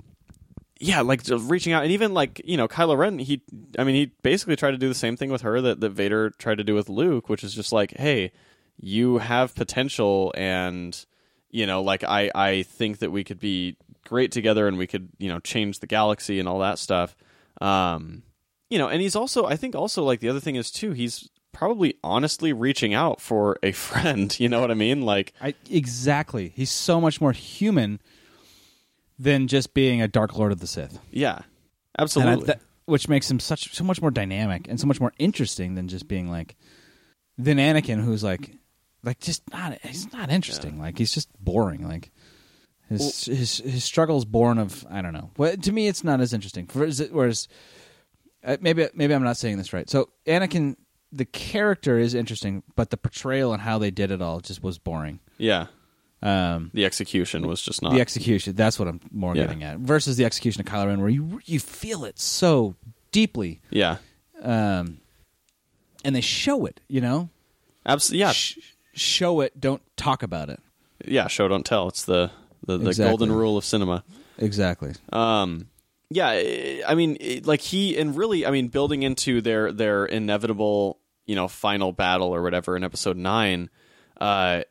yeah, 0.80 1.02
like 1.02 1.22
just 1.22 1.48
reaching 1.48 1.72
out, 1.72 1.82
and 1.84 1.92
even 1.92 2.14
like 2.14 2.40
you 2.44 2.56
know, 2.56 2.68
Kylo 2.68 2.96
Ren. 2.96 3.18
He, 3.18 3.42
I 3.78 3.84
mean, 3.84 3.94
he 3.94 4.12
basically 4.22 4.56
tried 4.56 4.72
to 4.72 4.78
do 4.78 4.88
the 4.88 4.94
same 4.94 5.16
thing 5.16 5.30
with 5.30 5.42
her 5.42 5.60
that 5.60 5.80
that 5.80 5.90
Vader 5.90 6.30
tried 6.30 6.58
to 6.58 6.64
do 6.64 6.74
with 6.74 6.88
Luke, 6.88 7.28
which 7.28 7.44
is 7.44 7.54
just 7.54 7.72
like, 7.72 7.92
hey, 7.92 8.32
you 8.78 9.18
have 9.18 9.54
potential, 9.54 10.32
and 10.36 11.04
you 11.50 11.66
know, 11.66 11.82
like 11.82 12.02
I, 12.02 12.30
I 12.34 12.62
think 12.62 12.98
that 12.98 13.12
we 13.12 13.22
could 13.22 13.38
be 13.38 13.76
great 14.04 14.32
together, 14.32 14.66
and 14.66 14.76
we 14.76 14.86
could, 14.86 15.08
you 15.18 15.28
know, 15.28 15.38
change 15.38 15.78
the 15.78 15.86
galaxy 15.86 16.40
and 16.40 16.48
all 16.48 16.58
that 16.58 16.78
stuff. 16.78 17.16
Um, 17.60 18.24
you 18.68 18.78
know, 18.78 18.88
and 18.88 19.00
he's 19.00 19.14
also, 19.14 19.46
I 19.46 19.56
think, 19.56 19.76
also 19.76 20.02
like 20.02 20.18
the 20.18 20.28
other 20.28 20.40
thing 20.40 20.56
is 20.56 20.70
too, 20.70 20.92
he's 20.92 21.30
probably 21.52 21.94
honestly 22.02 22.52
reaching 22.52 22.92
out 22.92 23.20
for 23.20 23.56
a 23.62 23.70
friend. 23.72 24.38
You 24.40 24.48
know 24.48 24.60
what 24.60 24.72
I 24.72 24.74
mean? 24.74 25.02
Like, 25.02 25.32
I 25.40 25.54
exactly. 25.70 26.52
He's 26.54 26.72
so 26.72 27.00
much 27.00 27.20
more 27.20 27.32
human 27.32 28.00
than 29.18 29.46
just 29.48 29.74
being 29.74 30.02
a 30.02 30.08
Dark 30.08 30.36
Lord 30.36 30.52
of 30.52 30.60
the 30.60 30.66
Sith. 30.66 30.98
yeah, 31.10 31.40
absolutely. 31.98 32.44
I, 32.44 32.46
that, 32.46 32.60
which 32.86 33.08
makes 33.08 33.30
him 33.30 33.40
such 33.40 33.74
so 33.74 33.84
much 33.84 34.00
more 34.02 34.10
dynamic 34.10 34.68
and 34.68 34.78
so 34.78 34.86
much 34.86 35.00
more 35.00 35.12
interesting 35.18 35.74
than 35.74 35.88
just 35.88 36.06
being 36.08 36.30
like 36.30 36.56
than 37.38 37.58
Anakin, 37.58 38.02
who's 38.02 38.22
like 38.22 38.56
like 39.02 39.20
just 39.20 39.42
not 39.52 39.78
he's 39.82 40.12
not 40.12 40.30
interesting. 40.30 40.78
Like 40.78 40.98
he's 40.98 41.12
just 41.12 41.28
boring. 41.42 41.86
Like 41.86 42.10
his 42.88 43.24
his 43.26 43.58
his 43.58 43.84
struggle's 43.84 44.24
born 44.24 44.58
of 44.58 44.86
I 44.90 45.02
don't 45.02 45.12
know. 45.12 45.30
Well, 45.36 45.56
to 45.56 45.72
me, 45.72 45.88
it's 45.88 46.04
not 46.04 46.20
as 46.20 46.32
interesting. 46.32 46.68
Whereas, 46.72 47.00
whereas 47.10 47.48
uh, 48.44 48.56
maybe 48.60 48.86
maybe 48.94 49.14
I'm 49.14 49.22
not 49.22 49.36
saying 49.36 49.56
this 49.56 49.72
right. 49.72 49.88
So 49.88 50.10
Anakin, 50.26 50.76
the 51.12 51.24
character 51.24 51.98
is 51.98 52.14
interesting, 52.14 52.62
but 52.76 52.90
the 52.90 52.96
portrayal 52.96 53.52
and 53.52 53.62
how 53.62 53.78
they 53.78 53.90
did 53.90 54.10
it 54.10 54.20
all 54.20 54.40
just 54.40 54.62
was 54.62 54.78
boring. 54.78 55.20
yeah, 55.38 55.66
Um, 56.24 56.70
the 56.72 56.84
execution 56.86 57.46
was 57.46 57.60
just 57.60 57.82
not. 57.82 57.92
the 57.92 58.00
execution. 58.00 58.54
That's 58.56 58.78
what 58.78 58.88
I'm 58.88 59.00
more 59.12 59.36
Yeah. 59.36 59.42
getting 59.44 59.62
at. 59.62 59.78
Versus 59.78 60.16
the 60.16 60.24
execution 60.24 60.60
of 60.62 60.66
Kylo 60.66 60.86
Ren, 60.86 61.00
where 61.00 61.10
you 61.10 61.40
you 61.44 61.60
feel 61.60 62.04
it 62.04 62.18
so 62.18 62.74
deeply, 63.12 63.60
yeah, 63.70 63.98
um, 64.42 64.98
and 66.04 66.16
they 66.16 66.20
show 66.22 66.64
it. 66.66 66.80
You 66.88 67.00
know, 67.02 67.28
absolutely. 67.84 68.20
Yeah, 68.20 68.32
Sh- 68.32 68.58
show 68.94 69.40
it. 69.40 69.60
Don't 69.60 69.82
talk 69.96 70.22
about 70.22 70.48
it. 70.48 70.60
yeah. 71.06 71.26
Show 71.28 71.46
don't 71.48 71.66
tell. 71.66 71.88
It's 71.88 72.04
the 72.04 72.30
the, 72.66 72.78
the 72.78 72.88
Exactly. 72.88 73.10
golden 73.10 73.32
rule 73.32 73.58
of 73.58 73.64
cinema. 73.64 74.02
Exactly. 74.38 74.92
Um, 75.12 75.68
yeah, 76.10 76.28
I- 76.88 76.94
mean, 76.94 77.18
like 77.44 77.60
he 77.60 77.96
and 77.98 78.16
really, 78.16 78.46
I 78.46 78.50
mean, 78.50 78.68
building 78.68 79.02
into 79.02 79.42
their 79.42 79.70
their 79.72 80.06
inevitable, 80.06 80.98
you 81.26 81.34
know, 81.34 81.48
final 81.48 81.92
battle 81.92 82.34
or 82.34 82.42
whatever 82.42 82.76
in 82.76 82.82
episode 82.84 83.18
nine. 83.18 83.68
Uh, 84.20 84.62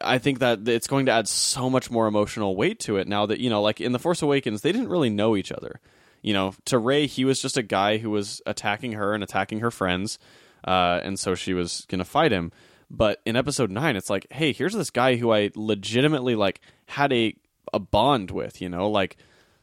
I 0.00 0.18
think 0.18 0.38
that 0.38 0.66
it's 0.68 0.86
going 0.86 1.06
to 1.06 1.12
add 1.12 1.28
so 1.28 1.68
much 1.68 1.90
more 1.90 2.06
emotional 2.06 2.56
weight 2.56 2.80
to 2.80 2.96
it 2.96 3.08
now 3.08 3.26
that 3.26 3.40
you 3.40 3.50
know, 3.50 3.62
like 3.62 3.80
in 3.80 3.92
the 3.92 3.98
Force 3.98 4.22
Awakens, 4.22 4.62
they 4.62 4.72
didn't 4.72 4.88
really 4.88 5.10
know 5.10 5.36
each 5.36 5.52
other. 5.52 5.80
You 6.22 6.32
know, 6.34 6.54
to 6.66 6.78
Rey, 6.78 7.06
he 7.06 7.24
was 7.24 7.42
just 7.42 7.56
a 7.56 7.62
guy 7.62 7.98
who 7.98 8.10
was 8.10 8.40
attacking 8.46 8.92
her 8.92 9.12
and 9.12 9.24
attacking 9.24 9.60
her 9.60 9.70
friends, 9.72 10.18
uh, 10.66 11.00
and 11.02 11.18
so 11.18 11.34
she 11.34 11.52
was 11.52 11.84
gonna 11.88 12.04
fight 12.04 12.30
him. 12.32 12.52
But 12.90 13.20
in 13.24 13.36
episode 13.36 13.70
nine, 13.70 13.96
it's 13.96 14.10
like, 14.10 14.26
hey, 14.30 14.52
here's 14.52 14.74
this 14.74 14.90
guy 14.90 15.16
who 15.16 15.32
I 15.32 15.50
legitimately 15.56 16.36
like 16.36 16.60
had 16.86 17.12
a 17.12 17.34
a 17.72 17.78
bond 17.80 18.30
with. 18.30 18.60
You 18.62 18.68
know, 18.68 18.88
like 18.88 19.16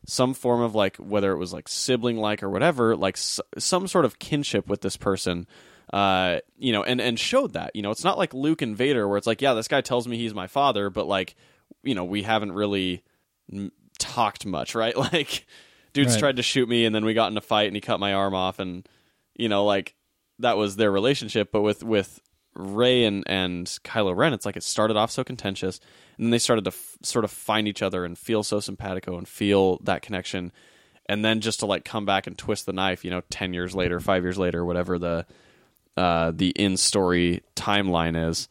some 0.06 0.34
form 0.34 0.62
of 0.62 0.76
like 0.76 0.98
whether 0.98 1.32
it 1.32 1.38
was 1.38 1.54
like 1.54 1.68
sibling 1.70 2.18
like 2.18 2.44
or 2.44 2.50
whatever, 2.50 2.96
like 2.96 3.16
s- 3.16 3.40
some 3.58 3.88
sort 3.88 4.04
of 4.06 4.20
kinship 4.20 4.68
with 4.68 4.82
this 4.82 4.98
person. 4.98 5.48
Uh, 5.92 6.40
you 6.58 6.72
know, 6.72 6.84
and 6.84 7.02
and 7.02 7.20
showed 7.20 7.54
that. 7.54 7.76
You 7.76 7.82
know, 7.82 7.92
it's 7.92 8.04
not 8.04 8.18
like 8.18 8.34
Luke 8.34 8.62
and 8.62 8.76
Vader 8.78 9.08
where 9.08 9.18
it's 9.18 9.28
like, 9.28 9.42
yeah, 9.42 9.54
this 9.54 9.68
guy 9.68 9.82
tells 9.82 10.08
me 10.08 10.18
he's 10.18 10.34
my 10.36 10.48
father, 10.48 10.90
but 10.90 11.08
like, 11.08 11.36
you 11.84 11.96
know, 11.96 12.04
we 12.06 12.22
haven't 12.24 12.52
really 12.52 13.04
mm, 13.52 13.72
talked 13.98 14.46
much, 14.46 14.76
right? 14.76 14.96
Like, 14.96 15.48
dude's 15.94 16.14
Right. 16.14 16.20
tried 16.20 16.36
to 16.36 16.44
shoot 16.44 16.70
me, 16.70 16.86
and 16.86 16.94
then 16.94 17.06
we 17.06 17.14
got 17.14 17.32
in 17.32 17.38
a 17.38 17.42
fight, 17.42 17.68
and 17.68 17.76
he 17.76 17.82
cut 17.82 18.00
my 18.00 18.14
arm 18.14 18.36
off, 18.36 18.60
and 18.60 18.88
you 19.36 19.50
know, 19.50 19.66
like 19.66 19.96
that 20.40 20.58
was 20.58 20.76
their 20.76 20.92
relationship. 20.92 21.52
But 21.52 21.62
with 21.62 21.84
with 21.84 22.22
Rey 22.54 23.06
and 23.06 23.24
and 23.26 23.66
Kylo 23.84 24.16
Ren, 24.16 24.34
it's 24.34 24.46
like 24.46 24.58
it 24.58 24.64
started 24.64 24.96
off 24.98 25.10
so 25.10 25.24
contentious, 25.24 25.80
and 26.18 26.26
then 26.28 26.32
they 26.32 26.40
started 26.40 26.66
to 26.66 26.72
f- 26.72 26.98
sort 27.02 27.26
of 27.26 27.32
find 27.32 27.68
each 27.68 27.82
other 27.82 28.06
and 28.06 28.16
feel 28.18 28.44
so 28.44 28.60
simpatico 28.60 29.18
and 29.18 29.28
feel 29.28 29.78
that 29.86 30.02
connection, 30.04 30.52
and 31.08 31.26
then 31.26 31.42
just 31.42 31.62
to 31.62 31.66
like 31.66 31.84
come 31.84 32.06
back 32.06 32.28
and 32.28 32.38
twist 32.38 32.68
the 32.68 32.74
knife, 32.74 33.04
you 33.04 33.10
know, 33.10 33.22
ten 33.32 33.54
years 33.54 33.74
later, 33.74 34.00
five 34.00 34.22
years 34.24 34.38
later, 34.38 34.64
whatever 34.64 35.00
the 35.00 35.26
uh, 35.98 36.32
the 36.36 36.50
in 36.50 36.78
story 36.78 37.42
timeline 37.56 38.30
is. 38.30 38.48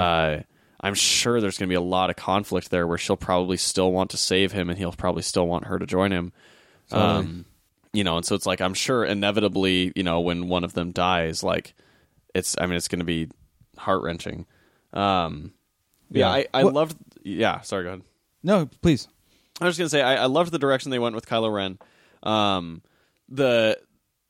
Uh, 0.00 0.42
I'm 0.80 0.94
sure 0.94 1.40
there's 1.40 1.58
going 1.58 1.68
to 1.68 1.72
be 1.72 1.76
a 1.76 1.80
lot 1.80 2.10
of 2.10 2.16
conflict 2.16 2.70
there 2.70 2.86
where 2.86 2.98
she'll 2.98 3.16
probably 3.16 3.56
still 3.56 3.90
want 3.92 4.10
to 4.10 4.16
save 4.16 4.52
him 4.52 4.68
and 4.68 4.78
he'll 4.78 4.92
probably 4.92 5.22
still 5.22 5.46
want 5.46 5.64
her 5.66 5.78
to 5.78 5.86
join 5.86 6.12
him. 6.12 6.32
Um, 6.92 7.44
you 7.92 8.04
know, 8.04 8.16
and 8.18 8.24
so 8.26 8.34
it's 8.34 8.46
like 8.46 8.60
I'm 8.60 8.74
sure 8.74 9.04
inevitably, 9.04 9.92
you 9.96 10.02
know, 10.02 10.20
when 10.20 10.48
one 10.48 10.64
of 10.64 10.74
them 10.74 10.92
dies, 10.92 11.42
like 11.42 11.74
it's 12.34 12.56
I 12.60 12.66
mean 12.66 12.76
it's 12.76 12.88
going 12.88 12.98
to 13.00 13.04
be 13.04 13.28
heart 13.78 14.02
wrenching. 14.02 14.46
Um, 14.92 15.52
yeah, 16.10 16.26
Yeah. 16.26 16.30
I, 16.32 16.46
I 16.54 16.64
What- 16.64 16.74
loved. 16.74 16.96
Yeah, 17.24 17.60
sorry, 17.62 17.84
go 17.84 17.88
ahead. 17.90 18.02
No, 18.42 18.66
please. 18.82 19.08
I 19.60 19.64
was 19.64 19.76
just 19.76 19.78
gonna 19.78 19.88
say 19.88 20.02
I, 20.02 20.22
I 20.24 20.26
loved 20.26 20.52
the 20.52 20.58
direction 20.58 20.90
they 20.90 20.98
went 20.98 21.14
with 21.14 21.26
Kylo 21.26 21.52
Ren. 21.52 21.78
Um, 22.22 22.82
the 23.28 23.78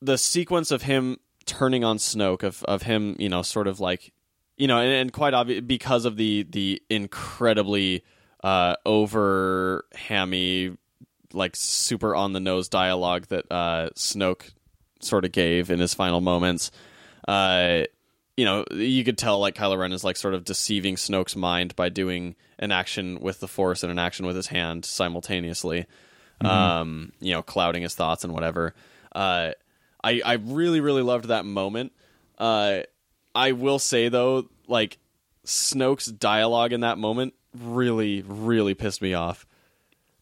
the 0.01 0.17
sequence 0.17 0.71
of 0.71 0.81
him 0.81 1.17
turning 1.47 1.83
on 1.83 1.97
Snoke, 1.97 2.43
of 2.43 2.63
of 2.65 2.83
him, 2.83 3.15
you 3.17 3.29
know, 3.29 3.41
sort 3.41 3.67
of 3.67 3.79
like, 3.79 4.13
you 4.57 4.67
know, 4.67 4.79
and, 4.79 4.91
and 4.91 5.13
quite 5.13 5.33
obvious 5.33 5.61
because 5.61 6.05
of 6.05 6.17
the 6.17 6.43
the 6.43 6.81
incredibly 6.89 8.03
uh, 8.43 8.75
over 8.85 9.85
hammy, 9.95 10.77
like 11.33 11.55
super 11.55 12.15
on 12.15 12.33
the 12.33 12.39
nose 12.39 12.69
dialogue 12.69 13.27
that 13.27 13.45
uh, 13.51 13.89
Snoke 13.95 14.51
sort 14.99 15.25
of 15.25 15.31
gave 15.31 15.71
in 15.71 15.79
his 15.79 15.93
final 15.93 16.21
moments. 16.21 16.71
Uh, 17.27 17.83
you 18.35 18.45
know, 18.45 18.63
you 18.71 19.03
could 19.03 19.17
tell 19.17 19.39
like 19.39 19.55
Kylo 19.55 19.79
Ren 19.79 19.91
is 19.91 20.03
like 20.03 20.15
sort 20.15 20.35
of 20.35 20.43
deceiving 20.43 20.95
Snoke's 20.95 21.35
mind 21.35 21.75
by 21.75 21.89
doing 21.89 22.35
an 22.59 22.71
action 22.71 23.19
with 23.19 23.39
the 23.39 23.47
Force 23.47 23.81
and 23.81 23.91
an 23.91 23.97
action 23.97 24.27
with 24.27 24.35
his 24.35 24.47
hand 24.47 24.85
simultaneously. 24.85 25.87
Um, 26.39 27.13
you 27.19 27.33
know, 27.33 27.41
clouding 27.41 27.81
his 27.81 27.95
thoughts 27.95 28.23
and 28.23 28.31
whatever. 28.31 28.75
Uh, 29.11 29.53
I 30.07 30.21
I 30.25 30.33
really 30.33 30.79
really 30.79 31.01
loved 31.01 31.25
that 31.25 31.45
moment. 31.45 31.91
Uh, 32.37 32.81
I 33.35 33.51
will 33.51 33.79
say 33.79 34.09
though, 34.09 34.49
like 34.67 34.97
Snoke's 35.45 36.05
dialogue 36.07 36.73
in 36.73 36.81
that 36.81 36.97
moment 36.97 37.33
really 37.57 38.21
really 38.27 38.73
pissed 38.73 39.01
me 39.01 39.13
off. 39.13 39.45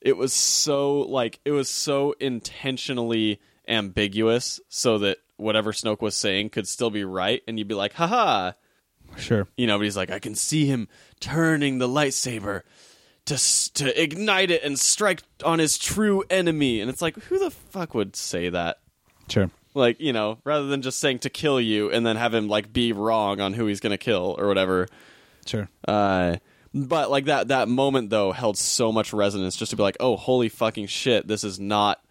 It 0.02 0.18
was 0.18 0.34
so 0.34 1.00
like 1.02 1.40
it 1.46 1.52
was 1.52 1.70
so 1.70 2.16
intentionally 2.20 3.40
ambiguous 3.68 4.60
so 4.70 5.00
that 5.00 5.18
whatever 5.38 5.72
Snoke 5.72 6.02
was 6.02 6.16
saying 6.16 6.50
could 6.50 6.68
still 6.68 6.90
be 6.90 7.04
right 7.04 7.42
and 7.48 7.58
you'd 7.58 7.68
be 7.68 7.76
like, 7.76 7.94
haha, 7.94 8.52
Sure. 9.18 9.48
you 9.58 9.68
know, 9.68 9.78
but 9.78 9.84
he's 9.84 9.98
like, 9.98 10.12
I 10.12 10.20
can 10.20 10.36
see 10.36 10.66
him 10.66 10.88
turning 11.20 11.80
the 11.80 11.88
lightsaber 11.88 12.62
to 13.26 13.74
to 13.74 14.02
ignite 14.02 14.52
it 14.52 14.64
and 14.64 14.80
strike 14.80 15.24
on 15.44 15.60
his 15.60 15.78
true 15.78 16.24
enemy. 16.30 16.80
And 16.82 16.90
it's 16.90 17.02
like, 17.02 17.16
who 17.24 17.40
the 17.40 17.52
fuck 17.52 17.94
would 17.94 18.16
say 18.16 18.50
that? 18.50 18.78
Sure. 19.30 19.50
Like, 19.76 20.00
you 20.00 20.14
know, 20.14 20.40
rather 20.44 20.66
than 20.68 20.82
just 20.82 21.00
saying 21.00 21.20
to 21.20 21.30
kill 21.30 21.62
you 21.62 21.92
and 21.92 22.06
then 22.06 22.16
have 22.16 22.34
him 22.34 22.48
like 22.48 22.72
be 22.74 22.94
wrong 22.94 23.40
on 23.42 23.54
who 23.54 23.68
he's 23.68 23.80
gonna 23.82 23.98
kill 23.98 24.36
or 24.40 24.48
whatever. 24.48 24.88
Sure. 25.46 25.70
Uh, 25.88 26.38
but 26.74 27.12
like 27.12 27.26
that 27.26 27.50
that 27.50 27.68
moment 27.68 28.10
though 28.10 28.32
held 28.32 28.58
so 28.58 28.92
much 28.92 29.14
resonance 29.14 29.56
just 29.56 29.70
to 29.70 29.76
be 29.76 29.84
like, 29.84 29.98
oh, 30.00 30.16
holy 30.16 30.50
fucking 30.50 30.88
shit, 30.88 31.28
this 31.28 31.44
is 31.44 31.60
not 31.60 32.02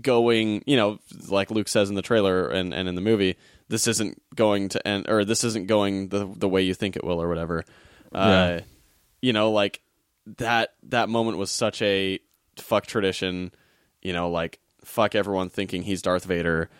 going. 0.00 0.62
You 0.66 0.76
know, 0.76 0.98
like 1.28 1.50
Luke 1.50 1.68
says 1.68 1.88
in 1.88 1.94
the 1.96 2.02
trailer 2.02 2.48
and, 2.48 2.72
and 2.72 2.88
in 2.88 2.94
the 2.94 3.00
movie, 3.00 3.36
this 3.68 3.86
isn't 3.86 4.20
going 4.34 4.70
to 4.70 4.88
end, 4.88 5.06
or 5.08 5.24
this 5.24 5.44
isn't 5.44 5.66
going 5.66 6.08
the 6.08 6.24
the 6.36 6.48
way 6.48 6.62
you 6.62 6.74
think 6.74 6.96
it 6.96 7.04
will, 7.04 7.20
or 7.20 7.28
whatever. 7.28 7.64
Uh, 8.12 8.18
Yeah. 8.58 8.60
You 9.20 9.32
know, 9.32 9.50
like 9.50 9.80
that 10.38 10.74
that 10.84 11.08
moment 11.08 11.38
was 11.38 11.50
such 11.50 11.82
a 11.82 12.20
fuck 12.56 12.86
tradition. 12.86 13.52
You 14.02 14.12
know, 14.12 14.30
like 14.30 14.58
fuck 14.84 15.14
everyone 15.14 15.48
thinking 15.50 15.82
he's 15.82 16.02
Darth 16.02 16.24
Vader. 16.24 16.70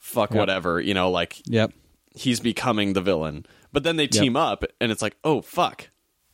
Fuck 0.00 0.30
Yep. 0.30 0.38
whatever. 0.38 0.80
You 0.80 0.94
know, 0.94 1.10
like 1.10 1.40
Yep. 1.46 1.72
he's 2.16 2.40
becoming 2.40 2.94
the 2.94 3.00
villain. 3.00 3.46
But 3.72 3.84
then 3.84 3.94
they 3.96 4.08
team 4.08 4.34
up, 4.34 4.64
and 4.80 4.90
it's 4.90 5.00
like, 5.02 5.16
oh 5.22 5.40
fuck. 5.42 5.88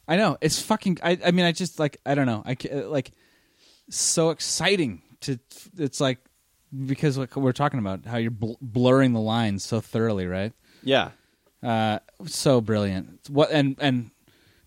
I 0.09 0.17
know 0.17 0.39
it's 0.41 0.62
fucking. 0.62 0.99
I, 1.03 1.19
I 1.25 1.31
mean, 1.33 1.45
I 1.45 1.53
just 1.53 1.79
like 1.79 1.99
I 2.07 2.14
don't 2.14 2.27
know. 2.27 2.43
I 2.47 2.55
ca- 2.55 2.85
like 2.87 3.11
so 3.91 4.31
exciting 4.31 5.03
to. 5.23 5.39
It's 5.77 6.01
like 6.01 6.19
because 6.87 7.19
like 7.19 7.37
we're 7.37 7.53
talking 7.53 7.79
about 7.81 8.07
how 8.07 8.17
you're 8.17 8.31
bl- 8.31 8.55
blurring 8.61 9.12
the 9.12 9.21
lines 9.21 9.64
so 9.64 9.81
thoroughly, 9.81 10.27
right? 10.27 10.53
Yeah. 10.83 11.11
Uh, 11.62 11.99
so 12.27 12.61
brilliant. 12.61 13.19
What 13.29 13.51
and 13.51 13.77
and 13.81 14.11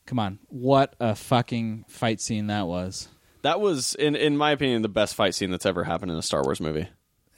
come 0.05 0.19
on, 0.19 0.39
what 0.49 0.93
a 0.99 1.15
fucking 1.15 1.85
fight 1.87 2.19
scene 2.21 2.47
that 2.47 2.67
was. 2.67 3.07
That 3.41 3.61
was, 3.61 3.95
in 3.95 4.15
in 4.17 4.35
my 4.35 4.51
opinion, 4.51 4.81
the 4.81 4.89
best 4.89 5.15
fight 5.15 5.33
scene 5.33 5.49
that's 5.51 5.65
ever 5.65 5.85
happened 5.85 6.11
in 6.11 6.17
a 6.17 6.21
Star 6.21 6.43
Wars 6.43 6.59
movie. 6.59 6.89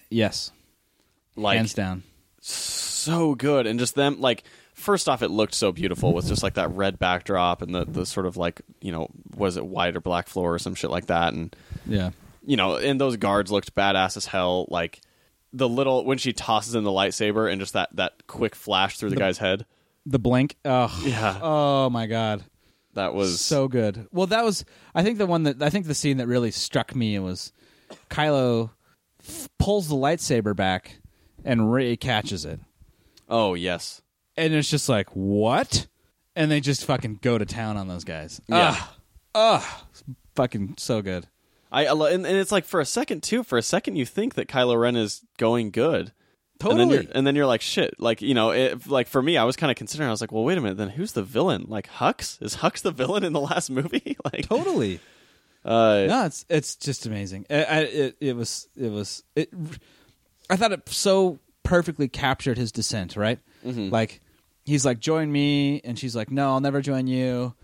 Yes, 0.09 0.51
Like 1.35 1.57
hands 1.57 1.73
down. 1.73 2.03
so 2.41 3.35
good, 3.35 3.67
and 3.67 3.79
just 3.79 3.95
them 3.95 4.19
like. 4.21 4.43
First 4.73 5.07
off, 5.07 5.21
it 5.21 5.27
looked 5.29 5.53
so 5.53 5.71
beautiful 5.71 6.11
with 6.11 6.25
just 6.27 6.41
like 6.41 6.55
that 6.55 6.71
red 6.71 6.97
backdrop 6.97 7.61
and 7.61 7.75
the, 7.75 7.85
the 7.85 8.03
sort 8.03 8.25
of 8.25 8.35
like 8.35 8.61
you 8.79 8.91
know 8.91 9.09
was 9.35 9.55
it 9.55 9.63
white 9.65 9.95
or 9.95 10.01
black 10.01 10.27
floor 10.27 10.55
or 10.55 10.59
some 10.59 10.73
shit 10.73 10.89
like 10.89 11.05
that, 11.07 11.33
and 11.33 11.55
Yeah, 11.85 12.11
you 12.43 12.57
know, 12.57 12.77
and 12.77 12.99
those 12.99 13.17
guards 13.17 13.51
looked 13.51 13.75
badass 13.75 14.17
as 14.17 14.25
hell. 14.25 14.65
Like 14.71 14.99
the 15.53 15.69
little 15.69 16.03
when 16.03 16.17
she 16.17 16.33
tosses 16.33 16.73
in 16.73 16.83
the 16.83 16.89
lightsaber 16.89 17.51
and 17.51 17.61
just 17.61 17.73
that 17.73 17.89
that 17.97 18.25
quick 18.25 18.55
flash 18.55 18.97
through 18.97 19.11
the, 19.11 19.17
guy's 19.17 19.37
head. 19.37 19.67
the 20.07 20.17
blink. 20.17 20.55
Oh, 20.65 20.99
Yeah, 21.05 21.37
oh 21.43 21.89
my 21.91 22.07
god. 22.07 22.43
that 22.95 23.13
was 23.13 23.39
so 23.39 23.67
good. 23.67 24.07
Well, 24.11 24.27
that 24.27 24.43
was 24.43 24.65
I 24.95 25.03
think 25.03 25.19
the 25.19 25.27
one 25.27 25.43
that 25.43 25.61
I 25.61 25.69
think 25.69 25.85
the 25.85 25.93
scene 25.93 26.17
that 26.17 26.27
really 26.27 26.49
struck 26.49 26.95
me 26.95 27.19
was 27.19 27.51
Kylo 28.09 28.71
f- 29.23 29.47
pulls 29.59 29.89
the 29.89 29.95
lightsaber 29.95 30.55
back 30.55 30.97
and 31.45 31.71
Rey 31.71 31.95
catches 31.97 32.45
it, 32.45 32.59
Oh 33.29 33.53
yes, 33.53 34.01
and 34.37 34.53
it's 34.53 34.69
just 34.69 34.89
like 34.89 35.09
what? 35.09 35.87
And 36.35 36.49
they 36.49 36.61
just 36.61 36.85
fucking 36.85 37.19
go 37.21 37.37
to 37.37 37.45
town 37.45 37.75
on 37.77 37.87
those 37.89 38.03
guys. 38.05 38.39
Yeah. 38.47 38.75
Ugh. 39.35 39.61
Ugh. 39.63 39.63
fucking 40.35 40.75
so 40.77 41.01
good. 41.01 41.27
I 41.71 41.85
and, 41.85 42.01
and 42.25 42.25
it's 42.37 42.51
like 42.51 42.65
for 42.65 42.79
a 42.79 42.85
second 42.85 43.23
too. 43.23 43.43
For 43.43 43.57
a 43.57 43.61
second, 43.61 43.95
you 43.97 44.05
think 44.05 44.35
that 44.35 44.47
Kylo 44.47 44.79
Ren 44.79 44.95
is 44.95 45.21
going 45.37 45.71
good. 45.71 46.11
And 46.63 46.79
then, 46.79 46.89
Totally. 46.89 47.05
you're, 47.05 47.11
and 47.15 47.25
then 47.25 47.35
you're 47.35 47.47
like, 47.47 47.61
shit. 47.61 47.99
Like, 47.99 48.21
you 48.21 48.35
know, 48.35 48.51
it, 48.51 48.85
like 48.87 49.07
for 49.07 49.19
me, 49.21 49.35
I 49.35 49.45
was 49.45 49.55
kind 49.55 49.71
of 49.71 49.77
considering. 49.77 50.07
I 50.07 50.11
was 50.11 50.21
like, 50.21 50.31
well, 50.31 50.43
wait 50.43 50.57
a 50.59 50.61
minute. 50.61 50.77
Then 50.77 50.89
who's 50.89 51.13
the 51.13 51.23
villain? 51.23 51.65
Like 51.67 51.89
Hux? 51.89 52.39
Is 52.41 52.57
Hux 52.57 52.81
the 52.83 52.91
villain 52.91 53.23
in 53.23 53.33
the 53.33 53.39
last 53.39 53.71
movie? 53.71 54.15
like, 54.25 54.47
Totally. 54.47 54.99
uh, 55.65 56.05
No, 56.07 56.25
it's 56.25 56.45
it's 56.49 56.75
just 56.75 57.05
amazing. 57.07 57.45
I, 57.49 57.63
I, 57.63 57.79
it 57.79 58.15
it 58.19 58.35
was 58.35 58.67
it 58.77 58.89
was 58.91 59.23
it. 59.35 59.51
I 60.51 60.55
thought 60.57 60.71
it 60.71 60.87
so 60.89 61.39
perfectly 61.63 62.07
captured 62.07 62.57
his 62.57 62.71
descent. 62.71 63.15
Right, 63.15 63.39
like 63.63 64.19
he's 64.65 64.85
like, 64.85 64.99
"Join 64.99 65.31
me," 65.31 65.81
and 65.83 65.97
she's 65.97 66.15
like, 66.15 66.29
"No, 66.29 66.49
I'll 66.51 66.59
never 66.61 66.81
join 66.81 67.07
you." 67.07 67.55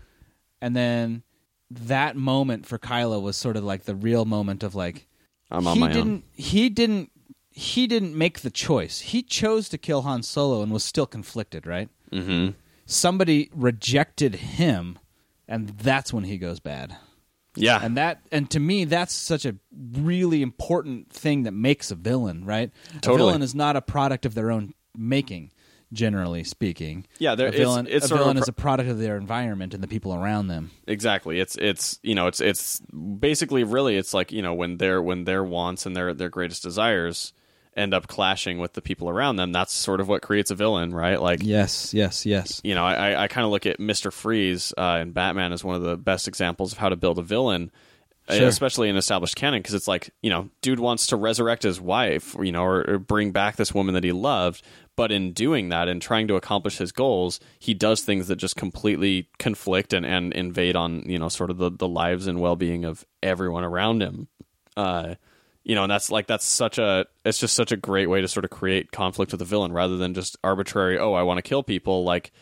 And 0.60 0.74
then 0.74 1.22
that 1.70 2.16
moment 2.16 2.66
for 2.66 2.78
Kylo 2.78 3.20
was 3.22 3.36
sort 3.36 3.56
of 3.56 3.62
like 3.64 3.84
the 3.84 3.94
real 3.94 4.24
moment 4.24 4.62
of 4.62 4.74
like 4.74 5.06
I'm 5.50 5.66
on 5.66 5.74
he 5.74 5.80
my 5.80 5.86
own. 5.88 5.92
didn't 5.92 6.24
he 6.34 6.68
didn't 6.68 7.10
he 7.52 7.86
didn't 7.86 8.16
make 8.16 8.40
the 8.40 8.50
choice. 8.50 9.00
He 9.00 9.22
chose 9.22 9.68
to 9.70 9.78
kill 9.78 10.02
Han 10.02 10.22
Solo 10.22 10.62
and 10.62 10.72
was 10.72 10.82
still 10.84 11.06
conflicted. 11.06 11.66
Right, 11.66 11.88
Mm-hmm. 12.12 12.52
somebody 12.86 13.50
rejected 13.54 14.36
him, 14.36 14.98
and 15.46 15.68
that's 15.70 16.12
when 16.12 16.24
he 16.24 16.38
goes 16.38 16.58
bad 16.60 16.96
Yeah, 17.60 17.80
and 17.82 17.96
that 17.96 18.20
and 18.32 18.50
to 18.50 18.60
me 18.60 18.84
that's 18.84 19.12
such 19.14 19.44
a 19.44 19.54
really 19.98 20.42
important 20.42 21.10
thing 21.10 21.42
that 21.44 21.52
makes 21.52 21.90
a 21.90 21.94
villain 21.94 22.44
right 22.44 22.70
Totally. 23.00 23.14
a 23.14 23.18
villain 23.18 23.42
is 23.42 23.54
not 23.54 23.76
a 23.76 23.82
product 23.82 24.24
of 24.26 24.34
their 24.34 24.50
own 24.50 24.74
making 24.96 25.52
generally 25.92 26.44
speaking 26.44 27.06
Yeah, 27.18 27.34
there- 27.34 27.48
a 27.48 27.52
villain, 27.52 27.86
it's 27.88 28.10
a 28.10 28.14
villain 28.16 28.36
a 28.36 28.40
is 28.40 28.48
a 28.48 28.52
product 28.52 28.90
of 28.90 28.98
their 28.98 29.16
environment 29.16 29.72
and 29.72 29.82
the 29.82 29.88
people 29.88 30.14
around 30.14 30.48
them 30.48 30.70
exactly. 30.86 31.40
It's 31.40 31.56
it's 31.56 31.98
you 32.02 32.14
know 32.14 32.26
it's 32.26 32.40
it's 32.40 32.80
basically 32.80 33.64
really 33.64 33.96
it's 33.96 34.12
like 34.12 34.30
you 34.32 34.42
know 34.42 34.54
when 34.54 34.76
their 34.78 35.00
when 35.02 35.24
their 35.24 35.42
wants 35.42 35.86
and 35.86 35.96
their 35.96 36.12
their 36.14 36.28
greatest 36.28 36.62
desires 36.62 37.32
end 37.76 37.94
up 37.94 38.06
clashing 38.08 38.58
with 38.58 38.72
the 38.72 38.82
people 38.82 39.08
around 39.08 39.36
them. 39.36 39.52
That's 39.52 39.72
sort 39.72 40.00
of 40.00 40.08
what 40.08 40.22
creates 40.22 40.50
a 40.50 40.54
villain, 40.54 40.92
right? 40.94 41.20
Like 41.20 41.42
yes 41.42 41.94
yes 41.94 42.26
yes 42.26 42.60
you 42.64 42.74
know, 42.74 42.84
I, 42.84 43.24
I 43.24 43.28
kind 43.28 43.44
of 43.44 43.50
look 43.50 43.66
at 43.66 43.78
Mister 43.78 44.10
Freeze 44.10 44.72
uh, 44.76 44.98
in 45.00 45.12
Batman 45.12 45.52
as 45.52 45.62
one 45.62 45.76
of 45.76 45.82
the 45.82 45.96
best 45.96 46.28
examples 46.28 46.72
of 46.72 46.78
how 46.78 46.88
to 46.88 46.96
build 46.96 47.18
a 47.18 47.22
villain, 47.22 47.70
uh, 48.28 48.34
Sure. 48.34 48.48
especially 48.48 48.88
in 48.88 48.96
established 48.96 49.36
canon, 49.36 49.60
because 49.60 49.74
it's 49.74 49.88
like 49.88 50.10
you 50.22 50.30
know, 50.30 50.50
dude 50.60 50.80
wants 50.80 51.06
to 51.08 51.16
resurrect 51.16 51.62
his 51.62 51.80
wife, 51.80 52.34
you 52.40 52.52
know, 52.52 52.64
or, 52.64 52.84
or 52.90 52.98
bring 52.98 53.30
back 53.32 53.56
this 53.56 53.72
woman 53.72 53.94
that 53.94 54.04
he 54.04 54.12
loved, 54.12 54.62
but 54.96 55.12
in 55.12 55.32
doing 55.32 55.68
that 55.68 55.86
and 55.88 56.02
trying 56.02 56.26
to 56.26 56.34
accomplish 56.34 56.78
his 56.78 56.90
goals, 56.90 57.38
he 57.60 57.72
does 57.72 58.02
things 58.02 58.26
that 58.26 58.36
just 58.36 58.56
completely 58.56 59.28
conflict 59.38 59.92
and, 59.92 60.04
and 60.04 60.32
invade 60.32 60.74
on 60.74 61.08
you 61.08 61.18
know, 61.18 61.28
sort 61.28 61.50
of 61.50 61.58
the, 61.58 61.70
the 61.70 61.86
lives 61.88 62.26
and 62.26 62.40
well 62.40 62.56
being 62.56 62.84
of 62.84 63.06
everyone 63.22 63.62
around 63.62 64.02
him. 64.02 64.26
Uh, 64.76 65.14
you 65.68 65.76
know, 65.76 65.84
and 65.84 65.92
that's 65.92 66.10
like 66.10 66.26
that's 66.26 66.44
such 66.44 66.78
a 66.78 67.06
it's 67.24 67.38
just 67.38 67.54
such 67.54 67.70
a 67.70 67.76
great 67.76 68.08
way 68.08 68.20
to 68.22 68.26
sort 68.26 68.44
of 68.44 68.50
create 68.50 68.90
conflict 68.90 69.30
with 69.30 69.38
the 69.38 69.44
villain 69.44 69.72
rather 69.72 69.96
than 69.96 70.14
just 70.14 70.36
arbitrary. 70.42 70.98
Oh, 70.98 71.12
I 71.12 71.22
want 71.22 71.38
to 71.38 71.42
kill 71.42 71.62
people. 71.62 72.02
Like, 72.02 72.32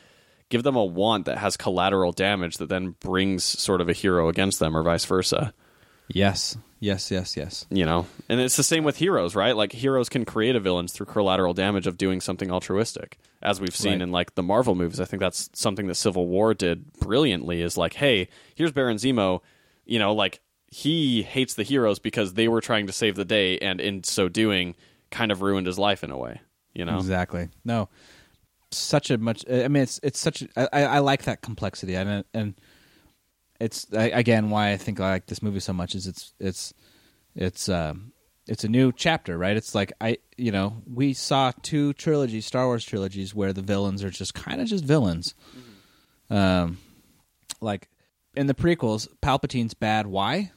give 0.49 0.62
them 0.62 0.77
a 0.77 0.85
want 0.85 1.27
that 1.27 1.37
has 1.39 1.57
collateral 1.59 2.12
damage 2.12 2.57
that 2.59 2.68
then 2.70 2.95
brings 3.01 3.45
sort 3.45 3.81
of 3.83 3.89
a 3.91 3.93
hero 3.93 4.29
against 4.31 4.61
them, 4.61 4.74
or 4.77 4.83
vice 4.83 5.05
versa. 5.05 5.53
yes 6.09 6.57
yes 6.79 7.11
yes 7.11 7.37
yes 7.37 7.66
You 7.70 7.85
know, 7.87 8.07
and 8.29 8.39
it's 8.39 8.57
the 8.57 8.62
same 8.62 8.85
with 8.85 8.97
heroes, 8.99 9.35
right? 9.35 9.57
Like 9.57 9.72
heroes 9.72 10.09
can 10.09 10.24
create 10.24 10.55
a 10.55 10.61
villains 10.61 10.93
through 10.93 11.07
collateral 11.07 11.55
damage 11.55 11.87
of 11.87 11.97
doing 11.99 12.20
something 12.20 12.51
altruistic, 12.53 13.18
as 13.43 13.61
we've 13.61 13.74
seen 13.74 13.95
Right. 13.95 14.03
in 14.03 14.12
like 14.12 14.35
the 14.37 14.43
Marvel 14.43 14.74
movies. 14.74 15.01
I 15.01 15.05
think 15.07 15.20
that's 15.20 15.51
something 15.55 15.87
that 15.89 15.95
Civil 15.97 16.29
War 16.29 16.55
did 16.55 16.93
brilliantly. 17.01 17.62
Is 17.62 17.77
like, 17.77 17.95
hey, 17.95 18.29
here's 18.55 18.72
Baron 18.72 18.99
Zemo. 18.99 19.41
You 19.85 19.99
know, 19.99 20.12
like 20.14 20.41
he 20.69 21.23
hates 21.23 21.55
the 21.55 21.62
heroes 21.62 21.99
because 21.99 22.35
they 22.35 22.49
were 22.49 22.61
trying 22.61 22.87
to 22.87 22.93
save 22.93 23.17
the 23.17 23.25
day, 23.25 23.59
and 23.59 23.81
in 23.81 24.05
so 24.05 24.29
doing, 24.29 24.75
kind 25.11 25.31
of 25.31 25.43
ruined 25.43 25.67
his 25.67 25.79
life 25.79 26.03
in 26.03 26.11
a 26.11 26.19
way. 26.19 26.41
You 26.75 26.85
know, 26.85 26.99
exactly. 26.99 27.49
No. 27.64 27.89
Such 28.73 29.11
a 29.11 29.17
much 29.17 29.45
i 29.49 29.69
mean 29.69 29.85
it's 29.85 30.01
it's 30.03 30.19
such 30.19 30.43
a, 30.43 30.75
I, 30.75 30.97
I 30.97 30.99
like 30.99 31.23
that 31.23 31.41
complexity 31.41 31.95
and 31.95 32.25
and 32.35 32.55
it's 33.61 33.87
I, 33.95 34.09
again 34.09 34.51
why 34.51 34.73
i 34.73 34.77
think 34.77 34.99
i 34.99 35.09
like 35.09 35.27
this 35.27 35.41
movie 35.41 35.61
so 35.61 35.73
much 35.73 35.95
is 35.95 36.09
it's 36.09 36.35
it's 36.41 36.75
it's 37.36 37.69
um 37.69 38.12
it's 38.49 38.65
a 38.65 38.69
new 38.69 38.93
chapter 38.93 39.39
right? 39.39 39.57
It's 39.57 39.74
like 39.74 39.93
i 40.01 40.19
you 40.36 40.51
know 40.51 40.82
we 40.93 41.15
saw 41.15 41.53
two 41.62 41.93
trilogies 41.95 42.45
star 42.45 42.66
wars 42.66 42.85
trilogies 42.85 43.35
where 43.35 43.53
the 43.53 43.62
villains 43.62 44.03
are 44.03 44.11
just 44.11 44.35
kind 44.35 44.61
of 44.61 44.66
just 44.66 44.85
villains. 44.85 45.35
Um 46.28 46.78
like 47.61 47.89
in 48.35 48.49
the 48.49 48.55
prequels 48.55 49.09
palpatine's 49.23 49.74
bad. 49.74 50.07
Why 50.09 50.51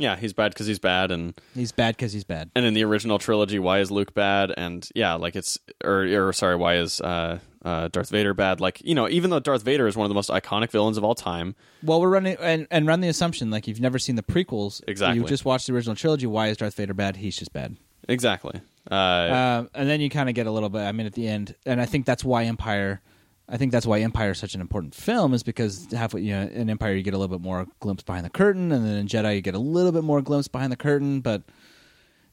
yeah, 0.00 0.16
he's 0.16 0.32
bad 0.32 0.52
because 0.52 0.66
he's 0.66 0.78
bad, 0.78 1.10
and 1.10 1.34
he's 1.54 1.72
bad 1.72 1.96
because 1.96 2.12
he's 2.12 2.24
bad 2.24 2.50
and 2.56 2.64
in 2.64 2.74
the 2.74 2.82
original 2.84 3.18
trilogy, 3.18 3.58
why 3.58 3.78
is 3.80 3.90
Luke 3.90 4.14
bad? 4.14 4.52
And 4.56 4.88
yeah, 4.94 5.14
like 5.14 5.36
it's 5.36 5.58
or, 5.84 6.02
or 6.28 6.32
sorry, 6.32 6.56
why 6.56 6.76
is 6.76 7.00
uh, 7.00 7.38
uh, 7.64 7.88
Darth 7.88 8.10
Vader 8.10 8.34
bad? 8.34 8.60
Like 8.60 8.80
you 8.82 8.94
know, 8.94 9.08
even 9.08 9.30
though 9.30 9.40
Darth 9.40 9.62
Vader 9.62 9.86
is 9.86 9.96
one 9.96 10.04
of 10.04 10.08
the 10.08 10.14
most 10.14 10.30
iconic 10.30 10.70
villains 10.70 10.96
of 10.96 11.04
all 11.04 11.14
time, 11.14 11.54
Well, 11.82 12.00
we're 12.00 12.08
running 12.08 12.36
and, 12.40 12.66
and 12.70 12.86
run 12.86 13.00
the 13.00 13.08
assumption 13.08 13.50
like 13.50 13.68
you've 13.68 13.80
never 13.80 13.98
seen 13.98 14.16
the 14.16 14.22
prequels. 14.22 14.82
Exactly. 14.88 15.20
You 15.20 15.26
just 15.26 15.44
watched 15.44 15.66
the 15.66 15.74
original 15.74 15.94
trilogy. 15.96 16.26
Why 16.26 16.48
is 16.48 16.56
Darth 16.56 16.74
Vader 16.74 16.94
bad? 16.94 17.16
He's 17.16 17.36
just 17.36 17.52
bad. 17.52 17.76
exactly. 18.08 18.60
Uh, 18.90 18.94
Um, 18.94 19.70
and 19.74 19.88
then 19.88 20.00
you 20.00 20.08
kind 20.10 20.28
of 20.28 20.34
get 20.34 20.46
a 20.46 20.50
little 20.50 20.70
bit. 20.70 20.80
I 20.80 20.92
mean, 20.92 21.06
at 21.06 21.12
the 21.12 21.28
end, 21.28 21.54
and 21.66 21.80
I 21.80 21.86
think 21.86 22.06
that's 22.06 22.24
why 22.24 22.44
Empire. 22.44 23.02
I 23.50 23.56
think 23.56 23.72
that's 23.72 23.84
why 23.84 23.98
Empire 23.98 24.30
is 24.30 24.38
such 24.38 24.54
an 24.54 24.60
important 24.60 24.94
film 24.94 25.34
is 25.34 25.42
because 25.42 25.88
halfway, 25.92 26.20
you 26.20 26.32
know, 26.32 26.42
in 26.42 26.70
Empire 26.70 26.94
you 26.94 27.02
get 27.02 27.14
a 27.14 27.18
little 27.18 27.36
bit 27.36 27.44
more 27.44 27.66
glimpse 27.80 28.04
behind 28.04 28.24
the 28.24 28.30
curtain, 28.30 28.70
and 28.70 28.86
then 28.86 28.94
in 28.94 29.06
Jedi 29.08 29.34
you 29.34 29.40
get 29.40 29.56
a 29.56 29.58
little 29.58 29.90
bit 29.90 30.04
more 30.04 30.22
glimpse 30.22 30.46
behind 30.46 30.70
the 30.70 30.76
curtain. 30.76 31.20
But 31.20 31.42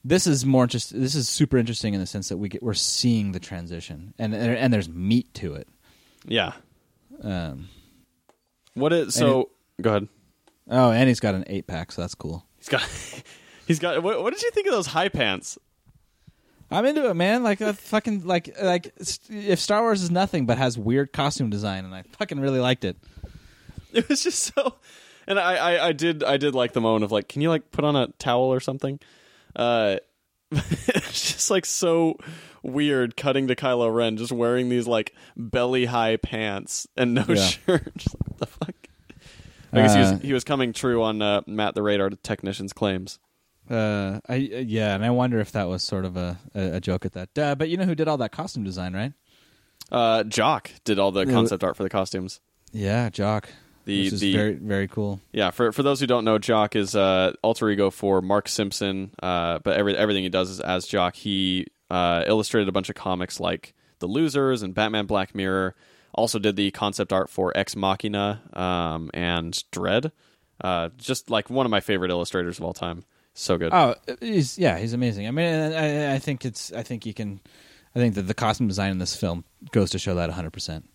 this 0.06 0.28
is 0.28 0.46
more 0.46 0.68
just. 0.68 0.98
This 0.98 1.16
is 1.16 1.28
super 1.28 1.58
interesting 1.58 1.96
in 1.96 2.00
the 2.00 2.06
sense 2.06 2.30
that 2.30 2.38
we 2.38 2.50
get 2.50 2.62
we're 2.62 2.76
seeing 2.76 3.32
the 3.32 3.40
transition, 3.40 4.14
and 4.20 4.36
and, 4.36 4.72
there's 4.72 4.88
meat 4.88 5.34
to 5.36 5.56
it. 5.56 5.68
yeah. 6.26 6.54
Um, 7.24 7.70
What 8.76 8.94
is 8.94 9.16
so? 9.16 9.50
go 9.82 9.90
ahead. 9.90 10.08
oh, 10.70 10.92
and 10.92 11.10
he's 11.10 11.20
got 11.20 11.34
an 11.34 11.46
eight 11.48 11.66
pack, 11.66 11.92
so 11.92 12.02
that's 12.02 12.14
cool. 12.14 12.46
He's 12.58 12.70
got. 12.70 12.84
He's 13.68 13.80
got. 13.80 14.02
What, 14.02 14.24
what 14.24 14.32
did 14.32 14.42
you 14.44 14.52
think 14.52 14.68
of 14.68 14.72
those 14.72 14.88
high 14.88 15.10
pants? 15.10 15.58
I'm 16.70 16.86
into 16.86 17.10
it, 17.10 17.14
man. 17.14 17.44
Like 17.44 17.62
a 17.62 17.74
fucking 17.74 18.26
like 18.26 18.56
like 18.62 18.94
if 19.30 19.60
Star 19.60 19.82
Wars 19.82 20.02
is 20.04 20.12
nothing 20.12 20.46
but 20.46 20.58
has 20.58 20.78
weird 20.78 21.14
costume 21.14 21.50
design, 21.50 21.86
and 21.86 21.94
I 21.96 22.04
fucking 22.18 22.40
really 22.40 22.60
liked 22.60 22.84
it. 22.86 22.98
it 23.94 24.08
was 24.10 24.22
just 24.24 24.54
so 24.54 24.76
and 25.28 25.40
I, 25.40 25.56
I 25.56 25.88
i 25.88 25.92
did 25.94 26.24
i 26.24 26.36
did 26.38 26.54
like 26.54 26.74
the 26.74 26.82
moment 26.82 27.06
of 27.06 27.12
like 27.12 27.30
can 27.30 27.42
you 27.42 27.50
like 27.50 27.72
put 27.72 27.86
on 27.86 27.96
a 27.96 28.08
towel 28.20 28.54
or 28.54 28.60
something 28.60 29.00
uh 29.56 29.96
it's 30.52 31.34
just 31.34 31.50
like 31.50 31.66
so 31.66 32.18
weird 32.64 33.16
cutting 33.18 33.48
to 33.48 33.56
Kylo 33.56 33.94
Ren 33.94 34.18
just 34.18 34.32
wearing 34.34 34.68
these 34.70 34.88
like 34.88 35.14
belly 35.38 35.86
high 35.86 36.18
pants 36.18 36.86
and 36.98 37.14
no 37.14 37.24
Yeah. 37.28 37.36
shirt 37.36 37.66
like, 37.68 38.28
what 38.28 38.38
the 38.40 38.46
fuck 38.46 38.76
I 39.74 39.78
guess 39.82 39.94
he 39.96 40.02
Uh, 40.02 40.12
was 40.14 40.22
he 40.22 40.34
was 40.34 40.44
coming 40.44 40.74
true 40.74 41.02
on 41.02 41.22
uh, 41.22 41.42
Matt 41.48 41.76
the 41.76 41.82
radar 41.84 42.10
technician's 42.10 42.74
claims 42.74 43.20
Uh, 43.70 44.20
I 44.30 44.36
uh, 44.36 44.38
yeah, 44.60 44.96
and 44.96 45.04
I 45.04 45.10
wonder 45.10 45.40
if 45.40 45.52
that 45.52 45.68
was 45.68 45.84
sort 45.84 46.06
of 46.06 46.16
a 46.18 46.38
a, 46.56 46.76
a 46.76 46.80
joke 46.80 47.06
at 47.06 47.14
that. 47.14 47.38
Uh, 47.38 47.56
but 47.56 47.70
you 47.70 47.78
know 47.78 47.84
who 47.86 47.96
did 47.96 48.08
all 48.08 48.18
that 48.18 48.32
costume 48.32 48.64
design, 48.64 48.94
right? 48.94 49.14
uh 49.92 50.24
Jock 50.26 50.70
did 50.84 51.00
all 51.00 51.12
the 51.12 51.26
Yeah, 51.26 51.32
concept 51.34 51.64
art 51.64 51.78
for 51.78 51.84
the 51.84 51.90
costumes 51.90 52.42
Yeah, 52.74 53.10
Jock. 53.10 53.50
The- 53.86 54.04
which 54.04 54.14
is 54.14 54.20
the- 54.20 54.34
very 54.36 54.54
very 54.56 54.88
cool. 54.90 55.22
Yeah, 55.32 55.52
for 55.52 55.72
for 55.72 55.82
those 55.84 56.00
who 56.02 56.08
don't 56.08 56.26
know, 56.26 56.38
Jock 56.40 56.76
is 56.76 56.94
uh, 56.96 57.34
alter 57.42 57.70
ego 57.70 57.90
for 57.90 58.22
Mark 58.22 58.50
Simpson. 58.50 59.12
Uh, 59.24 59.60
but 59.60 59.78
every 59.78 59.96
everything 59.98 60.24
he 60.24 60.30
does 60.30 60.50
is 60.50 60.60
as 60.60 60.86
Jock. 60.88 61.16
He 61.16 61.68
uh, 61.90 62.24
illustrated 62.28 62.68
a 62.68 62.74
bunch 62.74 62.90
of 62.90 62.96
comics 62.96 63.40
like 63.40 63.74
The 64.00 64.08
Losers 64.08 64.62
and 64.62 64.74
Batman 64.74 65.06
Black 65.06 65.34
Mirror. 65.34 65.74
Also 66.14 66.38
did 66.40 66.56
the 66.58 66.72
concept 66.72 67.14
art 67.14 67.30
for 67.30 67.54
Ex 67.56 67.76
Machina 67.78 68.42
um, 68.54 69.10
and 69.14 69.54
Dredd. 69.72 70.12
Uh, 70.60 70.90
just 70.98 71.30
like 71.30 71.50
one 71.50 71.66
of 71.66 71.70
my 71.70 71.80
favorite 71.80 72.12
illustrators 72.12 72.58
of 72.58 72.66
all 72.66 72.74
time. 72.74 73.06
So 73.40 73.58
good. 73.58 73.72
Oh, 73.72 73.94
he's 74.20 74.58
yeah, 74.58 74.80
he's 74.80 74.94
amazing. 74.94 75.28
I 75.28 75.32
mean, 75.32 75.74
I, 75.74 76.16
I 76.16 76.20
think 76.20 76.44
it's 76.44 76.74
I 76.74 76.82
think 76.82 77.06
you 77.06 77.14
can, 77.14 77.40
I 77.96 78.00
think 78.00 78.16
that 78.16 78.24
the 78.24 78.34
costume 78.34 78.68
design 78.68 78.90
in 78.92 78.98
this 78.98 79.16
film 79.16 79.44
goes 79.72 79.92
to 79.92 80.00
show 80.00 80.16
that 80.16 80.28
100. 80.30 80.52
percent 80.52 80.90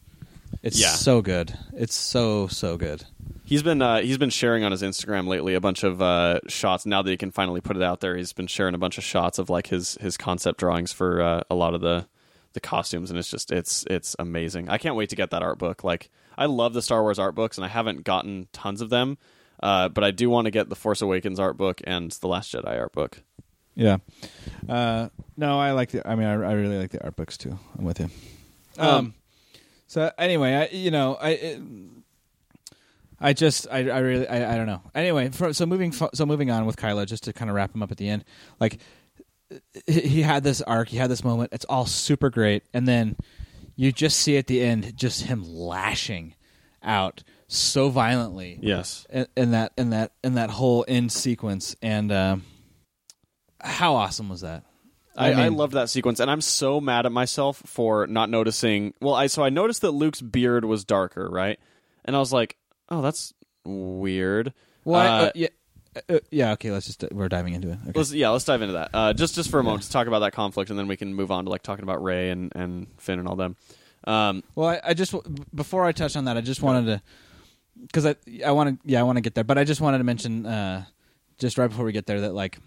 It's 0.60 0.80
Yeah. 0.80 0.88
so 0.88 1.22
good. 1.22 1.56
It's 1.72 1.94
so 1.94 2.48
so 2.48 2.76
good. 2.76 3.04
He's 3.44 3.62
been 3.62 3.80
uh, 3.80 4.00
he's 4.00 4.18
been 4.18 4.30
sharing 4.30 4.64
on 4.64 4.72
his 4.72 4.82
Instagram 4.82 5.28
lately 5.28 5.54
a 5.54 5.60
bunch 5.60 5.84
of 5.84 6.02
uh, 6.02 6.40
shots. 6.48 6.84
Now 6.84 7.00
that 7.02 7.10
he 7.10 7.16
can 7.16 7.30
finally 7.30 7.60
put 7.60 7.76
it 7.76 7.82
out 7.82 8.00
there, 8.00 8.16
he's 8.16 8.32
been 8.32 8.48
sharing 8.48 8.74
a 8.74 8.78
bunch 8.78 8.98
of 8.98 9.04
shots 9.04 9.38
of 9.38 9.48
like 9.48 9.68
his 9.68 9.96
his 10.00 10.16
concept 10.16 10.58
drawings 10.58 10.92
for 10.92 11.22
uh, 11.22 11.42
a 11.48 11.54
lot 11.54 11.74
of 11.74 11.80
the 11.80 12.06
the 12.54 12.60
costumes, 12.60 13.08
and 13.10 13.18
it's 13.20 13.30
just 13.30 13.52
it's 13.52 13.84
it's 13.88 14.16
amazing. 14.18 14.68
I 14.68 14.78
can't 14.78 14.96
wait 14.96 15.10
to 15.10 15.16
get 15.16 15.30
that 15.30 15.42
art 15.42 15.58
book. 15.58 15.84
Like 15.84 16.10
I 16.36 16.46
love 16.46 16.72
the 16.74 16.82
Star 16.82 17.02
Wars 17.02 17.20
art 17.20 17.36
books, 17.36 17.56
and 17.56 17.64
I 17.64 17.68
haven't 17.68 18.02
gotten 18.04 18.48
tons 18.52 18.80
of 18.80 18.90
them, 18.90 19.16
uh, 19.62 19.88
but 19.88 20.04
I 20.04 20.10
do 20.10 20.28
want 20.28 20.46
to 20.46 20.50
get 20.50 20.68
the 20.68 20.76
Force 20.76 21.00
Awakens 21.00 21.38
art 21.38 21.56
book 21.56 21.80
and 21.84 22.10
the 22.10 22.28
Last 22.28 22.52
Jedi 22.52 22.78
art 22.78 22.92
book. 22.92 23.22
Yeah. 23.74 23.98
Uh, 24.68 25.08
no, 25.36 25.58
I 25.58 25.72
like 25.72 25.90
the. 25.90 26.06
I 26.06 26.14
mean, 26.14 26.26
I, 26.26 26.32
I 26.32 26.52
really 26.52 26.78
like 26.78 26.90
the 26.90 27.02
art 27.02 27.16
books 27.16 27.36
too. 27.36 27.58
I'm 27.78 27.84
with 27.84 28.00
you. 28.00 28.10
Um. 28.78 28.88
Um, 28.88 29.14
so 29.86 30.10
anyway, 30.18 30.54
I 30.54 30.74
you 30.74 30.90
know 30.90 31.14
I. 31.14 31.30
It, 31.30 31.62
I 33.24 33.34
just 33.34 33.68
I, 33.70 33.88
I 33.88 33.98
really 34.00 34.26
I, 34.26 34.54
I 34.54 34.56
don't 34.56 34.66
know. 34.66 34.82
Anyway, 34.96 35.28
for, 35.28 35.52
so 35.52 35.64
moving 35.64 35.92
fo- 35.92 36.10
so 36.12 36.26
moving 36.26 36.50
on 36.50 36.66
with 36.66 36.76
Kylo, 36.76 37.06
just 37.06 37.24
to 37.24 37.32
kind 37.32 37.48
of 37.48 37.54
wrap 37.54 37.72
him 37.72 37.82
up 37.82 37.92
at 37.92 37.96
the 37.96 38.08
end. 38.08 38.24
Like 38.58 38.80
he, 39.86 40.00
he 40.00 40.22
had 40.22 40.42
this 40.42 40.60
arc, 40.60 40.88
he 40.88 40.96
had 40.96 41.08
this 41.08 41.22
moment. 41.22 41.50
It's 41.52 41.64
all 41.66 41.86
super 41.86 42.30
great, 42.30 42.64
and 42.74 42.88
then 42.88 43.16
you 43.76 43.92
just 43.92 44.18
see 44.18 44.36
at 44.36 44.48
the 44.48 44.60
end 44.60 44.96
just 44.96 45.22
him 45.22 45.44
lashing 45.44 46.34
out 46.82 47.22
so 47.52 47.88
violently 47.90 48.58
Yes, 48.62 49.06
in, 49.10 49.26
in 49.36 49.50
that 49.52 49.72
in 49.76 49.90
that 49.90 50.12
in 50.24 50.34
that 50.34 50.50
whole 50.50 50.84
end 50.88 51.12
sequence. 51.12 51.76
And 51.82 52.10
um, 52.12 52.44
how 53.60 53.94
awesome 53.96 54.28
was 54.28 54.40
that? 54.40 54.64
I, 55.16 55.32
I, 55.34 55.48
mean- 55.48 55.58
love 55.58 55.72
that 55.72 55.90
sequence, 55.90 56.20
and 56.20 56.30
I'm 56.30 56.40
so 56.40 56.80
mad 56.80 57.04
at 57.04 57.12
myself 57.12 57.62
for 57.66 58.06
not 58.06 58.30
noticing. 58.30 58.94
Well, 59.00 59.14
I 59.14 59.26
so 59.26 59.42
I 59.44 59.50
noticed 59.50 59.82
that 59.82 59.90
Luke's 59.90 60.22
beard 60.22 60.64
was 60.64 60.84
darker, 60.84 61.28
right? 61.30 61.58
And 62.04 62.16
I 62.16 62.18
was 62.18 62.32
like, 62.32 62.56
"Oh, 62.88 63.02
that's 63.02 63.34
weird." 63.64 64.54
Well, 64.84 65.00
Uh, 65.00 65.24
uh, 65.26 65.30
yeah, 65.34 65.48
uh, 66.08 66.18
yeah. 66.30 66.52
Okay, 66.52 66.70
let's 66.70 66.86
just 66.86 67.04
we're 67.12 67.28
diving 67.28 67.52
into 67.52 67.68
it. 67.68 67.78
Okay. 67.88 67.92
Let's 67.94 68.12
yeah, 68.14 68.30
let's 68.30 68.46
dive 68.46 68.62
into 68.62 68.72
that. 68.72 68.90
Uh, 68.94 69.12
just 69.12 69.34
just 69.34 69.50
for 69.50 69.60
a 69.60 69.62
moment 69.62 69.82
to 69.82 69.90
talk 69.90 70.06
about 70.06 70.20
that 70.20 70.32
conflict, 70.32 70.70
and 70.70 70.78
then 70.78 70.88
we 70.88 70.96
can 70.96 71.12
move 71.14 71.30
on 71.30 71.44
to 71.44 71.50
like 71.50 71.62
talking 71.62 71.82
about 71.82 72.02
Rey 72.02 72.30
and 72.30 72.50
and 72.56 72.86
Finn 72.96 73.18
and 73.18 73.28
all 73.28 73.36
them. 73.36 73.56
Um, 74.04 74.42
Well, 74.56 74.68
I, 74.70 74.80
I 74.82 74.94
just 74.94 75.12
w- 75.12 75.44
before 75.54 75.84
I 75.84 75.92
touch 75.92 76.16
on 76.16 76.24
that, 76.24 76.36
I 76.38 76.40
just 76.40 76.62
wanted 76.62 76.86
to 76.86 77.02
because 77.80 78.06
I 78.06 78.16
I 78.44 78.52
want 78.52 78.80
to 78.82 78.88
yeah 78.90 79.00
I 79.00 79.02
want 79.02 79.16
to 79.16 79.20
get 79.22 79.34
there, 79.34 79.44
but 79.44 79.58
I 79.58 79.64
just 79.64 79.80
wanted 79.80 79.98
to 79.98 80.04
mention 80.04 80.46
uh, 80.46 80.84
just 81.38 81.58
right 81.58 81.68
before 81.68 81.84
we 81.84 81.92
get 81.92 82.06
there 82.06 82.20
that 82.22 82.34
like 82.34 82.58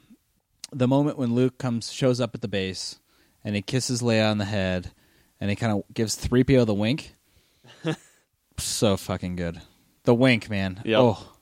the 0.71 0.87
moment 0.87 1.17
when 1.17 1.33
Luke 1.35 1.57
comes 1.57 1.91
shows 1.91 2.19
up 2.19 2.33
at 2.35 2.41
the 2.41 2.47
base 2.47 2.99
and 3.43 3.55
he 3.55 3.61
kisses 3.61 4.01
Leia 4.01 4.29
on 4.31 4.37
the 4.39 4.45
head 4.45 4.91
and 5.39 5.49
he 5.49 5.55
kind 5.55 5.71
of 5.73 5.83
gives 5.93 6.15
three 6.15 6.43
PO 6.43 6.65
the 6.65 6.73
wink. 6.73 7.13
so 8.57 8.97
fucking 8.97 9.35
good, 9.35 9.61
the 10.03 10.13
wink, 10.13 10.49
man. 10.49 10.81
Yep. 10.85 10.99
Oh, 10.99 11.33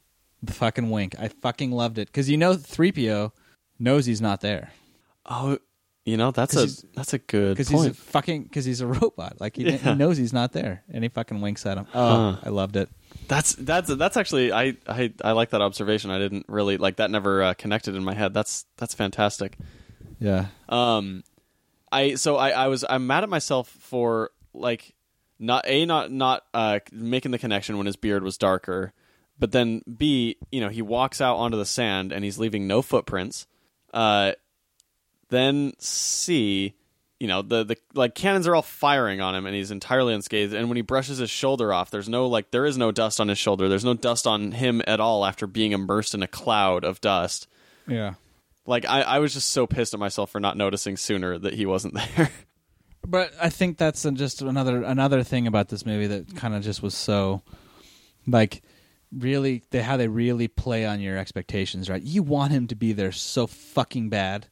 the 0.41 0.53
fucking 0.53 0.89
wink. 0.89 1.15
I 1.19 1.27
fucking 1.29 1.71
loved 1.71 1.97
it 1.97 2.07
because 2.07 2.29
you 2.29 2.37
know 2.37 2.55
three 2.55 2.91
PO 2.91 3.31
knows 3.79 4.05
he's 4.05 4.21
not 4.21 4.41
there. 4.41 4.71
oh, 5.25 5.57
you 6.05 6.17
know 6.17 6.31
that's 6.31 6.55
a 6.55 6.67
that's 6.95 7.13
a 7.13 7.17
good 7.17 7.55
because 7.55 7.69
he's 7.69 7.95
fucking 7.97 8.43
because 8.43 8.65
he's 8.65 8.81
a 8.81 8.87
robot. 8.99 9.39
Like 9.39 9.55
he, 9.55 9.63
Yeah. 9.63 9.77
he 9.77 9.95
knows 9.95 10.17
he's 10.17 10.33
not 10.33 10.51
there, 10.51 10.83
and 10.89 11.03
he 11.03 11.09
fucking 11.09 11.39
winks 11.39 11.65
at 11.65 11.77
him. 11.77 11.87
Oh, 11.93 12.31
Huh. 12.33 12.39
I 12.43 12.49
loved 12.49 12.75
it. 12.75 12.89
That's 13.27 13.55
that's 13.55 13.93
that's 13.95 14.17
actually 14.17 14.51
I, 14.51 14.77
I 14.87 15.13
I 15.23 15.31
like 15.31 15.51
that 15.51 15.61
observation. 15.61 16.11
I 16.11 16.19
didn't 16.19 16.45
really 16.47 16.77
like 16.77 16.97
that. 16.97 17.09
Never 17.09 17.41
uh, 17.43 17.53
connected 17.53 17.95
in 17.95 18.03
my 18.03 18.13
head. 18.13 18.33
That's 18.33 18.65
that's 18.77 18.93
fantastic. 18.93 19.57
Yeah, 20.19 20.47
Um, 20.69 21.23
I 21.91 22.15
so 22.15 22.37
I, 22.37 22.51
I 22.51 22.67
was 22.67 22.85
I'm 22.89 23.07
mad 23.07 23.23
at 23.23 23.29
myself 23.29 23.67
for 23.67 24.31
like 24.53 24.93
not 25.39 25.65
a 25.67 25.85
not 25.85 26.11
not 26.11 26.43
uh 26.53 26.79
making 26.91 27.31
the 27.31 27.39
connection 27.39 27.77
when 27.77 27.85
his 27.85 27.95
beard 27.95 28.23
was 28.23 28.37
darker, 28.37 28.93
but 29.39 29.51
then 29.51 29.81
b 29.97 30.37
you 30.51 30.61
know 30.61 30.69
he 30.69 30.81
walks 30.81 31.19
out 31.19 31.37
onto 31.37 31.57
the 31.57 31.65
sand 31.65 32.11
and 32.11 32.23
he's 32.23 32.37
leaving 32.37 32.67
no 32.67 32.81
footprints. 32.81 33.47
Uh, 33.93 34.33
then 35.29 35.73
c 35.79 36.75
you 37.23 37.29
know 37.29 37.41
the 37.41 37.63
the 37.63 37.77
like 37.93 38.15
cannons 38.15 38.47
are 38.47 38.53
all 38.53 38.61
firing 38.61 39.21
on 39.21 39.33
him 39.33 39.45
and 39.45 39.55
he's 39.55 39.71
entirely 39.71 40.13
unscathed. 40.13 40.53
And 40.53 40.67
when 40.67 40.75
he 40.75 40.81
brushes 40.81 41.19
his 41.19 41.29
shoulder 41.29 41.71
off, 41.71 41.89
there's 41.89 42.09
no 42.09 42.27
like 42.27 42.51
there 42.51 42.65
is 42.65 42.77
no 42.77 42.91
dust 42.91 43.21
on 43.21 43.29
his 43.29 43.37
shoulder. 43.37 43.69
There's 43.69 43.85
no 43.85 43.93
dust 43.93 44.27
on 44.27 44.51
him 44.51 44.81
at 44.85 44.99
all 44.99 45.25
after 45.25 45.47
being 45.47 45.71
immersed 45.71 46.13
in 46.13 46.21
a 46.21 46.27
cloud 46.27 46.83
of 46.83 46.99
dust. 46.99 47.47
yeah. 47.87 48.15
Like 48.65 48.83
I, 48.85 49.03
I 49.03 49.19
was 49.19 49.33
just 49.33 49.51
so 49.51 49.65
pissed 49.65 49.93
at 49.93 50.01
myself 50.01 50.31
for 50.31 50.41
not 50.41 50.57
noticing 50.57 50.97
sooner 50.97 51.39
that 51.39 51.53
he 51.53 51.65
wasn't 51.65 51.93
there. 52.17 52.29
But 53.07 53.31
I 53.41 53.47
think 53.47 53.77
that's 53.77 54.03
just 54.03 54.41
another 54.41 54.83
another 54.83 55.23
thing 55.23 55.47
about 55.47 55.69
this 55.69 55.85
movie 55.85 56.07
that 56.07 56.35
kind 56.35 56.53
of 56.53 56.61
just 56.61 56.83
was 56.83 56.93
so 56.93 57.41
like 58.27 58.63
really 59.17 59.63
they 59.69 59.81
how 59.81 59.95
they 59.95 60.09
really 60.09 60.49
play 60.49 60.85
on 60.85 60.99
your 60.99 61.17
expectations. 61.17 61.89
Right, 61.89 62.03
you 62.03 62.21
want 62.21 62.51
him 62.51 62.67
to 62.67 62.75
be 62.75 62.91
there 62.91 63.13
so 63.13 63.47
fucking 63.47 64.09
bad. 64.09 64.49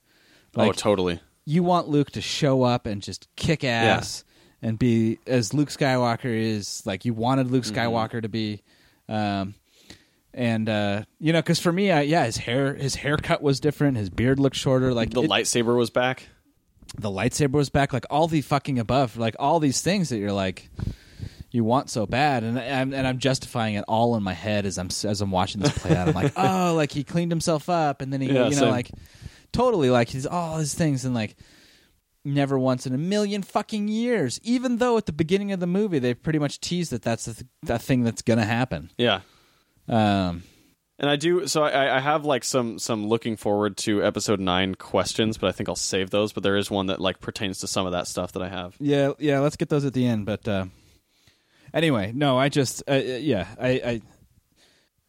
oh, 0.55 0.71
totally. 0.71 1.19
You 1.45 1.63
want 1.63 1.87
Luke 1.87 2.11
to 2.11 2.21
show 2.21 2.63
up 2.63 2.85
and 2.85 3.01
just 3.01 3.27
kick 3.35 3.63
ass 3.63 4.23
and 4.61 4.77
be 4.77 5.17
as 5.25 5.53
Luke 5.53 5.69
Skywalker 5.69 6.25
is 6.25 6.83
like 6.85 7.03
you 7.05 7.13
wanted 7.13 7.49
Luke 7.49 7.63
Mm-hmm. 7.63 7.77
Skywalker 7.77 8.21
to 8.21 8.29
be. 8.29 8.61
Um, 9.09 9.55
and 10.33 10.69
uh, 10.69 11.03
you 11.19 11.33
know, 11.33 11.39
because 11.41 11.59
for 11.59 11.71
me, 11.73 11.91
I, 11.91 12.01
yeah, 12.01 12.25
his 12.25 12.37
hair, 12.37 12.73
his 12.75 12.95
haircut 12.95 13.41
was 13.41 13.59
different. 13.59 13.97
His 13.97 14.09
beard 14.09 14.39
looked 14.39 14.55
shorter. 14.55 14.93
Like 14.93 15.09
The 15.09 15.23
it- 15.23 15.29
lightsaber 15.29 15.75
was 15.75 15.89
back. 15.89 16.27
the 16.97 17.09
lightsaber 17.09 17.51
was 17.53 17.69
back. 17.69 17.91
Like 17.91 18.05
all 18.09 18.27
the 18.27 18.41
fucking 18.41 18.79
above, 18.79 19.17
like 19.17 19.35
all 19.39 19.59
these 19.59 19.81
things 19.81 20.09
that 20.09 20.17
you're 20.19 20.31
like, 20.31 20.69
you 21.49 21.65
want 21.65 21.89
so 21.89 22.05
bad, 22.05 22.43
and 22.45 22.57
I'm 22.57 22.93
and 22.93 23.05
I'm 23.05 23.17
justifying 23.19 23.75
it 23.75 23.83
all 23.89 24.15
in 24.15 24.23
my 24.23 24.31
head 24.33 24.65
as 24.65 24.77
I'm 24.77 24.87
as 24.87 25.19
I'm 25.19 25.31
watching 25.31 25.59
this 25.61 25.77
play 25.77 25.93
out. 25.97 26.07
I'm 26.07 26.13
like, 26.13 26.31
oh, 26.37 26.75
like 26.77 26.91
he 26.93 27.03
cleaned 27.03 27.31
himself 27.31 27.67
up, 27.67 27.99
and 28.01 28.13
then 28.13 28.21
he, 28.21 28.27
Yeah, 28.27 28.45
you 28.45 28.51
know, 28.51 28.61
same. 28.61 28.69
like 28.69 28.89
totally 29.53 29.89
like 29.89 30.09
he's 30.09 30.25
all 30.25 30.57
his 30.57 30.73
things, 30.73 31.05
and 31.05 31.13
like 31.15 31.35
never 32.23 32.57
once 32.59 32.85
in 32.85 32.93
a 32.93 32.97
million 32.97 33.41
fucking 33.41 33.87
years. 33.87 34.39
Even 34.43 34.77
though 34.77 34.97
at 34.97 35.05
the 35.07 35.11
beginning 35.11 35.51
of 35.51 35.59
the 35.59 35.67
movie 35.67 35.97
they 35.99 36.13
pretty 36.13 36.37
much 36.39 36.59
teased 36.59 36.91
that 36.91 37.01
that's 37.01 37.25
the 37.25 37.33
th- 37.33 37.45
that 37.63 37.81
thing 37.81 38.03
that's 38.03 38.21
gonna 38.21 38.45
happen. 38.45 38.91
Yeah. 38.97 39.21
Um, 39.87 40.43
And 40.99 41.09
I 41.09 41.15
do 41.15 41.47
so 41.47 41.63
I, 41.63 41.97
I 41.97 41.99
have 41.99 42.23
like 42.25 42.43
some 42.43 42.77
some 42.77 43.07
looking 43.07 43.35
forward 43.37 43.75
to 43.77 44.03
episode 44.03 44.39
nine 44.39 44.75
questions, 44.75 45.39
but 45.39 45.47
I 45.47 45.51
think 45.51 45.67
I'll 45.67 45.75
save 45.75 46.11
those. 46.11 46.31
But 46.31 46.43
there 46.43 46.57
is 46.57 46.69
one 46.69 46.85
that 46.87 47.01
like 47.01 47.19
pertains 47.19 47.57
to 47.61 47.67
some 47.67 47.87
of 47.87 47.91
that 47.93 48.05
stuff 48.07 48.33
that 48.33 48.43
I 48.43 48.49
have. 48.49 48.75
Yeah, 48.79 49.13
yeah. 49.17 49.39
Let's 49.39 49.55
get 49.55 49.69
those 49.69 49.83
at 49.85 49.93
the 49.93 50.05
end. 50.05 50.27
But 50.27 50.47
uh, 50.47 50.65
anyway, 51.73 52.11
no, 52.13 52.37
I 52.37 52.49
just 52.49 52.83
uh, 52.87 52.91
uh, 52.91 52.97
yeah, 52.97 53.47
I, 53.59 53.69
I 53.69 54.01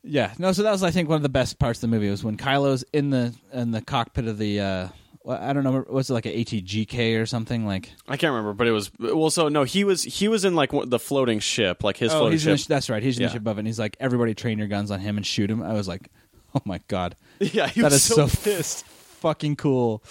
yeah, 0.03 0.35
no. 0.39 0.53
So 0.53 0.63
that 0.65 0.73
was 0.73 0.83
I 0.83 0.91
think 0.91 1.09
one 1.09 1.17
of 1.17 1.23
the 1.23 1.29
best 1.29 1.59
parts 1.59 1.79
of 1.79 1.83
the 1.83 1.89
movie 1.97 2.11
was 2.11 2.25
when 2.25 2.37
Kylo's 2.37 2.85
in 2.93 3.11
the 3.11 3.35
in 3.53 3.71
the 3.71 3.81
cockpit 3.83 4.27
of 4.27 4.39
the 4.39 4.61
uh, 4.61 4.89
I 5.29 5.53
don't 5.53 5.63
know, 5.63 5.85
was 5.89 6.11
it 6.11 6.15
like 6.15 6.27
a 6.27 6.45
ATGK 6.45 7.21
or 7.21 7.27
something 7.27 7.65
like? 7.65 7.91
I 8.09 8.17
can't 8.17 8.33
remember, 8.33 8.53
but 8.55 8.67
it 8.67 8.73
was 8.73 8.91
well. 8.99 9.31
So 9.31 9.49
no, 9.49 9.63
he 9.63 9.85
was 9.85 10.03
he 10.03 10.27
was 10.29 10.45
in 10.45 10.55
like 10.57 10.71
the 10.87 10.99
floating 10.99 11.39
ship, 11.39 11.85
like 11.85 11.97
his 11.97 12.13
oh, 12.13 12.19
floating 12.19 12.33
he's 12.33 12.47
in 12.47 12.57
ship. 12.57 12.67
that's 12.67 12.91
right. 12.91 13.03
He's 13.03 13.17
in 13.19 13.23
Yeah. 13.23 13.29
the 13.29 13.33
ship 13.35 13.43
above 13.43 13.59
it. 13.59 13.61
and 13.61 13.69
He's 13.69 13.79
like, 13.79 13.97
everybody 14.01 14.35
train 14.35 14.59
your 14.59 14.69
guns 14.69 14.91
on 14.91 14.99
him 15.01 15.17
and 15.17 15.25
shoot 15.27 15.51
him. 15.51 15.63
I 15.63 15.73
was 15.75 15.87
like, 15.87 16.09
oh 16.55 16.61
my 16.65 16.81
god, 16.89 17.15
yeah, 17.39 17.69
he 17.69 17.81
that 17.83 17.93
was 17.93 17.95
is 17.95 18.03
so, 18.03 18.27
so, 18.27 18.43
pissed. 18.43 18.85
fucking 18.87 19.57
cool. 19.57 20.03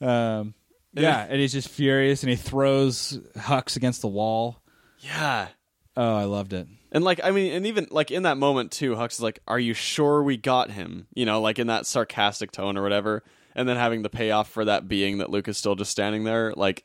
Um, 0.00 0.54
yeah, 0.94 1.26
and 1.28 1.38
he's 1.40 1.52
just 1.52 1.68
furious 1.68 2.22
and 2.22 2.30
he 2.30 2.36
throws 2.36 3.20
Hux 3.36 3.76
against 3.76 4.00
the 4.00 4.08
wall. 4.08 4.60
Yeah, 5.00 5.48
Oh, 5.96 6.16
I 6.16 6.24
loved 6.24 6.52
it. 6.54 6.66
And 6.92 7.04
like, 7.04 7.20
I 7.22 7.30
mean, 7.30 7.52
and 7.52 7.66
even 7.66 7.86
like 7.90 8.10
in 8.10 8.24
that 8.24 8.36
moment 8.36 8.72
too, 8.72 8.94
Hux 8.94 9.12
is 9.12 9.20
like, 9.20 9.40
"Are 9.46 9.58
you 9.58 9.74
sure 9.74 10.22
we 10.22 10.36
got 10.36 10.70
him?" 10.70 11.06
You 11.14 11.24
know, 11.24 11.40
like 11.40 11.58
in 11.58 11.68
that 11.68 11.86
sarcastic 11.86 12.50
tone 12.50 12.76
or 12.76 12.82
whatever. 12.82 13.22
And 13.54 13.68
then 13.68 13.76
having 13.76 14.02
the 14.02 14.10
payoff 14.10 14.48
for 14.48 14.64
that 14.64 14.88
being 14.88 15.18
that 15.18 15.30
Luke 15.30 15.48
is 15.48 15.58
still 15.58 15.74
just 15.74 15.90
standing 15.90 16.22
there, 16.22 16.52
like, 16.56 16.84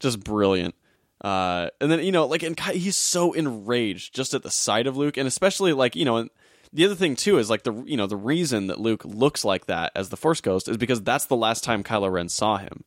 just 0.00 0.24
brilliant. 0.24 0.74
Uh, 1.20 1.68
and 1.80 1.90
then 1.90 2.00
you 2.04 2.12
know, 2.12 2.26
like, 2.26 2.42
and 2.42 2.58
he's 2.58 2.96
so 2.96 3.32
enraged 3.32 4.14
just 4.14 4.34
at 4.34 4.42
the 4.42 4.50
sight 4.50 4.86
of 4.86 4.96
Luke, 4.96 5.16
and 5.16 5.26
especially 5.26 5.72
like 5.72 5.96
you 5.96 6.04
know, 6.04 6.16
and 6.16 6.30
the 6.72 6.84
other 6.84 6.94
thing 6.94 7.16
too 7.16 7.38
is 7.38 7.48
like 7.48 7.62
the 7.62 7.72
you 7.86 7.96
know 7.96 8.06
the 8.06 8.16
reason 8.16 8.66
that 8.66 8.80
Luke 8.80 9.02
looks 9.04 9.44
like 9.44 9.66
that 9.66 9.92
as 9.94 10.10
the 10.10 10.16
Force 10.16 10.40
Ghost 10.42 10.68
is 10.68 10.76
because 10.76 11.02
that's 11.02 11.26
the 11.26 11.36
last 11.36 11.64
time 11.64 11.82
Kylo 11.82 12.10
Ren 12.12 12.28
saw 12.28 12.58
him. 12.58 12.84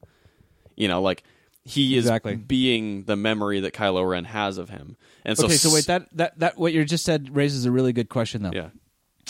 You 0.76 0.88
know, 0.88 1.02
like 1.02 1.24
he 1.70 1.96
is 1.98 2.06
Exactly. 2.06 2.36
being 2.36 3.04
the 3.04 3.16
memory 3.16 3.60
that 3.62 3.74
Kylo 3.74 4.08
Ren 4.10 4.26
has 4.26 4.58
of 4.58 4.70
him. 4.70 4.98
And 5.24 5.38
so, 5.38 5.46
okay, 5.46 5.56
so 5.56 5.74
wait, 5.74 5.86
that 5.88 6.08
that 6.18 6.40
that 6.40 6.58
what 6.58 6.74
you 6.74 6.84
just 6.86 7.06
said 7.06 7.36
raises 7.36 7.66
a 7.66 7.72
really 7.72 7.94
good 7.94 8.10
question 8.10 8.44
though. 8.44 8.52
yeah. 8.54 8.70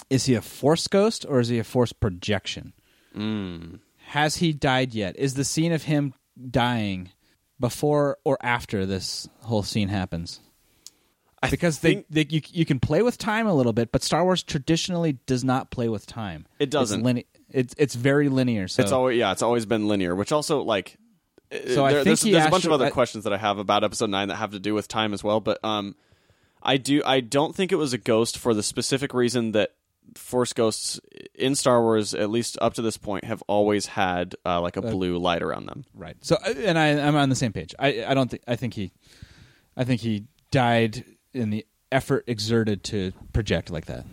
Is 0.10 0.26
he 0.26 0.34
a 0.36 0.42
force 0.42 0.88
ghost 0.88 1.26
or 1.28 1.40
is 1.40 1.50
he 1.50 1.60
a 1.60 1.64
force 1.64 1.92
projection? 1.94 2.74
Mm. 3.16 3.80
Has 4.08 4.38
he 4.38 4.54
died 4.54 4.94
yet? 4.96 5.16
Is 5.18 5.34
the 5.34 5.44
scene 5.44 5.72
of 5.74 5.84
him 5.84 6.14
dying 6.50 7.10
before 7.60 8.18
or 8.24 8.38
after 8.42 8.86
this 8.86 9.28
whole 9.42 9.64
scene 9.64 9.90
happens? 9.90 10.40
I 11.42 11.50
Because 11.50 11.78
think 11.78 12.06
they, 12.10 12.24
they 12.24 12.36
you 12.36 12.42
you 12.52 12.66
can 12.66 12.80
play 12.80 13.02
with 13.02 13.18
time 13.18 13.48
a 13.48 13.54
little 13.54 13.72
bit, 13.74 13.92
but 13.92 14.04
Star 14.04 14.24
Wars 14.24 14.44
traditionally 14.44 15.14
does 15.26 15.44
not 15.44 15.72
play 15.72 15.88
with 15.90 16.06
time. 16.06 16.46
It 16.60 16.70
doesn't. 16.70 17.00
It's, 17.00 17.06
line- 17.06 17.24
it's, 17.50 17.76
it's 17.78 17.96
very 17.96 18.28
linear. 18.30 18.68
So 18.68 18.84
it's 18.84 18.92
always 18.92 19.18
yeah, 19.18 19.32
it's 19.32 19.42
always 19.42 19.66
been 19.66 19.88
linear, 19.88 20.16
which 20.16 20.32
also 20.34 20.62
like 20.64 20.98
So 21.52 21.84
I 21.86 21.92
there- 21.94 22.04
think 22.04 22.20
there's, 22.20 22.22
there's 22.22 22.46
a 22.46 22.50
bunch 22.50 22.66
of 22.66 22.72
other 22.72 22.86
I- 22.86 22.90
questions 22.92 23.24
that 23.24 23.34
I 23.34 23.38
have 23.38 23.58
about 23.58 23.84
episode 23.84 24.10
9 24.10 24.28
that 24.28 24.36
have 24.36 24.52
to 24.52 24.60
do 24.60 24.74
with 24.74 24.88
time 24.88 25.14
as 25.14 25.24
well, 25.24 25.40
but 25.40 25.64
um 25.64 25.96
I 26.62 26.78
do 26.78 27.02
I 27.06 27.22
don't 27.22 27.56
think 27.56 27.72
it 27.72 27.76
was 27.78 27.94
a 27.94 27.98
ghost 27.98 28.38
for 28.38 28.54
the 28.54 28.62
specific 28.64 29.14
reason 29.14 29.54
that 29.54 29.72
force 30.16 30.54
ghosts 30.54 31.00
in 31.36 31.56
Star 31.56 31.82
Wars 31.82 32.14
at 32.14 32.30
least 32.30 32.58
up 32.62 32.74
to 32.76 32.82
this 32.82 32.98
point 32.98 33.24
have 33.26 33.44
always 33.48 33.86
had 33.86 34.36
uh, 34.46 34.60
like 34.60 34.76
a 34.76 34.82
blue 34.82 35.18
light 35.20 35.44
around 35.44 35.68
them. 35.68 35.86
Right. 35.94 36.18
So, 36.22 36.36
uh, 36.44 36.50
and 36.66 36.80
I, 36.80 36.88
I'm 37.00 37.16
on 37.16 37.30
the 37.30 37.36
same 37.36 37.54
page. 37.54 37.76
I, 37.78 38.04
I 38.06 38.14
don't 38.16 38.28
think. 38.30 38.42
I 38.48 38.56
think 38.56 38.74
he, 38.74 38.92
I 39.78 39.84
think 39.84 40.02
he 40.02 40.26
died 40.50 41.06
in 41.32 41.52
the 41.52 41.64
effort 41.92 42.24
exerted 42.28 42.84
to 42.86 43.12
project 43.34 43.70
like 43.70 43.86
that. 43.86 44.06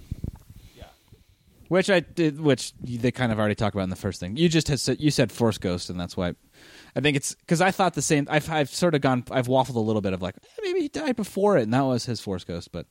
Which 1.69 1.91
I 1.91 2.01
did. 2.01 2.41
Which 2.41 2.73
they 2.81 3.11
kind 3.11 3.33
of 3.33 3.39
already 3.39 3.55
talked 3.55 3.75
about 3.75 3.85
in 3.85 3.91
the 3.91 3.97
first 3.97 4.21
thing. 4.21 4.37
You 4.37 4.49
just 4.49 4.69
had 4.69 4.81
said 4.81 5.01
you 5.01 5.11
said 5.11 5.33
Force 5.33 5.59
Ghost, 5.59 5.91
and 5.91 5.99
that's 5.99 6.17
why. 6.17 6.35
I 6.95 7.01
think 7.01 7.17
it's 7.17 7.35
because 7.35 7.61
I 7.61 7.71
thought 7.71 7.95
the 7.95 8.03
same. 8.03 8.27
I've 8.31 8.51
I've 8.51 8.71
sort 8.71 8.95
of 8.95 9.01
gone. 9.01 9.25
I've 9.31 9.49
waffled 9.49 9.75
a 9.75 9.81
little 9.81 10.03
bit 10.03 10.13
of 10.13 10.23
like 10.23 10.37
eh, 10.37 10.61
maybe 10.63 10.81
he 10.81 10.89
died 10.89 11.17
before 11.17 11.57
it, 11.57 11.63
and 11.63 11.75
that 11.75 11.83
was 11.83 12.07
his 12.07 12.21
Force 12.21 12.45
Ghost, 12.45 12.71
but 12.73 12.87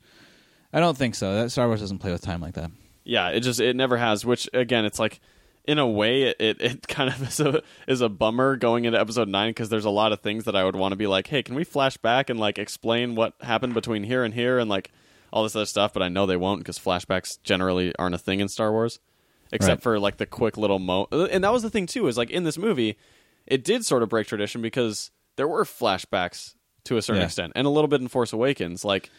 I 0.73 0.79
don't 0.79 0.97
think 0.97 1.15
so. 1.15 1.33
That 1.35 1.51
Star 1.51 1.67
Wars 1.67 1.79
doesn't 1.79 1.99
play 1.99 2.11
with 2.11 2.21
time 2.21 2.41
like 2.41 2.55
that. 2.55 2.71
Yeah, 3.03 3.29
it 3.29 3.41
just 3.41 3.59
it 3.59 3.75
never 3.75 3.97
has. 3.97 4.25
Which 4.25 4.49
again, 4.53 4.83
it's 4.85 4.99
like 4.99 5.21
in 5.63 5.79
a 5.79 5.87
way, 5.87 6.23
it 6.23 6.35
it, 6.39 6.61
it 6.61 6.87
kind 6.87 7.09
of 7.09 7.21
is 7.27 7.39
a 7.39 7.63
is 7.87 8.01
a 8.01 8.09
bummer 8.09 8.57
going 8.57 8.85
into 8.85 8.99
episode 8.99 9.27
nine 9.27 9.51
because 9.51 9.69
there's 9.69 9.85
a 9.85 9.89
lot 9.89 10.11
of 10.11 10.21
things 10.21 10.43
that 10.45 10.55
I 10.55 10.63
would 10.63 10.75
want 10.75 10.91
to 10.91 10.97
be 10.97 11.07
like, 11.07 11.27
hey, 11.27 11.43
can 11.43 11.55
we 11.55 11.63
flash 11.63 11.97
back 11.97 12.29
and 12.29 12.39
like 12.39 12.59
explain 12.59 13.15
what 13.15 13.33
happened 13.41 13.73
between 13.73 14.03
here 14.03 14.23
and 14.23 14.33
here 14.33 14.59
and 14.59 14.69
like 14.69 14.91
all 15.35 15.43
this 15.43 15.55
other 15.55 15.65
stuff? 15.67 15.93
But 15.93 16.01
I 16.01 16.09
know 16.09 16.25
they 16.25 16.37
won't 16.37 16.61
because 16.61 16.79
flashbacks 16.79 17.37
generally 17.43 17.93
aren't 17.99 18.15
a 18.15 18.17
thing 18.17 18.39
in 18.39 18.47
Star 18.47 18.71
Wars, 18.71 18.99
except 19.51 19.79
Right. 19.79 19.83
for 19.83 19.99
like 19.99 20.17
the 20.17 20.25
quick 20.25 20.57
little 20.57 20.79
mo. 20.79 21.07
And 21.11 21.43
that 21.43 21.51
was 21.53 21.61
the 21.61 21.69
thing 21.69 21.85
too 21.85 22.07
is 22.07 22.17
like 22.17 22.31
in 22.31 22.43
this 22.45 22.57
movie, 22.57 22.97
it 23.45 23.63
did 23.63 23.85
sort 23.85 24.01
of 24.01 24.09
break 24.09 24.25
tradition 24.27 24.61
because 24.63 25.11
there 25.35 25.47
were 25.47 25.63
flashbacks 25.65 26.55
to 26.85 26.97
a 26.97 27.01
certain 27.01 27.19
Yeah. 27.21 27.25
extent 27.25 27.53
and 27.55 27.67
a 27.67 27.69
little 27.69 27.87
bit 27.87 28.01
in 28.01 28.07
Force 28.07 28.33
Awakens, 28.33 28.83
like. 28.85 29.11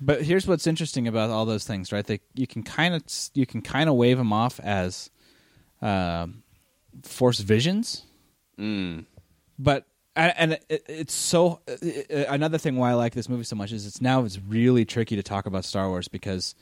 But 0.00 0.22
here's 0.22 0.46
what's 0.46 0.66
interesting 0.66 1.06
about 1.06 1.30
all 1.30 1.44
those 1.46 1.64
things, 1.64 1.92
right? 1.92 2.04
They 2.06 2.20
you 2.34 2.46
can 2.46 2.62
kind 2.62 2.94
of 2.94 3.02
you 3.34 3.44
can 3.46 3.60
kind 3.62 3.88
of 3.88 3.94
wave 3.96 4.18
them 4.18 4.32
off 4.32 4.58
as 4.60 5.10
um 5.82 6.42
force 7.02 7.40
visions, 7.40 8.04
Mm, 8.58 9.04
but 9.58 9.86
and, 10.16 10.34
and 10.36 10.52
it, 10.68 10.84
it's 10.88 11.14
so 11.14 11.60
uh, 11.68 11.72
uh, 11.72 12.24
another 12.28 12.58
thing 12.58 12.76
why 12.76 12.90
I 12.90 12.94
like 12.94 13.14
this 13.14 13.28
movie 13.28 13.44
so 13.44 13.56
much 13.56 13.72
is 13.72 13.86
it's 13.86 14.00
now 14.00 14.24
it's 14.24 14.38
really 14.38 14.84
tricky 14.84 15.16
to 15.16 15.22
talk 15.22 15.46
about 15.46 15.64
Star 15.64 15.88
Wars 15.88 16.08
because 16.08 16.54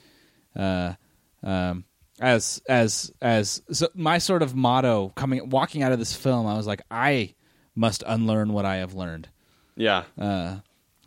uh 0.55 0.95
um 1.43 1.85
as 2.21 2.63
as 2.69 3.13
as 3.21 3.63
so 3.73 3.89
my 3.95 4.19
sort 4.19 4.43
of 4.43 4.55
motto 4.55 5.13
coming 5.17 5.51
walking 5.51 5.83
out 5.83 5.93
of 5.93 5.99
this 5.99 6.15
film 6.15 6.47
I 6.47 6.55
was 6.55 6.67
like 6.67 6.83
I 6.91 7.35
must 7.75 8.03
unlearn 8.07 8.53
what 8.53 8.65
I 8.65 8.77
have 8.77 8.95
learned 8.95 9.29
yeah, 9.77 10.05
uh, 10.19 10.57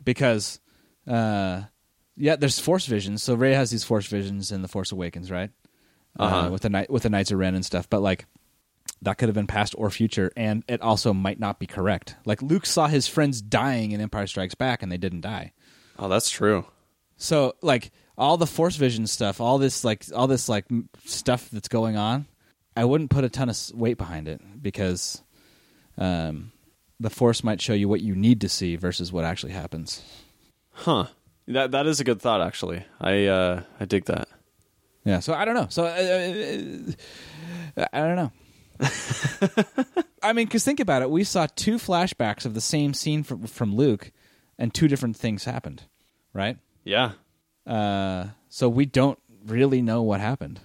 because 0.04 0.60
uh, 1.06 1.62
yeah, 2.16 2.36
there's 2.36 2.58
Force 2.58 2.86
visions. 2.86 3.22
So 3.22 3.34
Rey 3.34 3.52
has 3.52 3.70
these 3.70 3.84
Force 3.84 4.06
visions 4.06 4.52
in 4.52 4.62
the 4.62 4.68
Force 4.68 4.92
Awakens, 4.92 5.30
right? 5.30 5.50
Uh-huh. 6.18 6.36
Uh, 6.36 6.50
with 6.50 6.62
the 6.62 6.70
night 6.70 6.90
with 6.90 7.02
the 7.02 7.10
Knights 7.10 7.30
of 7.30 7.38
Ren 7.38 7.54
and 7.54 7.64
stuff, 7.64 7.88
but 7.90 8.00
like 8.00 8.26
that 9.02 9.18
could 9.18 9.28
have 9.28 9.34
been 9.34 9.46
past 9.46 9.74
or 9.76 9.90
future, 9.90 10.30
and 10.36 10.64
it 10.68 10.80
also 10.80 11.12
might 11.12 11.38
not 11.38 11.58
be 11.58 11.66
correct. 11.66 12.16
Like 12.24 12.42
Luke 12.42 12.66
saw 12.66 12.86
his 12.86 13.06
friends 13.06 13.40
dying 13.40 13.92
in 13.92 14.00
Empire 14.00 14.26
Strikes 14.26 14.54
Back, 14.54 14.82
and 14.82 14.90
they 14.90 14.96
didn't 14.96 15.20
die. 15.20 15.52
oh, 15.98 16.08
that's 16.08 16.30
true. 16.30 16.66
So 17.16 17.54
like 17.62 17.92
all 18.18 18.36
the 18.36 18.46
Force 18.46 18.76
vision 18.76 19.06
stuff, 19.06 19.40
all 19.40 19.58
this 19.58 19.84
like 19.84 20.04
all 20.14 20.26
this 20.26 20.48
like 20.48 20.66
stuff 21.04 21.48
that's 21.50 21.68
going 21.68 21.96
on, 21.96 22.26
I 22.76 22.84
wouldn't 22.84 23.10
put 23.10 23.24
a 23.24 23.28
ton 23.28 23.48
of 23.48 23.58
weight 23.74 23.96
behind 23.98 24.28
it 24.28 24.40
because 24.62 25.22
um, 25.98 26.52
the 27.00 27.10
Force 27.10 27.42
might 27.44 27.60
show 27.60 27.72
you 27.72 27.88
what 27.88 28.00
you 28.00 28.14
need 28.14 28.40
to 28.42 28.48
see 28.48 28.76
versus 28.76 29.12
what 29.12 29.24
actually 29.24 29.52
happens. 29.52 30.02
Huh. 30.72 31.06
That 31.48 31.70
that 31.70 31.86
is 31.86 32.00
a 32.00 32.04
good 32.04 32.20
thought, 32.20 32.40
actually. 32.40 32.84
I 33.00 33.26
uh, 33.26 33.62
I 33.78 33.84
dig 33.84 34.06
that. 34.06 34.28
Yeah, 35.04 35.20
so 35.20 35.32
I 35.32 35.44
don't 35.44 35.54
know. 35.54 35.68
So 35.70 35.84
uh, 35.84 37.80
uh, 37.80 37.86
I 37.92 38.00
don't 38.00 38.16
know. 38.16 38.32
I 40.22 40.32
mean, 40.32 40.46
because 40.46 40.64
think 40.64 40.80
about 40.80 41.02
it. 41.02 41.10
We 41.10 41.24
saw 41.24 41.46
two 41.54 41.76
flashbacks 41.76 42.44
of 42.44 42.54
the 42.54 42.60
same 42.60 42.94
scene 42.94 43.22
from, 43.22 43.46
from 43.46 43.74
Luke, 43.76 44.12
and 44.58 44.72
two 44.74 44.88
different 44.88 45.16
things 45.16 45.44
happened, 45.44 45.84
right? 46.32 46.58
Yeah, 46.84 47.12
Uh, 47.66 48.28
so 48.48 48.68
we 48.68 48.86
don't 48.86 49.18
really 49.44 49.82
know 49.82 50.02
what 50.02 50.20
happened. 50.20 50.60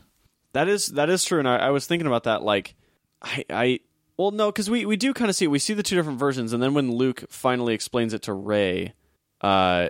that 0.53 0.67
is 0.67 0.88
that 0.88 1.09
is 1.09 1.23
true. 1.25 1.39
And 1.39 1.47
I, 1.47 1.57
I 1.57 1.69
was 1.69 1.85
thinking 1.88 2.07
about 2.07 2.23
that. 2.23 2.43
Like, 2.43 2.75
I 3.21 3.43
I 3.49 3.79
well 4.17 4.31
no, 4.31 4.51
because 4.51 4.69
we 4.69 4.85
we 4.85 4.97
do 4.97 5.13
kind 5.13 5.29
of 5.29 5.35
see 5.35 5.45
it. 5.45 5.49
We 5.49 5.59
see 5.59 5.73
the 5.73 5.83
two 5.83 5.95
different 5.95 6.19
versions, 6.19 6.53
and 6.53 6.61
then 6.61 6.73
when 6.73 6.91
Luke 6.91 7.23
finally 7.29 7.73
explains 7.73 8.13
it 8.13 8.21
to 8.23 8.33
Rey, 8.33 8.93
uh, 9.41 9.89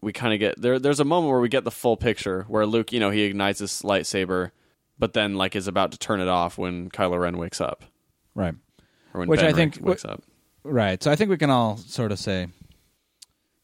we 0.00 0.12
kind 0.12 0.32
of 0.34 0.40
get 0.40 0.60
there. 0.60 0.78
There's 0.78 1.00
a 1.00 1.04
moment 1.04 1.30
where 1.32 1.40
we 1.40 1.48
get 1.48 1.64
the 1.64 1.70
full 1.70 1.96
picture 1.96 2.44
where 2.48 2.64
Luke, 2.66 2.92
you 2.92 3.00
know, 3.00 3.10
he 3.10 3.22
ignites 3.22 3.58
his 3.60 3.82
lightsaber, 3.82 4.50
but 5.02 5.14
then 5.14 5.34
like 5.34 5.56
is 5.56 5.66
about 5.66 5.90
to 5.90 5.98
turn 5.98 6.20
it 6.20 6.28
off 6.28 6.56
when 6.56 6.88
Kylo 6.88 7.18
Ren 7.20 7.36
wakes 7.36 7.60
up, 7.60 7.82
Right. 8.36 8.54
or 9.12 9.18
when 9.18 9.28
Which 9.28 9.40
Ben 9.40 9.48
I 9.48 9.52
think- 9.52 9.78
wakes 9.80 10.04
up. 10.04 10.22
Right. 10.62 11.02
So 11.02 11.10
I 11.10 11.16
think 11.16 11.28
we 11.28 11.36
can 11.36 11.50
all 11.50 11.76
sort 11.76 12.12
of 12.12 12.20
say 12.20 12.46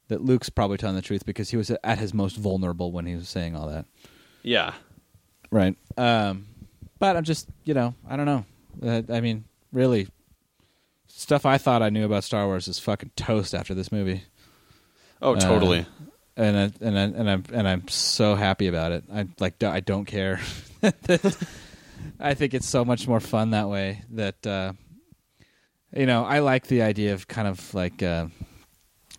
that 0.08 0.20
Luke's 0.20 0.48
probably 0.50 0.78
telling 0.78 0.96
the 0.96 1.00
truth 1.02 1.24
because 1.24 1.50
he 1.50 1.56
was 1.56 1.70
at 1.70 1.98
his 2.00 2.12
most 2.12 2.36
vulnerable 2.36 2.90
when 2.90 3.06
he 3.06 3.14
was 3.14 3.28
saying 3.28 3.54
all 3.54 3.68
that. 3.68 3.84
Yeah, 4.42 4.72
Right. 5.52 5.76
Um, 5.96 6.46
but 6.98 7.14
I'm 7.16 7.22
just, 7.22 7.48
you 7.64 7.72
know, 7.72 7.94
I 8.08 8.16
don't 8.16 8.26
know. 8.26 8.44
Uh, 8.82 9.02
I 9.08 9.20
mean, 9.20 9.44
really, 9.72 10.08
stuff 11.06 11.46
I 11.46 11.56
thought 11.56 11.82
I 11.82 11.88
knew 11.90 12.04
about 12.04 12.24
Star 12.24 12.46
Wars 12.46 12.66
is 12.66 12.80
fucking 12.80 13.12
toast 13.14 13.54
after 13.54 13.74
this 13.74 13.92
movie, 13.92 14.24
oh 15.22 15.34
Uh, 15.36 15.40
totally. 15.40 15.86
and 16.36 16.56
I, 16.58 16.72
and 16.84 16.98
I, 16.98 17.02
and 17.02 17.30
I'm 17.30 17.44
and 17.52 17.68
I'm 17.68 17.86
so 17.86 18.34
happy 18.34 18.66
about 18.66 18.90
it. 18.90 19.04
I 19.14 19.28
like 19.38 19.62
I 19.62 19.78
don't 19.78 20.04
care. 20.04 20.40
I 22.20 22.34
think 22.34 22.54
it's 22.54 22.68
so 22.68 22.84
much 22.84 23.08
more 23.08 23.20
fun 23.20 23.50
that 23.50 23.68
way. 23.68 24.02
That 24.10 24.46
uh, 24.46 24.72
you 25.94 26.06
know, 26.06 26.24
I 26.24 26.40
like 26.40 26.66
the 26.66 26.82
idea 26.82 27.14
of 27.14 27.28
kind 27.28 27.48
of 27.48 27.74
like. 27.74 28.02
Uh, 28.02 28.26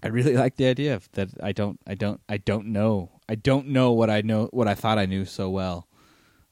I 0.01 0.07
really 0.07 0.35
like 0.43 0.55
the 0.55 0.67
idea 0.67 0.95
of 0.95 1.11
that. 1.13 1.29
I 1.41 1.51
don't. 1.51 1.79
I 1.85 1.95
don't. 1.95 2.21
I 2.29 2.37
don't 2.37 2.67
know. 2.67 3.11
I 3.27 3.35
don't 3.35 3.67
know 3.67 3.91
what 3.91 4.09
I 4.09 4.21
know. 4.21 4.49
What 4.51 4.67
I 4.67 4.75
thought 4.75 4.97
I 4.97 5.05
knew 5.05 5.25
so 5.25 5.49
well. 5.49 5.87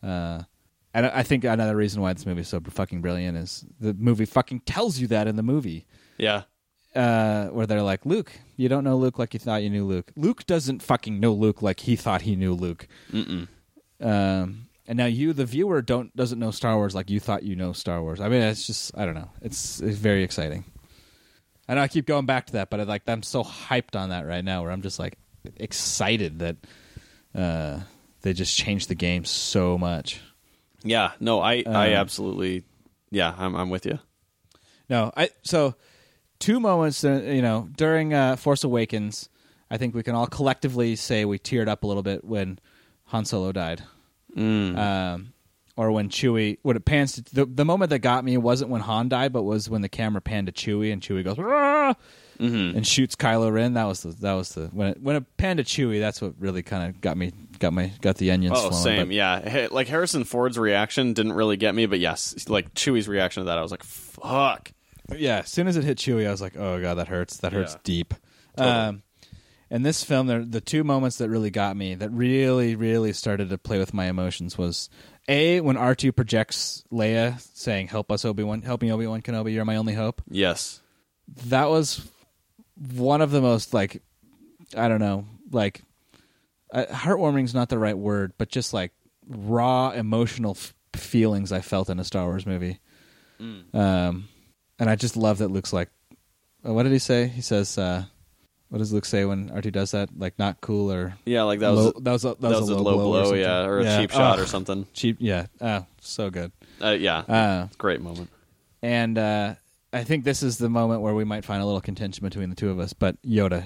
Uh, 0.04 0.44
and 0.94 1.06
I 1.06 1.24
think 1.24 1.44
another 1.44 1.76
reason 1.76 2.02
why 2.02 2.14
this 2.14 2.26
movie 2.26 2.42
is 2.42 2.48
so 2.48 2.60
fucking 2.60 3.02
brilliant 3.02 3.38
is 3.38 3.66
the 3.80 3.94
movie 3.94 4.26
fucking 4.26 4.62
tells 4.62 5.00
you 5.00 5.08
that 5.08 5.28
in 5.28 5.36
the 5.36 5.44
movie 5.44 5.86
yeah, 6.18 6.44
uh, 6.96 7.48
where 7.48 7.68
they're 7.68 7.84
like, 7.84 8.06
Luke, 8.06 8.32
you 8.56 8.68
don't 8.70 8.84
know 8.84 8.98
Luke 8.98 9.20
like 9.20 9.34
you 9.34 9.40
thought 9.40 9.62
you 9.64 9.70
knew 9.70 9.86
Luke. 9.86 10.12
Luke 10.16 10.46
doesn't 10.46 10.82
fucking 10.82 11.20
know 11.20 11.34
Luke 11.34 11.62
like 11.62 11.82
he 11.82 11.96
thought 11.96 12.24
he 12.24 12.36
knew 12.36 12.54
Luke. 12.54 12.88
Um, 14.02 14.67
and 14.88 14.98
now 14.98 15.06
you, 15.06 15.34
the 15.34 15.46
viewer, 15.46 15.82
don't 15.82 16.16
doesn't 16.16 16.40
know 16.40 16.52
Star 16.52 16.76
Wars 16.78 16.96
like 16.96 17.10
you 17.10 17.20
thought 17.20 17.44
you 17.44 17.56
know 17.56 17.74
Star 17.74 18.02
Wars. 18.02 18.22
I 18.22 18.30
mean, 18.30 18.42
it's 18.42 18.66
just 18.66 18.98
I 18.98 19.06
don't 19.06 19.16
know. 19.16 19.30
It's, 19.42 19.82
it's 19.82 19.98
very 19.98 20.24
exciting. 20.24 20.64
I 21.68 21.76
know 21.76 21.82
I 21.82 21.90
keep 21.90 22.06
going 22.06 22.26
back 22.26 22.48
to 22.48 22.54
that, 22.54 22.70
but 22.70 22.80
I, 22.80 22.84
like 22.84 23.04
I'm 23.08 23.24
so 23.24 23.44
hyped 23.44 24.00
on 24.00 24.10
that 24.10 24.26
right 24.26 24.44
now, 24.44 24.64
where 24.64 24.72
I'm 24.72 24.82
just 24.82 25.00
like 25.00 25.18
excited 25.58 26.40
that 26.40 26.56
uh, 27.36 27.82
they 28.22 28.32
just 28.34 28.58
changed 28.58 28.88
the 28.88 28.96
game 28.96 29.26
so 29.26 29.78
much. 29.78 30.22
yeah. 30.84 31.12
No, 31.20 31.42
I 31.42 31.64
I 31.68 31.88
Um, 31.90 31.94
absolutely. 31.94 32.64
Yeah, 33.12 33.34
I'm 33.38 33.56
I'm 33.56 33.70
with 33.70 33.86
you. 33.86 34.00
No, 34.90 35.12
I 35.18 35.30
so 35.44 35.76
two 36.40 36.62
moments 36.62 37.04
uh, 37.04 37.22
you 37.26 37.42
know 37.42 37.68
during 37.76 38.14
uh, 38.14 38.38
Force 38.38 38.64
Awakens, 38.64 39.28
I 39.70 39.78
think 39.78 39.94
we 39.94 40.04
can 40.04 40.16
all 40.16 40.28
collectively 40.28 40.96
say 40.96 41.26
we 41.26 41.40
teared 41.40 41.68
up 41.68 41.84
a 41.84 41.88
little 41.88 42.04
bit 42.04 42.24
when 42.24 42.60
Han 43.08 43.26
Solo 43.26 43.52
died. 43.52 43.84
Mm. 44.38 44.78
Um, 44.78 45.34
or 45.76 45.92
when 45.92 46.10
Chewie, 46.10 46.58
when 46.64 46.76
it 46.76 46.86
pans 46.86 47.14
to 47.14 47.24
the 47.36 47.46
the 47.46 47.66
moment 47.66 47.90
that 47.92 48.00
got 48.00 48.24
me 48.26 48.38
wasn't 48.38 48.70
when 48.72 48.82
Han 48.82 49.10
died, 49.10 49.32
but 49.34 49.44
was 49.44 49.70
when 49.70 49.82
the 49.82 49.90
camera 49.90 50.22
panned 50.22 50.48
to 50.48 50.54
Chewie 50.54 50.92
and 50.94 51.02
Chewie 51.02 51.24
goes! 51.24 51.38
Mm-hmm. 51.38 52.78
and 52.78 52.86
shoots 52.86 53.16
Kylo 53.16 53.52
Ren. 53.52 53.74
That 53.74 53.86
was 53.86 54.02
the 54.02 54.10
that 54.10 54.34
was 54.34 54.50
the 54.54 54.68
when 54.68 54.90
it 54.90 55.02
when 55.02 55.16
it 55.16 55.38
panned 55.38 55.58
to 55.58 55.64
Chewie. 55.64 56.00
That's 56.00 56.22
what 56.22 56.34
really 56.40 56.62
kind 56.62 56.88
of 56.90 57.02
got 57.02 57.18
me 57.18 57.32
got 57.60 57.74
my 57.74 57.92
got 58.02 58.18
the 58.18 58.32
onions. 58.32 58.56
Oh, 58.58 58.70
flowing, 58.70 58.84
same. 58.84 59.08
but- 59.08 59.16
Yeah, 59.16 59.48
Hey, 59.48 59.68
like 59.70 59.88
Harrison 59.88 60.24
Ford's 60.24 60.58
reaction 60.60 61.14
didn't 61.14 61.34
really 61.34 61.58
get 61.58 61.74
me, 61.74 61.86
but 61.88 62.00
yes, 62.00 62.48
like 62.48 62.74
Chewie's 62.76 63.08
reaction 63.08 63.42
to 63.42 63.46
that, 63.46 63.58
I 63.58 63.62
was 63.62 63.72
like, 63.72 63.84
"Fuck." 63.84 64.72
yeah, 65.16 65.40
as 65.40 65.50
soon 65.50 65.68
as 65.68 65.78
it 65.78 65.84
hit 65.84 65.98
Chewie, 65.98 66.28
I 66.28 66.32
was 66.32 66.42
like, 66.42 66.56
"Oh 66.58 66.80
god, 66.80 66.96
that 66.96 67.08
hurts. 67.08 67.38
That 67.38 67.54
hurts 67.54 67.74
Yeah. 67.74 67.80
deep." 67.84 68.14
Totally. 68.56 68.76
Um, 68.76 69.04
and 69.70 69.86
this 69.86 70.04
film, 70.04 70.28
the, 70.28 70.40
the 70.40 70.62
two 70.62 70.84
moments 70.84 71.18
that 71.18 71.30
really 71.30 71.50
got 71.50 71.76
me, 71.76 71.96
that 71.96 72.10
really, 72.12 72.76
really 72.76 73.14
started 73.14 73.50
to 73.50 73.58
play 73.58 73.80
with 73.80 73.94
my 73.94 74.06
emotions, 74.06 74.58
was 74.58 74.90
a 75.28 75.60
when 75.62 75.78
R 75.78 75.96
two 75.96 76.12
projects 76.12 76.84
Leia 76.92 77.40
saying, 77.56 77.88
"Help 77.88 78.12
us, 78.12 78.26
Obi 78.26 78.44
Wan, 78.44 78.62
help 78.62 78.82
me, 78.82 78.92
Obi 78.92 79.08
Wan 79.08 79.22
Kenobi. 79.22 79.54
You're 79.54 79.66
my 79.66 79.76
only 79.76 79.94
hope." 79.94 80.22
Yes. 80.30 80.82
That 81.48 81.70
was 81.70 82.10
one 82.96 83.22
of 83.22 83.32
the 83.32 83.42
most 83.42 83.74
like, 83.74 84.02
I 84.76 84.88
don't 84.88 85.00
know, 85.02 85.26
like, 85.52 85.82
uh, 86.72 86.86
heartwarming's 86.86 87.54
not 87.54 87.70
the 87.70 87.80
right 87.80 87.98
word, 87.98 88.34
but 88.38 88.50
just 88.50 88.74
like 88.74 88.92
raw 89.28 89.90
emotional 89.92 90.52
f- 90.52 90.74
feelings 90.96 91.52
I 91.52 91.62
felt 91.62 91.90
in 91.90 92.00
a 92.00 92.04
Star 92.04 92.26
Wars 92.26 92.46
movie. 92.46 92.80
Um, 93.74 94.30
and 94.80 94.90
I 94.90 94.96
just 94.96 95.18
love 95.18 95.40
that 95.40 95.50
Luke's 95.50 95.74
like, 95.74 95.90
uh, 96.66 96.74
what 96.74 96.84
did 96.84 96.92
he 96.92 97.00
say? 97.00 97.28
He 97.28 97.42
says, 97.42 97.78
uh, 97.78 98.06
what 98.70 98.80
does 98.80 98.92
Luke 98.92 99.06
say 99.06 99.24
when 99.26 99.50
R2 99.50 99.72
does 99.72 99.92
that? 99.92 100.10
Like, 100.18 100.38
not 100.38 100.60
cool 100.62 100.92
or 100.92 101.16
Yeah, 101.26 101.44
like 101.44 101.60
that 101.60 101.70
was 101.70 101.86
low, 101.86 101.92
that 102.02 102.12
was 102.12 102.26
a, 102.26 102.28
that, 102.30 102.42
that 102.42 102.50
was 102.60 102.70
a 102.70 102.74
a 102.74 102.76
low, 102.76 102.82
low 102.84 102.96
blow, 102.98 103.06
blow, 103.12 103.24
something. 103.26 103.42
yeah, 103.42 103.64
or 103.66 103.80
a 103.80 103.84
Yeah. 103.84 104.02
cheap 104.02 104.12
shot 104.12 104.34
Ugh, 104.38 104.40
or 104.44 104.46
something. 104.46 104.86
Cheap, 104.94 105.18
yeah. 105.20 105.46
Oh, 105.62 105.86
so 106.02 106.30
good. 106.30 106.52
Uh, 106.82 106.90
yeah, 106.92 107.20
Uh, 107.20 107.68
great 107.78 108.02
moment. 108.02 108.30
and 108.82 109.18
uh, 109.18 109.56
I 109.94 110.04
think 110.04 110.26
this 110.26 110.44
is 110.44 110.58
the 110.58 110.70
moment 110.70 111.02
where 111.02 111.14
we 111.16 111.24
might 111.24 111.46
find 111.46 111.62
a 111.62 111.66
little 111.66 111.82
contention 111.82 112.24
between 112.26 112.50
the 112.50 112.56
two 112.56 112.70
of 112.70 112.80
us. 112.80 112.94
But 112.94 113.22
Yoda, 113.24 113.64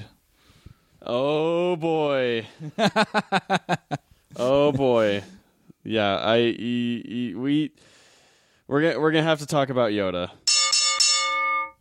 Oh 1.03 1.75
boy. 1.77 2.45
oh 4.35 4.71
boy. 4.71 5.23
Yeah, 5.83 6.17
I 6.17 6.37
e- 6.37 7.03
e- 7.05 7.35
we 7.35 7.71
we're 8.67 8.81
gonna 8.83 8.99
we're 8.99 9.11
gonna 9.11 9.23
have 9.23 9.39
to 9.39 9.47
talk 9.47 9.69
about 9.69 9.91
Yoda. 9.91 10.29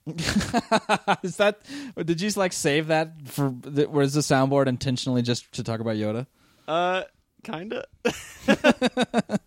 is 1.22 1.36
that? 1.36 1.60
Did 1.96 2.20
you 2.20 2.30
like 2.36 2.52
save 2.52 2.88
that 2.88 3.28
for? 3.28 3.54
The, 3.60 3.86
was 3.88 4.14
the 4.14 4.20
soundboard 4.20 4.66
intentionally 4.66 5.22
just 5.22 5.50
to 5.52 5.62
talk 5.62 5.80
about 5.80 5.96
Yoda? 5.96 6.26
Uh, 6.66 7.02
kinda. 7.44 7.84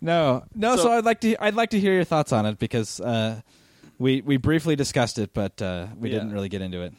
No, 0.00 0.44
no. 0.54 0.76
So, 0.76 0.82
So- 0.84 0.92
I'd 0.92 1.04
like 1.04 1.20
to. 1.22 1.36
I'd 1.42 1.54
like 1.54 1.70
to 1.70 1.80
hear 1.80 1.92
your 1.92 2.04
thoughts 2.04 2.32
on 2.32 2.46
it 2.46 2.58
because 2.60 3.00
uh, 3.00 3.40
we 3.98 4.20
we 4.20 4.36
briefly 4.36 4.76
discussed 4.76 5.18
it, 5.18 5.34
but 5.34 5.60
uh, 5.60 5.88
we 5.98 6.10
Yeah. 6.10 6.18
didn't 6.18 6.32
really 6.32 6.48
get 6.48 6.62
into 6.62 6.82
it. 6.82 6.94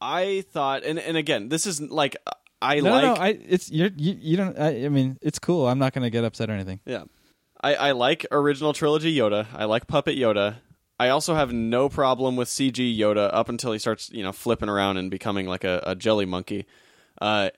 I 0.00 0.44
thought, 0.52 0.84
and 0.84 0.98
and 1.00 1.16
again, 1.16 1.48
this 1.48 1.66
isn't 1.66 1.90
like 1.90 2.16
I 2.62 2.78
no, 2.80 2.90
like. 2.90 3.02
no, 3.02 3.14
I 3.14 3.28
it's 3.30 3.68
you're, 3.72 3.90
you 3.96 4.16
you 4.20 4.36
don't. 4.36 4.56
I, 4.58 4.84
I 4.84 4.88
mean, 4.88 5.18
it's 5.20 5.40
cool. 5.40 5.66
I'm 5.66 5.80
not 5.80 5.92
going 5.92 6.04
to 6.04 6.10
get 6.10 6.22
upset 6.24 6.48
or 6.50 6.52
anything. 6.52 6.78
Yeah. 6.86 7.02
I, 7.62 7.74
I 7.74 7.92
like 7.92 8.24
original 8.30 8.72
trilogy 8.72 9.14
Yoda. 9.14 9.46
I 9.52 9.64
like 9.64 9.86
puppet 9.88 10.16
Yoda. 10.16 10.56
I 11.00 11.08
also 11.08 11.34
have 11.34 11.50
no 11.50 11.88
problem 11.88 12.36
with 12.36 12.50
CG 12.50 12.94
Yoda 12.98 13.30
up 13.32 13.48
until 13.48 13.72
he 13.72 13.78
starts, 13.78 14.10
you 14.12 14.22
know, 14.22 14.32
flipping 14.32 14.68
around 14.68 14.98
and 14.98 15.10
becoming 15.10 15.46
like 15.46 15.64
a, 15.64 15.82
a 15.86 15.94
jelly 15.96 16.26
monkey. 16.26 16.66
Uh, 17.18 17.48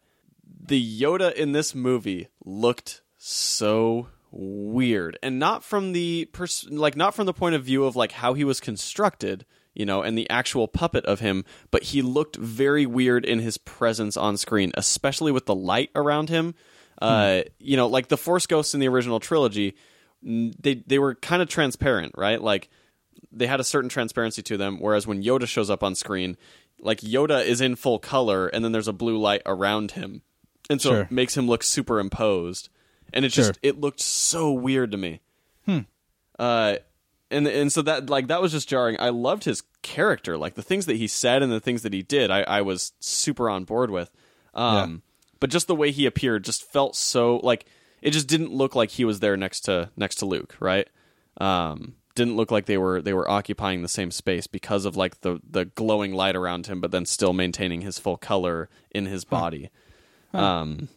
the 0.64 1.00
Yoda 1.00 1.34
in 1.34 1.50
this 1.50 1.74
movie 1.74 2.28
looked 2.44 3.00
so 3.18 4.06
weird, 4.30 5.18
and 5.24 5.40
not 5.40 5.64
from 5.64 5.90
the 5.90 6.26
pers- 6.26 6.68
like 6.70 6.94
not 6.94 7.16
from 7.16 7.26
the 7.26 7.32
point 7.32 7.56
of 7.56 7.64
view 7.64 7.84
of 7.84 7.96
like 7.96 8.12
how 8.12 8.34
he 8.34 8.44
was 8.44 8.60
constructed, 8.60 9.44
you 9.74 9.84
know, 9.84 10.02
and 10.02 10.16
the 10.16 10.30
actual 10.30 10.68
puppet 10.68 11.04
of 11.06 11.18
him, 11.18 11.44
but 11.72 11.82
he 11.82 12.00
looked 12.00 12.36
very 12.36 12.86
weird 12.86 13.24
in 13.24 13.40
his 13.40 13.58
presence 13.58 14.16
on 14.16 14.36
screen, 14.36 14.70
especially 14.74 15.32
with 15.32 15.46
the 15.46 15.54
light 15.54 15.90
around 15.96 16.28
him. 16.28 16.54
Uh, 17.00 17.42
you 17.58 17.76
know, 17.76 17.88
like 17.88 18.06
the 18.06 18.16
Force 18.16 18.46
Ghosts 18.46 18.72
in 18.72 18.78
the 18.78 18.86
original 18.86 19.18
trilogy, 19.18 19.74
they 20.22 20.74
they 20.86 21.00
were 21.00 21.16
kind 21.16 21.42
of 21.42 21.48
transparent, 21.48 22.14
right? 22.16 22.40
Like 22.40 22.70
they 23.30 23.46
had 23.46 23.60
a 23.60 23.64
certain 23.64 23.88
transparency 23.88 24.42
to 24.42 24.56
them. 24.56 24.78
Whereas 24.80 25.06
when 25.06 25.22
Yoda 25.22 25.46
shows 25.46 25.70
up 25.70 25.82
on 25.82 25.94
screen, 25.94 26.36
like 26.80 27.00
Yoda 27.00 27.44
is 27.44 27.60
in 27.60 27.76
full 27.76 27.98
color, 27.98 28.48
and 28.48 28.64
then 28.64 28.72
there's 28.72 28.88
a 28.88 28.92
blue 28.92 29.18
light 29.18 29.42
around 29.46 29.92
him, 29.92 30.22
and 30.68 30.80
so 30.80 30.90
Sure. 30.90 31.00
it 31.02 31.10
makes 31.10 31.36
him 31.36 31.46
look 31.46 31.62
superimposed. 31.62 32.68
And 33.12 33.24
it 33.26 33.28
just 33.28 33.58
it 33.62 33.78
looked 33.78 34.00
so 34.00 34.50
weird 34.52 34.90
to 34.92 34.96
me. 34.96 35.20
Uh, 36.38 36.76
and 37.30 37.46
and 37.46 37.72
so 37.72 37.82
that 37.82 38.08
like 38.10 38.28
that 38.28 38.40
was 38.42 38.52
just 38.52 38.68
jarring. 38.68 38.96
I 38.98 39.10
loved 39.10 39.44
his 39.44 39.62
character, 39.82 40.36
like 40.36 40.54
the 40.54 40.62
things 40.62 40.86
that 40.86 40.96
he 40.96 41.06
said 41.06 41.42
and 41.42 41.52
the 41.52 41.60
things 41.60 41.82
that 41.82 41.92
he 41.92 42.02
did. 42.02 42.30
I, 42.30 42.42
I 42.42 42.60
was 42.62 42.92
super 43.00 43.48
on 43.48 43.64
board 43.64 43.90
with. 43.90 44.10
Um, 44.54 45.02
but 45.40 45.50
just 45.50 45.66
the 45.66 45.74
way 45.74 45.90
he 45.90 46.06
appeared 46.06 46.44
just 46.44 46.62
felt 46.62 46.96
so 46.96 47.36
like 47.42 47.64
it 48.00 48.10
just 48.10 48.28
didn't 48.28 48.52
look 48.52 48.74
like 48.74 48.90
he 48.90 49.04
was 49.04 49.20
there 49.20 49.36
next 49.36 49.60
to 49.62 49.90
next 49.96 50.16
to 50.16 50.26
Luke, 50.26 50.56
right? 50.60 50.88
Um, 51.38 51.94
didn't 52.14 52.36
look 52.36 52.50
like 52.50 52.66
they 52.66 52.78
were 52.78 53.00
they 53.02 53.12
were 53.14 53.28
occupying 53.30 53.82
the 53.82 53.88
same 53.88 54.10
space 54.10 54.46
because 54.46 54.84
of 54.84 54.96
like 54.96 55.20
the 55.22 55.40
the 55.48 55.64
glowing 55.66 56.12
light 56.14 56.36
around 56.36 56.66
him, 56.66 56.80
but 56.80 56.90
then 56.90 57.06
still 57.06 57.32
maintaining 57.32 57.80
his 57.82 57.98
full 57.98 58.16
color 58.16 58.68
in 58.90 59.06
his 59.06 59.24
body. 59.24 59.70
Um, 60.34 60.88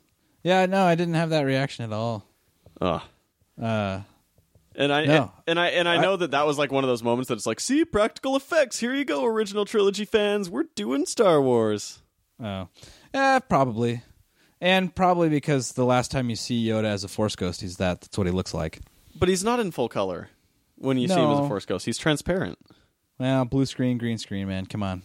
Yeah, 0.44 0.66
no, 0.66 0.86
I 0.86 0.96
didn't 0.96 1.16
have 1.16 1.30
that 1.32 1.42
reaction 1.44 1.86
at 1.86 1.94
all. 1.94 2.26
ugh. 2.80 3.02
Uh, 3.62 4.02
And 4.78 4.92
I 4.94 5.06
No. 5.06 5.32
and 5.48 5.60
I 5.60 5.68
and 5.70 5.88
I 5.88 5.98
know 6.02 6.18
that 6.18 6.32
that 6.32 6.46
was 6.46 6.58
like 6.58 6.72
one 6.72 6.84
of 6.84 6.90
those 6.90 7.04
moments 7.04 7.30
that 7.30 7.36
it's 7.36 7.46
like, 7.46 7.60
see, 7.60 7.86
practical 7.86 8.36
effects. 8.36 8.80
Here 8.80 8.94
you 8.94 9.06
go, 9.06 9.24
original 9.26 9.66
trilogy 9.66 10.06
fans. 10.06 10.50
We're 10.50 10.66
doing 10.76 11.06
Star 11.06 11.42
Wars. 11.42 12.00
oh, 12.44 12.68
yeah, 13.14 13.40
probably, 13.40 14.04
and 14.60 14.94
probably 14.94 15.30
because 15.30 15.72
the 15.74 15.86
last 15.86 16.12
time 16.12 16.30
you 16.30 16.36
see 16.36 16.66
Yoda 16.68 16.84
as 16.86 17.06
a 17.06 17.08
Force 17.08 17.36
ghost, 17.38 17.62
he's 17.62 17.78
that. 17.78 18.02
That's 18.02 18.18
what 18.18 18.28
he 18.28 18.34
looks 18.34 18.54
like. 18.54 18.82
But 19.18 19.30
he's 19.30 19.44
not 19.46 19.62
in 19.62 19.72
full 19.72 19.88
color 19.88 20.28
when 20.78 20.98
you 20.98 21.08
see 21.08 21.14
him 21.16 21.32
as 21.32 21.40
a 21.40 21.42
No. 21.44 21.48
Force 21.48 21.66
Ghost. 21.66 21.86
He's 21.86 21.98
transparent. 21.98 22.58
Well, 23.20 23.46
blue 23.46 23.66
screen, 23.66 23.98
green 23.98 24.18
screen, 24.18 24.48
man. 24.48 24.66
Come 24.66 24.84
on. 24.84 25.02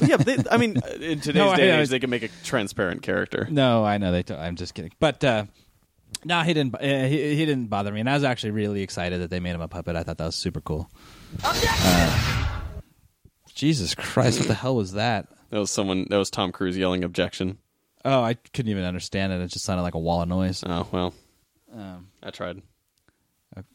yeah, 0.00 0.16
but 0.16 0.26
they, 0.26 0.36
I 0.50 0.56
mean, 0.56 0.76
in 1.00 1.20
today's 1.20 1.34
No, 1.34 1.50
I 1.50 1.56
day 1.56 1.68
and 1.70 1.76
know. 1.78 1.82
age, 1.82 1.88
they 1.88 1.98
can 1.98 2.10
make 2.10 2.22
a 2.22 2.28
transparent 2.44 3.02
character. 3.02 3.48
No, 3.50 3.84
I 3.84 3.98
know 3.98 4.12
they. 4.12 4.22
T- 4.22 4.34
I'm 4.34 4.54
just 4.56 4.72
kidding. 4.74 4.92
But 5.00 5.24
uh, 5.24 5.46
no, 6.24 6.42
he 6.42 6.54
didn't. 6.54 6.76
Uh, 6.76 7.06
he, 7.08 7.34
he 7.34 7.44
didn't 7.44 7.66
bother 7.66 7.90
me, 7.90 7.98
and 8.00 8.08
I 8.08 8.14
was 8.14 8.22
actually 8.22 8.52
really 8.52 8.82
excited 8.82 9.20
that 9.20 9.30
they 9.30 9.40
made 9.40 9.54
him 9.54 9.60
a 9.60 9.68
puppet. 9.68 9.96
I 9.96 10.04
thought 10.04 10.18
that 10.18 10.26
was 10.26 10.36
super 10.36 10.60
cool. 10.60 10.88
Uh, 11.42 12.60
Jesus 13.54 13.94
Christ! 13.94 14.38
What 14.38 14.48
the 14.48 14.54
hell 14.54 14.76
was 14.76 14.92
that? 14.92 15.28
That 15.50 15.58
was 15.58 15.70
someone. 15.70 16.06
That 16.10 16.18
was 16.18 16.30
Tom 16.30 16.52
Cruise 16.52 16.76
yelling 16.76 17.04
objection. 17.04 17.58
Oh, 18.04 18.22
I 18.22 18.34
couldn't 18.34 18.70
even 18.70 18.84
understand 18.84 19.32
it. 19.32 19.40
It 19.40 19.48
just 19.48 19.64
sounded 19.64 19.82
like 19.82 19.94
a 19.94 19.98
wall 19.98 20.22
of 20.22 20.28
noise. 20.28 20.62
Oh 20.66 20.86
well, 20.92 21.14
Um, 21.74 22.08
I 22.22 22.30
tried. 22.30 22.62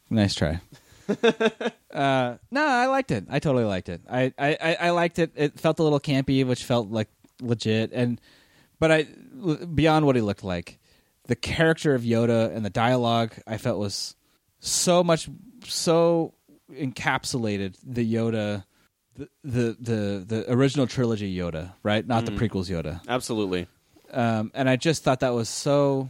nice 0.08 0.34
try. 0.34 0.60
Uh, 1.92 2.36
no, 2.50 2.66
I 2.66 2.86
liked 2.86 3.10
it. 3.10 3.24
I 3.28 3.38
totally 3.38 3.64
liked 3.64 3.88
it. 3.88 4.02
I, 4.10 4.32
I, 4.38 4.76
I, 4.80 4.90
liked 4.90 5.18
it. 5.18 5.32
It 5.34 5.58
felt 5.58 5.78
a 5.78 5.82
little 5.82 6.00
campy, 6.00 6.46
which 6.46 6.64
felt 6.64 6.90
like 6.90 7.08
legit. 7.40 7.92
And 7.92 8.20
but 8.78 8.90
I 8.90 9.02
beyond 9.02 10.06
what 10.06 10.16
he 10.16 10.22
looked 10.22 10.44
like, 10.44 10.78
the 11.26 11.36
character 11.36 11.94
of 11.94 12.02
Yoda 12.02 12.54
and 12.54 12.64
the 12.64 12.70
dialogue 12.70 13.34
I 13.46 13.56
felt 13.56 13.78
was 13.78 14.16
so 14.60 15.02
much 15.02 15.28
so 15.64 16.34
encapsulated 16.72 17.76
the 17.84 18.12
Yoda. 18.12 18.64
The, 19.16 19.28
the 19.44 19.76
the 19.78 20.24
the 20.26 20.52
original 20.52 20.86
trilogy 20.86 21.36
Yoda, 21.36 21.74
right? 21.82 22.06
Not 22.06 22.24
the 22.24 22.32
prequels 22.32 22.70
Yoda 22.70 23.02
Absolutely. 23.06 23.66
um, 24.12 24.50
and 24.54 24.66
I 24.66 24.76
just 24.76 25.02
thought 25.04 25.20
that 25.20 25.34
was 25.34 25.48
so 25.50 26.08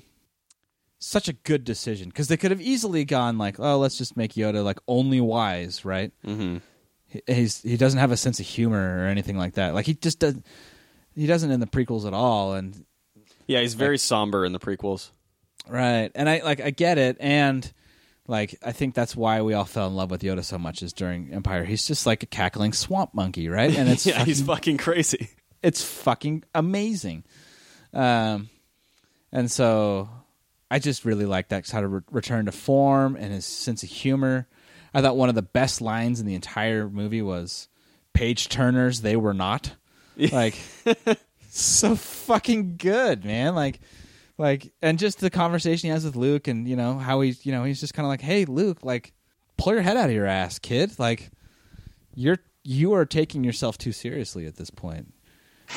such 1.03 1.29
a 1.29 1.33
good 1.33 1.65
decision 1.65 2.09
because 2.11 2.29
they 2.29 2.37
could 2.37 2.51
have 2.53 2.61
easily 2.61 3.05
gone 3.05 3.39
like, 3.39 3.59
oh, 3.59 3.79
let's 3.79 3.97
just 3.99 4.17
make 4.17 4.35
Yoda 4.35 4.63
like 4.63 4.79
only 4.87 5.21
wise, 5.21 5.85
right? 5.85 6.13
hmm 6.25 6.59
He, 7.09 7.23
he's 7.27 7.63
he 7.63 7.77
doesn't 7.77 7.99
have 7.99 8.13
a 8.13 8.17
sense 8.17 8.39
of 8.39 8.47
humor 8.47 9.03
or 9.03 9.07
anything 9.09 9.37
like 9.39 9.55
that. 9.55 9.75
Like 9.75 9.87
he 9.87 9.95
just 9.95 10.19
does. 10.21 10.37
He 11.15 11.27
doesn't 11.27 11.51
in 11.51 11.59
the 11.61 11.67
prequels 11.67 12.07
at 12.07 12.13
all, 12.15 12.55
and 12.55 12.85
Yeah, 13.47 13.61
he's 13.63 13.75
very 13.75 13.99
somber 13.99 14.45
in 14.45 14.53
the 14.53 14.61
prequels. 14.61 15.11
right. 15.69 16.11
And 16.15 16.29
I 16.29 16.41
like 16.45 16.61
I 16.61 16.71
get 16.71 16.99
it, 16.99 17.17
and 17.19 17.71
like 18.29 18.57
I 18.63 18.71
think 18.73 18.95
that's 18.95 19.17
why 19.17 19.43
we 19.43 19.55
all 19.55 19.65
fell 19.65 19.89
in 19.89 19.97
love 19.97 20.11
with 20.11 20.23
Yoda 20.23 20.45
so 20.45 20.59
much 20.59 20.83
is 20.83 20.93
during 20.93 21.33
Empire. 21.33 21.65
He's 21.65 21.87
just 21.87 22.07
like 22.07 22.23
a 22.23 22.27
cackling 22.27 22.73
swamp 22.73 23.13
monkey, 23.15 23.49
right? 23.49 23.75
And 23.77 23.89
it's 23.89 24.07
yeah, 24.07 24.19
fucking, 24.19 24.27
he's 24.27 24.43
fucking 24.43 24.77
crazy. 24.77 25.31
it's 25.63 25.83
fucking 25.83 26.45
amazing. 26.55 27.25
Um, 27.93 28.51
and 29.33 29.51
so 29.51 30.09
I 30.71 30.79
just 30.79 31.05
really 31.05 31.27
like 31.27 31.49
that 31.49 31.69
how 31.69 31.81
to 31.81 31.89
re- 31.89 32.01
return 32.11 32.47
to 32.47 32.53
form 32.53 33.17
and 33.17 33.33
his 33.33 33.45
sense 33.45 33.83
of 33.83 33.89
humor. 33.89 34.47
I 34.95 35.03
thought 35.03 35.17
one 35.17 35.29
of 35.29 35.35
the 35.35 35.43
best 35.43 35.81
lines 35.81 36.21
in 36.21 36.27
the 36.27 36.35
entire 36.35 36.89
movie 36.89 37.23
was 37.23 37.69
"Page 38.13 38.49
turners, 38.49 39.01
they 39.01 39.17
were 39.17 39.35
not." 39.35 39.75
Like 40.33 40.55
so 41.49 41.97
fucking 41.97 42.77
good, 42.77 43.25
man. 43.25 43.55
Like, 43.55 43.81
like, 44.37 44.71
and 44.83 44.99
just 44.99 45.19
the 45.19 45.31
conversation 45.31 45.89
he 45.89 45.93
has 45.93 46.05
with 46.05 46.15
Luke, 46.15 46.47
and 46.47 46.69
you 46.69 46.77
know 46.77 46.99
how 46.99 47.23
he's, 47.23 47.47
you 47.47 47.53
know, 47.53 47.65
he's 47.65 47.81
just 47.81 47.95
kind 47.95 48.05
of 48.05 48.11
like, 48.11 48.21
"Hey, 48.21 48.45
Luke, 48.45 48.81
like, 48.83 49.15
pull 49.57 49.73
your 49.73 49.81
head 49.83 49.97
out 49.97 50.11
of 50.11 50.15
your 50.15 50.27
ass, 50.27 50.59
kid. 50.59 50.99
Like, 50.99 51.31
you're 52.15 52.39
you 52.65 52.93
are 52.93 53.07
taking 53.07 53.45
yourself 53.45 53.79
too 53.79 53.93
seriously 53.93 54.47
at 54.47 54.57
this 54.57 54.69
point." 54.69 55.15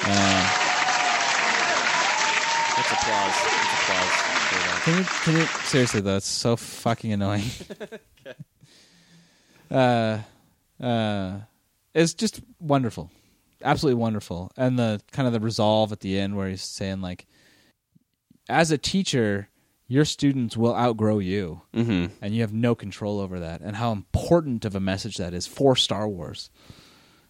Uh, 0.04 0.74
applause. 2.92 3.36
Applause. 3.74 4.23
Can 4.84 4.98
you 4.98 5.04
can 5.24 5.36
you 5.38 5.46
seriously 5.66 6.02
though? 6.02 6.18
It's 6.18 6.28
so 6.28 6.56
fucking 6.58 7.14
annoying. 7.14 7.46
uh, 9.72 10.20
uh, 10.82 11.40
it's 11.94 12.14
just 12.14 12.42
wonderful, 12.60 13.10
absolutely 13.64 14.02
wonderful, 14.02 14.52
and 14.58 14.78
the 14.78 15.02
kind 15.12 15.28
of 15.28 15.34
the 15.34 15.40
resolve 15.40 15.92
at 15.92 16.02
the 16.02 16.20
end 16.20 16.36
where 16.36 16.50
he's 16.50 16.62
saying 16.64 17.02
like, 17.02 17.26
as 18.50 18.72
a 18.72 18.78
teacher, 18.78 19.48
your 19.88 20.04
students 20.06 20.58
will 20.58 20.76
outgrow 20.76 21.20
you, 21.20 21.62
Mm-hmm. 21.74 22.14
and 22.22 22.36
you 22.36 22.42
have 22.42 22.54
no 22.54 22.76
control 22.76 23.20
over 23.22 23.40
that, 23.40 23.62
and 23.62 23.76
how 23.78 23.92
important 23.92 24.66
of 24.66 24.76
a 24.76 24.80
message 24.82 25.18
that 25.18 25.34
is 25.34 25.48
for 25.48 25.76
Star 25.76 26.08
Wars. 26.10 26.50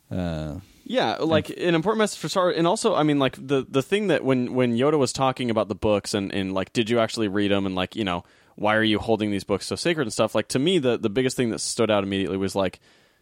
Uh, 0.10 0.56
Yeah, 0.86 1.16
like 1.16 1.50
an 1.50 1.76
important 1.76 2.00
message 2.00 2.20
for 2.20 2.28
Star, 2.28 2.50
and 2.50 2.68
also, 2.68 2.94
I 2.94 3.04
mean, 3.04 3.18
like 3.18 3.36
the 3.36 3.66
the 3.68 3.82
thing 3.82 4.08
that 4.08 4.24
when 4.24 4.54
when 4.54 4.76
Yoda 4.76 5.00
was 5.00 5.14
talking 5.14 5.50
about 5.50 5.70
the 5.70 5.76
books 5.76 6.14
and 6.14 6.34
and 6.34 6.54
like, 6.54 6.74
did 6.74 6.90
you 6.90 7.00
actually 7.00 7.30
read 7.30 7.52
them, 7.52 7.66
and 7.66 7.74
like, 7.74 7.96
you 7.96 8.04
know, 8.04 8.24
why 8.56 8.76
are 8.76 8.84
you 8.84 9.00
holding 9.00 9.32
these 9.32 9.46
books 9.46 9.66
so 9.66 9.76
sacred 9.76 10.04
and 10.04 10.14
stuff? 10.14 10.36
Like 10.36 10.50
to 10.50 10.60
me, 10.60 10.80
the 10.80 10.98
the 10.98 11.10
biggest 11.10 11.38
thing 11.38 11.52
that 11.52 11.60
stood 11.60 11.90
out 11.90 12.04
immediately 12.04 12.38
was 12.38 12.56
like, 12.56 12.80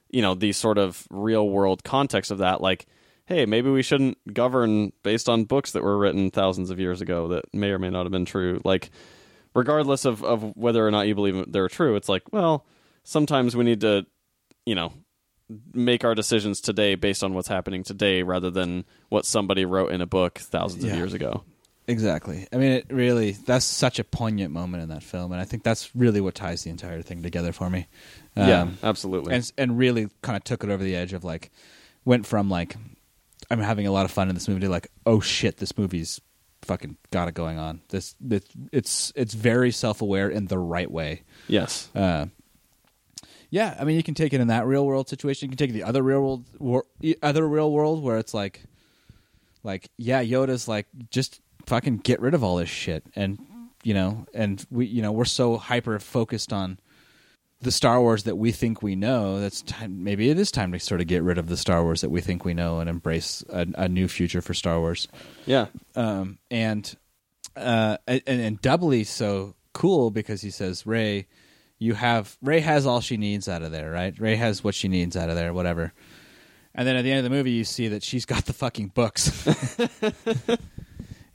you 0.09 0.21
know, 0.21 0.33
the 0.33 0.53
sort 0.53 0.77
of 0.77 1.07
real 1.11 1.47
world 1.47 1.83
context 1.83 2.31
of 2.31 2.39
that, 2.39 2.61
like. 2.61 2.85
Hey, 3.27 3.45
maybe 3.45 3.69
we 3.69 3.83
shouldn't 3.83 4.17
govern 4.33 4.91
based 5.03 5.29
on 5.29 5.45
books 5.45 5.71
that 5.71 5.83
were 5.83 5.97
written 5.97 6.31
thousands 6.31 6.69
of 6.69 6.81
years 6.81 6.99
ago 6.99 7.29
that 7.29 7.45
may 7.53 7.69
or 7.69 7.79
may 7.79 7.89
not 7.89 8.03
have 8.03 8.11
been 8.11 8.25
true. 8.25 8.59
Like, 8.65 8.89
regardless 9.53 10.03
of, 10.03 10.21
of 10.21 10.57
whether 10.57 10.85
or 10.85 10.91
not 10.91 11.07
you 11.07 11.15
believe 11.15 11.49
they're 11.49 11.69
true, 11.69 11.95
it's 11.95 12.09
like, 12.09 12.23
well, 12.33 12.65
sometimes 13.03 13.55
we 13.55 13.63
need 13.63 13.81
to, 13.81 14.05
you 14.65 14.75
know, 14.75 14.91
make 15.73 16.03
our 16.03 16.15
decisions 16.15 16.61
today 16.61 16.95
based 16.95 17.23
on 17.23 17.33
what's 17.33 17.47
happening 17.47 17.83
today 17.83 18.23
rather 18.23 18.49
than 18.51 18.85
what 19.09 19.25
somebody 19.25 19.65
wrote 19.65 19.91
in 19.91 20.01
a 20.01 20.05
book 20.05 20.37
thousands 20.39 20.83
Yeah. 20.83 20.91
of 20.91 20.97
years 20.97 21.13
ago. 21.13 21.43
Exactly. 21.87 22.47
I 22.53 22.57
mean, 22.57 22.71
it 22.73 22.85
really 22.89 23.31
that's 23.31 23.65
such 23.65 23.99
a 23.99 24.03
poignant 24.03 24.53
moment 24.53 24.83
in 24.83 24.89
that 24.89 25.03
film, 25.03 25.31
and 25.31 25.41
I 25.41 25.45
think 25.45 25.63
that's 25.63 25.93
really 25.95 26.21
what 26.21 26.35
ties 26.35 26.63
the 26.63 26.69
entire 26.69 27.01
thing 27.01 27.21
together 27.23 27.51
for 27.51 27.69
me. 27.69 27.87
yeah, 28.35 28.61
Um, 28.61 28.77
absolutely. 28.83 29.33
and 29.35 29.51
and 29.57 29.77
really 29.77 30.07
kind 30.21 30.37
of 30.37 30.43
took 30.43 30.63
it 30.63 30.69
over 30.69 30.83
the 30.83 30.95
edge 30.95 31.11
of 31.13 31.23
like 31.23 31.51
went 32.05 32.25
from 32.25 32.49
like 32.49 32.75
I'm 33.49 33.59
having 33.59 33.87
a 33.87 33.91
lot 33.91 34.05
of 34.05 34.11
fun 34.11 34.29
in 34.29 34.35
this 34.35 34.47
movie 34.47 34.61
to 34.61 34.69
like 34.69 34.87
oh 35.05 35.19
shit 35.19 35.57
this 35.57 35.77
movie's 35.77 36.21
fucking 36.61 36.95
got 37.09 37.27
it 37.27 37.33
going 37.33 37.57
on. 37.57 37.81
This 37.89 38.15
it's 38.29 38.47
it's 38.71 39.11
it's 39.15 39.33
very 39.33 39.71
self 39.71 40.01
aware 40.01 40.29
in 40.29 40.45
the 40.45 40.59
right 40.59 40.89
way. 40.89 41.23
yes. 41.47 41.89
Uh, 41.95 42.27
yeah, 43.51 43.75
I 43.79 43.83
mean 43.83 43.95
you 43.97 44.01
can 44.03 44.15
take 44.15 44.33
it 44.33 44.41
in 44.41 44.47
that 44.47 44.65
real 44.65 44.85
world 44.85 45.07
situation. 45.09 45.45
You 45.47 45.55
can 45.55 45.67
take 45.67 45.73
the 45.73 45.83
other 45.83 46.01
real 46.01 46.21
world 46.21 46.45
wor- 46.57 46.85
other 47.21 47.47
real 47.47 47.71
world 47.71 48.01
where 48.01 48.17
it's 48.17 48.33
like 48.33 48.63
like 49.63 49.89
yeah 49.97 50.23
Yoda's 50.23 50.67
like 50.67 50.87
just 51.11 51.39
fucking 51.67 51.97
get 51.97 52.19
rid 52.19 52.33
of 52.33 52.43
all 52.43 52.55
this 52.55 52.69
shit 52.69 53.03
and 53.15 53.37
you 53.83 53.93
know 53.93 54.25
and 54.33 54.65
we 54.71 54.87
you 54.87 55.01
know 55.03 55.11
we're 55.11 55.25
so 55.25 55.57
hyper 55.57 55.99
focused 55.99 56.51
on 56.51 56.79
the 57.61 57.71
Star 57.71 58.01
Wars 58.01 58.23
that 58.23 58.37
we 58.37 58.51
think 58.51 58.81
we 58.81 58.95
know 58.95 59.39
that's 59.39 59.61
time 59.61 60.03
maybe 60.03 60.31
it 60.31 60.39
is 60.39 60.49
time 60.49 60.71
to 60.71 60.79
sort 60.79 60.99
of 61.01 61.05
get 61.05 61.21
rid 61.21 61.37
of 61.37 61.47
the 61.47 61.57
Star 61.57 61.83
Wars 61.83 62.01
that 62.01 62.09
we 62.09 62.19
think 62.19 62.43
we 62.43 62.55
know 62.55 62.79
and 62.79 62.89
embrace 62.89 63.43
a, 63.49 63.67
a 63.75 63.87
new 63.87 64.07
future 64.07 64.41
for 64.41 64.55
Star 64.55 64.79
Wars 64.79 65.07
Yeah. 65.45 65.67
um, 65.95 66.39
and 66.49 66.95
uh, 67.55 67.97
and, 68.07 68.21
and 68.25 68.61
doubly 68.61 69.03
so 69.03 69.53
cool 69.73 70.09
because 70.09 70.41
he 70.41 70.49
says, 70.49 70.87
"Rey, 70.87 71.27
you 71.81 71.95
have 71.95 72.37
Rey 72.43 72.59
has 72.59 72.85
all 72.85 73.01
she 73.01 73.17
needs 73.17 73.49
out 73.49 73.63
of 73.63 73.71
there, 73.71 73.89
right? 73.91 74.17
Rey 74.19 74.35
has 74.35 74.63
what 74.63 74.75
she 74.75 74.87
needs 74.87 75.17
out 75.17 75.29
of 75.29 75.35
there, 75.35 75.51
whatever." 75.53 75.91
And 76.75 76.87
then 76.87 76.95
at 76.95 77.01
the 77.01 77.09
end 77.11 77.17
of 77.17 77.23
the 77.25 77.35
movie, 77.35 77.51
you 77.51 77.63
see 77.65 77.87
that 77.89 78.03
she's 78.03 78.25
got 78.25 78.45
the 78.45 78.53
fucking 78.53 78.89
books 78.89 79.45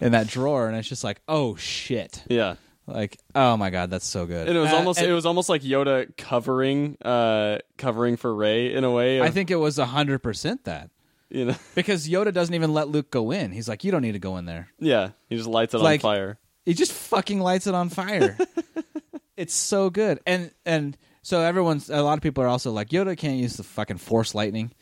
in 0.00 0.12
that 0.12 0.28
drawer, 0.28 0.68
and 0.68 0.76
it's 0.76 0.88
just 0.88 1.04
like, 1.04 1.20
"Oh 1.28 1.56
shit!" 1.56 2.22
Yeah. 2.28 2.54
Like, 2.86 3.18
oh 3.34 3.56
my 3.56 3.70
god, 3.70 3.90
that's 3.90 4.06
so 4.06 4.26
good. 4.26 4.46
And 4.46 4.56
it 4.56 4.60
was 4.60 4.72
Uh, 4.72 4.76
almost 4.76 5.02
it 5.02 5.12
was 5.12 5.26
almost 5.26 5.48
like 5.48 5.62
Yoda 5.62 6.16
covering 6.16 6.96
uh 7.04 7.58
covering 7.76 8.16
for 8.16 8.32
Rey 8.32 8.72
in 8.72 8.84
a 8.84 8.90
way. 8.92 9.18
of- 9.18 9.24
I 9.26 9.30
think 9.30 9.50
it 9.50 9.56
was 9.56 9.76
hundred 9.78 10.20
percent 10.20 10.64
that 10.64 10.90
you 11.28 11.46
know. 11.46 11.56
because 11.74 12.08
Yoda 12.08 12.32
doesn't 12.32 12.54
even 12.54 12.72
let 12.72 12.86
Luke 12.88 13.10
go 13.10 13.32
in. 13.32 13.50
He's 13.50 13.68
like, 13.68 13.82
"You 13.82 13.90
don't 13.90 14.02
need 14.02 14.12
to 14.12 14.20
go 14.20 14.36
in 14.36 14.44
there." 14.44 14.68
Yeah, 14.78 15.10
he 15.28 15.36
just 15.36 15.48
lights 15.48 15.74
it 15.74 15.78
Like- 15.78 16.04
on 16.04 16.10
fire. 16.14 16.38
he 16.64 16.74
just 16.74 16.92
fucking 16.92 17.40
lights 17.40 17.66
it 17.66 17.74
on 17.74 17.88
fire. 17.88 18.38
it's 19.36 19.54
so 19.54 19.90
good, 19.90 20.20
and 20.26 20.50
and 20.64 20.96
so 21.22 21.40
everyone's 21.40 21.90
a 21.90 22.02
lot 22.02 22.18
of 22.18 22.22
people 22.22 22.42
are 22.44 22.48
also 22.48 22.70
like 22.70 22.90
Yoda 22.90 23.16
can't 23.16 23.38
use 23.38 23.56
the 23.56 23.62
fucking 23.62 23.98
force 23.98 24.34
lightning. 24.34 24.72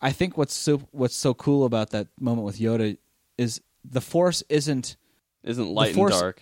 I 0.00 0.12
think 0.12 0.36
what's 0.36 0.54
so 0.54 0.78
what's 0.92 1.16
so 1.16 1.34
cool 1.34 1.64
about 1.64 1.90
that 1.90 2.08
moment 2.20 2.44
with 2.44 2.58
Yoda 2.58 2.96
is 3.38 3.60
the 3.84 4.00
force 4.00 4.42
isn't 4.48 4.96
Isn't 5.42 5.68
light 5.68 5.96
and 5.96 6.08
dark. 6.10 6.40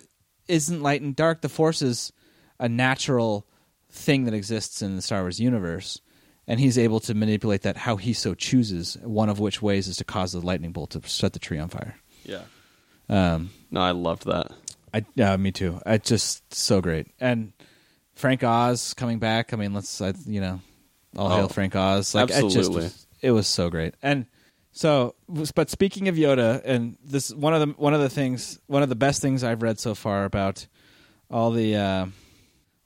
isn't 0.48 0.82
light 0.82 1.02
and 1.02 1.14
dark. 1.14 1.40
The 1.42 1.48
force 1.48 1.82
is 1.82 2.12
a 2.58 2.68
natural 2.68 3.46
thing 3.90 4.24
that 4.24 4.34
exists 4.34 4.80
in 4.82 4.96
the 4.96 5.02
Star 5.02 5.20
Wars 5.22 5.38
universe, 5.40 6.00
and 6.46 6.58
he's 6.60 6.78
able 6.78 7.00
to 7.00 7.14
manipulate 7.14 7.62
that 7.62 7.76
how 7.76 7.96
he 7.96 8.12
so 8.12 8.34
chooses. 8.34 8.96
One 9.02 9.28
of 9.28 9.38
which 9.40 9.60
ways 9.60 9.88
is 9.88 9.96
to 9.98 10.04
cause 10.04 10.32
the 10.32 10.40
lightning 10.40 10.72
bolt 10.72 10.90
to 10.90 11.02
set 11.08 11.32
the 11.32 11.38
tree 11.38 11.58
on 11.58 11.68
fire. 11.68 11.96
Yeah. 12.24 12.42
Um, 13.08 13.50
No, 13.70 13.80
I 13.80 13.90
loved 13.90 14.26
that. 14.26 14.52
I 14.92 15.04
yeah, 15.14 15.36
me 15.36 15.52
too. 15.52 15.80
It's 15.86 16.08
just 16.08 16.54
so 16.54 16.80
great. 16.80 17.08
And 17.20 17.52
Frank 18.14 18.44
Oz 18.44 18.94
coming 18.94 19.18
back. 19.18 19.52
I 19.52 19.56
mean, 19.56 19.72
let's 19.74 20.00
I, 20.00 20.12
you 20.26 20.40
know, 20.40 20.60
all 21.16 21.32
Oh, 21.32 21.36
hail 21.36 21.48
Frank 21.48 21.74
Oz. 21.74 22.14
Like, 22.14 22.24
It, 22.24 22.28
just 22.32 22.44
absolutely. 22.44 22.82
was, 22.84 23.06
it 23.22 23.30
was 23.30 23.46
so 23.46 23.70
great. 23.70 23.94
And 24.02 24.26
so, 24.72 25.14
but 25.54 25.70
speaking 25.70 26.08
of 26.08 26.16
Yoda, 26.16 26.62
and 26.64 26.96
this 27.04 27.32
one 27.32 27.54
of 27.54 27.60
the 27.60 27.74
one 27.74 27.94
of 27.94 28.00
the 28.00 28.10
things, 28.10 28.58
one 28.66 28.82
of 28.82 28.88
the 28.88 28.94
best 28.96 29.20
things 29.22 29.44
I've 29.44 29.62
read 29.62 29.78
so 29.78 29.94
far 29.94 30.24
about 30.24 30.66
all 31.30 31.50
the. 31.50 31.76
Uh, 31.76 32.06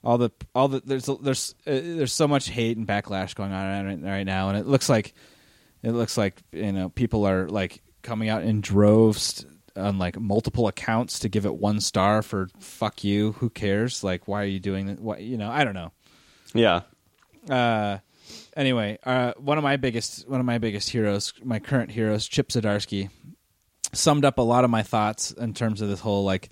all 0.05 0.19
the 0.19 0.31
all 0.55 0.69
the 0.69 0.81
there's 0.85 1.11
there's 1.21 1.55
uh, 1.67 1.73
there's 1.73 2.13
so 2.13 2.29
much 2.29 2.49
hate 2.49 2.77
and 2.77 2.87
backlash 2.87 3.35
going 3.35 3.51
on 3.51 3.87
right, 3.87 3.99
right 4.01 4.23
now, 4.23 4.49
and 4.51 4.57
it 4.57 4.65
looks 4.65 4.89
like 4.89 5.15
it 5.83 5.91
looks 5.91 6.17
like 6.17 6.41
you 6.53 6.71
know 6.71 6.89
people 6.91 7.27
are 7.27 7.49
like 7.49 7.83
coming 8.03 8.29
out 8.29 8.45
in 8.45 8.61
droves 8.61 9.45
on 9.77 9.99
like 9.99 10.19
multiple 10.19 10.69
accounts 10.69 11.19
to 11.21 11.29
give 11.29 11.47
it 11.47 11.55
one 11.55 11.81
star 11.81 12.23
for 12.23 12.49
fuck 12.59 13.05
you. 13.05 13.33
Who 13.33 13.51
cares? 13.51 14.03
Like, 14.03 14.27
why 14.27 14.43
are 14.43 14.47
you 14.47 14.61
doing 14.61 14.87
that? 14.87 15.01
What 15.01 15.21
you 15.23 15.37
know? 15.37 15.51
I 15.51 15.65
don't 15.65 15.75
know. 15.75 15.93
Yeah. 16.55 16.83
Uh, 17.49 17.99
anyway, 18.57 18.99
uh, 19.05 19.33
one 19.39 19.59
of 19.59 19.65
my 19.65 19.77
biggest 19.77 20.29
one 20.29 20.41
of 20.41 20.47
my 20.47 20.59
biggest 20.59 20.91
heroes, 20.91 21.33
my 21.45 21.59
current 21.59 21.91
heroes, 21.91 22.27
Chip 22.27 22.49
Zdarsky, 22.49 23.11
summed 23.93 24.25
up 24.25 24.39
a 24.39 24.43
lot 24.43 24.65
of 24.65 24.71
my 24.71 24.83
thoughts 24.83 25.33
in 25.33 25.55
terms 25.55 25.81
of 25.81 25.89
this 25.89 26.01
whole 26.01 26.25
like 26.25 26.51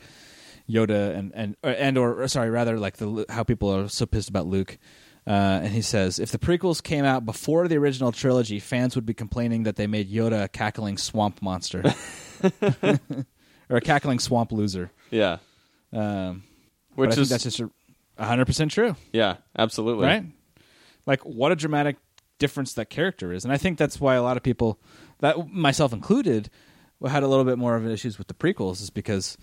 Yoda 0.68 1.16
and 1.16 1.32
and 1.34 1.56
or, 1.62 1.70
and 1.70 1.98
or 1.98 2.28
sorry, 2.28 2.50
rather 2.50 2.78
like 2.78 2.96
the 2.96 3.26
how 3.28 3.44
people 3.44 3.74
are 3.74 3.88
so 3.88 4.06
pissed 4.06 4.28
about 4.28 4.46
Luke. 4.46 4.78
Uh, 5.26 5.60
and 5.62 5.68
he 5.68 5.80
says, 5.80 6.18
if 6.18 6.30
the 6.32 6.38
prequels 6.38 6.82
came 6.82 7.06
out 7.06 7.24
before 7.24 7.66
the 7.66 7.78
original 7.78 8.12
trilogy, 8.12 8.60
fans 8.60 8.94
would 8.94 9.06
be 9.06 9.14
complaining 9.14 9.62
that 9.62 9.76
they 9.76 9.86
made 9.86 10.12
Yoda 10.12 10.44
a 10.44 10.48
cackling 10.48 10.98
swamp 10.98 11.40
monster 11.40 11.82
or 13.70 13.76
a 13.76 13.80
cackling 13.80 14.18
swamp 14.18 14.52
loser. 14.52 14.90
Yeah. 15.10 15.38
Um, 15.92 16.42
Which 16.94 17.16
is 17.16 17.28
that's 17.28 17.44
just 17.44 17.60
a 17.60 18.24
hundred 18.24 18.46
percent 18.46 18.70
true 18.70 18.96
yeah, 19.12 19.36
absolutely. 19.56 20.06
right? 20.06 20.24
Like 21.06 21.20
what 21.22 21.52
a 21.52 21.56
dramatic 21.56 21.96
difference 22.38 22.74
that 22.74 22.90
character 22.90 23.32
is, 23.32 23.44
and 23.44 23.52
I 23.52 23.56
think 23.56 23.78
that's 23.78 24.00
why 24.00 24.14
a 24.14 24.22
lot 24.22 24.36
of 24.36 24.42
people, 24.42 24.80
that 25.20 25.48
myself 25.50 25.92
included, 25.92 26.50
had 27.06 27.22
a 27.22 27.28
little 27.28 27.44
bit 27.44 27.58
more 27.58 27.76
of 27.76 27.86
issues 27.86 28.18
with 28.18 28.26
the 28.26 28.34
prequels, 28.34 28.80
is 28.80 28.90
because 28.90 29.36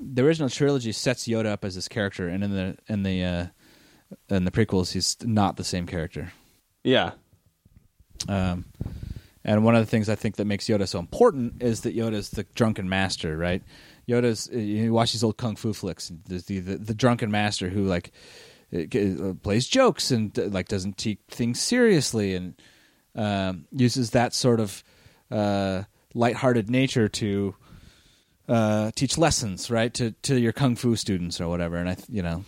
the 0.00 0.24
original 0.24 0.48
trilogy 0.48 0.92
sets 0.92 1.26
Yoda 1.26 1.46
up 1.46 1.64
as 1.64 1.74
this 1.74 1.88
character, 1.88 2.28
and 2.28 2.44
in 2.44 2.52
the 2.52 2.76
in 2.88 3.02
the 3.02 3.24
uh, 3.24 3.46
in 4.28 4.44
the 4.44 4.50
prequels, 4.50 4.92
he's 4.92 5.16
not 5.22 5.56
the 5.56 5.64
same 5.64 5.86
character. 5.86 6.32
Yeah. 6.84 7.12
Um, 8.28 8.66
and 9.44 9.64
one 9.64 9.74
of 9.74 9.80
the 9.80 9.90
things 9.90 10.08
I 10.08 10.14
think 10.14 10.36
that 10.36 10.44
makes 10.44 10.66
Yoda 10.66 10.86
so 10.86 10.98
important 10.98 11.62
is 11.62 11.82
that 11.82 11.96
Yoda's 11.96 12.30
the 12.30 12.44
drunken 12.54 12.88
master, 12.88 13.36
right? 13.36 13.62
Yoda's 14.08 14.48
you 14.52 14.92
watch 14.92 15.12
these 15.12 15.24
old 15.24 15.36
kung 15.36 15.56
fu 15.56 15.72
flicks, 15.72 16.12
the 16.26 16.38
the, 16.38 16.76
the, 16.76 16.94
drunken 16.94 17.30
master 17.30 17.68
who 17.68 17.84
like 17.84 18.12
uh, 18.74 19.34
plays 19.42 19.66
jokes 19.66 20.10
and 20.10 20.38
uh, 20.38 20.44
like 20.44 20.68
doesn't 20.68 20.98
take 20.98 21.20
things 21.28 21.60
seriously 21.60 22.34
and 22.34 22.54
um, 23.14 23.66
uses 23.72 24.10
that 24.10 24.34
sort 24.34 24.60
of 24.60 24.84
uh, 25.30 25.84
lighthearted 26.14 26.68
nature 26.68 27.08
to 27.08 27.54
uh, 28.48 28.90
teach 28.94 29.16
lessons, 29.16 29.70
right? 29.70 29.94
To 29.94 30.10
to 30.22 30.38
your 30.38 30.52
kung 30.52 30.76
fu 30.76 30.96
students 30.96 31.40
or 31.40 31.48
whatever. 31.48 31.76
And 31.76 31.88
I, 31.88 31.96
you 32.08 32.22
know, 32.22 32.44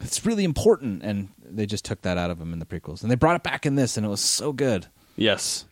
it's 0.00 0.24
really 0.24 0.44
important. 0.44 1.02
And 1.02 1.30
they 1.42 1.66
just 1.66 1.84
took 1.84 2.02
that 2.02 2.18
out 2.18 2.30
of 2.30 2.40
him 2.40 2.52
in 2.52 2.60
the 2.60 2.66
prequels, 2.66 3.02
and 3.02 3.10
they 3.10 3.16
brought 3.16 3.36
it 3.36 3.42
back 3.42 3.66
in 3.66 3.74
this, 3.74 3.96
and 3.96 4.06
it 4.06 4.10
was 4.10 4.20
so 4.20 4.52
good. 4.52 4.86
Yes. 5.16 5.64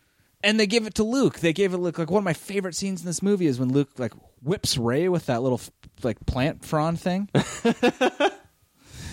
And 0.42 0.58
they 0.58 0.66
give 0.66 0.86
it 0.86 0.94
to 0.96 1.04
Luke. 1.04 1.38
They 1.38 1.52
gave 1.52 1.72
it 1.72 1.78
Luke. 1.78 1.98
Like 1.98 2.10
one 2.10 2.18
of 2.18 2.24
my 2.24 2.32
favorite 2.32 2.74
scenes 2.74 3.00
in 3.00 3.06
this 3.06 3.22
movie 3.22 3.46
is 3.46 3.60
when 3.60 3.72
Luke 3.72 3.90
like 3.98 4.12
whips 4.42 4.76
Rey 4.76 5.08
with 5.08 5.26
that 5.26 5.42
little 5.42 5.60
like 6.02 6.24
plant 6.26 6.64
frond 6.64 7.00
thing. 7.00 7.28
it's 7.34 8.34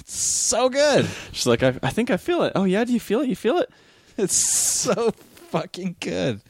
so 0.05 0.69
good. 0.69 1.07
She's 1.31 1.47
like, 1.47 1.63
I, 1.63 1.77
I 1.83 1.91
think 1.91 2.09
I 2.09 2.17
feel 2.17 2.43
it. 2.43 2.53
Oh 2.55 2.63
yeah, 2.63 2.83
do 2.83 2.93
you 2.93 2.99
feel 2.99 3.21
it? 3.21 3.29
You 3.29 3.35
feel 3.35 3.57
it? 3.57 3.69
It's 4.17 4.35
so 4.35 5.11
fucking 5.49 5.95
good. 6.01 6.41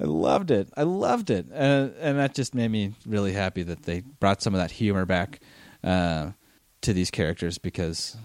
I 0.00 0.04
loved 0.04 0.50
it. 0.50 0.68
I 0.76 0.82
loved 0.82 1.30
it, 1.30 1.46
and 1.52 1.94
and 2.00 2.18
that 2.18 2.34
just 2.34 2.52
made 2.52 2.68
me 2.68 2.94
really 3.06 3.32
happy 3.32 3.62
that 3.62 3.84
they 3.84 4.00
brought 4.00 4.42
some 4.42 4.54
of 4.54 4.60
that 4.60 4.72
humor 4.72 5.06
back 5.06 5.38
uh, 5.84 6.32
to 6.80 6.92
these 6.92 7.12
characters 7.12 7.58
because 7.58 8.16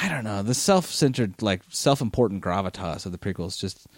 I 0.00 0.08
don't 0.08 0.22
know 0.22 0.42
the 0.42 0.54
self-centered, 0.54 1.42
like 1.42 1.62
self-important 1.70 2.44
gravitas 2.44 3.04
of 3.04 3.10
the 3.10 3.18
prequels. 3.18 3.58
Just 3.58 3.88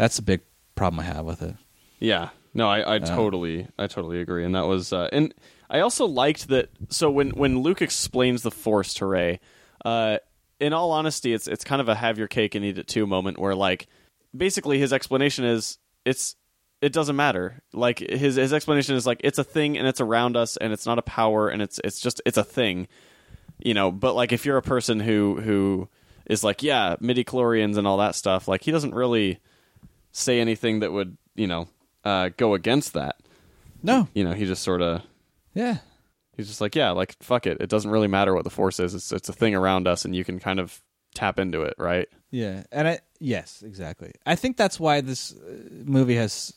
that's 0.00 0.18
a 0.18 0.22
big 0.22 0.40
problem 0.74 1.00
I 1.00 1.04
have 1.04 1.26
with 1.26 1.42
it. 1.42 1.54
Yeah. 1.98 2.30
No, 2.54 2.68
I, 2.68 2.96
I 2.96 2.98
totally 2.98 3.68
I 3.78 3.86
totally 3.86 4.20
agree. 4.20 4.44
And 4.44 4.54
that 4.54 4.66
was 4.66 4.92
uh, 4.92 5.08
and 5.12 5.34
I 5.68 5.80
also 5.80 6.06
liked 6.06 6.48
that 6.48 6.70
so 6.88 7.10
when 7.10 7.30
when 7.30 7.60
Luke 7.60 7.82
explains 7.82 8.42
the 8.42 8.50
force 8.50 8.94
to 8.94 9.06
Rey, 9.06 9.40
uh, 9.84 10.18
in 10.58 10.72
all 10.72 10.90
honesty, 10.90 11.34
it's 11.34 11.46
it's 11.46 11.64
kind 11.64 11.82
of 11.82 11.88
a 11.88 11.94
have 11.94 12.18
your 12.18 12.28
cake 12.28 12.54
and 12.54 12.64
eat 12.64 12.78
it 12.78 12.88
too 12.88 13.06
moment 13.06 13.38
where 13.38 13.54
like 13.54 13.88
basically 14.34 14.78
his 14.78 14.92
explanation 14.92 15.44
is 15.44 15.78
it's 16.06 16.34
it 16.80 16.94
doesn't 16.94 17.14
matter. 17.14 17.62
Like 17.74 17.98
his 17.98 18.36
his 18.36 18.54
explanation 18.54 18.96
is 18.96 19.06
like 19.06 19.20
it's 19.22 19.38
a 19.38 19.44
thing 19.44 19.76
and 19.76 19.86
it's 19.86 20.00
around 20.00 20.34
us 20.34 20.56
and 20.56 20.72
it's 20.72 20.86
not 20.86 20.98
a 20.98 21.02
power 21.02 21.50
and 21.50 21.60
it's 21.60 21.78
it's 21.84 22.00
just 22.00 22.22
it's 22.24 22.38
a 22.38 22.44
thing. 22.44 22.88
You 23.58 23.74
know, 23.74 23.92
but 23.92 24.14
like 24.14 24.32
if 24.32 24.46
you're 24.46 24.56
a 24.56 24.62
person 24.62 24.98
who 24.98 25.40
who 25.40 25.88
is 26.26 26.42
like, 26.42 26.62
yeah, 26.62 26.96
midi 27.00 27.22
chlorians 27.22 27.76
and 27.76 27.86
all 27.86 27.98
that 27.98 28.14
stuff, 28.14 28.48
like 28.48 28.64
he 28.64 28.70
doesn't 28.72 28.94
really 28.94 29.40
say 30.12 30.40
anything 30.40 30.80
that 30.80 30.92
would, 30.92 31.16
you 31.34 31.46
know, 31.46 31.68
uh, 32.04 32.30
go 32.36 32.54
against 32.54 32.94
that. 32.94 33.16
No, 33.82 34.08
You 34.14 34.24
know, 34.24 34.32
he 34.32 34.44
just 34.44 34.62
sort 34.62 34.82
of 34.82 35.02
yeah, 35.54 35.78
he's 36.36 36.48
just 36.48 36.60
like, 36.60 36.74
yeah, 36.76 36.90
like 36.90 37.16
fuck 37.22 37.46
it. 37.46 37.58
It 37.60 37.70
doesn't 37.70 37.90
really 37.90 38.08
matter 38.08 38.34
what 38.34 38.44
the 38.44 38.50
force 38.50 38.78
is. 38.78 38.94
It's 38.94 39.10
it's 39.10 39.28
a 39.28 39.32
thing 39.32 39.54
around 39.54 39.88
us 39.88 40.04
and 40.04 40.14
you 40.14 40.22
can 40.24 40.38
kind 40.38 40.60
of 40.60 40.80
tap 41.14 41.38
into 41.38 41.62
it, 41.62 41.74
right? 41.78 42.08
yeah, 42.30 42.64
and 42.70 42.86
I 42.86 42.98
yes, 43.18 43.62
exactly. 43.66 44.12
I 44.26 44.36
think 44.36 44.56
that's 44.56 44.78
why 44.78 45.00
this 45.00 45.32
uh, 45.32 45.56
movie 45.84 46.16
has. 46.16 46.52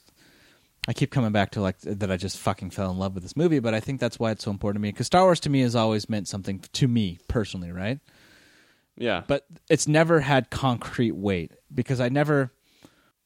I 0.86 0.92
keep 0.92 1.12
coming 1.12 1.32
back 1.32 1.52
to 1.52 1.62
like 1.62 1.80
that. 1.80 2.12
I 2.12 2.18
just 2.18 2.38
fucking 2.40 2.72
fell 2.72 2.92
in 2.92 2.98
love 2.98 3.14
with 3.14 3.24
this 3.24 3.38
movie, 3.38 3.60
but 3.60 3.74
I 3.74 3.80
think 3.80 4.02
that's 4.02 4.20
why 4.20 4.32
it's 4.32 4.44
so 4.44 4.52
important 4.52 4.82
to 4.82 4.84
me 4.84 4.92
because 4.92 5.08
Star 5.08 5.24
Wars 5.24 5.40
to 5.42 5.50
me 5.50 5.62
has 5.62 5.78
always 5.78 6.10
meant 6.10 6.28
something 6.28 6.60
to 6.60 6.88
me 6.90 7.20
personally, 7.30 7.72
right? 7.72 8.00
Yeah. 8.98 9.24
but 9.26 9.46
it's 9.70 9.88
never 9.88 10.20
had 10.20 10.50
concrete 10.50 11.16
weight 11.16 11.54
because 11.74 12.02
I 12.02 12.10
never. 12.10 12.52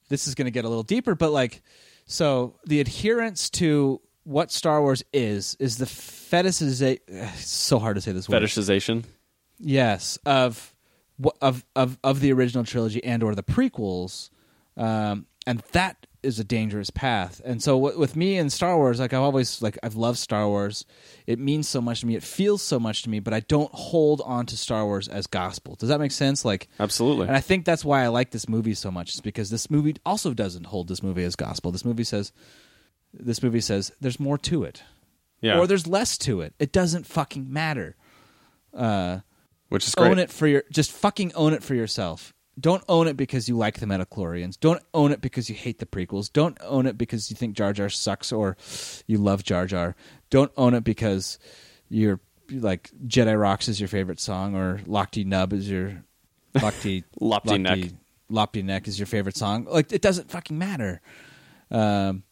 This 0.09 0.27
is 0.27 0.35
going 0.35 0.45
to 0.45 0.51
get 0.51 0.65
a 0.65 0.69
little 0.69 0.83
deeper, 0.83 1.15
but 1.15 1.31
like, 1.31 1.61
so 2.05 2.55
the 2.65 2.79
adherence 2.79 3.49
to 3.51 4.01
what 4.23 4.51
Star 4.51 4.81
Wars 4.81 5.03
is 5.13 5.55
is 5.59 5.77
the 5.77 5.85
fetishization. 5.85 6.99
So 7.35 7.79
hard 7.79 7.95
to 7.95 8.01
say 8.01 8.11
this 8.11 8.27
word. 8.27 8.41
fetishization. 8.41 9.05
Yes, 9.59 10.17
of 10.25 10.73
of 11.41 11.65
of 11.75 11.97
of 12.03 12.19
the 12.19 12.31
original 12.33 12.63
trilogy 12.63 13.03
and 13.03 13.23
or 13.23 13.35
the 13.35 13.43
prequels, 13.43 14.29
um, 14.75 15.25
and 15.45 15.59
that 15.71 16.05
is 16.27 16.39
a 16.39 16.43
dangerous 16.43 16.89
path. 16.89 17.41
And 17.45 17.63
so 17.63 17.79
w- 17.79 17.97
with 17.97 18.15
me 18.15 18.37
and 18.37 18.51
Star 18.51 18.75
Wars, 18.77 18.99
like 18.99 19.13
I've 19.13 19.21
always 19.21 19.61
like 19.61 19.77
I've 19.81 19.95
loved 19.95 20.19
Star 20.19 20.47
Wars. 20.47 20.85
It 21.25 21.39
means 21.39 21.67
so 21.67 21.81
much 21.81 22.01
to 22.01 22.05
me. 22.05 22.15
It 22.15 22.23
feels 22.23 22.61
so 22.61 22.79
much 22.79 23.01
to 23.03 23.09
me, 23.09 23.19
but 23.19 23.33
I 23.33 23.39
don't 23.39 23.71
hold 23.73 24.21
on 24.25 24.45
to 24.47 24.57
Star 24.57 24.85
Wars 24.85 25.07
as 25.07 25.25
gospel. 25.25 25.75
Does 25.75 25.89
that 25.89 25.99
make 25.99 26.11
sense? 26.11 26.43
Like 26.43 26.67
Absolutely. 26.79 27.27
and 27.27 27.35
I 27.35 27.39
think 27.39 27.65
that's 27.65 27.85
why 27.85 28.03
I 28.03 28.09
like 28.09 28.31
this 28.31 28.47
movie 28.49 28.73
so 28.73 28.91
much, 28.91 29.13
is 29.15 29.21
because 29.21 29.49
this 29.49 29.71
movie 29.71 29.95
also 30.05 30.33
doesn't 30.33 30.65
hold 30.65 30.89
this 30.89 31.01
movie 31.01 31.23
as 31.23 31.35
gospel. 31.35 31.71
This 31.71 31.85
movie 31.85 32.03
says, 32.03 32.33
this 33.13 33.41
movie 33.41 33.61
says 33.61 33.91
there's 34.01 34.19
more 34.19 34.37
to 34.39 34.63
it, 34.65 34.83
yeah. 35.41 35.57
or 35.57 35.65
there's 35.65 35.87
less 35.87 36.17
to 36.19 36.41
it. 36.41 36.53
It 36.59 36.71
doesn't 36.73 37.07
fucking 37.07 37.51
matter. 37.51 37.95
Uh, 38.73 39.19
Which 39.69 39.87
is 39.87 39.95
great. 39.95 40.11
own 40.11 40.19
it 40.19 40.29
for 40.29 40.45
your, 40.45 40.63
just 40.71 40.91
fucking 40.91 41.31
own 41.33 41.53
it 41.53 41.63
for 41.63 41.73
yourself. 41.73 42.33
Don't 42.59 42.83
own 42.89 43.07
it 43.07 43.15
because 43.17 43.47
you 43.47 43.55
like 43.55 43.79
the 43.79 43.85
Midi-chlorians. 43.85 44.59
Don't 44.59 44.81
own 44.93 45.11
it 45.11 45.21
because 45.21 45.49
you 45.49 45.55
hate 45.55 45.79
the 45.79 45.85
prequels. 45.85 46.31
Don't 46.31 46.57
own 46.61 46.87
it 46.87 46.97
because 46.97 47.29
you 47.29 47.35
think 47.35 47.55
Jar 47.55 47.71
Jar 47.73 47.89
sucks 47.89 48.31
or 48.31 48.57
you 49.05 49.17
love 49.17 49.43
Jar 49.43 49.67
Jar. 49.67 49.95
Don't 50.29 50.51
own 50.57 50.73
it 50.73 50.83
because 50.83 51.37
you're 51.89 52.19
like 52.49 52.89
Jedi 53.05 53.39
Rocks 53.39 53.67
is 53.67 53.79
your 53.79 53.89
favorite 53.89 54.19
song 54.19 54.55
or 54.55 54.79
Lochte 54.87 55.25
Nub 55.25 55.53
is 55.53 55.69
your 55.69 56.03
Lochte 56.55 57.03
Lopty 57.21 57.61
neck. 57.61 57.91
Lapti 58.31 58.63
Nek 58.63 58.87
is 58.87 58.99
your 58.99 59.05
favorite 59.05 59.37
song. 59.37 59.65
Like 59.65 59.91
it 59.91 60.01
doesn't 60.01 60.29
fucking 60.29 60.57
matter. 60.57 61.01
Um, 61.71 62.23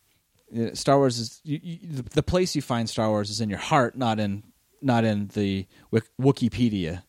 Star 0.73 0.97
Wars 0.97 1.19
is 1.19 1.41
you, 1.43 1.59
you, 1.61 1.79
the, 1.83 2.03
the 2.03 2.23
place 2.23 2.55
you 2.55 2.61
find 2.61 2.89
Star 2.89 3.09
Wars 3.09 3.29
is 3.29 3.41
in 3.41 3.49
your 3.49 3.59
heart, 3.59 3.97
not 3.97 4.19
in 4.19 4.43
not 4.81 5.03
in 5.03 5.27
the 5.33 5.65
Wik- 5.91 6.09
Wikipedia 6.19 7.03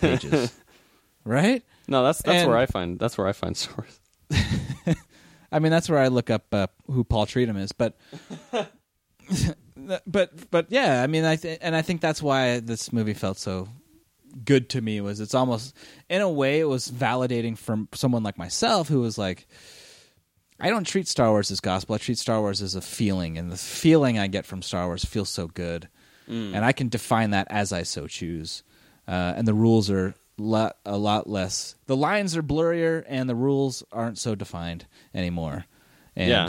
pages, 0.00 0.54
right? 1.24 1.62
No, 1.88 2.04
that's 2.04 2.22
that's 2.22 2.42
And- 2.42 2.48
where 2.48 2.58
I 2.58 2.66
find 2.66 2.98
that's 2.98 3.16
where 3.18 3.26
I 3.26 3.32
find 3.32 3.56
source. 3.66 3.98
I 5.50 5.58
mean, 5.60 5.72
that's 5.72 5.88
where 5.88 5.98
I 5.98 6.08
look 6.08 6.28
up 6.30 6.52
uh, 6.52 6.66
who 6.86 7.02
Paul 7.04 7.24
Treatham 7.26 7.58
is, 7.58 7.72
but 7.72 7.96
but 10.06 10.50
but 10.50 10.66
yeah, 10.70 11.02
I 11.02 11.06
mean, 11.06 11.24
I 11.24 11.36
th- 11.36 11.58
and 11.62 11.74
I 11.74 11.82
think 11.82 12.00
that's 12.00 12.22
why 12.22 12.60
this 12.60 12.92
movie 12.92 13.14
felt 13.14 13.38
so 13.38 13.68
good 14.44 14.68
to 14.70 14.80
me 14.80 15.00
was 15.00 15.20
it's 15.20 15.34
almost 15.34 15.74
in 16.10 16.20
a 16.20 16.28
way 16.30 16.60
it 16.60 16.68
was 16.68 16.88
validating 16.90 17.56
from 17.56 17.88
someone 17.94 18.22
like 18.22 18.36
myself 18.36 18.86
who 18.88 19.00
was 19.00 19.16
like 19.16 19.46
I 20.60 20.68
don't 20.68 20.86
treat 20.86 21.08
Star 21.08 21.30
Wars 21.30 21.50
as 21.50 21.60
gospel. 21.60 21.94
I 21.94 21.98
treat 21.98 22.18
Star 22.18 22.40
Wars 22.40 22.60
as 22.60 22.74
a 22.74 22.80
feeling, 22.80 23.38
and 23.38 23.50
the 23.50 23.56
feeling 23.56 24.18
I 24.18 24.26
get 24.26 24.44
from 24.44 24.60
Star 24.62 24.86
Wars 24.86 25.04
feels 25.04 25.28
so 25.30 25.46
good, 25.46 25.88
and 26.26 26.56
I 26.62 26.72
can 26.72 26.88
define 26.90 27.30
that 27.30 27.46
as 27.48 27.72
I 27.72 27.84
so 27.84 28.06
choose. 28.06 28.62
Uh, 29.06 29.32
and 29.36 29.48
the 29.48 29.54
rules 29.54 29.88
are 29.88 30.14
lot, 30.38 30.76
a 30.86 30.96
lot 30.96 31.28
less. 31.28 31.74
The 31.86 31.96
lines 31.96 32.36
are 32.36 32.42
blurrier, 32.42 33.04
and 33.06 33.28
the 33.28 33.34
rules 33.34 33.82
aren't 33.92 34.18
so 34.18 34.34
defined 34.34 34.86
anymore. 35.14 35.66
And 36.16 36.30
Yeah. 36.30 36.48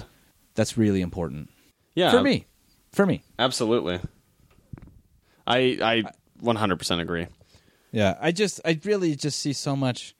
that's 0.55 0.77
really 0.77 1.01
important 1.01 1.49
Yeah. 1.95 2.11
for 2.11 2.21
me. 2.23 2.45
For 2.91 3.05
me, 3.05 3.21
Absolutely. 3.37 3.99
I 5.45 5.57
I 5.81 6.03
100% 6.41 6.99
agree. 7.01 7.27
Yeah, 7.91 8.17
I 8.21 8.31
just 8.31 8.61
I 8.65 8.79
really 8.83 9.15
just 9.15 9.39
see 9.39 9.53
so 9.53 9.75
much. 9.75 10.15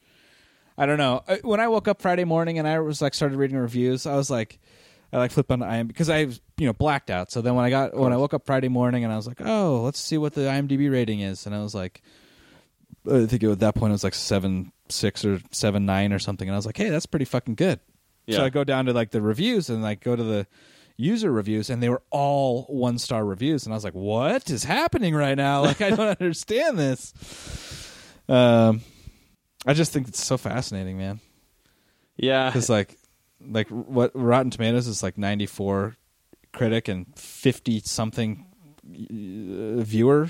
I 0.78 0.86
don't 0.86 0.98
know. 0.98 1.24
When 1.44 1.60
I 1.60 1.68
woke 1.68 1.88
up 1.88 2.02
Friday 2.02 2.24
morning 2.24 2.58
and 2.58 2.68
I 2.68 2.80
was 2.80 3.02
like 3.02 3.14
started 3.14 3.38
reading 3.38 3.58
reviews, 3.58 4.06
I 4.06 4.16
was 4.16 4.30
like, 4.30 4.60
I 5.12 5.18
like 5.18 5.32
flipped 5.32 5.52
on 5.52 5.60
IMDb 5.60 5.88
because 5.90 6.10
I 6.10 6.26
was 6.26 6.42
you 6.58 6.66
know 6.68 6.74
blacked 6.74 7.10
out. 7.10 7.32
So 7.32 7.42
then 7.42 7.56
when 7.56 7.66
I 7.66 7.70
got 7.70 7.96
when 7.96 8.14
I 8.14 8.18
woke 8.18 8.34
up 8.34 8.46
Friday 8.46 8.70
morning 8.70 9.04
and 9.04 9.12
I 9.14 9.16
was 9.16 9.28
like, 9.28 9.42
oh, 9.44 9.82
let's 9.84 10.00
see 10.00 10.18
what 10.18 10.34
the 10.34 10.42
IMDb 10.42 10.92
rating 10.92 11.20
is, 11.22 11.46
and 11.46 11.54
I 11.56 11.60
was 11.62 11.76
like, 11.76 12.02
I 13.10 13.26
think 13.26 13.44
at 13.44 13.60
that 13.60 13.76
point 13.76 13.92
it 13.92 13.94
was 13.94 14.04
like 14.04 14.16
seven 14.16 14.72
six 14.90 15.24
or 15.26 15.40
seven 15.52 15.86
nine 15.86 16.14
or 16.14 16.20
something, 16.20 16.48
and 16.48 16.56
I 16.56 16.58
was 16.58 16.66
like, 16.66 16.78
hey, 16.78 16.90
that's 16.90 17.06
pretty 17.06 17.26
fucking 17.26 17.56
good. 17.56 17.80
So 18.38 18.46
I 18.46 18.50
go 18.50 18.64
down 18.64 18.86
to 18.86 18.94
like 18.94 19.10
the 19.12 19.22
reviews 19.22 19.70
and 19.70 19.82
like 19.82 20.02
go 20.02 20.16
to 20.16 20.24
the 20.24 20.48
user 20.98 21.32
reviews 21.32 21.70
and 21.70 21.82
they 21.82 21.90
were 21.90 22.04
all 22.12 22.64
one 22.64 22.98
star 23.00 23.26
reviews 23.26 23.66
and 23.66 23.74
I 23.74 23.76
was 23.76 23.84
like, 23.84 23.96
what 23.96 24.50
is 24.50 24.66
happening 24.66 25.16
right 25.16 25.36
now? 25.36 25.62
Like 25.70 25.82
I 25.82 25.90
don't 25.90 26.20
understand 26.20 26.78
this. 26.78 27.14
Um, 28.28 28.82
I 29.66 29.74
just 29.74 29.92
think 29.92 30.10
it's 30.10 30.24
so 30.24 30.38
fascinating, 30.38 30.98
man. 30.98 31.22
Yeah. 32.18 32.50
Because 32.50 32.70
like, 32.70 32.98
like 33.42 33.70
what 33.70 34.12
Rotten 34.14 34.52
Tomatoes 34.52 34.88
is 34.88 35.02
like 35.02 35.18
ninety 35.18 35.46
four 35.46 35.96
critic 36.54 36.88
and 36.88 37.08
fifty 37.18 37.80
something 37.80 38.46
uh, 38.86 39.82
viewer. 39.82 40.30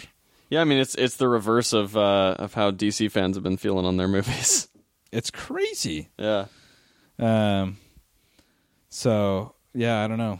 Yeah, 0.49 0.61
I 0.61 0.63
mean 0.63 0.79
it's 0.79 0.95
it's 0.95 1.17
the 1.17 1.27
reverse 1.27 1.73
of 1.73 1.95
uh 1.95 2.35
of 2.39 2.53
how 2.53 2.71
DC 2.71 3.11
fans 3.11 3.35
have 3.37 3.43
been 3.43 3.57
feeling 3.57 3.85
on 3.85 3.97
their 3.97 4.07
movies. 4.17 4.67
It's 5.11 5.31
crazy. 5.31 6.09
yeah. 6.17 6.45
Um, 7.17 7.77
so 8.89 9.53
yeah, 9.73 10.03
I 10.03 10.07
don't 10.07 10.17
know. 10.17 10.39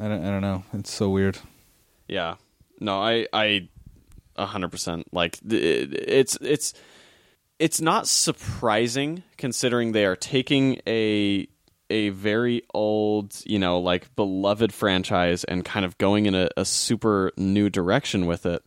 I 0.00 0.08
don't. 0.08 0.24
I 0.24 0.30
don't 0.30 0.40
know. 0.42 0.64
It's 0.72 0.92
so 0.92 1.10
weird. 1.10 1.38
Yeah. 2.08 2.36
No, 2.80 3.00
I 3.00 3.26
I 3.32 3.68
a 4.36 4.46
hundred 4.46 4.70
percent 4.70 5.06
like 5.12 5.38
it's 5.44 6.36
it's 6.40 6.74
it's 7.58 7.80
not 7.80 8.08
surprising 8.08 9.22
considering 9.36 9.92
they 9.92 10.04
are 10.04 10.16
taking 10.16 10.80
a 10.86 11.46
a 11.90 12.08
very 12.08 12.62
old, 12.72 13.40
you 13.44 13.58
know, 13.58 13.78
like 13.78 14.14
beloved 14.16 14.72
franchise 14.72 15.44
and 15.44 15.64
kind 15.64 15.84
of 15.84 15.96
going 15.98 16.26
in 16.26 16.34
a, 16.34 16.48
a 16.56 16.64
super 16.64 17.30
new 17.36 17.68
direction 17.68 18.26
with 18.26 18.46
it. 18.46 18.62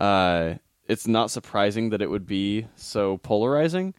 Uh, 0.00 0.54
it's 0.86 1.06
not 1.06 1.30
surprising 1.30 1.90
that 1.90 2.02
it 2.02 2.10
would 2.10 2.26
be 2.26 2.66
so 2.76 3.18
polarizing. 3.18 3.94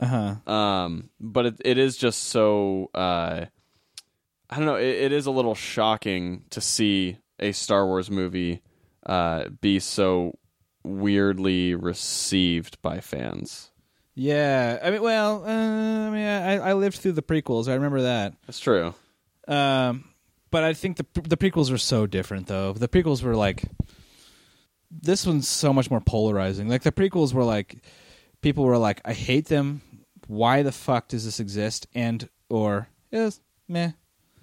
Uh 0.00 0.06
huh. 0.46 0.52
Um, 0.52 1.10
but 1.18 1.46
it, 1.46 1.56
it 1.64 1.78
is 1.78 1.96
just 1.96 2.24
so 2.24 2.90
uh, 2.94 3.46
I 4.50 4.56
don't 4.56 4.66
know. 4.66 4.76
It, 4.76 4.86
it 4.86 5.12
is 5.12 5.26
a 5.26 5.30
little 5.30 5.54
shocking 5.54 6.44
to 6.50 6.60
see 6.60 7.18
a 7.38 7.52
Star 7.52 7.86
Wars 7.86 8.10
movie 8.10 8.62
uh, 9.04 9.48
be 9.60 9.78
so 9.78 10.38
weirdly 10.84 11.74
received 11.74 12.80
by 12.82 13.00
fans. 13.00 13.70
Yeah, 14.14 14.78
I 14.82 14.90
mean, 14.90 15.02
well, 15.02 15.44
uh, 15.44 15.48
I 15.48 16.10
mean, 16.10 16.26
I, 16.26 16.70
I 16.70 16.72
lived 16.72 16.96
through 16.96 17.12
the 17.12 17.22
prequels. 17.22 17.68
I 17.68 17.74
remember 17.74 18.02
that. 18.02 18.34
That's 18.46 18.58
true. 18.58 18.94
Um, 19.46 20.08
but 20.50 20.64
I 20.64 20.72
think 20.74 20.96
the 20.96 21.06
the 21.22 21.36
prequels 21.36 21.70
were 21.70 21.78
so 21.78 22.06
different, 22.06 22.46
though. 22.46 22.72
The 22.72 22.88
prequels 22.88 23.22
were 23.22 23.36
like 23.36 23.64
this 24.90 25.26
one's 25.26 25.48
so 25.48 25.72
much 25.72 25.90
more 25.90 26.00
polarizing. 26.00 26.68
Like 26.68 26.82
the 26.82 26.92
prequels 26.92 27.32
were 27.32 27.44
like 27.44 27.84
people 28.40 28.64
were 28.64 28.78
like, 28.78 29.00
I 29.04 29.12
hate 29.12 29.46
them. 29.46 29.82
Why 30.26 30.62
the 30.62 30.72
fuck 30.72 31.08
does 31.08 31.24
this 31.24 31.40
exist? 31.40 31.86
And 31.94 32.28
or 32.48 32.88
is 33.10 33.40
meh. 33.66 33.92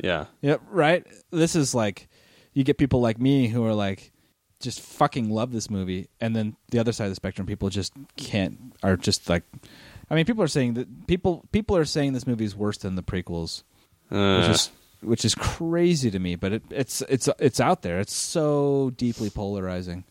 Yeah. 0.01 0.25
Yep, 0.41 0.61
right. 0.69 1.05
This 1.31 1.55
is 1.55 1.73
like 1.75 2.09
you 2.53 2.63
get 2.63 2.77
people 2.77 3.01
like 3.01 3.19
me 3.19 3.47
who 3.47 3.65
are 3.65 3.73
like 3.73 4.11
just 4.59 4.81
fucking 4.81 5.29
love 5.29 5.51
this 5.51 5.69
movie, 5.69 6.07
and 6.19 6.35
then 6.35 6.55
the 6.71 6.79
other 6.79 6.91
side 6.91 7.05
of 7.05 7.11
the 7.11 7.15
spectrum, 7.15 7.45
people 7.45 7.69
just 7.69 7.93
can't 8.17 8.57
are 8.83 8.97
just 8.97 9.29
like. 9.29 9.43
I 10.09 10.15
mean, 10.15 10.25
people 10.25 10.43
are 10.43 10.47
saying 10.47 10.75
that 10.75 11.07
people 11.07 11.45
people 11.51 11.75
are 11.77 11.85
saying 11.85 12.13
this 12.13 12.27
movie 12.27 12.45
is 12.45 12.55
worse 12.55 12.77
than 12.77 12.95
the 12.95 13.03
prequels, 13.03 13.63
Uh, 14.11 14.39
which 14.39 14.49
is 14.49 14.71
which 15.01 15.25
is 15.25 15.35
crazy 15.35 16.09
to 16.11 16.19
me. 16.19 16.35
But 16.35 16.53
it, 16.53 16.63
it's 16.69 17.01
it's 17.01 17.29
it's 17.39 17.59
out 17.59 17.81
there. 17.81 17.99
It's 17.99 18.13
so 18.13 18.91
deeply 18.95 19.29
polarizing. 19.29 20.03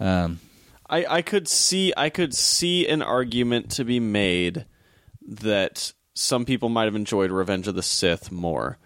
Um, 0.00 0.40
I, 0.88 1.06
I 1.08 1.22
could 1.22 1.46
see 1.46 1.92
I 1.96 2.10
could 2.10 2.34
see 2.34 2.88
an 2.88 3.02
argument 3.02 3.70
to 3.72 3.84
be 3.84 4.00
made 4.00 4.66
that 5.28 5.92
some 6.14 6.44
people 6.44 6.68
might 6.68 6.86
have 6.86 6.96
enjoyed 6.96 7.30
Revenge 7.30 7.68
of 7.68 7.76
the 7.76 7.82
Sith 7.82 8.32
more. 8.32 8.78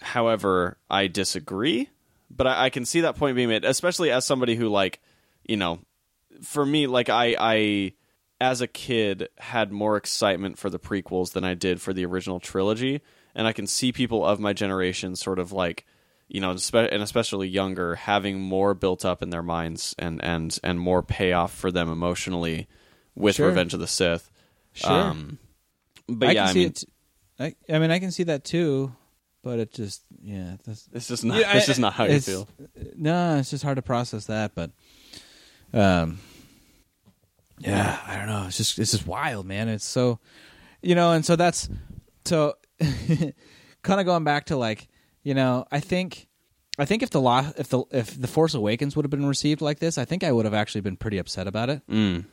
However, 0.00 0.78
I 0.90 1.06
disagree. 1.06 1.90
But 2.30 2.46
I, 2.46 2.66
I 2.66 2.70
can 2.70 2.84
see 2.84 3.02
that 3.02 3.16
point 3.16 3.36
being 3.36 3.48
made, 3.48 3.64
especially 3.64 4.10
as 4.10 4.26
somebody 4.26 4.54
who 4.54 4.68
like, 4.68 5.00
you 5.44 5.56
know, 5.56 5.80
for 6.42 6.64
me, 6.64 6.86
like 6.86 7.08
I 7.08 7.36
I 7.38 7.92
as 8.40 8.60
a 8.60 8.66
kid 8.66 9.28
had 9.38 9.72
more 9.72 9.96
excitement 9.96 10.58
for 10.58 10.70
the 10.70 10.78
prequels 10.78 11.32
than 11.32 11.44
I 11.44 11.54
did 11.54 11.80
for 11.80 11.92
the 11.92 12.04
original 12.04 12.40
trilogy. 12.40 13.00
And 13.34 13.46
I 13.46 13.52
can 13.52 13.66
see 13.66 13.92
people 13.92 14.24
of 14.24 14.40
my 14.40 14.52
generation 14.52 15.16
sort 15.16 15.38
of 15.38 15.52
like 15.52 15.86
you 16.28 16.40
know, 16.40 16.50
and 16.50 17.02
especially 17.02 17.48
younger, 17.48 17.94
having 17.94 18.40
more 18.40 18.74
built 18.74 19.04
up 19.04 19.22
in 19.22 19.30
their 19.30 19.42
minds 19.42 19.94
and 19.98 20.22
and 20.22 20.58
and 20.62 20.78
more 20.78 21.02
payoff 21.02 21.52
for 21.54 21.72
them 21.72 21.90
emotionally 21.90 22.68
with 23.14 23.36
Sure. 23.36 23.48
Revenge 23.48 23.74
of 23.74 23.80
the 23.80 23.86
Sith. 23.86 24.30
Sure. 24.72 24.90
Um, 24.90 25.38
but 26.06 26.28
I 26.28 26.32
yeah, 26.32 26.40
can 26.40 26.48
I 26.48 26.52
see 26.52 26.58
mean, 26.58 26.68
it. 26.68 26.84
I, 27.70 27.74
I 27.74 27.78
mean, 27.78 27.90
I 27.90 27.98
can 27.98 28.10
see 28.10 28.24
that 28.24 28.44
too, 28.44 28.94
but 29.42 29.58
it 29.58 29.72
just 29.72 30.02
yeah. 30.22 30.56
That's, 30.64 30.88
it's 30.92 31.08
just 31.08 31.24
not. 31.24 31.38
Yeah, 31.38 31.56
it's 31.56 31.66
just 31.66 31.80
not 31.80 31.94
how 31.94 32.04
you 32.04 32.20
feel. 32.20 32.48
No, 32.96 33.36
it's 33.36 33.50
just 33.50 33.64
hard 33.64 33.76
to 33.76 33.82
process 33.82 34.26
that, 34.26 34.54
but 34.54 34.70
um 35.72 36.18
yeah, 37.60 37.98
I 38.06 38.16
don't 38.16 38.26
know. 38.26 38.44
It's 38.46 38.56
just 38.56 38.78
it's 38.78 38.92
just 38.92 39.06
wild, 39.06 39.46
man. 39.46 39.68
It's 39.68 39.84
so 39.84 40.20
you 40.82 40.94
know, 40.94 41.12
and 41.12 41.24
so 41.24 41.36
that's 41.36 41.68
so 42.24 42.54
kind 43.82 44.00
of 44.00 44.06
going 44.06 44.24
back 44.24 44.46
to 44.46 44.56
like, 44.56 44.88
you 45.28 45.34
know, 45.34 45.66
I 45.70 45.80
think 45.80 46.26
I 46.78 46.86
think 46.86 47.02
if 47.02 47.10
the 47.10 47.20
law 47.20 47.50
if 47.58 47.68
the 47.68 47.82
if 47.90 48.18
the 48.18 48.26
Force 48.26 48.54
Awakens 48.54 48.96
would 48.96 49.04
have 49.04 49.10
been 49.10 49.26
received 49.26 49.60
like 49.60 49.78
this, 49.78 49.98
I 49.98 50.06
think 50.06 50.24
I 50.24 50.32
would 50.32 50.46
have 50.46 50.54
actually 50.54 50.80
been 50.80 50.96
pretty 50.96 51.18
upset 51.18 51.46
about 51.46 51.68
it. 51.68 51.82
Mm. 51.86 52.24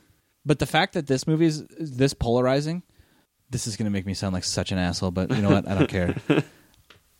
But 0.46 0.60
the 0.60 0.66
fact 0.66 0.94
that 0.94 1.06
this 1.06 1.26
movie 1.26 1.44
is 1.46 1.66
this 1.78 2.14
polarizing, 2.14 2.82
this 3.50 3.66
is 3.66 3.76
going 3.76 3.84
to 3.84 3.90
make 3.90 4.06
me 4.06 4.14
sound 4.14 4.32
like 4.32 4.44
such 4.44 4.72
an 4.72 4.78
asshole. 4.78 5.10
But 5.10 5.30
you 5.30 5.42
know 5.42 5.50
what? 5.50 5.68
I 5.68 5.74
don't 5.74 5.90
care. 5.90 6.14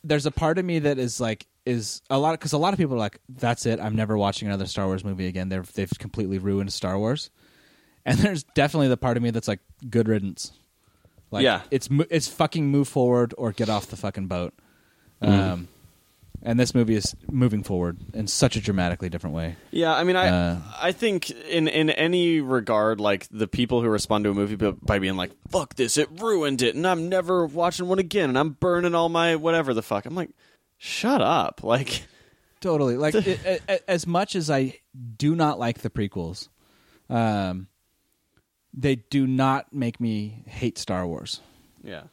There's 0.03 0.25
a 0.25 0.31
part 0.31 0.57
of 0.57 0.65
me 0.65 0.79
that 0.79 0.97
is 0.97 1.19
like 1.19 1.45
is 1.65 2.01
a 2.09 2.17
lot 2.17 2.31
because 2.31 2.53
a 2.53 2.57
lot 2.57 2.73
of 2.73 2.79
people 2.79 2.95
are 2.95 2.99
like, 2.99 3.19
"That's 3.29 3.67
it. 3.67 3.79
I'm 3.79 3.95
never 3.95 4.17
watching 4.17 4.47
another 4.47 4.65
Star 4.65 4.87
Wars 4.87 5.03
movie 5.03 5.27
again." 5.27 5.49
They've 5.49 5.73
they've 5.73 5.91
completely 5.99 6.39
ruined 6.39 6.73
Star 6.73 6.97
Wars. 6.97 7.29
And 8.03 8.17
there's 8.23 8.43
definitely 8.55 8.87
the 8.87 8.97
part 8.97 9.15
of 9.17 9.21
me 9.21 9.29
that's 9.29 9.47
like, 9.47 9.59
"Good 9.89 10.07
riddance." 10.07 10.53
Like, 11.29 11.43
Yeah. 11.43 11.61
it's 11.69 11.87
it's 12.09 12.27
fucking 12.29 12.65
move 12.67 12.87
forward 12.87 13.35
or 13.37 13.51
get 13.51 13.69
off 13.69 13.87
the 13.87 13.97
fucking 13.97 14.27
boat. 14.27 14.53
Um, 15.21 15.67
and 16.43 16.59
this 16.59 16.75
movie 16.75 16.95
is 16.95 17.15
moving 17.29 17.63
forward 17.63 17.97
in 18.13 18.27
such 18.27 18.55
a 18.55 18.61
dramatically 18.61 19.09
different 19.09 19.35
way. 19.35 19.55
Yeah, 19.71 19.93
I 19.95 20.03
mean, 20.03 20.15
I 20.15 20.27
Uh, 20.27 20.57
I 20.79 20.91
think 20.91 21.31
in 21.31 21.67
in 21.67 21.89
any 21.89 22.39
regard, 22.41 22.99
like 23.01 23.27
the 23.31 23.47
people 23.47 23.81
who 23.81 23.89
respond 23.89 24.23
to 24.25 24.29
a 24.29 24.33
movie 24.33 24.55
by, 24.55 24.71
by 24.71 24.99
being 24.99 25.15
like, 25.17 25.31
"Fuck 25.49 25.75
this, 25.75 25.97
it 25.97 26.07
ruined 26.21 26.61
it," 26.61 26.75
and 26.75 26.85
I'm 26.87 27.09
never 27.09 27.45
watching 27.45 27.87
one 27.87 27.99
again, 27.99 28.29
and 28.29 28.37
I'm 28.37 28.51
burning 28.51 28.93
all 28.95 29.09
my 29.09 29.35
whatever 29.35 29.73
the 29.73 29.81
fuck. 29.81 30.05
I'm 30.05 30.15
like, 30.15 30.29
shut 30.77 31.21
up, 31.21 31.61
like. 31.63 32.03
Totally. 32.59 32.97
Like 32.97 33.13
it, 33.15 33.39
a- 33.45 33.59
a- 33.73 33.89
as 33.91 34.07
much 34.07 34.35
as 34.35 34.49
I 34.49 34.79
do 35.17 35.35
not 35.35 35.59
like 35.59 35.79
the 35.79 35.89
prequels, 35.91 36.49
um, 37.09 37.67
they 38.73 38.95
do 38.95 39.27
not 39.27 39.71
make 39.73 39.99
me 39.99 40.43
hate 40.47 40.77
Star 40.79 41.05
Wars. 41.05 41.39
Yeah. 41.83 42.03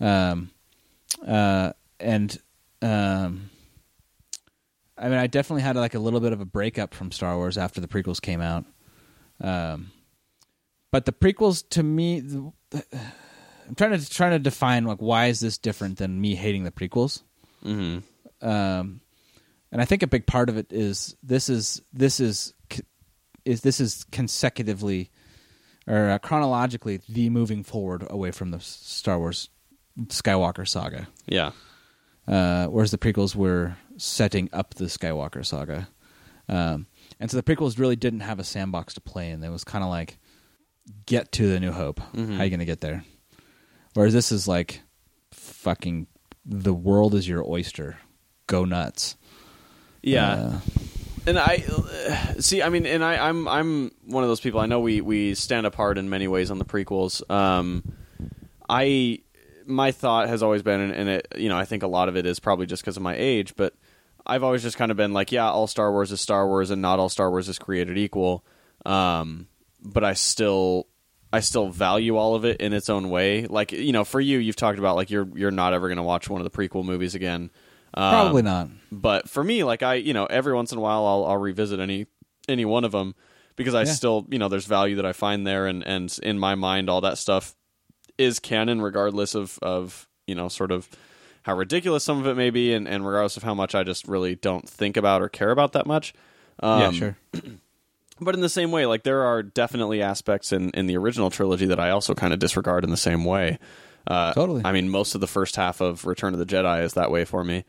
Um, 0.00 0.50
uh, 1.26 1.72
and 2.02 2.36
um, 2.82 3.50
I 4.98 5.08
mean, 5.08 5.18
I 5.18 5.26
definitely 5.26 5.62
had 5.62 5.76
like 5.76 5.94
a 5.94 5.98
little 5.98 6.20
bit 6.20 6.32
of 6.32 6.40
a 6.40 6.44
breakup 6.44 6.94
from 6.94 7.10
Star 7.12 7.36
Wars 7.36 7.56
after 7.56 7.80
the 7.80 7.88
prequels 7.88 8.20
came 8.20 8.40
out. 8.40 8.64
Um, 9.40 9.90
but 10.90 11.06
the 11.06 11.12
prequels 11.12 11.68
to 11.70 11.82
me, 11.82 12.20
the, 12.20 12.52
I'm 13.68 13.74
trying 13.76 13.98
to 13.98 14.10
trying 14.10 14.32
to 14.32 14.38
define 14.38 14.84
like 14.84 14.98
why 14.98 15.26
is 15.26 15.40
this 15.40 15.56
different 15.56 15.98
than 15.98 16.20
me 16.20 16.34
hating 16.34 16.64
the 16.64 16.72
prequels 16.72 17.22
hmm 17.62 17.98
um, 18.40 19.00
and 19.70 19.80
I 19.80 19.84
think 19.84 20.02
a 20.02 20.08
big 20.08 20.26
part 20.26 20.48
of 20.48 20.56
it 20.56 20.66
is 20.72 21.16
this 21.22 21.48
is 21.48 21.80
this 21.92 22.18
is 22.18 22.54
is 23.44 23.60
this 23.60 23.80
is 23.80 24.04
consecutively 24.10 25.10
or 25.86 26.10
uh, 26.10 26.18
chronologically 26.18 27.00
the 27.08 27.30
moving 27.30 27.62
forward 27.62 28.04
away 28.10 28.32
from 28.32 28.50
the 28.50 28.60
Star 28.60 29.18
Wars 29.18 29.48
Skywalker 30.06 30.66
saga, 30.66 31.08
Yeah. 31.26 31.52
Uh, 32.26 32.66
whereas 32.66 32.90
the 32.90 32.98
prequels 32.98 33.34
were 33.34 33.76
setting 33.96 34.48
up 34.52 34.74
the 34.74 34.86
Skywalker 34.86 35.44
saga, 35.44 35.88
um, 36.48 36.86
and 37.20 37.30
so 37.30 37.36
the 37.36 37.42
prequels 37.42 37.78
really 37.78 37.96
didn't 37.96 38.20
have 38.20 38.38
a 38.38 38.44
sandbox 38.44 38.94
to 38.94 39.00
play 39.00 39.30
in. 39.30 39.42
It 39.42 39.50
was 39.50 39.64
kind 39.64 39.84
of 39.84 39.90
like 39.90 40.18
get 41.06 41.32
to 41.32 41.48
the 41.48 41.60
New 41.60 41.72
Hope. 41.72 42.00
Mhm. 42.14 42.36
How 42.36 42.44
you 42.44 42.50
gonna 42.50 42.64
get 42.64 42.80
there? 42.80 43.04
Whereas 43.94 44.12
this 44.12 44.32
is 44.32 44.48
like 44.48 44.80
fucking 45.30 46.06
the 46.44 46.74
world 46.74 47.14
is 47.14 47.28
your 47.28 47.48
oyster. 47.48 47.98
Go 48.46 48.64
nuts. 48.64 49.16
Yeah. 50.02 50.32
Uh, 50.32 50.60
and 51.26 51.38
I 51.38 51.64
uh, 51.68 52.40
see. 52.40 52.62
I 52.62 52.68
mean, 52.68 52.84
and 52.86 53.04
I, 53.04 53.28
I'm 53.28 53.46
I'm 53.46 53.92
one 54.06 54.24
of 54.24 54.28
those 54.28 54.40
people. 54.40 54.58
I 54.60 54.66
know 54.66 54.80
we 54.80 55.00
we 55.00 55.34
stand 55.34 55.66
apart 55.66 55.98
in 55.98 56.10
many 56.10 56.26
ways 56.26 56.50
on 56.50 56.58
the 56.58 56.64
prequels. 56.64 57.22
Um, 57.30 57.84
I 58.68 59.20
my 59.66 59.92
thought 59.92 60.28
has 60.28 60.42
always 60.42 60.62
been, 60.62 60.80
and 60.80 61.08
it 61.08 61.28
you 61.36 61.48
know 61.48 61.56
I 61.58 61.64
think 61.64 61.82
a 61.82 61.86
lot 61.88 62.08
of 62.08 62.16
it 62.16 62.26
is 62.26 62.40
probably 62.40 62.66
just 62.66 62.82
because 62.82 62.96
of 62.96 63.02
my 63.02 63.14
age, 63.16 63.54
but 63.56 63.74
I've 64.26 64.42
always 64.42 64.62
just 64.62 64.76
kind 64.76 64.90
of 64.90 64.96
been 64.96 65.12
like, 65.12 65.32
yeah, 65.32 65.50
all 65.50 65.66
Star 65.66 65.90
Wars 65.90 66.12
is 66.12 66.20
Star 66.20 66.46
Wars, 66.46 66.70
and 66.70 66.80
not 66.82 66.98
all 66.98 67.08
Star 67.08 67.30
Wars 67.30 67.48
is 67.48 67.58
created 67.58 67.98
equal. 67.98 68.44
Um, 68.86 69.48
but 69.82 70.04
I 70.04 70.12
still 70.14 70.86
I 71.32 71.40
still 71.40 71.68
value 71.70 72.16
all 72.16 72.34
of 72.34 72.44
it 72.44 72.60
in 72.60 72.72
its 72.72 72.88
own 72.90 73.10
way. 73.10 73.46
Like 73.46 73.72
you 73.72 73.92
know, 73.92 74.04
for 74.04 74.20
you, 74.20 74.38
you've 74.38 74.56
talked 74.56 74.78
about 74.78 74.96
like 74.96 75.10
you're 75.10 75.28
you're 75.34 75.50
not 75.50 75.72
ever 75.74 75.88
going 75.88 75.96
to 75.96 76.02
watch 76.02 76.28
one 76.28 76.40
of 76.40 76.50
the 76.50 76.56
prequel 76.56 76.84
movies 76.84 77.14
again. 77.14 77.50
Um, 77.94 78.10
Probably 78.10 78.42
not. 78.42 78.68
but 78.90 79.28
for 79.28 79.42
me, 79.44 79.64
like 79.64 79.82
I, 79.82 79.94
you 79.94 80.12
know, 80.14 80.26
every 80.26 80.54
once 80.54 80.72
in 80.72 80.78
a 80.78 80.80
while, 80.80 81.04
I'll, 81.04 81.24
I'll 81.26 81.36
revisit 81.38 81.78
any 81.80 82.06
any 82.48 82.64
one 82.64 82.84
of 82.84 82.92
them 82.92 83.14
because 83.56 83.74
I 83.74 83.82
Yeah. 83.82 83.92
still, 83.92 84.26
you 84.30 84.38
know, 84.38 84.48
there's 84.48 84.66
value 84.66 84.96
that 84.96 85.06
I 85.06 85.12
find 85.12 85.46
there, 85.46 85.66
and 85.66 85.86
and 85.86 86.16
in 86.22 86.38
my 86.38 86.54
mind, 86.54 86.88
all 86.88 87.00
that 87.02 87.18
stuff 87.18 87.54
is 88.22 88.38
canon, 88.38 88.80
regardless 88.82 89.34
of 89.34 89.58
of 89.62 90.08
you 90.26 90.34
know, 90.34 90.48
sort 90.48 90.70
of 90.70 90.88
how 91.42 91.56
ridiculous 91.56 92.04
some 92.04 92.18
of 92.20 92.26
it 92.26 92.36
may 92.36 92.50
be, 92.50 92.72
and 92.72 92.86
and 92.88 93.04
regardless 93.06 93.36
of 93.36 93.42
how 93.42 93.54
much 93.54 93.74
I 93.74 93.82
just 93.82 94.06
really 94.08 94.34
don't 94.36 94.68
think 94.68 94.96
about 94.96 95.22
or 95.22 95.28
care 95.28 95.50
about 95.50 95.72
that 95.72 95.86
much. 95.86 96.14
Um, 96.60 96.80
yeah, 96.80 96.90
sure. 96.92 97.16
But 98.20 98.36
in 98.36 98.40
the 98.40 98.48
same 98.48 98.70
way, 98.70 98.86
like 98.86 99.02
there 99.02 99.24
are 99.24 99.42
definitely 99.42 100.00
aspects 100.00 100.52
in, 100.52 100.70
in 100.70 100.86
the 100.86 100.96
original 100.96 101.28
trilogy 101.28 101.66
that 101.66 101.80
I 101.80 101.90
also 101.90 102.14
kind 102.14 102.32
of 102.32 102.38
disregard 102.38 102.84
in 102.84 102.90
the 102.90 102.96
same 102.96 103.24
way. 103.24 103.58
Uh, 104.06 104.32
Totally. 104.32 104.62
I 104.64 104.70
mean, 104.70 104.88
most 104.90 105.16
of 105.16 105.20
the 105.20 105.26
first 105.26 105.56
half 105.56 105.80
of 105.80 106.04
Return 106.06 106.32
of 106.32 106.38
the 106.38 106.46
Jedi 106.46 106.84
is 106.84 106.92
that 106.92 107.10
way 107.10 107.24
for 107.24 107.42
me. 107.42 107.64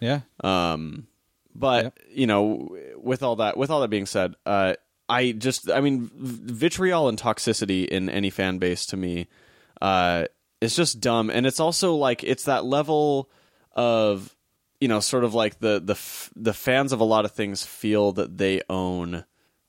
Yeah. 0.00 0.20
Um, 0.42 1.06
but 1.54 1.84
Yep. 1.84 1.98
you 2.10 2.26
know, 2.26 2.76
with 2.96 3.22
all 3.22 3.36
that, 3.36 3.56
with 3.56 3.70
all 3.70 3.80
that 3.82 3.90
being 3.90 4.06
said, 4.06 4.34
uh, 4.44 4.74
I 5.08 5.32
just, 5.32 5.70
I 5.70 5.80
mean, 5.80 6.10
v- 6.16 6.52
vitriol 6.52 7.08
and 7.08 7.16
toxicity 7.20 7.86
in 7.86 8.08
any 8.10 8.30
fan 8.30 8.58
base 8.58 8.84
to 8.86 8.96
me, 8.96 9.28
uh, 9.82 10.26
is 10.62 10.74
just 10.76 11.00
dumb, 11.00 11.28
and 11.28 11.44
it's 11.44 11.60
also 11.60 11.94
like 11.96 12.22
it's 12.24 12.44
that 12.44 12.64
level 12.64 13.28
of, 13.72 14.34
you 14.80 14.88
know, 14.88 15.00
sort 15.00 15.24
of 15.24 15.34
like 15.34 15.58
the 15.58 15.80
the 15.84 15.94
f- 15.94 16.30
the 16.36 16.52
fans 16.54 16.92
of 16.92 17.00
a 17.00 17.04
lot 17.04 17.24
of 17.24 17.32
things 17.32 17.64
feel 17.66 18.12
that 18.12 18.38
they 18.38 18.62
own 18.70 19.24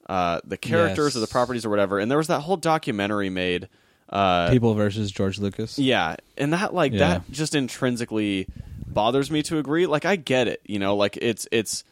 uh, 0.07 0.39
the 0.45 0.57
characters 0.57 1.17
or 1.17 1.19
the 1.19 1.27
properties 1.27 1.65
or 1.65 1.69
whatever, 1.69 1.97
and 1.99 2.09
there 2.11 2.17
was 2.17 2.27
that 2.27 2.41
whole 2.41 2.57
documentary 2.57 3.29
made. 3.29 3.67
Uh, 4.09 4.51
People 4.51 4.75
versus 4.75 5.11
George 5.11 5.39
Lucas. 5.39 5.79
yeah, 5.79 6.15
and 6.37 6.53
that 6.53 6.73
like 6.73 6.91
Yeah. 6.91 6.99
that 6.99 7.31
just 7.31 7.55
intrinsically 7.55 8.47
bothers 8.85 9.31
me 9.31 9.41
to 9.43 9.57
agree. 9.57 9.87
Like 9.87 10.05
I 10.05 10.15
get 10.17 10.47
it, 10.47 10.61
you 10.65 10.77
know, 10.77 10.95
like 10.95 11.17
it's 11.17 11.47
it's 11.51 11.83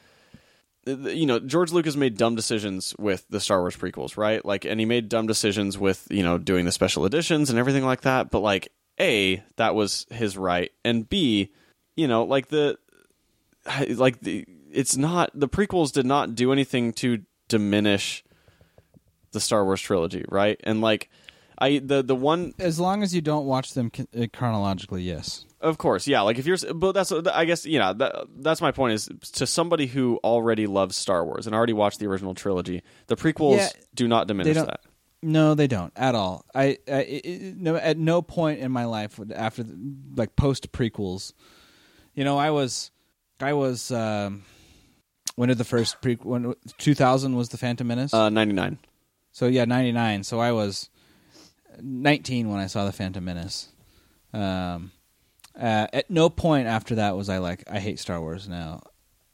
you 0.85 1.25
know 1.25 1.39
George 1.39 1.71
Lucas 1.71 1.95
made 1.95 2.17
dumb 2.17 2.35
decisions 2.35 2.95
with 2.97 3.25
the 3.29 3.39
Star 3.39 3.59
Wars 3.61 3.75
prequels, 3.75 4.17
right? 4.17 4.43
Like, 4.43 4.65
and 4.65 4.79
he 4.79 4.85
made 4.85 5.09
dumb 5.09 5.27
decisions 5.27 5.77
with 5.77 6.07
you 6.09 6.23
know 6.23 6.37
doing 6.37 6.65
the 6.65 6.71
special 6.71 7.05
editions 7.05 7.49
and 7.49 7.59
everything 7.59 7.85
like 7.85 8.01
that. 8.01 8.31
But 8.31 8.39
like, 8.39 8.71
a 8.99 9.43
that 9.57 9.75
was 9.75 10.07
his 10.09 10.37
right, 10.37 10.71
and 10.83 11.07
b, 11.07 11.51
you 11.95 12.07
know, 12.07 12.23
like 12.23 12.47
the 12.47 12.77
like 13.89 14.21
the 14.21 14.45
it's 14.71 14.97
not 14.97 15.31
the 15.33 15.49
prequels 15.49 15.91
did 15.91 16.05
not 16.05 16.35
do 16.35 16.51
anything 16.51 16.93
to 16.93 17.23
diminish 17.47 18.23
the 19.31 19.39
Star 19.39 19.63
Wars 19.63 19.81
trilogy, 19.81 20.25
right? 20.29 20.59
And 20.63 20.81
like. 20.81 21.09
I 21.63 21.77
the 21.77 22.01
the 22.01 22.15
one 22.15 22.55
As 22.57 22.79
long 22.79 23.03
as 23.03 23.13
you 23.13 23.21
don't 23.21 23.45
watch 23.45 23.75
them 23.75 23.91
uh, 24.19 24.25
chronologically, 24.33 25.03
yes. 25.03 25.45
Of 25.61 25.77
course, 25.77 26.07
yeah. 26.07 26.21
Like 26.21 26.39
if 26.39 26.45
you're, 26.47 26.57
but 26.73 26.93
that's, 26.93 27.11
I 27.11 27.45
guess, 27.45 27.65
you 27.65 27.77
know, 27.79 27.93
that, 27.93 28.25
that's 28.37 28.61
my 28.61 28.71
point. 28.71 28.93
Is 28.95 29.09
to 29.33 29.45
somebody 29.45 29.85
who 29.85 30.19
already 30.23 30.65
loves 30.67 30.95
Star 30.97 31.23
Wars 31.23 31.45
and 31.45 31.55
already 31.55 31.73
watched 31.73 31.99
the 31.99 32.07
original 32.07 32.33
trilogy, 32.33 32.81
the 33.07 33.15
prequels 33.15 33.57
Yeah, 33.57 33.69
do 33.93 34.07
not 34.07 34.27
diminish 34.27 34.55
don't- 34.55 34.65
that. 34.67 34.81
No, 35.23 35.53
they 35.53 35.67
don't 35.67 35.93
at 35.95 36.15
all. 36.15 36.45
I, 36.55 36.79
I 36.87 37.01
it- 37.01 37.55
no 37.57 37.75
at 37.75 37.95
no 37.95 38.23
point 38.23 38.59
in 38.59 38.71
my 38.71 38.85
life 38.85 39.19
after 39.35 39.61
the, 39.61 39.77
like 40.15 40.35
post 40.35 40.71
prequels, 40.71 41.33
you 42.15 42.23
know, 42.23 42.39
I 42.39 42.49
was 42.49 42.89
I 43.39 43.53
was 43.53 43.91
um, 43.91 44.41
when 45.35 45.49
did 45.49 45.59
the 45.59 45.63
first 45.63 46.01
pre 46.01 46.15
when 46.15 46.55
two 46.79 46.95
thousand 46.95 47.35
was 47.35 47.49
the 47.49 47.57
Phantom 47.59 47.85
Menace? 47.85 48.15
Uh, 48.15 48.29
Ninety 48.29 48.53
nine. 48.53 48.79
so 49.31 49.45
yeah, 49.45 49.65
ninety 49.65 49.91
nine. 49.91 50.23
So 50.23 50.39
I 50.39 50.53
was 50.53 50.89
nineteen 51.79 52.49
when 52.49 52.59
I 52.59 52.65
saw 52.65 52.85
the 52.85 52.91
Phantom 52.91 53.23
Menace. 53.23 53.69
Um, 54.33 54.91
uh, 55.61 55.87
at 55.93 56.09
no 56.09 56.29
point 56.29 56.67
after 56.67 56.95
that 56.95 57.15
was 57.15 57.29
I 57.29 57.37
like 57.37 57.63
I 57.71 57.79
hate 57.79 57.99
Star 57.99 58.19
Wars 58.19 58.49
now. 58.49 58.81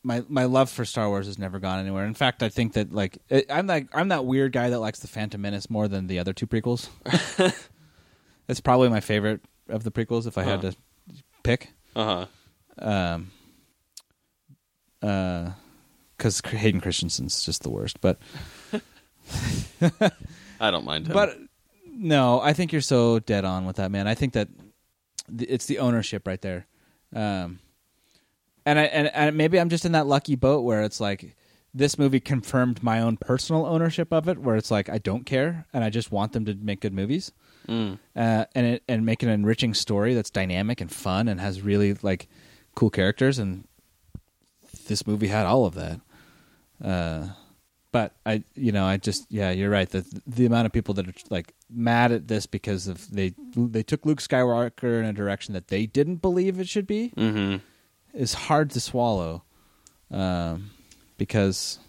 My 0.04 0.24
my 0.30 0.44
love 0.46 0.70
for 0.70 0.86
Star 0.86 1.08
Wars 1.10 1.26
has 1.26 1.40
never 1.40 1.60
gone 1.60 1.80
anywhere. 1.80 2.06
In 2.06 2.14
fact, 2.14 2.44
I 2.44 2.50
think 2.50 2.74
that 2.74 2.94
like 2.94 3.18
it, 3.30 3.46
I'm 3.50 3.66
like 3.68 3.88
I'm 3.94 4.10
that 4.10 4.26
weird 4.26 4.52
guy 4.52 4.70
that 4.70 4.80
likes 4.80 5.00
the 5.00 5.08
Phantom 5.08 5.42
Menace 5.42 5.70
more 5.70 5.88
than 5.88 6.08
the 6.08 6.20
other 6.20 6.34
two 6.34 6.46
prequels. 6.48 6.90
It's 8.50 8.62
probably 8.62 8.88
my 8.88 9.02
favorite 9.02 9.42
of 9.68 9.84
the 9.84 9.92
prequels 9.92 10.26
if 10.26 10.38
I 10.38 10.44
had 10.44 10.60
Uh-huh. 10.64 10.72
to 10.72 10.78
pick. 11.44 11.74
Uh 11.98 12.26
huh. 12.80 12.90
Um, 12.90 13.32
uh, 15.02 15.52
because 16.16 16.40
Hayden 16.46 16.80
Christensen's 16.80 17.44
just 17.44 17.64
the 17.64 17.70
worst. 17.70 18.00
But 18.00 18.20
I 20.62 20.72
don't 20.72 20.86
mind 20.86 21.08
him. 21.08 21.14
but 21.14 21.38
no, 21.86 22.40
I 22.40 22.54
think 22.54 22.72
you're 22.72 22.80
so 22.82 23.20
dead 23.20 23.46
on 23.46 23.66
with 23.66 23.76
that, 23.76 23.92
man. 23.92 24.08
I 24.08 24.16
think 24.16 24.32
that 24.34 24.48
th- 24.58 24.67
it's 25.40 25.66
the 25.66 25.80
ownership 25.80 26.26
right 26.28 26.42
there. 26.42 26.66
Um, 27.16 27.60
and 28.66 28.80
I 28.80 28.84
and, 28.84 29.08
and 29.14 29.38
maybe 29.38 29.60
I'm 29.60 29.70
just 29.70 29.86
in 29.86 29.94
that 29.94 30.08
lucky 30.08 30.36
boat 30.36 30.62
where 30.64 30.82
it's 30.84 31.00
like 31.00 31.36
this 31.74 31.98
movie 31.98 32.20
confirmed 32.20 32.82
my 32.84 33.00
own 33.02 33.18
personal 33.18 33.66
ownership 33.66 34.12
of 34.12 34.28
it, 34.28 34.40
where 34.40 34.56
it's 34.56 34.72
like 34.72 34.90
I 34.90 34.98
don't 34.98 35.26
care 35.26 35.66
and 35.74 35.84
I 35.84 35.90
just 35.90 36.12
want 36.12 36.34
them 36.34 36.46
to 36.46 36.54
make 36.56 36.82
good 36.82 36.94
movies, 36.94 37.32
Mm. 37.68 38.00
uh, 38.16 38.46
and 38.56 38.66
it, 38.66 38.84
and 38.88 39.06
make 39.06 39.24
an 39.24 39.30
enriching 39.30 39.74
story 39.74 40.14
that's 40.14 40.30
dynamic 40.30 40.80
and 40.82 40.90
fun 40.92 41.28
and 41.28 41.40
has 41.42 41.62
really 41.62 41.94
like 41.96 42.28
cool 42.76 42.90
characters. 42.90 43.38
And 43.40 43.66
this 44.88 45.06
movie 45.06 45.28
had 45.28 45.46
all 45.46 45.66
of 45.66 45.76
that. 45.76 46.00
Uh, 46.84 47.28
but 47.92 48.14
I, 48.26 48.44
you 48.56 48.72
know, 48.72 48.86
I 48.86 48.98
just 48.98 49.26
yeah, 49.30 49.52
you're 49.52 49.70
right. 49.70 49.90
The 49.90 50.06
the 50.28 50.46
amount 50.46 50.66
of 50.66 50.72
people 50.72 50.94
that 50.96 51.08
are 51.08 51.14
like 51.30 51.54
mad 51.70 52.12
at 52.12 52.28
this 52.28 52.46
because 52.46 52.88
of 52.88 53.10
they 53.12 53.34
they 53.56 53.84
took 53.84 54.06
Luke 54.06 54.20
Skywalker 54.22 55.00
in 55.00 55.06
a 55.06 55.14
direction 55.14 55.54
that 55.54 55.68
they 55.70 55.86
didn't 55.86 56.18
believe 56.18 56.60
it 56.60 56.68
should 56.68 56.88
be 56.88 57.14
Mm-hmm. 57.16 57.58
is 58.14 58.34
hard 58.34 58.70
to 58.72 58.80
swallow, 58.80 59.44
um, 60.12 60.72
because 61.18 61.80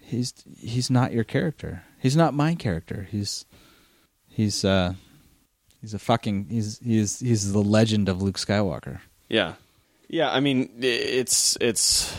he's 0.00 0.32
he's 0.58 0.90
not 0.90 1.12
your 1.12 1.24
character. 1.24 1.84
He's 2.00 2.16
not 2.16 2.34
my 2.34 2.54
character. 2.54 3.06
He's 3.10 3.44
he's 4.28 4.64
uh 4.64 4.94
he's 5.80 5.94
a 5.94 5.98
fucking 5.98 6.46
he's 6.50 6.78
he's 6.78 7.20
he's 7.20 7.52
the 7.52 7.62
legend 7.62 8.08
of 8.08 8.20
Luke 8.22 8.38
Skywalker. 8.38 9.00
Yeah, 9.28 9.54
yeah. 10.08 10.30
I 10.32 10.40
mean, 10.40 10.70
it's 10.80 11.56
it's 11.60 12.12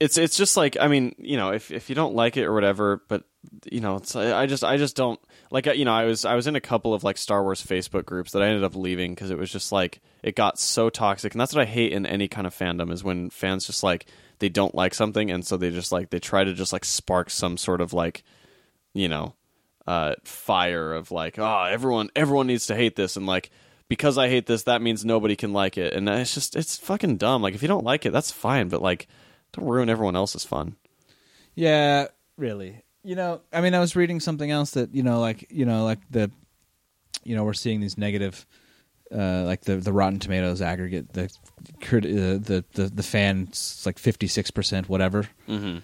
it's 0.00 0.16
it's 0.16 0.36
just 0.36 0.56
like 0.56 0.78
I 0.80 0.88
mean, 0.88 1.14
you 1.18 1.36
know, 1.36 1.50
if 1.50 1.70
if 1.70 1.90
you 1.90 1.94
don't 1.94 2.14
like 2.14 2.38
it 2.38 2.44
or 2.44 2.54
whatever, 2.54 3.02
but 3.06 3.24
you 3.70 3.80
know, 3.80 3.96
it's 3.96 4.16
I 4.16 4.46
just 4.46 4.64
I 4.64 4.78
just 4.78 4.96
don't 4.96 5.20
like 5.50 5.66
you 5.66 5.84
know 5.84 5.92
I 5.92 6.04
was 6.04 6.24
I 6.24 6.34
was 6.34 6.46
in 6.46 6.56
a 6.56 6.60
couple 6.60 6.94
of 6.94 7.04
like 7.04 7.18
Star 7.18 7.42
Wars 7.42 7.64
Facebook 7.64 8.06
groups 8.06 8.32
that 8.32 8.42
I 8.42 8.46
ended 8.46 8.64
up 8.64 8.74
leaving 8.74 9.14
because 9.14 9.30
it 9.30 9.38
was 9.38 9.52
just 9.52 9.72
like 9.72 10.00
it 10.22 10.34
got 10.34 10.58
so 10.58 10.88
toxic, 10.88 11.34
and 11.34 11.40
that's 11.40 11.54
what 11.54 11.62
I 11.62 11.66
hate 11.66 11.92
in 11.92 12.06
any 12.06 12.28
kind 12.28 12.46
of 12.46 12.56
fandom 12.56 12.90
is 12.90 13.04
when 13.04 13.28
fans 13.28 13.66
just 13.66 13.82
like 13.82 14.06
they 14.38 14.48
don't 14.48 14.74
like 14.74 14.94
something, 14.94 15.30
and 15.30 15.46
so 15.46 15.58
they 15.58 15.70
just 15.70 15.92
like 15.92 16.08
they 16.08 16.18
try 16.18 16.44
to 16.44 16.54
just 16.54 16.72
like 16.72 16.86
spark 16.86 17.28
some 17.28 17.58
sort 17.58 17.82
of 17.82 17.92
like 17.92 18.24
you 18.94 19.08
know 19.08 19.34
uh 19.86 20.14
fire 20.24 20.92
of 20.94 21.10
like 21.10 21.38
oh 21.38 21.64
everyone 21.64 22.08
everyone 22.16 22.46
needs 22.46 22.66
to 22.66 22.74
hate 22.74 22.96
this. 22.96 23.16
And 23.16 23.26
like 23.26 23.50
because 23.88 24.16
I 24.16 24.30
hate 24.30 24.46
this 24.46 24.62
that 24.62 24.80
means 24.80 25.04
nobody 25.04 25.36
can 25.36 25.52
like 25.52 25.76
it. 25.76 25.92
And 25.92 26.08
it's 26.08 26.32
just 26.32 26.56
it's 26.56 26.78
fucking 26.78 27.18
dumb. 27.18 27.42
Like 27.42 27.54
if 27.54 27.60
you 27.60 27.68
don't 27.68 27.84
like 27.84 28.06
it 28.06 28.14
that's 28.14 28.30
fine. 28.30 28.68
But 28.68 28.80
like 28.80 29.06
don't 29.52 29.66
ruin 29.66 29.88
everyone 29.88 30.16
else's 30.16 30.44
fun 30.44 30.76
Yeah, 31.54 32.06
really. 32.36 32.82
You 33.02 33.16
know, 33.16 33.40
I 33.52 33.60
mean, 33.60 33.74
I 33.74 33.80
was 33.80 33.96
reading 33.96 34.20
something 34.20 34.50
else 34.50 34.72
that 34.72 34.94
you 34.94 35.02
know, 35.02 35.20
like 35.20 35.46
you 35.50 35.64
know, 35.64 35.84
like 35.84 35.98
the, 36.10 36.30
you 37.24 37.34
know, 37.34 37.44
we're 37.44 37.54
seeing 37.54 37.80
these 37.80 37.96
negative, 37.96 38.46
uh, 39.12 39.44
like 39.44 39.62
the 39.62 39.76
the 39.76 39.92
Rotten 39.92 40.18
Tomatoes 40.18 40.60
aggregate, 40.60 41.12
the 41.12 41.30
crit- 41.80 42.04
uh, 42.04 42.38
the 42.38 42.64
the 42.72 42.90
the 42.94 43.02
fans 43.02 43.82
like 43.86 43.98
fifty 43.98 44.26
six 44.26 44.50
percent, 44.50 44.88
whatever. 44.88 45.28
mm-hmm. 45.48 45.78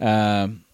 Um, 0.00 0.64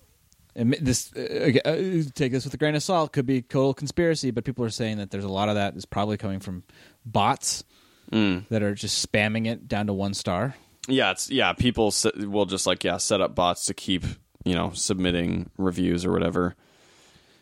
and 0.57 0.75
this 0.81 1.13
uh, 1.15 1.53
uh, 1.65 2.11
take 2.15 2.33
this 2.33 2.45
with 2.45 2.55
a 2.55 2.59
grain 2.59 2.75
of 2.75 2.83
salt. 2.83 3.13
Could 3.13 3.27
be 3.27 3.43
total 3.43 3.75
conspiracy, 3.75 4.31
but 4.31 4.45
people 4.45 4.65
are 4.65 4.71
saying 4.71 4.99
that 4.99 5.11
there's 5.11 5.25
a 5.25 5.29
lot 5.29 5.49
of 5.49 5.55
that 5.55 5.75
is 5.75 5.85
probably 5.85 6.17
coming 6.17 6.41
from 6.41 6.65
bots 7.05 7.65
mm. 8.11 8.47
that 8.49 8.63
are 8.63 8.75
just 8.75 9.11
spamming 9.11 9.47
it 9.47 9.69
down 9.69 9.87
to 9.87 9.93
one 9.93 10.15
star. 10.15 10.55
Yeah 10.89 11.11
it's 11.13 11.31
yeah 11.31 11.53
people 11.53 11.93
will 12.17 12.47
just 12.47 12.67
like 12.67 12.85
yeah 12.85 12.97
set 12.99 13.21
up 13.21 13.35
bots 13.35 13.67
to 13.67 13.75
keep 13.75 14.05
you 14.45 14.55
know 14.55 14.71
submitting 14.75 15.51
reviews 15.57 16.05
or 16.05 16.13
whatever 16.13 16.55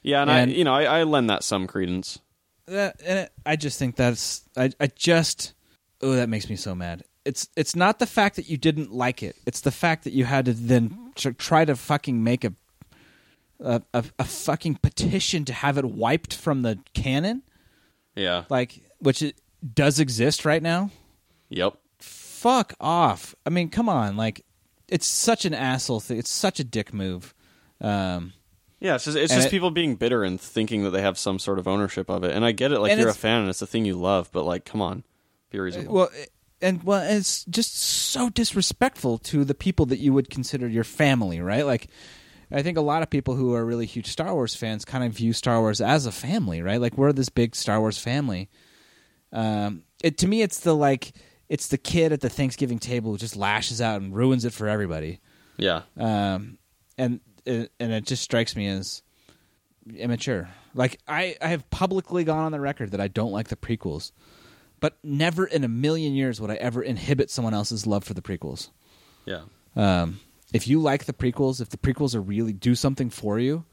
yeah 0.03 0.23
and, 0.23 0.31
And- 0.31 0.51
I 0.51 0.55
you 0.55 0.65
know 0.65 0.75
I, 0.75 1.01
I 1.01 1.03
lend 1.05 1.31
that 1.31 1.43
some 1.45 1.67
credence 1.67 2.19
that 2.67 3.01
and 3.05 3.19
it, 3.21 3.33
I 3.45 3.57
just 3.57 3.79
think 3.79 3.97
that's 3.97 4.43
I 4.57 4.71
I 4.81 4.87
just 4.87 5.55
oh 6.01 6.13
that 6.13 6.29
makes 6.29 6.49
me 6.49 6.57
so 6.57 6.75
mad. 6.75 7.03
It's 7.25 7.49
it's 7.57 7.77
not 7.77 7.99
the 7.99 8.07
fact 8.07 8.37
that 8.37 8.49
you 8.49 8.57
didn't 8.57 8.93
like 8.93 9.23
it. 9.23 9.37
It's 9.47 9.61
the 9.61 9.71
fact 9.71 10.05
that 10.05 10.13
you 10.13 10.25
had 10.25 10.45
to 10.47 10.53
then 10.53 11.13
try 11.15 11.65
to 11.65 11.75
fucking 11.77 12.23
make 12.23 12.45
a 12.45 12.53
a, 13.61 13.83
a 13.95 14.05
a 14.19 14.25
fucking 14.25 14.77
petition 14.77 15.45
to 15.47 15.53
have 15.53 15.79
it 15.79 15.85
wiped 15.85 16.35
from 16.35 16.63
the 16.63 16.79
canon, 16.95 17.43
yeah 18.17 18.45
like 18.49 18.81
which 18.99 19.23
it 19.23 19.37
does 19.75 20.01
exist 20.01 20.45
right 20.45 20.63
now. 20.63 20.91
yep 21.49 21.75
Fuck 22.43 22.75
off. 22.81 23.35
I 23.47 23.51
mean, 23.51 23.69
come 23.69 23.89
on, 23.89 24.17
like 24.17 24.45
it's 24.89 25.07
such 25.07 25.45
an 25.45 25.55
asshole 25.55 26.01
thing. 26.01 26.19
It's 26.19 26.31
such 26.31 26.59
a 26.61 26.65
dick 26.65 26.93
move. 26.93 27.35
Um 27.81 28.33
Yeah, 28.81 28.97
it's 28.97 29.05
just 29.05 29.17
it's 29.17 29.33
just 29.33 29.47
it- 29.47 29.51
people 29.51 29.71
being 29.71 29.95
bitter 29.95 30.25
and 30.25 30.41
thinking 30.41 30.83
that 30.85 30.91
they 30.91 31.03
have 31.03 31.17
some 31.17 31.39
sort 31.39 31.59
of 31.59 31.69
ownership 31.69 32.11
of 32.11 32.25
it. 32.25 32.33
And 32.35 32.45
I 32.45 32.51
get 32.53 32.73
it, 32.73 32.81
like 32.81 32.99
you're 32.99 33.09
a 33.09 33.15
fan 33.15 33.43
and 33.43 33.49
it's 33.51 33.63
a 33.63 33.67
thing 33.67 33.85
you 33.85 33.95
love, 33.95 34.31
but 34.33 34.43
like, 34.45 34.65
come 34.65 34.83
on, 34.83 35.05
be 35.51 35.61
reasonable. 35.61 35.95
Well, 35.95 36.11
and 36.61 36.83
well, 36.85 37.03
it's 37.03 37.45
just 37.45 37.77
so 37.77 38.29
disrespectful 38.29 39.19
to 39.19 39.45
the 39.45 39.55
people 39.55 39.87
that 39.87 39.99
you 39.99 40.13
would 40.13 40.29
consider 40.31 40.69
your 40.69 40.85
family, 40.85 41.41
right? 41.41 41.67
Like, 41.67 41.89
I 42.51 42.63
think 42.63 42.77
a 42.77 42.83
lot 42.83 43.03
of 43.03 43.11
people 43.11 43.35
who 43.35 43.55
are 43.55 43.65
really 43.65 43.87
huge 43.87 44.07
Star 44.07 44.33
Wars 44.35 44.55
fans 44.55 44.85
kind 44.85 45.03
of 45.05 45.13
view 45.13 45.33
Star 45.33 45.61
Wars 45.61 45.81
as 45.81 46.07
a 46.07 46.13
family, 46.13 46.61
right? 46.63 46.81
Like, 46.81 46.97
we're 46.99 47.13
this 47.13 47.31
big 47.31 47.57
Star 47.57 47.81
Wars 47.81 47.99
family. 47.99 48.49
Um, 49.33 49.83
it 50.05 50.19
to 50.19 50.29
me, 50.29 50.43
it's 50.43 50.61
the 50.61 50.75
like, 50.77 51.13
it's 51.53 51.69
the 51.69 51.77
kid 51.77 52.13
at 52.13 52.21
the 52.23 52.31
Thanksgiving 52.31 52.79
table 52.79 53.11
who 53.13 53.19
just 53.19 53.37
lashes 53.37 53.81
out 53.81 54.01
and 54.01 54.15
ruins 54.17 54.45
it 54.47 54.53
for 54.55 54.67
everybody. 54.69 55.21
yeah, 55.59 55.83
Um, 55.99 56.57
and 56.97 57.21
it, 57.45 57.71
and 57.79 57.93
it 57.93 58.07
just 58.07 58.23
strikes 58.23 58.57
me 58.57 58.67
as 58.69 59.03
immature. 59.97 60.49
Like 60.75 60.99
I, 61.07 61.37
I 61.43 61.49
have 61.49 61.69
publicly 61.71 62.25
gone 62.25 62.45
on 62.45 62.53
the 62.53 62.61
record 62.61 62.93
that 62.93 63.01
I 63.01 63.09
don't 63.09 63.33
like 63.33 63.49
the 63.49 63.57
prequels, 63.57 64.13
but 64.81 64.97
never 65.03 65.45
in 65.47 65.63
a 65.65 65.69
million 65.69 66.15
years 66.15 66.41
would 66.41 66.51
I 66.51 66.55
ever 66.55 66.83
inhibit 66.83 67.31
someone 67.31 67.55
else's 67.55 67.87
love 67.87 68.05
for 68.05 68.15
the 68.15 68.23
prequels. 68.23 68.71
yeah, 69.27 69.43
Um, 69.77 70.21
if 70.55 70.67
you 70.69 70.81
like 70.81 71.05
the 71.05 71.13
prequels, 71.13 71.61
if 71.61 71.69
the 71.69 71.77
prequels 71.77 72.15
are 72.15 72.21
really 72.23 72.53
do 72.55 72.75
something 72.75 73.11
for 73.11 73.39
you, 73.39 73.65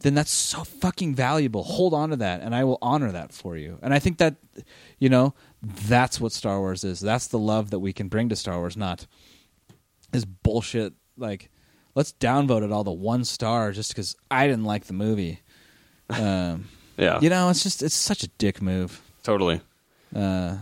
then 0.00 0.14
that's 0.14 0.30
so 0.30 0.64
fucking 0.64 1.14
valuable. 1.14 1.62
Hold 1.62 1.92
on 1.92 2.08
to 2.10 2.16
that, 2.16 2.40
and 2.40 2.54
I 2.54 2.64
will 2.64 2.78
honor 2.80 3.12
that 3.12 3.32
for 3.32 3.56
you. 3.56 3.78
And 3.82 3.92
I 3.92 3.98
think 3.98 4.16
that, 4.18 4.36
you 4.98 5.08
know, 5.10 5.34
that's 5.62 6.20
what 6.20 6.32
Star 6.32 6.58
Wars 6.58 6.84
is. 6.84 7.00
That's 7.00 7.26
the 7.28 7.38
love 7.38 7.70
that 7.70 7.80
we 7.80 7.92
can 7.92 8.08
bring 8.08 8.28
to 8.30 8.36
Star 8.36 8.58
Wars, 8.58 8.76
not 8.76 9.06
this 10.10 10.24
bullshit. 10.24 10.94
Like, 11.16 11.50
let's 11.94 12.12
downvote 12.12 12.62
it 12.62 12.72
all 12.72 12.84
to 12.84 12.90
one 12.90 13.24
star 13.24 13.72
just 13.72 13.90
because 13.90 14.16
I 14.30 14.46
didn't 14.46 14.64
like 14.64 14.86
the 14.86 14.92
movie. 14.92 15.40
Um, 16.08 16.68
yeah, 16.96 17.20
you 17.20 17.30
know, 17.30 17.48
it's 17.50 17.62
just 17.62 17.82
it's 17.82 17.94
such 17.94 18.22
a 18.22 18.28
dick 18.28 18.62
move. 18.62 19.00
totally. 19.22 19.60
Uh, 20.14 20.56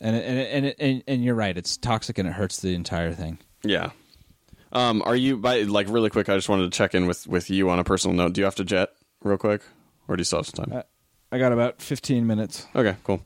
and 0.00 0.16
it, 0.16 0.24
and 0.24 0.38
it, 0.38 0.48
and, 0.50 0.66
it, 0.66 0.76
and 0.78 1.02
and 1.06 1.24
you're 1.24 1.34
right. 1.34 1.56
It's 1.56 1.76
toxic 1.76 2.18
and 2.18 2.26
it 2.28 2.32
hurts 2.32 2.60
the 2.60 2.74
entire 2.74 3.12
thing. 3.12 3.38
Yeah. 3.62 3.90
Um, 4.72 5.02
are 5.04 5.16
you 5.16 5.36
by 5.36 5.62
like 5.62 5.88
really 5.88 6.10
quick? 6.10 6.28
I 6.28 6.36
just 6.36 6.48
wanted 6.48 6.64
to 6.64 6.76
check 6.76 6.94
in 6.94 7.06
with 7.06 7.26
with 7.26 7.50
you 7.50 7.68
on 7.70 7.78
a 7.78 7.84
personal 7.84 8.16
note. 8.16 8.32
Do 8.32 8.40
you 8.40 8.44
have 8.44 8.54
to 8.56 8.64
jet 8.64 8.90
real 9.22 9.36
quick, 9.36 9.62
or 10.08 10.16
do 10.16 10.20
you 10.20 10.24
still 10.24 10.38
have 10.38 10.46
some 10.46 10.64
time? 10.64 10.78
Uh, 10.78 10.82
I 11.32 11.38
got 11.38 11.52
about 11.52 11.80
15 11.80 12.26
minutes. 12.26 12.66
Okay, 12.74 12.96
cool. 13.04 13.24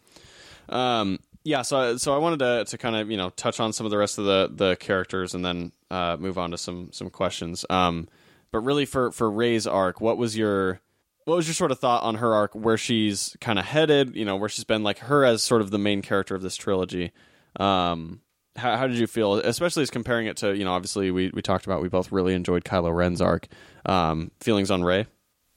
Um, 0.69 1.19
yeah, 1.45 1.62
so 1.62 1.97
so 1.99 2.15
I 2.15 2.19
wanted 2.19 2.39
to 2.39 2.65
to 2.65 2.78
kind 2.78 2.97
of 2.97 3.11
you 3.11 3.16
know 3.16 3.31
touch 3.31 3.61
on 3.61 3.73
some 3.73 3.85
of 3.86 3.91
the 3.91 3.99
rest 3.99 4.19
of 4.19 4.24
the 4.24 4.51
the 4.53 4.77
characters 4.77 5.35
and 5.35 5.45
then 5.45 5.73
uh, 5.91 6.16
move 6.19 6.39
on 6.39 6.51
to 6.53 6.59
some 6.59 6.91
some 6.93 7.11
questions. 7.11 7.65
Um, 7.69 8.09
but 8.51 8.61
really 8.61 8.86
for 8.86 9.12
for 9.12 9.31
Rey's 9.31 9.66
arc, 9.66 10.01
what 10.01 10.16
was 10.16 10.36
your 10.36 10.81
what 11.24 11.36
was 11.36 11.47
your 11.47 11.55
sort 11.55 11.70
of 11.70 11.78
thought 11.78 12.03
on 12.03 12.16
her 12.16 12.35
arc, 12.35 12.55
where 12.55 12.78
she's 12.78 13.36
kind 13.41 13.59
of 13.59 13.65
headed? 13.65 14.16
You 14.16 14.24
know, 14.24 14.36
where 14.36 14.49
she's 14.49 14.65
been 14.65 14.82
like 14.82 14.99
her 15.01 15.24
as 15.24 15.43
sort 15.43 15.61
of 15.61 15.70
the 15.70 15.78
main 15.78 16.03
character 16.03 16.35
of 16.35 16.43
this 16.43 16.57
trilogy. 16.57 17.12
Um, 17.59 18.20
how, 18.57 18.77
how 18.77 18.86
did 18.86 18.97
you 18.99 19.07
feel, 19.07 19.35
especially 19.35 19.82
as 19.82 19.91
comparing 19.91 20.27
it 20.27 20.36
to 20.39 20.57
you 20.57 20.65
know 20.65 20.73
obviously 20.73 21.11
we 21.11 21.31
we 21.35 21.43
talked 21.43 21.66
about 21.66 21.82
we 21.82 21.89
both 21.89 22.12
really 22.12 22.35
enjoyed 22.35 22.65
Kylo 22.65 22.95
Ren's 22.95 23.20
arc. 23.20 23.49
Um, 23.85 24.31
feelings 24.41 24.70
on 24.70 24.82
Rey? 24.82 25.07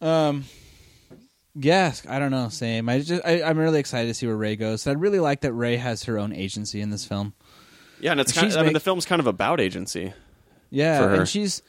Um, 0.02 0.46
yes, 1.60 2.04
I 2.08 2.20
don't 2.20 2.32
know. 2.32 2.50
Same. 2.50 2.90
I 2.90 3.00
just 3.00 3.26
I, 3.26 3.42
I'm 3.44 3.58
really 3.58 3.80
excited 3.80 4.08
to 4.08 4.14
see 4.14 4.28
where 4.28 4.36
Rey 4.38 4.56
goes. 4.56 4.88
I 4.88 4.92
really 4.94 5.20
like 5.20 5.42
that 5.42 5.54
Rey 5.54 5.78
has 5.78 6.04
her 6.04 6.18
own 6.18 6.34
agency 6.34 6.82
in 6.82 6.90
this 6.90 7.06
film. 7.06 7.34
Yeah, 8.00 8.12
and 8.12 8.20
it's 8.22 8.32
kind 8.32 8.52
of, 8.52 8.58
I 8.58 8.64
mean 8.64 8.74
the 8.74 8.80
film's 8.80 9.06
kind 9.06 9.20
of 9.20 9.28
about 9.28 9.60
agency. 9.60 10.14
Yeah, 10.70 11.02
For 11.02 11.10
her. 11.10 11.16
and 11.16 11.28
she's 11.28 11.62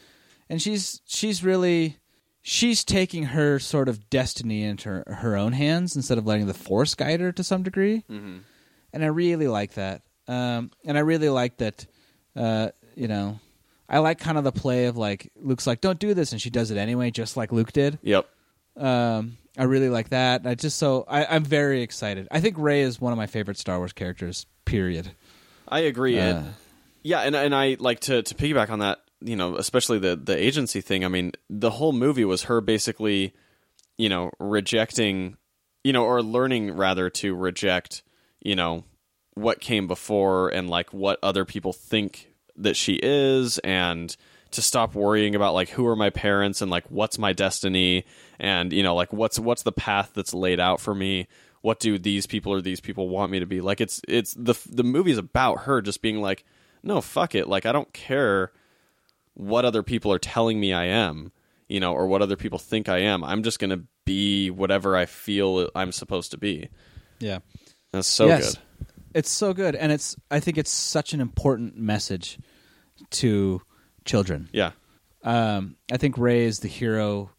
and 0.49 0.61
she's 0.61 1.01
she's 1.07 1.43
really 1.43 1.97
she's 2.43 2.85
taking 2.85 3.25
her 3.25 3.59
sort 3.59 3.89
of 3.89 4.09
destiny 4.11 4.63
into 4.63 4.89
her, 4.89 5.05
her 5.07 5.37
own 5.37 5.53
hands 5.53 5.97
instead 5.97 6.19
of 6.19 6.27
letting 6.27 6.47
the 6.47 6.55
force 6.55 6.95
guide 6.95 7.21
her 7.21 7.33
to 7.33 7.45
some 7.45 7.63
degree. 7.63 8.05
Mm-hmm. 8.11 8.39
And 8.93 9.05
I 9.05 9.09
really 9.09 9.49
like 9.49 9.75
that. 9.75 10.03
Um, 10.27 10.71
and 10.85 10.97
I 10.97 11.01
really 11.01 11.29
like 11.29 11.59
that. 11.59 11.87
Uh, 12.37 12.71
you 12.95 13.09
know, 13.09 13.41
I 13.89 13.99
like 13.99 14.19
kind 14.19 14.37
of 14.39 14.45
the 14.45 14.53
play 14.53 14.87
of 14.87 14.97
like 14.97 15.31
Luke's 15.37 15.67
like, 15.67 15.81
"Don't 15.81 15.99
do 15.99 16.13
this," 16.15 16.33
and 16.33 16.41
she 16.41 16.51
does 16.51 16.71
it 16.71 16.77
anyway, 16.77 17.11
just 17.11 17.37
like 17.37 17.53
Luke 17.53 17.73
did. 17.73 17.99
Yep. 18.03 18.29
Um, 18.77 19.39
I 19.59 19.65
really 19.65 19.89
like 19.89 20.11
that. 20.11 20.47
I 20.47 20.55
just 20.55 20.79
so 20.79 21.05
I, 21.09 21.27
I'm 21.27 21.45
very 21.45 21.83
excited. 21.83 22.29
I 22.31 22.41
think 22.41 22.57
Rey 22.59 22.83
is 22.83 23.01
one 23.01 23.13
of 23.13 23.17
my 23.17 23.27
favorite 23.27 23.59
Star 23.59 23.79
Wars 23.79 23.93
characters. 23.93 24.47
Period. 24.65 25.11
I 25.67 25.81
agree. 25.81 26.19
Uh, 26.19 26.23
and, 26.23 26.55
yeah, 27.03 27.21
and 27.21 27.35
and 27.35 27.55
I 27.55 27.77
like 27.81 28.01
to 28.01 28.23
to 28.23 28.35
piggyback 28.35 28.71
on 28.71 28.79
that. 28.79 29.01
You 29.21 29.35
know, 29.35 29.57
especially 29.57 29.99
the 29.99 30.15
the 30.15 30.37
agency 30.37 30.81
thing. 30.81 31.05
I 31.05 31.09
mean, 31.09 31.33
the 31.51 31.71
whole 31.71 31.93
movie 31.93 32.25
was 32.25 32.45
her 32.45 32.61
basically, 32.61 33.35
you 33.97 34.09
know, 34.09 34.31
rejecting, 34.39 35.37
you 35.83 35.93
know, 35.93 36.05
or 36.05 36.23
learning 36.23 36.77
rather 36.77 37.11
to 37.11 37.35
reject, 37.35 38.03
you 38.41 38.55
know, 38.55 38.85
what 39.35 39.61
came 39.61 39.89
before 39.89 40.51
and 40.51 40.71
like 40.71 40.93
what 40.93 41.19
other 41.21 41.45
people 41.45 41.73
think 41.73 42.33
that 42.57 42.77
she 42.77 43.01
is, 43.03 43.59
and 43.59 44.17
to 44.51 44.63
stop 44.63 44.95
worrying 44.95 45.35
about 45.35 45.55
like 45.55 45.69
who 45.71 45.87
are 45.87 45.97
my 45.97 46.11
parents 46.11 46.63
and 46.63 46.71
like 46.71 46.85
what's 46.91 47.19
my 47.19 47.33
destiny 47.33 48.05
and 48.39 48.73
you 48.73 48.83
know 48.83 48.95
like 48.95 49.13
what's 49.13 49.39
what's 49.39 49.63
the 49.63 49.73
path 49.73 50.11
that's 50.15 50.33
laid 50.35 50.61
out 50.61 50.81
for 50.81 50.95
me 50.95 51.27
what 51.61 51.81
do 51.81 51.99
these 51.99 52.27
people 52.27 52.53
or 52.53 52.61
these 52.61 52.81
people 52.81 53.09
want 53.09 53.31
me 53.31 53.41
to 53.41 53.47
be 53.47 53.61
like 53.61 53.81
it's 53.81 54.01
it's 54.09 54.35
the 54.35 54.55
the 54.71 54.85
movie's 54.85 55.19
about 55.19 55.61
her 55.61 55.83
just 55.83 56.01
being 56.03 56.21
like 56.21 56.45
no 56.83 57.01
fuck 57.01 57.35
it 57.35 57.49
like 57.49 57.67
i 57.67 57.73
don't 57.73 57.93
care 57.93 58.53
what 59.35 59.65
other 59.65 59.83
people 59.83 60.13
are 60.13 60.19
telling 60.19 60.59
me 60.59 60.73
i 60.73 60.85
am 60.85 61.31
you 61.69 61.81
know 61.81 61.93
or 61.93 62.07
what 62.07 62.23
other 62.23 62.37
people 62.37 62.59
think 62.59 62.89
i 62.89 62.99
am 62.99 63.23
i'm 63.25 63.43
just 63.43 63.59
going 63.59 63.71
to 63.71 63.83
be 64.05 64.51
whatever 64.51 64.97
i 64.97 65.05
feel 65.05 65.69
i'm 65.75 65.93
supposed 65.93 66.31
to 66.31 66.39
be 66.39 66.69
yeah. 67.19 67.39
that's 67.93 68.09
so 68.09 68.27
Yes. 68.29 68.55
good 68.55 68.63
It's 69.15 69.31
so 69.31 69.55
good, 69.55 69.75
and 69.75 69.91
it's. 69.91 70.15
I 70.31 70.39
think 70.39 70.59
it's 70.59 70.71
such 70.71 71.15
an 71.15 71.21
important 71.21 71.77
message 71.77 72.39
to 73.13 73.63
children. 74.09 74.49
yeah 74.53 74.73
Um, 75.23 75.77
I 75.93 75.97
think 75.97 76.19
Rey 76.19 76.45
is 76.45 76.61
the 76.61 76.69
hero 76.69 77.31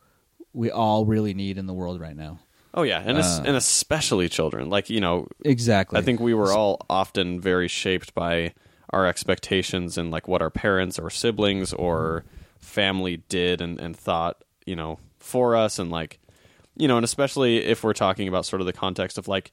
we 0.54 0.72
all 0.72 1.06
really 1.06 1.34
need 1.34 1.58
in 1.58 1.66
the 1.68 1.74
world 1.74 2.00
right 2.00 2.16
now. 2.16 2.40
oh 2.74 2.84
yeah 2.84 3.02
and 3.06 3.18
es- 3.18 3.40
Uh, 3.40 3.44
and 3.48 3.56
especially 3.58 4.30
children 4.30 4.70
like 4.70 4.90
you 4.90 5.00
know 5.02 5.28
Exactly. 5.44 6.00
I 6.00 6.02
think 6.04 6.20
we 6.20 6.34
were 6.34 6.52
all 6.54 6.78
often 6.90 7.40
very 7.42 7.68
shaped 7.68 8.14
by 8.14 8.54
our 8.92 9.06
expectations 9.06 9.98
and 9.98 10.10
like 10.12 10.28
what 10.28 10.42
our 10.42 10.50
parents 10.50 10.98
or 11.00 11.10
siblings 11.10 11.74
or 11.74 12.24
family 12.60 13.18
did 13.30 13.62
and, 13.62 13.80
and 13.80 13.96
thought, 13.96 14.44
you 14.66 14.76
know, 14.76 14.98
for 15.20 15.56
us 15.56 15.78
and 15.80 15.90
like 15.92 16.20
you 16.76 16.88
know, 16.88 16.98
and 16.98 17.04
especially 17.06 17.58
if 17.66 17.84
we're 17.84 17.94
talking 17.94 18.28
about 18.28 18.46
sort 18.46 18.62
of 18.62 18.66
the 18.66 18.74
context 18.74 19.18
of 19.18 19.28
like 19.28 19.52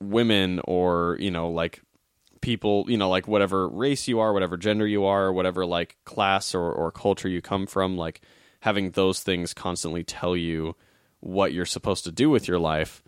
women 0.00 0.60
or, 0.64 1.16
you 1.20 1.30
know, 1.30 1.48
like 1.50 1.80
people, 2.44 2.84
you 2.88 2.96
know, 2.96 3.08
like 3.08 3.26
whatever 3.26 3.68
race 3.68 4.06
you 4.06 4.20
are, 4.20 4.32
whatever 4.32 4.56
gender 4.56 4.86
you 4.86 5.04
are, 5.04 5.32
whatever 5.32 5.64
like 5.64 5.96
class 6.04 6.54
or, 6.54 6.70
or 6.70 6.92
culture 6.92 7.28
you 7.28 7.40
come 7.40 7.66
from, 7.66 7.96
like 7.96 8.20
having 8.60 8.90
those 8.90 9.20
things 9.20 9.54
constantly 9.54 10.04
tell 10.04 10.36
you 10.36 10.76
what 11.20 11.52
you're 11.52 11.64
supposed 11.64 12.04
to 12.04 12.12
do 12.12 12.28
with 12.28 12.46
your 12.46 12.58
life 12.58 13.02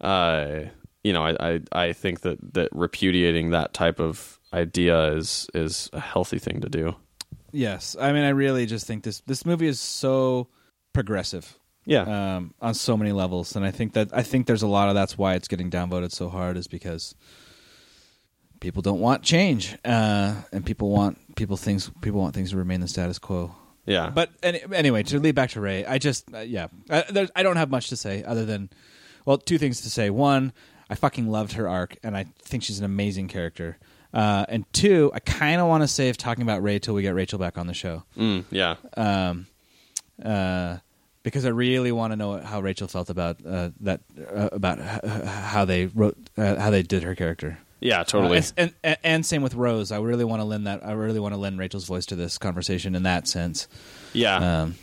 uh, 0.00 0.60
you 1.02 1.12
know, 1.12 1.24
I, 1.24 1.36
I 1.40 1.60
I 1.72 1.92
think 1.92 2.20
that 2.20 2.54
that 2.54 2.68
repudiating 2.72 3.50
that 3.50 3.72
type 3.72 4.00
of 4.00 4.38
idea 4.52 5.12
is 5.14 5.48
is 5.54 5.90
a 5.92 6.00
healthy 6.00 6.38
thing 6.38 6.60
to 6.60 6.68
do. 6.68 6.96
Yes, 7.50 7.96
I 7.98 8.12
mean, 8.12 8.24
I 8.24 8.30
really 8.30 8.66
just 8.66 8.86
think 8.86 9.04
this 9.04 9.20
this 9.20 9.46
movie 9.46 9.68
is 9.68 9.80
so 9.80 10.48
progressive 10.92 11.58
Yeah, 11.84 12.36
um, 12.36 12.54
on 12.60 12.74
so 12.74 12.96
many 12.96 13.12
levels, 13.12 13.56
and 13.56 13.64
I 13.64 13.70
think 13.70 13.94
that 13.94 14.10
I 14.12 14.22
think 14.22 14.46
there's 14.46 14.62
a 14.62 14.68
lot 14.68 14.88
of 14.88 14.94
that's 14.94 15.16
why 15.16 15.34
it's 15.34 15.48
getting 15.48 15.70
downvoted 15.70 16.12
so 16.12 16.28
hard 16.28 16.56
is 16.56 16.66
because 16.68 17.14
people 18.60 18.82
don't 18.82 19.00
want 19.00 19.22
change, 19.22 19.76
uh, 19.84 20.34
and 20.52 20.64
people 20.64 20.90
want 20.90 21.36
people 21.36 21.56
things 21.56 21.90
people 22.00 22.20
want 22.20 22.34
things 22.34 22.50
to 22.50 22.56
remain 22.56 22.80
the 22.80 22.88
status 22.88 23.18
quo. 23.18 23.54
yeah, 23.86 24.10
But 24.10 24.30
any, 24.42 24.60
anyway, 24.72 25.02
to 25.04 25.18
lead 25.20 25.34
back 25.34 25.50
to 25.50 25.60
Rey, 25.60 25.84
I 25.86 25.98
just 25.98 26.32
uh, 26.34 26.38
yeah, 26.40 26.68
I, 26.90 27.04
there's, 27.10 27.30
I 27.36 27.42
don't 27.42 27.56
have 27.56 27.70
much 27.70 27.88
to 27.88 27.96
say 27.96 28.24
other 28.24 28.44
than 28.44 28.70
well, 29.24 29.38
two 29.38 29.58
things 29.58 29.80
to 29.82 29.90
say. 29.90 30.10
One, 30.10 30.52
I 30.90 30.94
fucking 30.94 31.28
loved 31.28 31.52
her 31.52 31.68
arc, 31.68 31.96
and 32.02 32.16
I 32.16 32.26
think 32.42 32.62
she's 32.62 32.78
an 32.78 32.84
amazing 32.84 33.28
character. 33.28 33.76
Uh, 34.14 34.46
and 34.48 34.64
two, 34.72 35.10
I 35.14 35.20
kind 35.20 35.60
of 35.60 35.68
want 35.68 35.82
to 35.82 35.88
save 35.88 36.16
talking 36.16 36.42
about 36.42 36.62
Rey 36.62 36.78
till 36.78 36.94
we 36.94 37.02
get 37.02 37.14
Rachel 37.14 37.38
back 37.38 37.58
on 37.58 37.66
the 37.66 37.74
show, 37.74 38.04
mm, 38.16 38.44
yeah, 38.50 38.76
um, 38.96 39.46
uh, 40.24 40.78
because 41.22 41.44
I 41.44 41.50
really 41.50 41.92
want 41.92 42.12
to 42.12 42.16
know 42.16 42.38
how 42.38 42.60
Rachel 42.60 42.88
felt 42.88 43.10
about 43.10 43.36
uh, 43.46 43.70
that 43.80 44.00
uh, 44.34 44.48
about 44.52 44.78
h- 44.78 45.00
h- 45.04 45.24
how 45.24 45.64
they 45.66 45.86
wrote 45.86 46.16
uh, 46.38 46.56
how 46.56 46.70
they 46.70 46.82
did 46.82 47.02
her 47.02 47.14
character. 47.14 47.58
Yeah, 47.80 48.02
totally. 48.04 48.38
Uh, 48.38 48.42
and, 48.56 48.74
and 48.82 48.96
and 49.04 49.26
same 49.26 49.42
with 49.42 49.54
Rose. 49.54 49.92
I 49.92 49.98
really 49.98 50.24
want 50.24 50.40
to 50.40 50.44
lend 50.44 50.66
that. 50.66 50.84
I 50.84 50.92
really 50.92 51.20
want 51.20 51.34
to 51.34 51.38
lend 51.40 51.58
Rachel's 51.58 51.86
voice 51.86 52.06
to 52.06 52.16
this 52.16 52.38
conversation 52.38 52.94
in 52.94 53.04
that 53.04 53.28
sense. 53.28 53.68
yeah, 54.12 54.62
Um, 54.62 54.74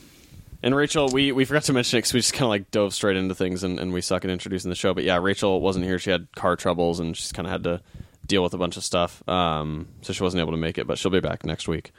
and 0.64 0.76
Rachel, 0.76 1.10
we 1.10 1.32
we 1.32 1.46
forgot 1.46 1.64
to 1.64 1.74
mention 1.74 1.98
it 1.98 2.00
because 2.00 2.14
we 2.14 2.20
just 2.20 2.34
kind 2.34 2.44
of 2.44 2.50
like 2.50 2.72
dove 2.72 2.94
straight 2.94 3.18
into 3.18 3.36
things 3.36 3.64
and, 3.64 3.80
and 3.80 3.94
we 3.94 4.02
suck 4.02 4.24
at 4.26 4.32
introducing 4.32 4.70
the 4.70 4.76
show. 4.76 4.94
But 4.94 5.04
yeah, 5.04 5.18
Rachel 5.18 5.62
wasn't 5.62 5.86
here; 5.86 6.00
she 6.00 6.10
had 6.10 6.28
car 6.36 6.56
troubles 6.56 7.00
and 7.00 7.16
she's 7.16 7.32
kind 7.32 7.46
of 7.46 7.52
had 7.52 7.64
to 7.66 7.82
deal 8.26 8.42
with 8.42 8.54
a 8.54 8.58
bunch 8.58 8.78
of 8.78 8.84
stuff. 8.84 9.28
Um, 9.30 9.88
so 10.02 10.12
she 10.14 10.24
wasn't 10.24 10.42
able 10.42 10.52
to 10.52 10.58
make 10.58 10.78
it, 10.78 10.88
but 10.88 10.98
she'll 10.98 11.12
be 11.12 11.20
back 11.20 11.46
next 11.46 11.68
week. 11.68 11.92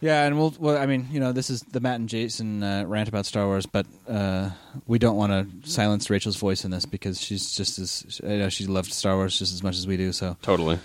Yeah, 0.00 0.24
and 0.24 0.38
we'll. 0.38 0.54
Well, 0.58 0.78
I 0.78 0.86
mean, 0.86 1.08
you 1.10 1.18
know, 1.18 1.32
this 1.32 1.50
is 1.50 1.62
the 1.62 1.80
Matt 1.80 1.96
and 1.96 2.08
Jason 2.08 2.62
uh, 2.62 2.84
rant 2.86 3.08
about 3.08 3.26
Star 3.26 3.46
Wars, 3.46 3.66
but 3.66 3.86
uh, 4.08 4.50
we 4.86 4.98
don't 4.98 5.16
want 5.16 5.32
to 5.32 5.70
silence 5.70 6.08
Rachel's 6.08 6.36
voice 6.36 6.64
in 6.64 6.70
this 6.70 6.86
because 6.86 7.20
she's 7.20 7.52
just 7.52 7.78
as 7.78 8.20
you 8.22 8.38
know, 8.38 8.48
she 8.48 8.66
loved 8.66 8.92
Star 8.92 9.16
Wars 9.16 9.38
just 9.38 9.52
as 9.52 9.62
much 9.62 9.76
as 9.76 9.86
we 9.86 9.96
do. 9.96 10.12
So 10.12 10.36
Totally. 10.42 10.78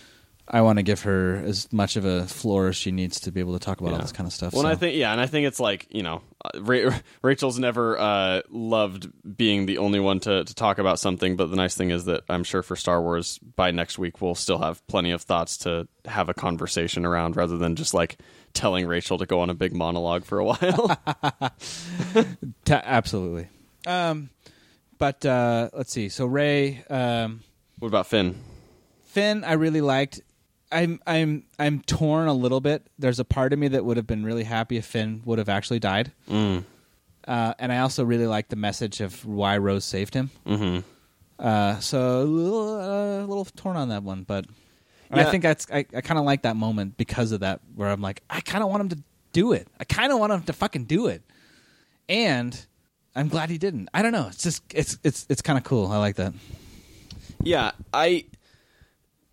I 0.48 0.62
want 0.62 0.78
to 0.78 0.84
give 0.84 1.04
her 1.04 1.38
as 1.38 1.72
much 1.72 1.96
of 1.96 2.04
a 2.04 2.26
floor 2.26 2.68
as 2.68 2.76
she 2.76 2.92
needs 2.92 3.22
to 3.22 3.32
be 3.32 3.40
able 3.40 3.54
to 3.54 3.64
talk 3.64 3.80
about 3.80 3.94
all 3.94 4.00
this 4.00 4.12
kind 4.12 4.28
of 4.28 4.34
stuff. 4.34 4.52
Well, 4.52 4.64
so. 4.64 4.68
I 4.68 4.76
think 4.76 4.98
yeah, 4.98 5.12
and 5.12 5.22
I 5.22 5.26
think 5.26 5.48
it's 5.48 5.60
like 5.60 5.88
you 5.90 6.04
know, 6.04 6.22
uh, 6.44 6.62
Ra- 6.62 7.00
Rachel's 7.22 7.60
never 7.60 7.98
uh, 7.98 8.42
loved 8.50 9.10
being 9.38 9.68
the 9.68 9.78
only 9.78 10.00
one 10.00 10.20
to 10.22 10.44
to 10.44 10.56
talk 10.56 10.80
about 10.80 11.00
something. 11.00 11.38
But 11.38 11.50
the 11.50 11.56
nice 11.56 11.76
thing 11.76 11.92
is 11.92 12.06
that 12.06 12.24
I'm 12.28 12.44
sure 12.44 12.62
for 12.62 12.76
Star 12.76 13.02
Wars 13.02 13.38
by 13.38 13.72
next 13.72 13.98
week 13.98 14.22
we'll 14.22 14.36
still 14.36 14.58
have 14.58 14.86
plenty 14.88 15.12
of 15.12 15.22
thoughts 15.22 15.60
to 15.60 15.88
have 16.06 16.28
a 16.28 16.34
conversation 16.34 17.06
around, 17.06 17.38
rather 17.38 17.58
than 17.58 17.76
just 17.76 17.94
like 17.94 18.18
telling 18.54 18.86
Rachel 18.88 19.18
to 19.18 19.26
go 19.26 19.40
on 19.40 19.50
a 19.50 19.54
big 19.54 19.74
monologue 19.74 20.26
for 20.26 20.40
a 20.40 20.46
while. 20.46 20.98
Ta- 22.66 22.82
absolutely. 22.84 23.48
Um, 23.86 24.30
but 24.98 25.26
uh, 25.26 25.70
let's 25.74 25.92
see. 25.92 26.10
So 26.10 26.26
Rey, 26.26 26.84
um, 26.90 27.42
what 27.80 27.88
about 27.88 28.08
Finn? 28.08 28.40
Finn, 29.06 29.44
I 29.44 29.54
really 29.54 29.82
liked. 29.82 30.22
I'm 30.72 31.00
I'm 31.06 31.44
I'm 31.60 31.82
torn 31.82 32.28
a 32.28 32.34
little 32.34 32.62
bit. 32.62 32.88
There's 32.98 33.20
a 33.20 33.26
part 33.26 33.54
of 33.54 33.60
me 33.60 33.68
that 33.70 33.86
would 33.86 33.98
have 33.98 34.08
been 34.08 34.26
really 34.26 34.44
happy 34.44 34.78
if 34.78 34.86
Finn 34.86 35.22
would 35.26 35.38
have 35.38 35.50
actually 35.50 35.80
died. 35.80 36.12
Mm. 36.30 36.64
Uh, 37.28 37.54
and 37.60 37.72
I 37.72 37.80
also 37.80 38.04
really 38.04 38.28
like 38.28 38.50
the 38.50 38.56
message 38.56 39.00
of 39.00 39.24
why 39.26 39.58
Rose 39.58 39.86
saved 39.86 40.14
him. 40.14 40.30
hmm 40.46 40.80
Uh, 41.40 41.80
so 41.80 42.22
a 42.22 42.24
little, 42.24 42.70
uh, 42.80 43.20
a 43.24 43.26
little 43.28 43.46
torn 43.46 43.78
on 43.78 43.90
that 43.90 44.04
one, 44.04 44.24
but 44.24 44.46
and 45.14 45.28
I 45.28 45.32
think 45.32 45.44
that's 45.44 45.68
I, 45.72 45.86
I 45.96 46.02
kind 46.02 46.18
of 46.20 46.26
like 46.26 46.42
that 46.44 46.56
moment 46.56 46.98
because 46.98 47.32
of 47.32 47.40
that, 47.42 47.62
where 47.76 47.90
I'm 47.90 48.02
like, 48.02 48.22
I 48.30 48.42
kind 48.42 48.64
of 48.64 48.70
want 48.70 48.82
him 48.82 48.90
to 48.90 49.04
do 49.32 49.54
it. 49.54 49.68
I 49.80 49.84
kind 49.84 50.12
of 50.12 50.20
want 50.20 50.32
him 50.34 50.44
to 50.44 50.54
fucking 50.54 50.86
do 50.86 51.08
it, 51.08 51.22
and 52.10 52.66
I'm 53.16 53.28
glad 53.30 53.50
he 53.50 53.58
didn't. 53.58 53.90
I 53.94 54.02
don't 54.02 54.12
know. 54.12 54.28
It's 54.28 54.44
just 54.44 54.64
it's 54.74 54.98
it's 55.04 55.26
it's 55.30 55.42
kind 55.42 55.58
of 55.58 55.64
cool. 55.64 55.88
I 55.92 55.98
like 55.98 56.16
that. 56.18 56.34
Yeah, 57.42 57.72
I, 57.94 58.26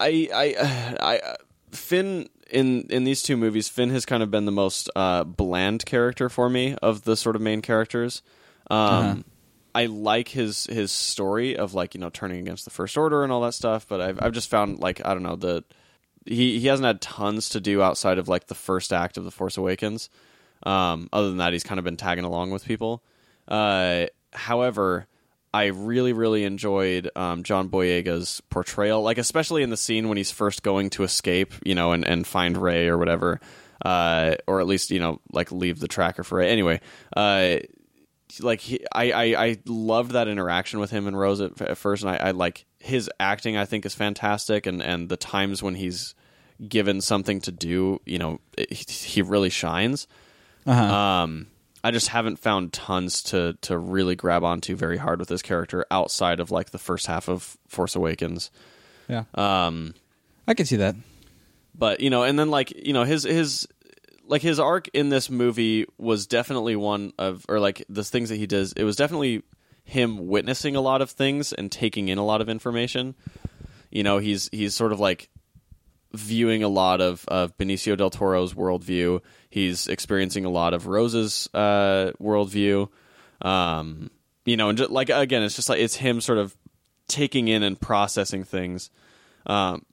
I, 0.01 0.28
I, 0.35 0.97
I, 1.01 1.36
Finn 1.70 2.28
in 2.51 2.82
in 2.90 3.05
these 3.05 3.23
two 3.23 3.36
movies, 3.36 3.69
Finn 3.69 3.90
has 3.90 4.05
kind 4.05 4.23
of 4.23 4.31
been 4.31 4.44
the 4.44 4.52
most 4.52 4.90
uh, 4.97 5.24
bland 5.24 5.86
character 5.86 6.28
for 6.28 6.48
me 6.51 6.74
of 6.82 7.05
the 7.05 7.16
sort 7.16 7.36
of 7.36 7.43
main 7.43 7.62
characters. 7.62 8.23
Um, 8.70 8.78
Uh-huh. 8.78 9.16
I 9.75 9.87
like 9.87 10.29
his 10.29 10.67
his 10.67 10.91
story 10.91 11.57
of 11.57 11.75
like 11.75 11.95
you 11.95 12.01
know 12.01 12.11
turning 12.11 12.41
against 12.41 12.65
the 12.65 12.71
First 12.71 12.97
Order 12.97 13.23
and 13.23 13.33
all 13.33 13.43
that 13.43 13.55
stuff, 13.55 13.87
but 13.89 14.01
I've 14.01 14.23
I've 14.23 14.33
just 14.33 14.49
found 14.49 14.79
like 14.81 15.05
I 15.05 15.15
don't 15.15 15.23
know 15.23 15.37
the 15.37 15.65
he 16.25 16.59
he 16.59 16.67
hasn't 16.67 16.87
had 16.87 17.01
tons 17.01 17.51
to 17.51 17.61
do 17.61 17.83
outside 17.83 18.19
of 18.19 18.29
like 18.29 18.47
the 18.47 18.55
first 18.55 18.93
act 18.93 19.17
of 19.17 19.25
the 19.25 19.31
Force 19.31 19.57
Awakens. 19.57 20.11
Um, 20.63 21.09
other 21.13 21.29
than 21.29 21.39
that, 21.39 21.53
he's 21.53 21.65
kind 21.65 21.79
of 21.79 21.85
been 21.85 21.97
tagging 21.97 22.25
along 22.25 22.51
with 22.51 22.65
people. 22.65 23.03
Uh, 23.49 24.07
however, 24.33 25.07
I 25.53 25.67
really, 25.67 26.13
really 26.13 26.45
enjoyed 26.45 27.11
um, 27.17 27.43
John 27.43 27.69
Boyega's 27.69 28.41
portrayal, 28.51 29.03
like 29.03 29.19
especially 29.19 29.63
in 29.63 29.71
the 29.71 29.77
scene 29.77 30.09
when 30.09 30.17
he's 30.17 30.31
first 30.31 30.63
going 30.63 30.91
to 30.91 31.03
escape, 31.03 31.55
you 31.65 31.75
know, 31.75 31.93
and, 31.93 32.07
and 32.07 32.27
find 32.27 32.57
Rey 32.57 32.89
or 32.89 32.99
whatever, 32.99 33.41
uh, 33.85 34.35
or 34.47 34.61
at 34.61 34.67
least 34.67 34.91
you 34.91 35.01
know, 35.01 35.21
like 35.33 35.51
leave 35.51 35.81
the 35.81 35.89
tracker 35.89 36.23
for 36.23 36.39
Rey. 36.39 36.51
Anyway, 36.51 36.81
uh, 37.17 37.57
like 38.40 38.61
he, 38.61 38.85
I, 38.93 39.11
I, 39.12 39.44
I 39.47 39.59
loved 39.66 40.12
that 40.12 40.28
interaction 40.28 40.78
with 40.78 40.90
him 40.90 41.07
and 41.07 41.19
Rose 41.19 41.40
at, 41.40 41.61
at 41.61 41.77
first, 41.78 42.02
and 42.05 42.11
I, 42.12 42.28
I 42.28 42.31
like 42.31 42.66
his 42.78 43.11
acting. 43.19 43.57
I 43.57 43.65
think 43.65 43.85
is 43.86 43.94
fantastic, 43.94 44.66
and 44.66 44.82
and 44.82 45.09
the 45.09 45.16
times 45.16 45.62
when 45.62 45.74
he's 45.74 46.15
given 46.69 47.01
something 47.01 47.40
to 47.40 47.52
do, 47.52 48.01
you 48.05 48.19
know, 48.19 48.39
it, 48.57 48.73
he 48.90 49.23
really 49.23 49.51
shines. 49.51 50.07
Uh-huh. 50.66 50.94
Um, 50.94 51.47
I 51.82 51.90
just 51.90 52.09
haven't 52.09 52.39
found 52.39 52.73
tons 52.74 53.23
to 53.24 53.57
to 53.62 53.78
really 53.78 54.15
grab 54.15 54.44
onto 54.44 54.77
very 54.77 54.98
hard 54.98 55.19
with 55.19 55.28
this 55.28 55.40
character 55.43 55.86
outside 55.90 56.39
of 56.39 56.51
like 56.51 56.70
the 56.70 56.78
first 56.78 57.07
half 57.07 57.28
of 57.28 57.57
Force 57.69 57.97
Awakens. 57.97 58.51
yeah, 59.09 59.24
Um, 59.35 59.94
I 60.47 60.52
can 60.55 60.66
see 60.66 60.77
that. 60.77 60.94
but 61.74 62.01
you 62.01 62.11
know, 62.11 62.23
and 62.24 62.39
then 62.39 62.51
like 62.51 62.70
you 62.86 62.93
know 62.93 63.05
his 63.05 63.23
his 63.24 63.66
like 64.31 64.43
his 64.43 64.61
arc 64.61 64.89
in 64.94 65.09
this 65.09 65.28
movie 65.28 65.86
was 65.98 66.27
definitely 66.27 66.77
one 66.77 67.12
of 67.19 67.44
or 67.48 67.59
like 67.59 67.85
the 67.89 68.05
things 68.05 68.28
that 68.28 68.36
he 68.36 68.47
does. 68.47 68.73
It 68.73 68.85
was 68.85 68.94
definitely 68.94 69.43
him 69.82 70.28
witnessing 70.28 70.77
a 70.77 70.81
lot 70.81 71.02
of 71.02 71.11
things 71.11 71.52
and 71.52 71.70
taking 71.70 72.09
in 72.09 72.16
a 72.16 72.24
lot 72.24 72.40
of 72.40 72.48
information. 72.48 73.16
You 73.90 74.05
know, 74.05 74.19
he's 74.19 74.48
he's 74.52 74.73
sort 74.74 74.93
of 74.93 75.01
like 75.01 75.28
viewing 76.12 76.62
a 76.62 76.69
lot 76.69 77.01
of, 77.01 77.24
of 77.27 77.57
Benicio 77.59 77.97
del 77.97 78.11
Toro's 78.11 78.55
worldview. 78.55 79.20
He's 79.48 79.89
experiencing 79.89 80.44
a 80.44 80.51
lot 80.51 80.74
of 80.74 80.86
Rose's 80.86 81.48
uh, 81.52 82.12
worldview. 82.20 82.89
Um, 83.43 84.11
you 84.44 84.57
know, 84.57 84.69
and 84.69 84.78
just, 84.78 84.90
like 84.90 85.11
again, 85.11 85.43
it's 85.43 85.57
just 85.57 85.69
like 85.69 85.81
it's 85.81 85.97
him 85.97 86.20
sort 86.20 86.39
of 86.39 86.57
taking 87.09 87.48
in 87.48 87.65
and 87.65 87.81
processing 87.81 88.44
things. 88.44 88.90
Um, 89.44 89.85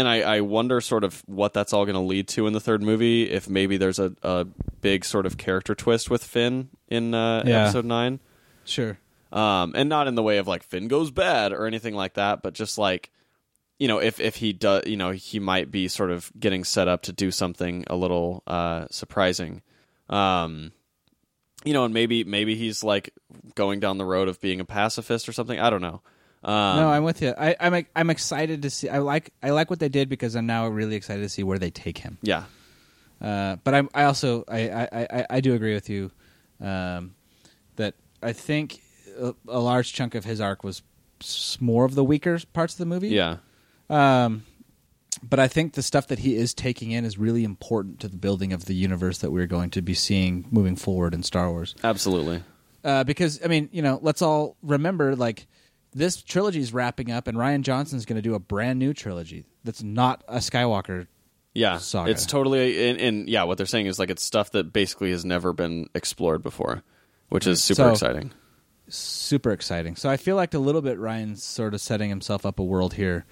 and 0.00 0.08
I, 0.08 0.22
I 0.22 0.40
wonder 0.40 0.80
sort 0.80 1.04
of 1.04 1.22
what 1.26 1.52
that's 1.52 1.72
all 1.72 1.84
going 1.84 1.94
to 1.94 2.00
lead 2.00 2.26
to 2.28 2.46
in 2.48 2.52
the 2.52 2.60
third 2.60 2.82
movie. 2.82 3.30
If 3.30 3.48
maybe 3.48 3.76
there's 3.76 3.98
a, 4.00 4.12
a 4.22 4.46
big 4.80 5.04
sort 5.04 5.26
of 5.26 5.36
character 5.38 5.74
twist 5.76 6.10
with 6.10 6.24
Finn 6.24 6.70
in 6.88 7.14
uh, 7.14 7.44
Yeah. 7.46 7.62
episode 7.64 7.84
nine 7.84 8.18
Sure. 8.64 8.98
um, 9.32 9.72
and 9.76 9.88
not 9.88 10.08
in 10.08 10.14
the 10.16 10.22
way 10.22 10.38
of 10.38 10.48
like 10.48 10.62
Finn 10.64 10.88
goes 10.88 11.10
bad 11.12 11.52
or 11.52 11.66
anything 11.66 11.94
like 11.94 12.14
that, 12.14 12.42
but 12.42 12.54
just 12.54 12.76
like 12.78 13.10
you 13.78 13.88
know, 13.88 13.98
if 13.98 14.20
if 14.20 14.36
he 14.36 14.52
does, 14.52 14.82
you 14.86 14.96
know, 14.96 15.10
he 15.10 15.38
might 15.40 15.70
be 15.70 15.88
sort 15.88 16.10
of 16.10 16.30
getting 16.38 16.64
set 16.64 16.86
up 16.88 17.00
to 17.02 17.12
do 17.12 17.30
something 17.30 17.84
a 17.86 17.96
little 17.96 18.42
uh, 18.46 18.84
surprising. 18.90 19.62
Um, 20.10 20.72
you 21.64 21.72
know, 21.72 21.84
and 21.84 21.94
maybe 21.94 22.22
maybe 22.24 22.56
he's 22.56 22.84
like 22.84 23.08
going 23.54 23.80
down 23.80 23.96
the 23.98 24.04
road 24.04 24.28
of 24.28 24.38
being 24.40 24.60
a 24.60 24.64
pacifist 24.66 25.28
or 25.28 25.32
something. 25.32 25.58
I 25.58 25.70
don't 25.70 25.80
know. 25.80 26.02
Um, 26.42 26.76
no, 26.76 26.88
I'm 26.88 27.04
with 27.04 27.20
you. 27.20 27.34
I, 27.36 27.54
I'm 27.60 27.86
I'm 27.94 28.08
excited 28.10 28.62
to 28.62 28.70
see. 28.70 28.88
I 28.88 28.98
like 28.98 29.32
I 29.42 29.50
like 29.50 29.68
what 29.68 29.78
they 29.78 29.88
did 29.90 30.08
because 30.08 30.34
I'm 30.36 30.46
now 30.46 30.66
really 30.68 30.96
excited 30.96 31.20
to 31.22 31.28
see 31.28 31.42
where 31.42 31.58
they 31.58 31.70
take 31.70 31.98
him. 31.98 32.16
yeah, 32.22 32.44
Uh, 33.20 33.56
but 33.62 33.74
I'm, 33.74 33.90
I 33.94 34.04
also 34.04 34.44
I, 34.48 34.70
I, 34.70 34.88
I, 34.92 35.26
I 35.30 35.40
do 35.40 35.52
agree 35.54 35.74
with 35.74 35.90
you 35.90 36.10
um, 36.60 37.14
that 37.76 37.94
I 38.22 38.32
think 38.32 38.80
a, 39.20 39.34
a 39.48 39.58
large 39.60 39.92
chunk 39.92 40.14
of 40.14 40.24
his 40.24 40.40
arc 40.40 40.64
was 40.64 40.82
more 41.60 41.84
of 41.84 41.94
the 41.94 42.04
weaker 42.04 42.38
parts 42.54 42.72
of 42.74 42.78
the 42.78 42.86
movie. 42.86 43.08
yeah, 43.08 43.36
Um, 43.90 44.44
but 45.22 45.38
I 45.38 45.48
think 45.48 45.74
the 45.74 45.82
stuff 45.82 46.06
that 46.06 46.20
he 46.20 46.36
is 46.36 46.54
taking 46.54 46.92
in 46.92 47.04
is 47.04 47.18
really 47.18 47.44
important 47.44 48.00
to 48.00 48.08
the 48.08 48.16
building 48.16 48.54
of 48.54 48.64
the 48.64 48.74
universe 48.74 49.18
that 49.18 49.30
we're 49.30 49.46
going 49.46 49.68
to 49.70 49.82
be 49.82 49.92
seeing 49.92 50.46
moving 50.50 50.76
forward 50.76 51.12
in 51.12 51.22
Star 51.22 51.50
Wars. 51.50 51.74
absolutely. 51.84 52.42
Uh, 52.82 53.04
because 53.04 53.40
I 53.44 53.48
mean, 53.48 53.68
you 53.72 53.82
know, 53.82 53.98
let's 54.00 54.22
all 54.22 54.56
remember 54.62 55.14
like 55.14 55.46
this 55.92 56.22
trilogy 56.22 56.60
is 56.60 56.72
wrapping 56.72 57.10
up, 57.10 57.26
and 57.26 57.36
Rian 57.36 57.62
Johnson's 57.62 58.04
going 58.04 58.16
to 58.16 58.22
do 58.22 58.34
a 58.34 58.38
brand 58.38 58.78
new 58.78 58.92
trilogy 58.94 59.44
that's 59.64 59.82
not 59.82 60.22
a 60.28 60.36
Skywalker. 60.38 61.06
Yeah, 61.52 61.78
Saga. 61.78 62.10
it's 62.12 62.26
totally 62.26 62.88
and, 62.90 63.00
and 63.00 63.28
yeah, 63.28 63.42
what 63.42 63.56
they're 63.58 63.66
saying 63.66 63.86
is 63.86 63.98
like 63.98 64.08
it's 64.10 64.22
stuff 64.22 64.52
that 64.52 64.72
basically 64.72 65.10
has 65.10 65.24
never 65.24 65.52
been 65.52 65.88
explored 65.96 66.42
before, 66.42 66.82
which 67.28 67.46
is 67.46 67.62
super 67.62 67.76
So- 67.82 67.90
exciting. 67.90 68.32
Super 68.92 69.52
exciting. 69.52 69.94
So 69.96 70.08
I 70.10 70.16
feel 70.16 70.34
like 70.34 70.52
a 70.54 70.58
little 70.58 70.82
bit 70.82 70.98
Rian's 70.98 71.44
sort 71.44 71.74
of 71.74 71.80
setting 71.80 72.08
himself 72.08 72.44
up 72.44 72.58
a 72.58 72.64
world 72.64 72.92
here, 72.94 73.24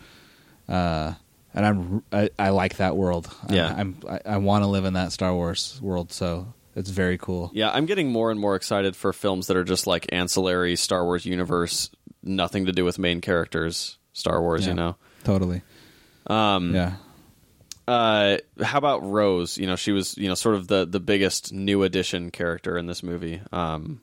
uh, 0.69 1.15
and 1.55 1.67
I'm 1.67 2.03
I, 2.13 2.31
I 2.39 2.51
like 2.51 2.77
that 2.77 2.97
world. 2.97 3.29
Yeah. 3.51 3.67
I'm, 3.77 3.97
I'm 4.07 4.21
I, 4.25 4.35
I 4.35 4.37
want 4.37 4.63
to 4.63 4.69
live 4.69 4.85
in 4.85 4.93
that 4.95 5.11
Star 5.13 5.35
Wars 5.35 5.79
world. 5.83 6.13
So 6.13 6.53
it's 6.77 6.91
very 6.91 7.19
cool. 7.19 7.51
Yeah, 7.55 7.71
I'm 7.71 7.87
getting 7.87 8.13
more 8.13 8.31
and 8.31 8.39
more 8.39 8.55
excited 8.55 8.95
for 8.95 9.13
films 9.13 9.49
that 9.49 9.57
are 9.57 9.65
just 9.65 9.87
like 9.89 10.07
ancillary 10.13 10.77
Star 10.77 11.05
Wars 11.05 11.27
universe, 11.27 11.91
nothing 12.23 12.67
to 12.67 12.73
do 12.73 12.85
with 12.85 12.99
main 12.99 13.21
characters. 13.21 13.97
Star 14.13 14.41
Wars, 14.41 14.63
Yeah. 14.65 14.69
you 14.71 14.75
know. 14.75 14.97
Totally. 15.25 15.63
Um, 16.27 16.75
Yeah. 16.75 16.95
uh, 17.87 18.39
how 18.63 18.79
about 18.79 19.03
Rose? 19.05 19.57
You 19.59 19.67
know, 19.67 19.77
she 19.77 19.93
was 19.93 20.17
you 20.19 20.29
know 20.29 20.35
sort 20.35 20.55
of 20.57 20.69
the 20.69 20.85
the 20.87 21.01
biggest 21.01 21.53
new 21.53 21.83
addition 21.83 22.31
character 22.31 22.77
in 22.77 22.87
this 22.87 23.03
movie. 23.03 23.41
Um, 23.53 24.01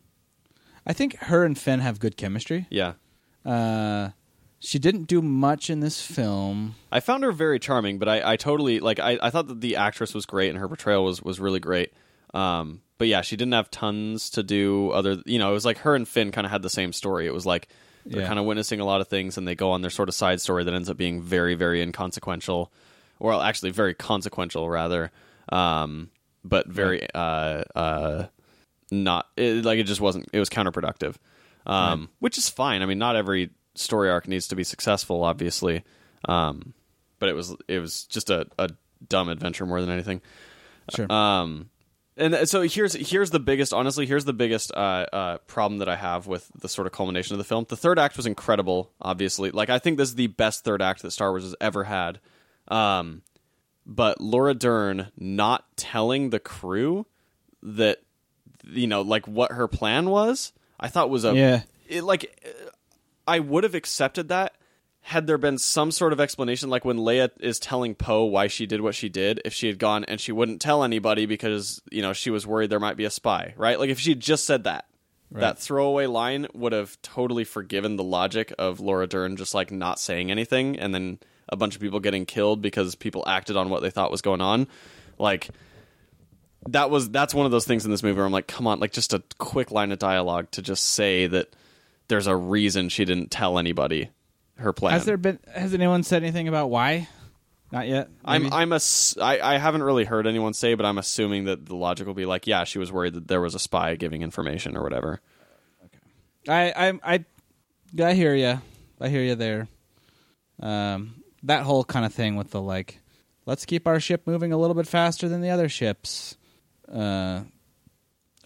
I 0.88 0.94
think 0.94 1.18
her 1.18 1.44
and 1.44 1.58
Finn 1.58 1.80
have 1.82 2.00
good 2.00 2.16
chemistry. 2.18 2.68
yeah, 2.70 2.94
Uh, 3.46 4.10
she 4.60 4.80
didn't 4.80 5.04
do 5.04 5.22
much 5.22 5.70
in 5.70 5.80
this 5.82 6.02
film. 6.02 6.76
I 6.92 7.00
found 7.00 7.24
her 7.24 7.32
very 7.32 7.60
charming, 7.60 8.00
but 8.00 8.08
I, 8.08 8.34
I 8.34 8.36
totally 8.38 8.80
like 8.80 9.00
I, 9.00 9.20
I 9.22 9.30
thought 9.30 9.48
that 9.48 9.62
the 9.62 9.76
actress 9.76 10.14
was 10.14 10.26
great 10.26 10.50
and 10.50 10.58
her 10.60 10.68
portrayal 10.68 11.04
was 11.04 11.22
was 11.22 11.40
really 11.40 11.60
great. 11.60 11.92
Um, 12.34 12.82
but 12.98 13.08
yeah, 13.08 13.22
she 13.22 13.36
didn't 13.36 13.54
have 13.54 13.70
tons 13.70 14.30
to 14.32 14.44
do 14.44 14.90
other. 14.92 15.22
You 15.26 15.38
know, 15.40 15.50
it 15.52 15.54
was 15.54 15.66
like 15.66 15.80
her 15.80 15.94
and 15.96 16.08
Finn 16.08 16.32
kind 16.32 16.46
of 16.46 16.52
had 16.52 16.62
the 16.64 16.70
same 16.70 16.94
story. 16.94 17.28
It 17.28 17.34
was 17.34 17.46
like 17.46 17.68
they're 18.06 18.22
Yeah. 18.22 18.28
kind 18.28 18.40
of 18.40 18.46
witnessing 18.46 18.80
a 18.80 18.86
lot 18.86 19.02
of 19.02 19.08
things, 19.08 19.38
and 19.38 19.48
they 19.48 19.56
go 19.56 19.72
on 19.72 19.82
their 19.82 19.90
sort 19.92 20.10
of 20.10 20.16
side 20.16 20.40
story 20.42 20.64
that 20.64 20.74
ends 20.74 20.90
up 20.90 20.98
being 20.98 21.22
very 21.22 21.56
very 21.56 21.82
inconsequential, 21.82 22.72
or 23.20 23.32
well, 23.32 23.42
actually 23.42 23.72
very 23.72 23.94
consequential 23.94 24.70
rather. 24.70 25.12
Um, 25.50 26.10
but 26.44 26.68
very 26.68 27.08
uh 27.14 27.64
uh 27.76 28.28
not 28.92 29.28
it, 29.36 29.66
like 29.66 29.80
it 29.80 29.84
just 29.86 30.02
wasn't 30.02 30.28
it 30.32 30.40
was 30.40 30.50
counterproductive. 30.50 31.16
Um 31.66 32.10
which 32.20 32.38
is 32.38 32.50
fine. 32.50 32.82
I 32.84 32.86
mean 32.86 33.00
not 33.00 33.16
every 33.16 33.50
story 33.74 34.10
arc 34.10 34.28
needs 34.28 34.48
to 34.50 34.56
be 34.56 34.64
successful 34.64 35.24
obviously. 35.24 35.84
Um 36.30 36.74
but 37.20 37.30
it 37.30 37.34
was 37.34 37.56
it 37.68 37.80
was 37.80 38.04
just 38.04 38.30
a, 38.30 38.46
a 38.60 38.70
dumb 39.10 39.30
adventure 39.30 39.66
more 39.66 39.82
than 39.82 39.90
anything. 39.90 40.22
Sure. 40.96 41.12
um 41.12 41.70
and 42.18 42.48
so 42.48 42.62
here's 42.62 42.94
here's 42.94 43.30
the 43.32 43.40
biggest 43.40 43.74
honestly 43.74 44.06
here's 44.06 44.26
the 44.26 44.34
biggest 44.34 44.72
uh, 44.74 45.06
uh, 45.12 45.38
problem 45.48 45.80
that 45.80 45.90
I 45.90 45.96
have 45.96 46.28
with 46.28 46.50
the 46.60 46.70
sort 46.70 46.88
of 46.88 46.94
culmination 46.94 47.34
of 47.34 47.38
the 47.38 47.44
film. 47.44 47.66
The 47.68 47.78
third 47.78 48.00
act 48.00 48.18
was 48.18 48.26
incredible, 48.26 48.92
obviously. 49.02 49.52
Like 49.52 49.70
I 49.70 49.80
think 49.80 49.98
this 49.98 50.10
is 50.10 50.16
the 50.16 50.28
best 50.28 50.64
third 50.64 50.82
act 50.82 51.02
that 51.02 51.12
Star 51.12 51.32
Wars 51.32 51.44
has 51.44 51.56
ever 51.60 51.84
had. 51.84 52.20
Um, 52.68 53.22
but 53.86 54.20
Laura 54.22 54.54
Dern 54.54 55.12
not 55.18 55.66
telling 55.78 56.30
the 56.30 56.40
crew 56.40 57.06
that 57.62 58.00
you 58.64 58.88
know 58.88 59.02
like 59.02 59.28
what 59.28 59.52
her 59.52 59.68
plan 59.68 60.10
was, 60.10 60.54
I 60.80 60.88
thought 60.88 61.10
was 61.10 61.26
a 61.26 61.36
Yeah. 61.36 61.62
it, 61.88 62.04
like 62.04 62.42
uh, 62.46 62.70
I 63.28 63.40
would 63.40 63.64
have 63.64 63.76
accepted 63.76 64.30
that 64.30 64.56
had 65.06 65.28
there 65.28 65.38
been 65.38 65.60
some 65.60 65.92
sort 65.92 66.14
of 66.14 66.20
explanation, 66.20 66.72
like 66.72 66.84
when 66.84 66.98
Leia 66.98 67.30
is 67.40 67.60
telling 67.60 67.94
Poe 67.94 68.24
why 68.24 68.48
she 68.48 68.66
did 68.66 68.82
what 68.82 68.96
she 68.96 69.08
did, 69.08 69.40
if 69.46 69.54
she 69.54 69.68
had 69.68 69.78
gone 69.78 70.04
and 70.06 70.20
she 70.20 70.32
wouldn't 70.32 70.60
tell 70.60 70.84
anybody 70.84 71.28
because 71.28 71.80
you 71.92 72.02
know 72.02 72.12
she 72.12 72.32
was 72.32 72.48
worried 72.48 72.72
there 72.72 72.80
might 72.80 72.98
be 72.98 73.06
a 73.06 73.12
spy, 73.12 73.54
right? 73.56 73.80
Like 73.80 73.92
if 73.92 74.00
she 74.00 74.10
had 74.10 74.20
just 74.20 74.46
said 74.46 74.64
that, 74.64 74.86
that 75.30 75.60
throwaway 75.60 76.08
line 76.08 76.48
would 76.56 76.72
have 76.72 77.00
totally 77.04 77.44
forgiven 77.44 77.98
the 77.98 78.04
logic 78.04 78.52
of 78.58 78.80
Laura 78.80 79.06
Dern 79.06 79.38
just 79.38 79.54
like 79.54 79.70
not 79.70 80.00
saying 80.00 80.32
anything, 80.32 80.80
and 80.80 80.92
then 80.92 81.20
a 81.48 81.56
bunch 81.56 81.76
of 81.76 81.82
people 81.82 82.00
getting 82.00 82.26
killed 82.26 82.64
because 82.64 82.96
people 82.96 83.24
acted 83.28 83.56
on 83.56 83.70
what 83.70 83.84
they 83.84 83.92
thought 83.92 84.12
was 84.12 84.24
going 84.24 84.42
on, 84.42 84.68
like. 85.20 85.50
That 86.70 86.90
was 86.90 87.12
that's 87.12 87.36
one 87.36 87.46
of 87.46 87.52
those 87.52 87.68
things 87.68 87.86
in 87.86 87.92
this 87.92 88.02
movie 88.02 88.18
where 88.18 88.26
I'm 88.26 88.32
like, 88.32 88.48
come 88.48 88.66
on, 88.66 88.80
like 88.80 88.92
just 88.92 89.14
a 89.14 89.22
quick 89.38 89.70
line 89.70 89.92
of 89.92 90.00
dialogue 90.00 90.50
to 90.50 90.64
just 90.64 90.84
say 90.84 91.28
that 91.28 91.56
there's 92.08 92.26
a 92.26 92.36
reason 92.36 92.90
she 92.90 93.06
didn't 93.06 93.30
tell 93.30 93.60
anybody 93.60 94.10
her 94.58 94.74
plan. 94.74 94.94
Has 94.94 95.06
there 95.06 95.18
been? 95.18 95.40
Has 95.54 95.74
anyone 95.74 96.04
said 96.04 96.24
anything 96.24 96.48
about 96.48 96.70
why? 96.70 97.08
Not 97.72 97.88
yet. 97.88 98.10
I'm? 98.24 98.54
I'm 98.54 98.72
a 98.72 98.80
I, 99.22 99.40
I 99.42 99.58
haven't 99.58 99.84
really 99.84 100.06
heard 100.06 100.28
anyone 100.28 100.54
say, 100.54 100.76
but 100.76 100.86
I'm 100.86 100.98
assuming 100.98 101.46
that 101.46 101.66
the 101.66 101.76
logic 101.76 102.08
will 102.08 102.14
be 102.14 102.26
like, 102.26 102.48
yeah, 102.48 102.64
she 102.64 102.80
was 102.80 102.92
worried 102.92 103.14
that 103.16 103.28
there 103.28 103.42
was 103.42 103.56
a 103.56 103.60
spy 103.60 103.96
giving 103.96 104.22
information 104.22 104.78
or 104.78 104.84
whatever. 104.84 105.22
Okay. 105.84 106.00
I 106.48 106.90
I 106.90 107.16
I 107.16 107.26
I 108.04 108.14
hear 108.14 108.36
you. 108.36 108.62
I 109.02 109.10
hear 109.10 109.24
you 109.24 109.36
there. 109.36 109.68
Um, 110.60 111.24
that 111.44 111.64
whole 111.64 111.84
kind 111.84 112.06
of 112.06 112.14
thing 112.14 112.36
with 112.36 112.52
the 112.52 112.62
like 112.62 113.00
let's 113.46 113.66
keep 113.66 113.88
our 113.88 114.00
ship 114.00 114.26
moving 114.26 114.52
a 114.52 114.58
little 114.58 114.76
bit 114.76 114.88
faster 114.88 115.28
than 115.28 115.42
the 115.42 115.50
other 115.50 115.70
ships. 115.70 116.38
Uh, 116.92 117.42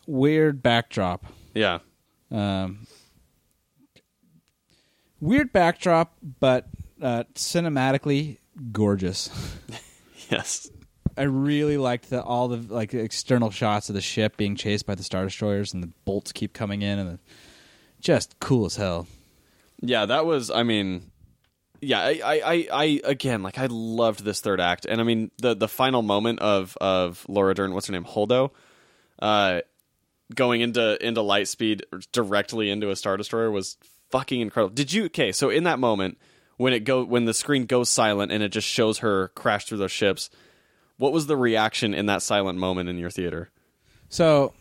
weird 0.07 0.63
backdrop. 0.63 1.25
Yeah. 1.53 1.79
Um, 2.31 2.87
weird 5.19 5.51
backdrop, 5.51 6.15
but 6.39 6.67
uh, 7.01 7.23
cinematically 7.35 8.37
gorgeous. 8.71 9.29
Yes. 10.29 10.69
I 11.17 11.23
really 11.23 11.77
liked 11.77 12.09
the 12.09 12.23
all 12.23 12.47
the 12.47 12.73
like 12.73 12.93
external 12.93 13.49
shots 13.49 13.89
of 13.89 13.95
the 13.95 14.01
ship 14.01 14.37
being 14.37 14.55
chased 14.55 14.85
by 14.85 14.95
the 14.95 15.03
star 15.03 15.23
destroyers 15.23 15.73
and 15.73 15.83
the 15.83 15.91
bolts 16.05 16.31
keep 16.31 16.53
coming 16.53 16.81
in 16.81 16.99
and 16.99 17.09
the, 17.09 17.19
just 17.99 18.39
cool 18.39 18.65
as 18.65 18.75
hell. 18.75 19.07
Yeah, 19.81 20.05
that 20.05 20.25
was. 20.25 20.51
I 20.51 20.63
mean, 20.63 21.11
yeah, 21.81 21.99
I, 21.99 22.21
I, 22.23 22.67
I, 22.71 23.01
again, 23.03 23.43
like 23.43 23.57
I 23.57 23.67
loved 23.69 24.23
this 24.23 24.39
third 24.39 24.61
act, 24.61 24.85
and 24.85 25.01
I 25.01 25.03
mean 25.03 25.31
the 25.41 25.55
the 25.55 25.67
final 25.67 26.01
moment 26.01 26.39
of 26.39 26.77
of 26.79 27.25
Laura 27.27 27.53
Dern, 27.53 27.73
what's 27.73 27.87
her 27.87 27.93
name, 27.93 28.05
Holdo, 28.05 28.51
uh, 29.21 29.61
going 30.33 30.61
into 30.61 31.05
into 31.05 31.21
light 31.21 31.47
speed 31.47 31.85
directly 32.11 32.69
into 32.69 32.91
a 32.91 32.95
star 32.95 33.17
destroyer 33.17 33.51
was 33.51 33.77
fucking 34.09 34.41
incredible. 34.41 34.73
Did 34.73 34.91
you? 34.93 35.05
Okay, 35.05 35.31
so 35.31 35.49
in 35.49 35.63
that 35.65 35.79
moment 35.79 36.17
when 36.57 36.73
it 36.73 36.81
go 36.81 37.03
when 37.03 37.25
the 37.25 37.33
screen 37.33 37.65
goes 37.65 37.89
silent 37.89 38.31
and 38.31 38.43
it 38.43 38.49
just 38.49 38.67
shows 38.67 38.99
her 38.99 39.29
crash 39.29 39.65
through 39.65 39.77
those 39.79 39.91
ships, 39.91 40.29
what 40.97 41.11
was 41.13 41.27
the 41.27 41.37
reaction 41.37 41.93
in 41.93 42.05
that 42.07 42.21
silent 42.21 42.59
moment 42.59 42.89
in 42.89 42.97
your 42.97 43.09
theater? 43.09 43.49
So 44.09 44.53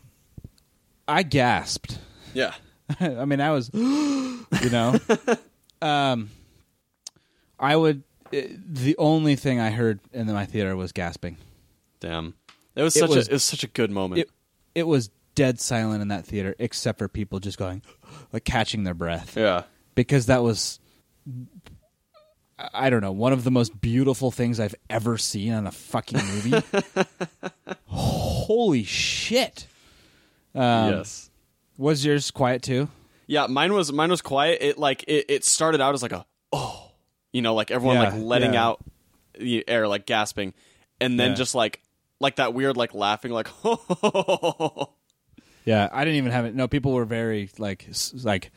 I 1.06 1.22
gasped. 1.22 1.98
Yeah, 2.34 2.54
I 3.00 3.24
mean, 3.24 3.40
I 3.40 3.50
was, 3.50 3.70
you 3.74 4.70
know, 4.70 4.98
um, 5.82 6.30
I 7.58 7.74
would. 7.76 8.02
uh, 8.32 8.40
The 8.68 8.94
only 8.98 9.36
thing 9.36 9.58
I 9.60 9.70
heard 9.70 10.00
in 10.12 10.26
my 10.32 10.46
theater 10.46 10.76
was 10.76 10.92
gasping. 10.92 11.36
damn, 12.00 12.34
it 12.76 12.82
was 12.82 12.94
It 12.96 13.00
such 13.00 13.08
was- 13.10 13.28
a 13.28 13.30
it 13.30 13.34
was 13.34 13.44
such 13.44 13.64
a 13.64 13.68
good 13.68 13.90
moment. 13.90 14.20
It 14.20 14.30
it 14.74 14.82
was 14.86 15.10
dead 15.34 15.58
silent 15.60 16.02
in 16.02 16.08
that 16.08 16.26
theater, 16.26 16.54
except 16.58 16.98
for 16.98 17.08
people 17.08 17.40
just 17.40 17.58
going, 17.58 17.82
like 18.32 18.44
catching 18.44 18.84
their 18.84 18.94
breath, 18.94 19.36
yeah, 19.36 19.62
because 19.94 20.26
that 20.26 20.42
was. 20.42 20.80
I- 22.74 22.90
don't 22.90 23.02
know, 23.02 23.12
one 23.12 23.32
of 23.32 23.44
the 23.44 23.52
most 23.52 23.80
beautiful 23.80 24.32
things 24.32 24.58
I've 24.58 24.74
ever 24.90 25.16
seen 25.16 25.52
on 25.52 25.66
a 25.68 25.70
fucking 25.70 26.18
movie. 26.18 26.60
Holy 27.86 28.82
shit! 28.84 29.66
Um, 30.54 30.90
yes. 30.92 31.30
Was 31.76 32.04
yours 32.04 32.30
quiet 32.32 32.62
too? 32.62 32.88
Yeah, 33.26 33.46
mine 33.46 33.72
was 33.72 33.92
mine 33.92 34.10
was 34.10 34.22
quiet. 34.22 34.58
It 34.60 34.78
like 34.78 35.04
it, 35.06 35.26
it 35.28 35.44
started 35.44 35.80
out 35.80 35.94
as 35.94 36.02
like 36.02 36.12
a 36.12 36.26
oh, 36.52 36.90
you 37.32 37.42
know, 37.42 37.54
like 37.54 37.70
everyone 37.70 37.96
Yeah, 37.98 38.10
like 38.10 38.14
letting 38.20 38.54
yeah. 38.54 38.66
out 38.66 38.84
the 39.38 39.68
air, 39.68 39.86
like 39.86 40.06
gasping, 40.06 40.54
and 41.00 41.20
then 41.20 41.30
Yeah. 41.30 41.36
just 41.36 41.54
like 41.54 41.80
like 42.20 42.36
that 42.36 42.54
weird 42.54 42.76
like 42.76 42.94
laughing, 42.94 43.30
like 43.30 43.48
oh, 43.64 44.90
Yeah, 45.68 45.88
I 45.92 46.04
didn't 46.04 46.16
even 46.16 46.32
have 46.32 46.44
it. 46.46 46.54
No, 46.54 46.66
people 46.68 46.92
were 46.92 47.04
very 47.04 47.50
like 47.58 47.86
like 48.24 48.50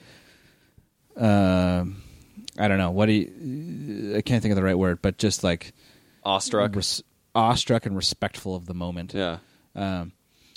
um 1.17 2.01
I 2.57 2.67
don't 2.67 2.77
know. 2.77 2.91
What 2.91 3.07
do 3.07 3.13
you 3.13 4.15
I 4.17 4.21
can't 4.21 4.41
think 4.41 4.51
of 4.51 4.55
the 4.55 4.63
right 4.63 4.77
word, 4.77 5.01
but 5.01 5.17
just 5.17 5.43
like 5.43 5.73
awestruck. 6.23 6.75
res- 6.75 7.03
awestruck 7.35 7.85
and 7.85 7.95
respectful 7.95 8.55
of 8.55 8.65
the 8.65 8.73
moment. 8.73 9.13
Yeah, 9.13 9.37
Um 9.75 10.13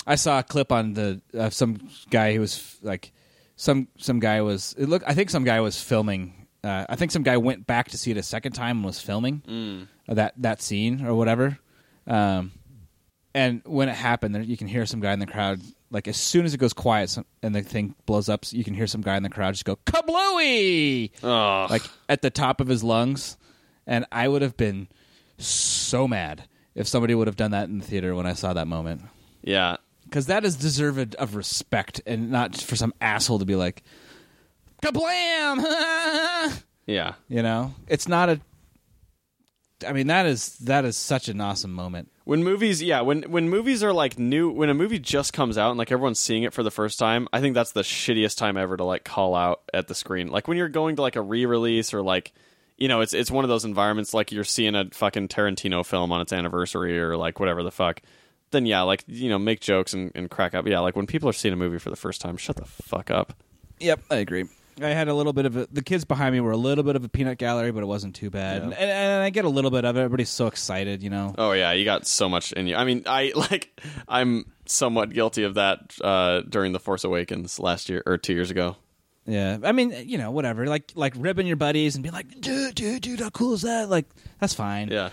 I 0.06 0.16
saw 0.16 0.38
a 0.38 0.42
clip 0.42 0.70
on 0.70 0.92
the 0.94 1.20
uh, 1.36 1.50
some 1.50 1.88
guy 2.10 2.34
who 2.34 2.40
was 2.40 2.56
f- 2.56 2.78
like 2.82 3.12
some 3.56 3.88
some 3.98 4.20
guy 4.20 4.40
was 4.42 4.74
it 4.78 4.88
look 4.88 5.02
I 5.06 5.14
think 5.14 5.30
some 5.30 5.44
guy 5.44 5.60
was 5.60 5.80
filming 5.80 6.46
uh, 6.62 6.86
I 6.88 6.96
think 6.96 7.10
some 7.10 7.22
guy 7.22 7.36
went 7.36 7.66
back 7.66 7.88
to 7.90 7.98
see 7.98 8.10
it 8.10 8.16
a 8.16 8.22
second 8.22 8.52
time 8.52 8.76
and 8.78 8.84
was 8.86 9.00
filming 9.00 9.42
that 10.08 10.34
that 10.38 10.62
scene 10.62 11.04
or 11.04 11.14
whatever. 11.14 11.58
Um, 12.06 12.52
and 13.34 13.62
when 13.66 13.88
it 13.88 13.96
happened, 13.96 14.34
there, 14.34 14.42
you 14.42 14.56
can 14.56 14.68
hear 14.68 14.86
some 14.86 15.00
guy 15.00 15.12
in 15.12 15.18
the 15.18 15.26
crowd. 15.26 15.60
Like 15.90 16.08
as 16.08 16.16
soon 16.16 16.44
as 16.44 16.54
it 16.54 16.58
goes 16.58 16.72
quiet 16.72 17.10
some, 17.10 17.24
and 17.42 17.54
the 17.54 17.62
thing 17.62 17.94
blows 18.06 18.28
up, 18.28 18.44
you 18.50 18.64
can 18.64 18.74
hear 18.74 18.86
some 18.86 19.00
guy 19.00 19.16
in 19.16 19.22
the 19.22 19.28
crowd 19.28 19.54
just 19.54 19.64
go 19.64 19.76
kablooey, 19.86 21.10
like 21.70 21.82
at 22.08 22.22
the 22.22 22.30
top 22.30 22.60
of 22.60 22.68
his 22.68 22.82
lungs. 22.82 23.36
And 23.86 24.06
I 24.10 24.28
would 24.28 24.42
have 24.42 24.56
been 24.56 24.88
so 25.38 26.08
mad 26.08 26.44
if 26.74 26.88
somebody 26.88 27.14
would 27.14 27.26
have 27.26 27.36
done 27.36 27.52
that 27.52 27.68
in 27.68 27.78
the 27.78 27.84
theater 27.84 28.14
when 28.14 28.26
I 28.26 28.32
saw 28.32 28.54
that 28.54 28.66
moment, 28.66 29.02
yeah, 29.42 29.76
because 30.04 30.26
that 30.26 30.44
is 30.44 30.56
deserved 30.56 31.14
of 31.16 31.36
respect, 31.36 32.00
and 32.06 32.30
not 32.30 32.56
for 32.56 32.76
some 32.76 32.94
asshole 33.00 33.38
to 33.38 33.44
be 33.44 33.56
like, 33.56 33.82
kablam. 34.82 36.62
yeah. 36.86 37.14
you 37.28 37.42
know, 37.42 37.74
it's 37.86 38.08
not 38.08 38.28
a. 38.28 38.40
I 39.86 39.92
mean 39.92 40.06
that 40.06 40.26
is 40.26 40.56
that 40.60 40.84
is 40.84 40.96
such 40.96 41.28
an 41.28 41.40
awesome 41.40 41.72
moment. 41.72 42.10
When 42.24 42.42
movies, 42.42 42.82
yeah, 42.82 43.02
when 43.02 43.22
when 43.24 43.50
movies 43.50 43.82
are 43.82 43.92
like 43.92 44.18
new, 44.18 44.50
when 44.50 44.70
a 44.70 44.74
movie 44.74 44.98
just 44.98 45.34
comes 45.34 45.58
out 45.58 45.70
and 45.70 45.78
like 45.78 45.92
everyone's 45.92 46.18
seeing 46.18 46.42
it 46.42 46.54
for 46.54 46.62
the 46.62 46.70
first 46.70 46.98
time, 46.98 47.28
I 47.34 47.40
think 47.40 47.54
that's 47.54 47.72
the 47.72 47.82
shittiest 47.82 48.38
time 48.38 48.56
ever 48.56 48.78
to 48.78 48.84
like 48.84 49.04
call 49.04 49.34
out 49.34 49.60
at 49.74 49.88
the 49.88 49.94
screen. 49.94 50.28
Like 50.28 50.48
when 50.48 50.56
you're 50.56 50.70
going 50.70 50.96
to 50.96 51.02
like 51.02 51.16
a 51.16 51.20
re-release 51.20 51.92
or 51.92 52.00
like, 52.00 52.32
you 52.78 52.88
know, 52.88 53.02
it's 53.02 53.12
it's 53.12 53.30
one 53.30 53.44
of 53.44 53.50
those 53.50 53.66
environments 53.66 54.14
like 54.14 54.32
you're 54.32 54.42
seeing 54.42 54.74
a 54.74 54.86
fucking 54.90 55.28
Tarantino 55.28 55.84
film 55.84 56.12
on 56.12 56.22
its 56.22 56.32
anniversary 56.32 56.98
or 56.98 57.14
like 57.16 57.40
whatever 57.40 57.62
the 57.62 57.70
fuck. 57.70 58.00
Then 58.52 58.64
yeah, 58.64 58.82
like 58.82 59.04
you 59.06 59.28
know, 59.28 59.38
make 59.38 59.60
jokes 59.60 59.92
and, 59.92 60.10
and 60.14 60.30
crack 60.30 60.54
up. 60.54 60.66
Yeah, 60.66 60.78
like 60.80 60.96
when 60.96 61.06
people 61.06 61.28
are 61.28 61.34
seeing 61.34 61.52
a 61.52 61.58
movie 61.58 61.78
for 61.78 61.90
the 61.90 61.96
first 61.96 62.22
time, 62.22 62.38
shut 62.38 62.56
the 62.56 62.64
fuck 62.64 63.10
up. 63.10 63.34
Yep, 63.80 64.00
I 64.10 64.16
agree. 64.16 64.46
I 64.80 64.88
had 64.88 65.08
a 65.08 65.14
little 65.14 65.32
bit 65.32 65.46
of 65.46 65.56
a, 65.56 65.66
the 65.70 65.82
kids 65.82 66.04
behind 66.04 66.34
me 66.34 66.40
were 66.40 66.50
a 66.50 66.56
little 66.56 66.84
bit 66.84 66.96
of 66.96 67.04
a 67.04 67.08
peanut 67.08 67.38
gallery, 67.38 67.70
but 67.72 67.82
it 67.82 67.86
wasn't 67.86 68.14
too 68.14 68.30
bad. 68.30 68.58
Yeah. 68.58 68.64
And, 68.64 68.72
and, 68.74 68.90
and 68.90 69.22
I 69.22 69.30
get 69.30 69.44
a 69.44 69.48
little 69.48 69.70
bit 69.70 69.84
of 69.84 69.96
it. 69.96 70.00
Everybody's 70.00 70.30
so 70.30 70.46
excited, 70.46 71.02
you 71.02 71.10
know. 71.10 71.34
Oh 71.38 71.52
yeah, 71.52 71.72
you 71.72 71.84
got 71.84 72.06
so 72.06 72.28
much 72.28 72.52
in 72.52 72.66
you. 72.66 72.76
I 72.76 72.84
mean, 72.84 73.04
I 73.06 73.32
like 73.36 73.80
I'm 74.08 74.50
somewhat 74.66 75.10
guilty 75.10 75.44
of 75.44 75.54
that 75.54 75.94
uh, 76.02 76.42
during 76.48 76.72
the 76.72 76.80
Force 76.80 77.04
Awakens 77.04 77.58
last 77.58 77.88
year 77.88 78.02
or 78.06 78.18
two 78.18 78.34
years 78.34 78.50
ago. 78.50 78.76
Yeah, 79.26 79.58
I 79.62 79.72
mean, 79.72 79.90
you 80.06 80.18
know, 80.18 80.30
whatever. 80.30 80.66
Like 80.66 80.92
like 80.94 81.14
ribbing 81.16 81.46
your 81.46 81.56
buddies 81.56 81.96
and 81.96 82.02
being 82.02 82.12
like, 82.12 82.40
dude, 82.40 82.74
dude, 82.74 83.02
dude, 83.02 83.20
how 83.20 83.30
cool 83.30 83.54
is 83.54 83.62
that? 83.62 83.88
Like 83.88 84.06
that's 84.40 84.54
fine. 84.54 84.88
Yeah. 84.88 85.10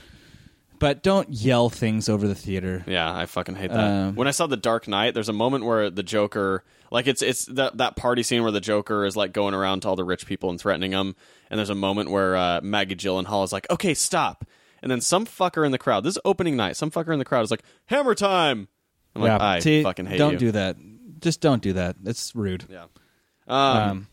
But 0.81 1.03
don't 1.03 1.29
yell 1.29 1.69
things 1.69 2.09
over 2.09 2.27
the 2.27 2.35
theater. 2.35 2.83
Yeah, 2.87 3.15
I 3.15 3.27
fucking 3.27 3.55
hate 3.55 3.69
that. 3.71 3.79
Um, 3.79 4.15
when 4.15 4.27
I 4.27 4.31
saw 4.31 4.47
The 4.47 4.57
Dark 4.57 4.87
Knight, 4.87 5.13
there's 5.13 5.29
a 5.29 5.33
moment 5.33 5.63
where 5.63 5.89
the 5.91 6.01
Joker, 6.03 6.63
like 6.89 7.05
it's 7.07 7.21
it's 7.21 7.45
that 7.45 7.77
that 7.77 7.95
party 7.95 8.23
scene 8.23 8.41
where 8.41 8.51
the 8.51 8.59
Joker 8.59 9.05
is 9.05 9.15
like 9.15 9.31
going 9.31 9.53
around 9.53 9.81
to 9.81 9.89
all 9.89 9.95
the 9.95 10.03
rich 10.03 10.25
people 10.25 10.49
and 10.49 10.59
threatening 10.59 10.89
them, 10.91 11.15
and 11.51 11.57
there's 11.59 11.69
a 11.69 11.75
moment 11.75 12.09
where 12.09 12.35
uh, 12.35 12.61
Maggie 12.63 12.95
Gyllenhaal 12.95 13.43
is 13.43 13.53
like, 13.53 13.69
"Okay, 13.69 13.93
stop," 13.93 14.43
and 14.81 14.91
then 14.91 15.01
some 15.01 15.27
fucker 15.27 15.63
in 15.65 15.71
the 15.71 15.77
crowd, 15.77 16.03
this 16.03 16.15
is 16.15 16.21
opening 16.25 16.55
night, 16.55 16.75
some 16.75 16.89
fucker 16.89 17.13
in 17.13 17.19
the 17.19 17.25
crowd 17.25 17.43
is 17.43 17.51
like, 17.51 17.63
"Hammer 17.85 18.15
time." 18.15 18.67
I'm 19.15 19.21
like, 19.21 19.39
I 19.39 19.59
see, 19.59 19.83
fucking 19.83 20.07
hate 20.07 20.17
don't 20.17 20.33
you. 20.33 20.39
do 20.39 20.51
that. 20.53 20.77
Just 21.19 21.41
don't 21.41 21.61
do 21.61 21.73
that. 21.73 21.95
It's 22.05 22.35
rude. 22.35 22.65
Yeah. 22.67 22.85
Um. 23.47 23.77
Um, 23.77 24.07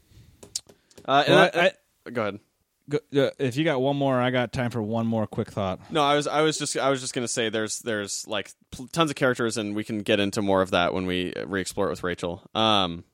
uh, 1.06 1.24
well, 1.26 1.50
I- 1.54 1.72
I- 2.06 2.10
go 2.10 2.22
ahead. 2.22 2.40
Go, 2.88 2.98
uh, 3.16 3.30
if 3.38 3.56
you 3.56 3.64
got 3.64 3.80
one 3.80 3.96
more, 3.96 4.20
I 4.20 4.30
got 4.30 4.52
time 4.52 4.70
for 4.70 4.82
one 4.82 5.06
more 5.06 5.26
quick 5.26 5.50
thought. 5.50 5.80
No, 5.90 6.02
I 6.02 6.14
was 6.16 6.26
I 6.26 6.42
was 6.42 6.58
just 6.58 6.76
I 6.76 6.90
was 6.90 7.00
just 7.00 7.14
gonna 7.14 7.28
say 7.28 7.48
there's 7.48 7.80
there's 7.80 8.26
like 8.26 8.50
pl- 8.70 8.88
tons 8.88 9.10
of 9.10 9.16
characters 9.16 9.56
and 9.56 9.74
we 9.74 9.84
can 9.84 10.00
get 10.00 10.20
into 10.20 10.42
more 10.42 10.62
of 10.62 10.70
that 10.70 10.94
when 10.94 11.06
we 11.06 11.32
re-explore 11.46 11.86
it 11.86 11.90
with 11.90 12.02
Rachel. 12.02 12.42
Um, 12.54 13.04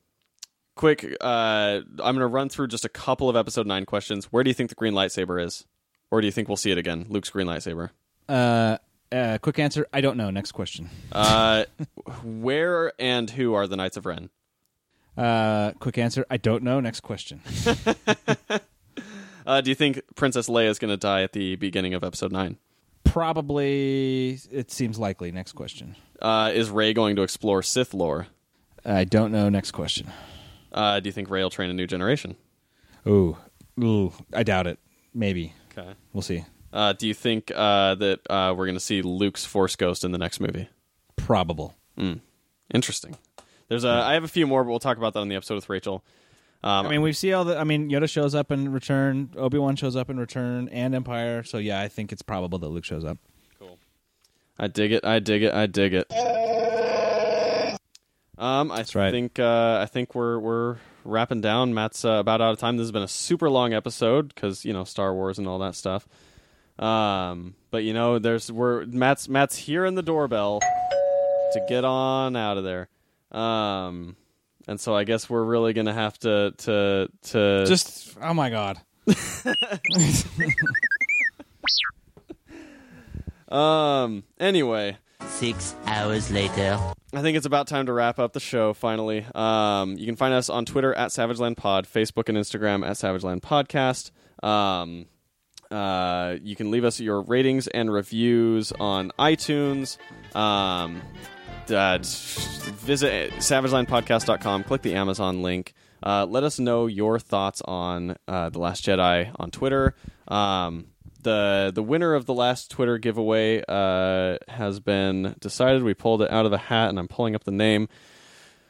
quick, 0.75 1.15
uh, 1.21 1.81
I'm 2.03 2.15
gonna 2.15 2.27
run 2.27 2.49
through 2.49 2.67
just 2.67 2.85
a 2.85 2.89
couple 2.89 3.29
of 3.29 3.35
episode 3.35 3.67
nine 3.67 3.85
questions. 3.85 4.25
Where 4.31 4.43
do 4.43 4.49
you 4.49 4.53
think 4.53 4.69
the 4.69 4.75
green 4.75 4.93
lightsaber 4.93 5.43
is, 5.43 5.65
or 6.11 6.21
do 6.21 6.27
you 6.27 6.31
think 6.31 6.47
we'll 6.47 6.57
see 6.57 6.71
it 6.71 6.77
again? 6.77 7.05
Luke's 7.09 7.29
green 7.29 7.47
lightsaber. 7.47 7.89
Uh, 8.27 8.77
uh, 9.11 9.37
quick 9.41 9.59
answer: 9.59 9.87
I 9.93 10.01
don't 10.01 10.17
know. 10.17 10.29
Next 10.29 10.51
question. 10.51 10.89
Uh, 11.11 11.65
where 12.23 12.93
and 12.99 13.29
who 13.29 13.53
are 13.53 13.67
the 13.67 13.75
Knights 13.75 13.97
of 13.97 14.05
Ren? 14.05 14.29
Uh, 15.17 15.71
quick 15.79 15.97
answer: 15.97 16.25
I 16.29 16.37
don't 16.37 16.63
know. 16.63 16.79
Next 16.79 17.01
question. 17.01 17.41
Uh, 19.45 19.61
do 19.61 19.69
you 19.69 19.75
think 19.75 20.01
Princess 20.15 20.49
Leia 20.49 20.67
is 20.67 20.79
gonna 20.79 20.97
die 20.97 21.21
at 21.23 21.33
the 21.33 21.55
beginning 21.55 21.93
of 21.93 22.03
episode 22.03 22.31
nine? 22.31 22.57
Probably, 23.03 24.39
it 24.51 24.71
seems 24.71 24.99
likely. 24.99 25.31
Next 25.31 25.53
question. 25.53 25.95
Uh, 26.21 26.51
is 26.53 26.69
Rey 26.69 26.93
going 26.93 27.15
to 27.15 27.21
explore 27.21 27.61
Sith 27.63 27.93
lore? 27.93 28.27
I 28.83 29.03
don't 29.03 29.31
know. 29.31 29.49
Next 29.49 29.71
question. 29.71 30.11
Uh, 30.71 30.99
do 30.99 31.07
you 31.07 31.11
think 31.11 31.29
Rey 31.29 31.41
will 31.41 31.49
train 31.49 31.69
a 31.69 31.73
new 31.73 31.87
generation? 31.87 32.35
Ooh, 33.07 33.37
ooh, 33.81 34.13
I 34.33 34.43
doubt 34.43 34.67
it. 34.67 34.79
Maybe 35.13 35.53
Okay. 35.77 35.93
we'll 36.13 36.21
see. 36.21 36.45
Uh, 36.73 36.93
do 36.93 37.07
you 37.07 37.13
think 37.13 37.51
uh, 37.55 37.95
that 37.95 38.19
uh, 38.29 38.53
we're 38.57 38.65
going 38.65 38.75
to 38.75 38.79
see 38.83 39.01
Luke's 39.01 39.45
Force 39.45 39.75
Ghost 39.75 40.03
in 40.03 40.11
the 40.11 40.17
next 40.17 40.39
movie? 40.39 40.67
Probable. 41.15 41.73
Interesting. 42.73 43.17
There's 43.69 43.83
a. 43.85 43.89
I 43.89 44.13
have 44.13 44.23
a 44.23 44.27
few 44.27 44.45
more, 44.45 44.63
but 44.63 44.69
we'll 44.69 44.79
talk 44.79 44.97
about 44.97 45.13
that 45.13 45.19
on 45.21 45.29
the 45.29 45.35
episode 45.35 45.55
with 45.55 45.69
Rachel. 45.69 46.03
Um, 46.65 46.87
I 46.87 46.89
mean, 46.89 47.03
we 47.03 47.13
see 47.13 47.31
all 47.31 47.45
the. 47.45 47.59
I 47.59 47.63
mean, 47.63 47.91
Yoda 47.91 48.09
shows 48.09 48.33
up 48.33 48.51
in 48.51 48.73
Return. 48.73 49.29
Obi 49.37 49.59
Wan 49.59 49.75
shows 49.75 49.95
up 49.95 50.09
in 50.09 50.17
Return, 50.17 50.67
and 50.69 50.95
Empire. 50.95 51.43
So 51.43 51.59
yeah, 51.59 51.79
I 51.79 51.87
think 51.87 52.11
it's 52.11 52.23
probable 52.23 52.57
that 52.57 52.69
Luke 52.69 52.83
shows 52.85 53.05
up. 53.05 53.19
Cool. 53.59 53.77
I 54.57 54.67
dig 54.67 54.91
it. 54.91 55.05
I 55.05 55.19
dig 55.19 55.43
it. 55.43 55.53
I 55.53 55.67
dig 55.67 55.93
it. 55.93 56.11
Um, 58.37 58.71
I 58.71 58.83
right. 58.95 59.11
think 59.11 59.37
uh, 59.37 59.77
I 59.79 59.85
think 59.85 60.15
we're 60.15 60.39
we're 60.39 60.77
wrapping 61.03 61.39
down. 61.39 61.75
Matt's 61.75 62.03
uh, 62.03 62.13
about 62.13 62.41
out 62.41 62.53
of 62.53 62.57
time. 62.57 62.77
This 62.77 62.85
has 62.85 62.91
been 62.91 63.03
a 63.03 63.07
super 63.07 63.47
long 63.47 63.71
episode 63.73 64.33
because 64.33 64.65
you 64.65 64.73
know 64.73 64.85
Star 64.85 65.13
Wars 65.13 65.37
and 65.37 65.47
all 65.47 65.59
that 65.59 65.75
stuff. 65.75 66.07
Um, 66.79 67.53
but 67.69 67.83
you 67.83 67.93
know, 67.93 68.17
there's 68.17 68.51
we're 68.51 68.85
Matt's 68.87 69.29
Matt's 69.29 69.55
hearing 69.55 69.93
the 69.93 70.01
doorbell 70.01 70.61
to 70.61 71.65
get 71.69 71.85
on 71.85 72.35
out 72.35 72.57
of 72.57 72.63
there. 72.63 72.89
Um, 73.31 74.15
and 74.67 74.79
so 74.79 74.95
I 74.95 75.03
guess 75.03 75.29
we're 75.29 75.43
really 75.43 75.73
gonna 75.73 75.93
have 75.93 76.17
to 76.19 76.53
to 76.57 77.09
to 77.23 77.65
Just 77.67 78.17
oh 78.21 78.33
my 78.33 78.49
god. 78.49 78.79
um. 83.49 84.23
Anyway, 84.39 84.97
Six 85.27 85.75
hours 85.85 86.31
later. 86.31 86.79
I 87.13 87.21
think 87.21 87.35
it's 87.35 87.45
about 87.45 87.67
time 87.67 87.87
to 87.87 87.93
wrap 87.93 88.19
up 88.19 88.33
the 88.33 88.39
show 88.39 88.73
finally. 88.73 89.25
Um, 89.35 89.97
you 89.97 90.05
can 90.05 90.15
find 90.15 90.33
us 90.33 90.49
on 90.49 90.65
Twitter 90.65 90.93
at 90.93 91.09
SavageLand 91.09 91.57
Pod, 91.57 91.87
Facebook 91.87 92.29
and 92.29 92.37
Instagram 92.37 92.87
at 92.87 92.95
SavageLand 92.95 93.41
Podcast. 93.41 94.11
Um, 94.47 95.07
uh, 95.69 96.37
you 96.41 96.55
can 96.55 96.71
leave 96.71 96.85
us 96.85 96.99
your 96.99 97.21
ratings 97.21 97.67
and 97.67 97.91
reviews 97.91 98.71
on 98.73 99.11
iTunes. 99.19 99.97
Um, 100.35 101.01
uh, 101.71 101.97
visit 102.01 103.33
SavageLandPodcast.com, 103.33 104.63
click 104.63 104.81
the 104.81 104.95
Amazon 104.95 105.41
link. 105.41 105.73
Uh, 106.03 106.25
let 106.25 106.43
us 106.43 106.59
know 106.59 106.87
your 106.87 107.19
thoughts 107.19 107.61
on 107.65 108.15
uh, 108.27 108.49
The 108.49 108.59
Last 108.59 108.85
Jedi 108.85 109.33
on 109.37 109.51
Twitter. 109.51 109.95
Um, 110.27 110.87
the 111.25 111.71
the 111.73 111.83
winner 111.83 112.13
of 112.13 112.25
the 112.27 112.33
last 112.33 112.71
Twitter 112.71 112.97
giveaway 112.97 113.61
uh, 113.67 114.37
has 114.47 114.79
been 114.79 115.35
decided. 115.39 115.83
We 115.83 115.93
pulled 115.93 116.21
it 116.21 116.31
out 116.31 116.45
of 116.45 116.51
the 116.51 116.57
hat, 116.57 116.89
and 116.89 116.99
I'm 116.99 117.07
pulling 117.07 117.35
up 117.35 117.43
the 117.43 117.51
name 117.51 117.89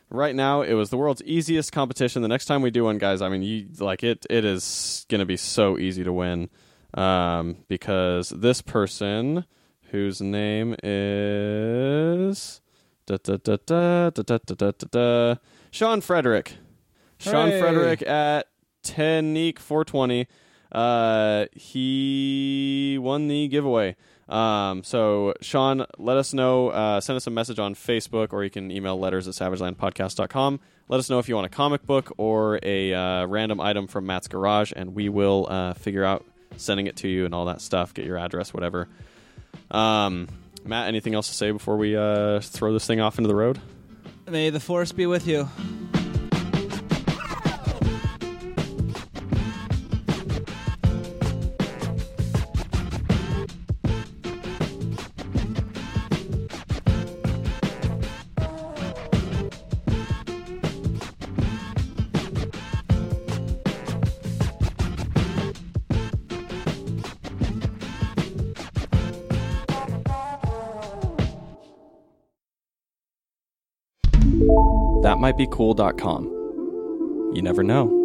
right 0.09 0.33
now. 0.33 0.61
It 0.61 0.73
was 0.73 0.89
the 0.89 0.97
world's 0.97 1.21
easiest 1.23 1.71
competition. 1.71 2.21
The 2.21 2.27
next 2.27 2.45
time 2.45 2.61
we 2.61 2.71
do 2.71 2.85
one, 2.85 2.97
guys, 2.97 3.21
I 3.21 3.29
mean, 3.29 3.43
you 3.43 3.67
like 3.79 4.03
it. 4.03 4.25
It 4.29 4.45
is 4.45 5.05
going 5.09 5.19
to 5.19 5.25
be 5.25 5.37
so 5.37 5.77
easy 5.77 6.03
to 6.03 6.13
win 6.13 6.49
um, 6.93 7.57
because 7.67 8.29
this 8.29 8.61
person, 8.61 9.45
whose 9.91 10.21
name 10.21 10.75
is 10.81 12.61
da, 13.05 13.17
da, 13.21 13.37
da, 13.37 13.57
da, 13.65 14.09
da, 14.09 14.23
da, 14.23 14.37
da, 14.45 14.71
da, 14.71 14.87
da, 14.91 15.35
Sean 15.71 16.01
Frederick, 16.01 16.53
Sean 17.19 17.49
Hooray. 17.49 17.59
Frederick 17.59 18.01
at 18.07 18.47
Tenique 18.83 19.59
420 19.59 20.27
uh, 20.75 21.45
he 21.53 22.97
won 23.01 23.29
the 23.29 23.47
giveaway. 23.47 23.95
Um, 24.27 24.83
so 24.83 25.33
Sean, 25.39 25.85
let 25.97 26.17
us 26.17 26.33
know. 26.33 26.69
Uh, 26.69 26.99
send 26.99 27.15
us 27.15 27.27
a 27.27 27.31
message 27.31 27.59
on 27.59 27.75
Facebook, 27.75 28.33
or 28.33 28.43
you 28.43 28.49
can 28.49 28.69
email 28.71 28.99
letters 28.99 29.27
at 29.27 29.35
savagelandpodcast.com. 29.35 30.59
Let 30.89 30.99
us 30.99 31.09
know 31.09 31.19
if 31.19 31.29
you 31.29 31.35
want 31.35 31.45
a 31.45 31.49
comic 31.49 31.85
book 31.85 32.11
or 32.17 32.59
a 32.61 32.93
uh, 32.93 33.25
random 33.25 33.61
item 33.61 33.87
from 33.87 34.05
Matt's 34.05 34.27
garage, 34.27 34.73
and 34.75 34.93
we 34.93 35.07
will 35.07 35.47
uh, 35.49 35.73
figure 35.75 36.03
out 36.03 36.25
sending 36.57 36.87
it 36.87 36.97
to 36.97 37.07
you 37.07 37.25
and 37.25 37.33
all 37.33 37.45
that 37.45 37.61
stuff. 37.61 37.93
Get 37.93 38.05
your 38.05 38.17
address, 38.17 38.53
whatever. 38.53 38.89
Um, 39.71 40.27
Matt, 40.65 40.87
anything 40.87 41.13
else 41.13 41.27
to 41.27 41.33
say 41.33 41.51
before 41.51 41.77
we 41.77 41.95
uh, 41.95 42.39
throw 42.41 42.73
this 42.73 42.87
thing 42.87 42.99
off 42.99 43.17
into 43.17 43.27
the 43.27 43.35
road? 43.35 43.59
May 44.27 44.49
the 44.49 44.59
force 44.59 44.91
be 44.91 45.05
with 45.05 45.27
you. 45.27 45.47
mightbecool.com. 75.25 76.23
You 77.33 77.41
never 77.41 77.63
know. 77.63 78.04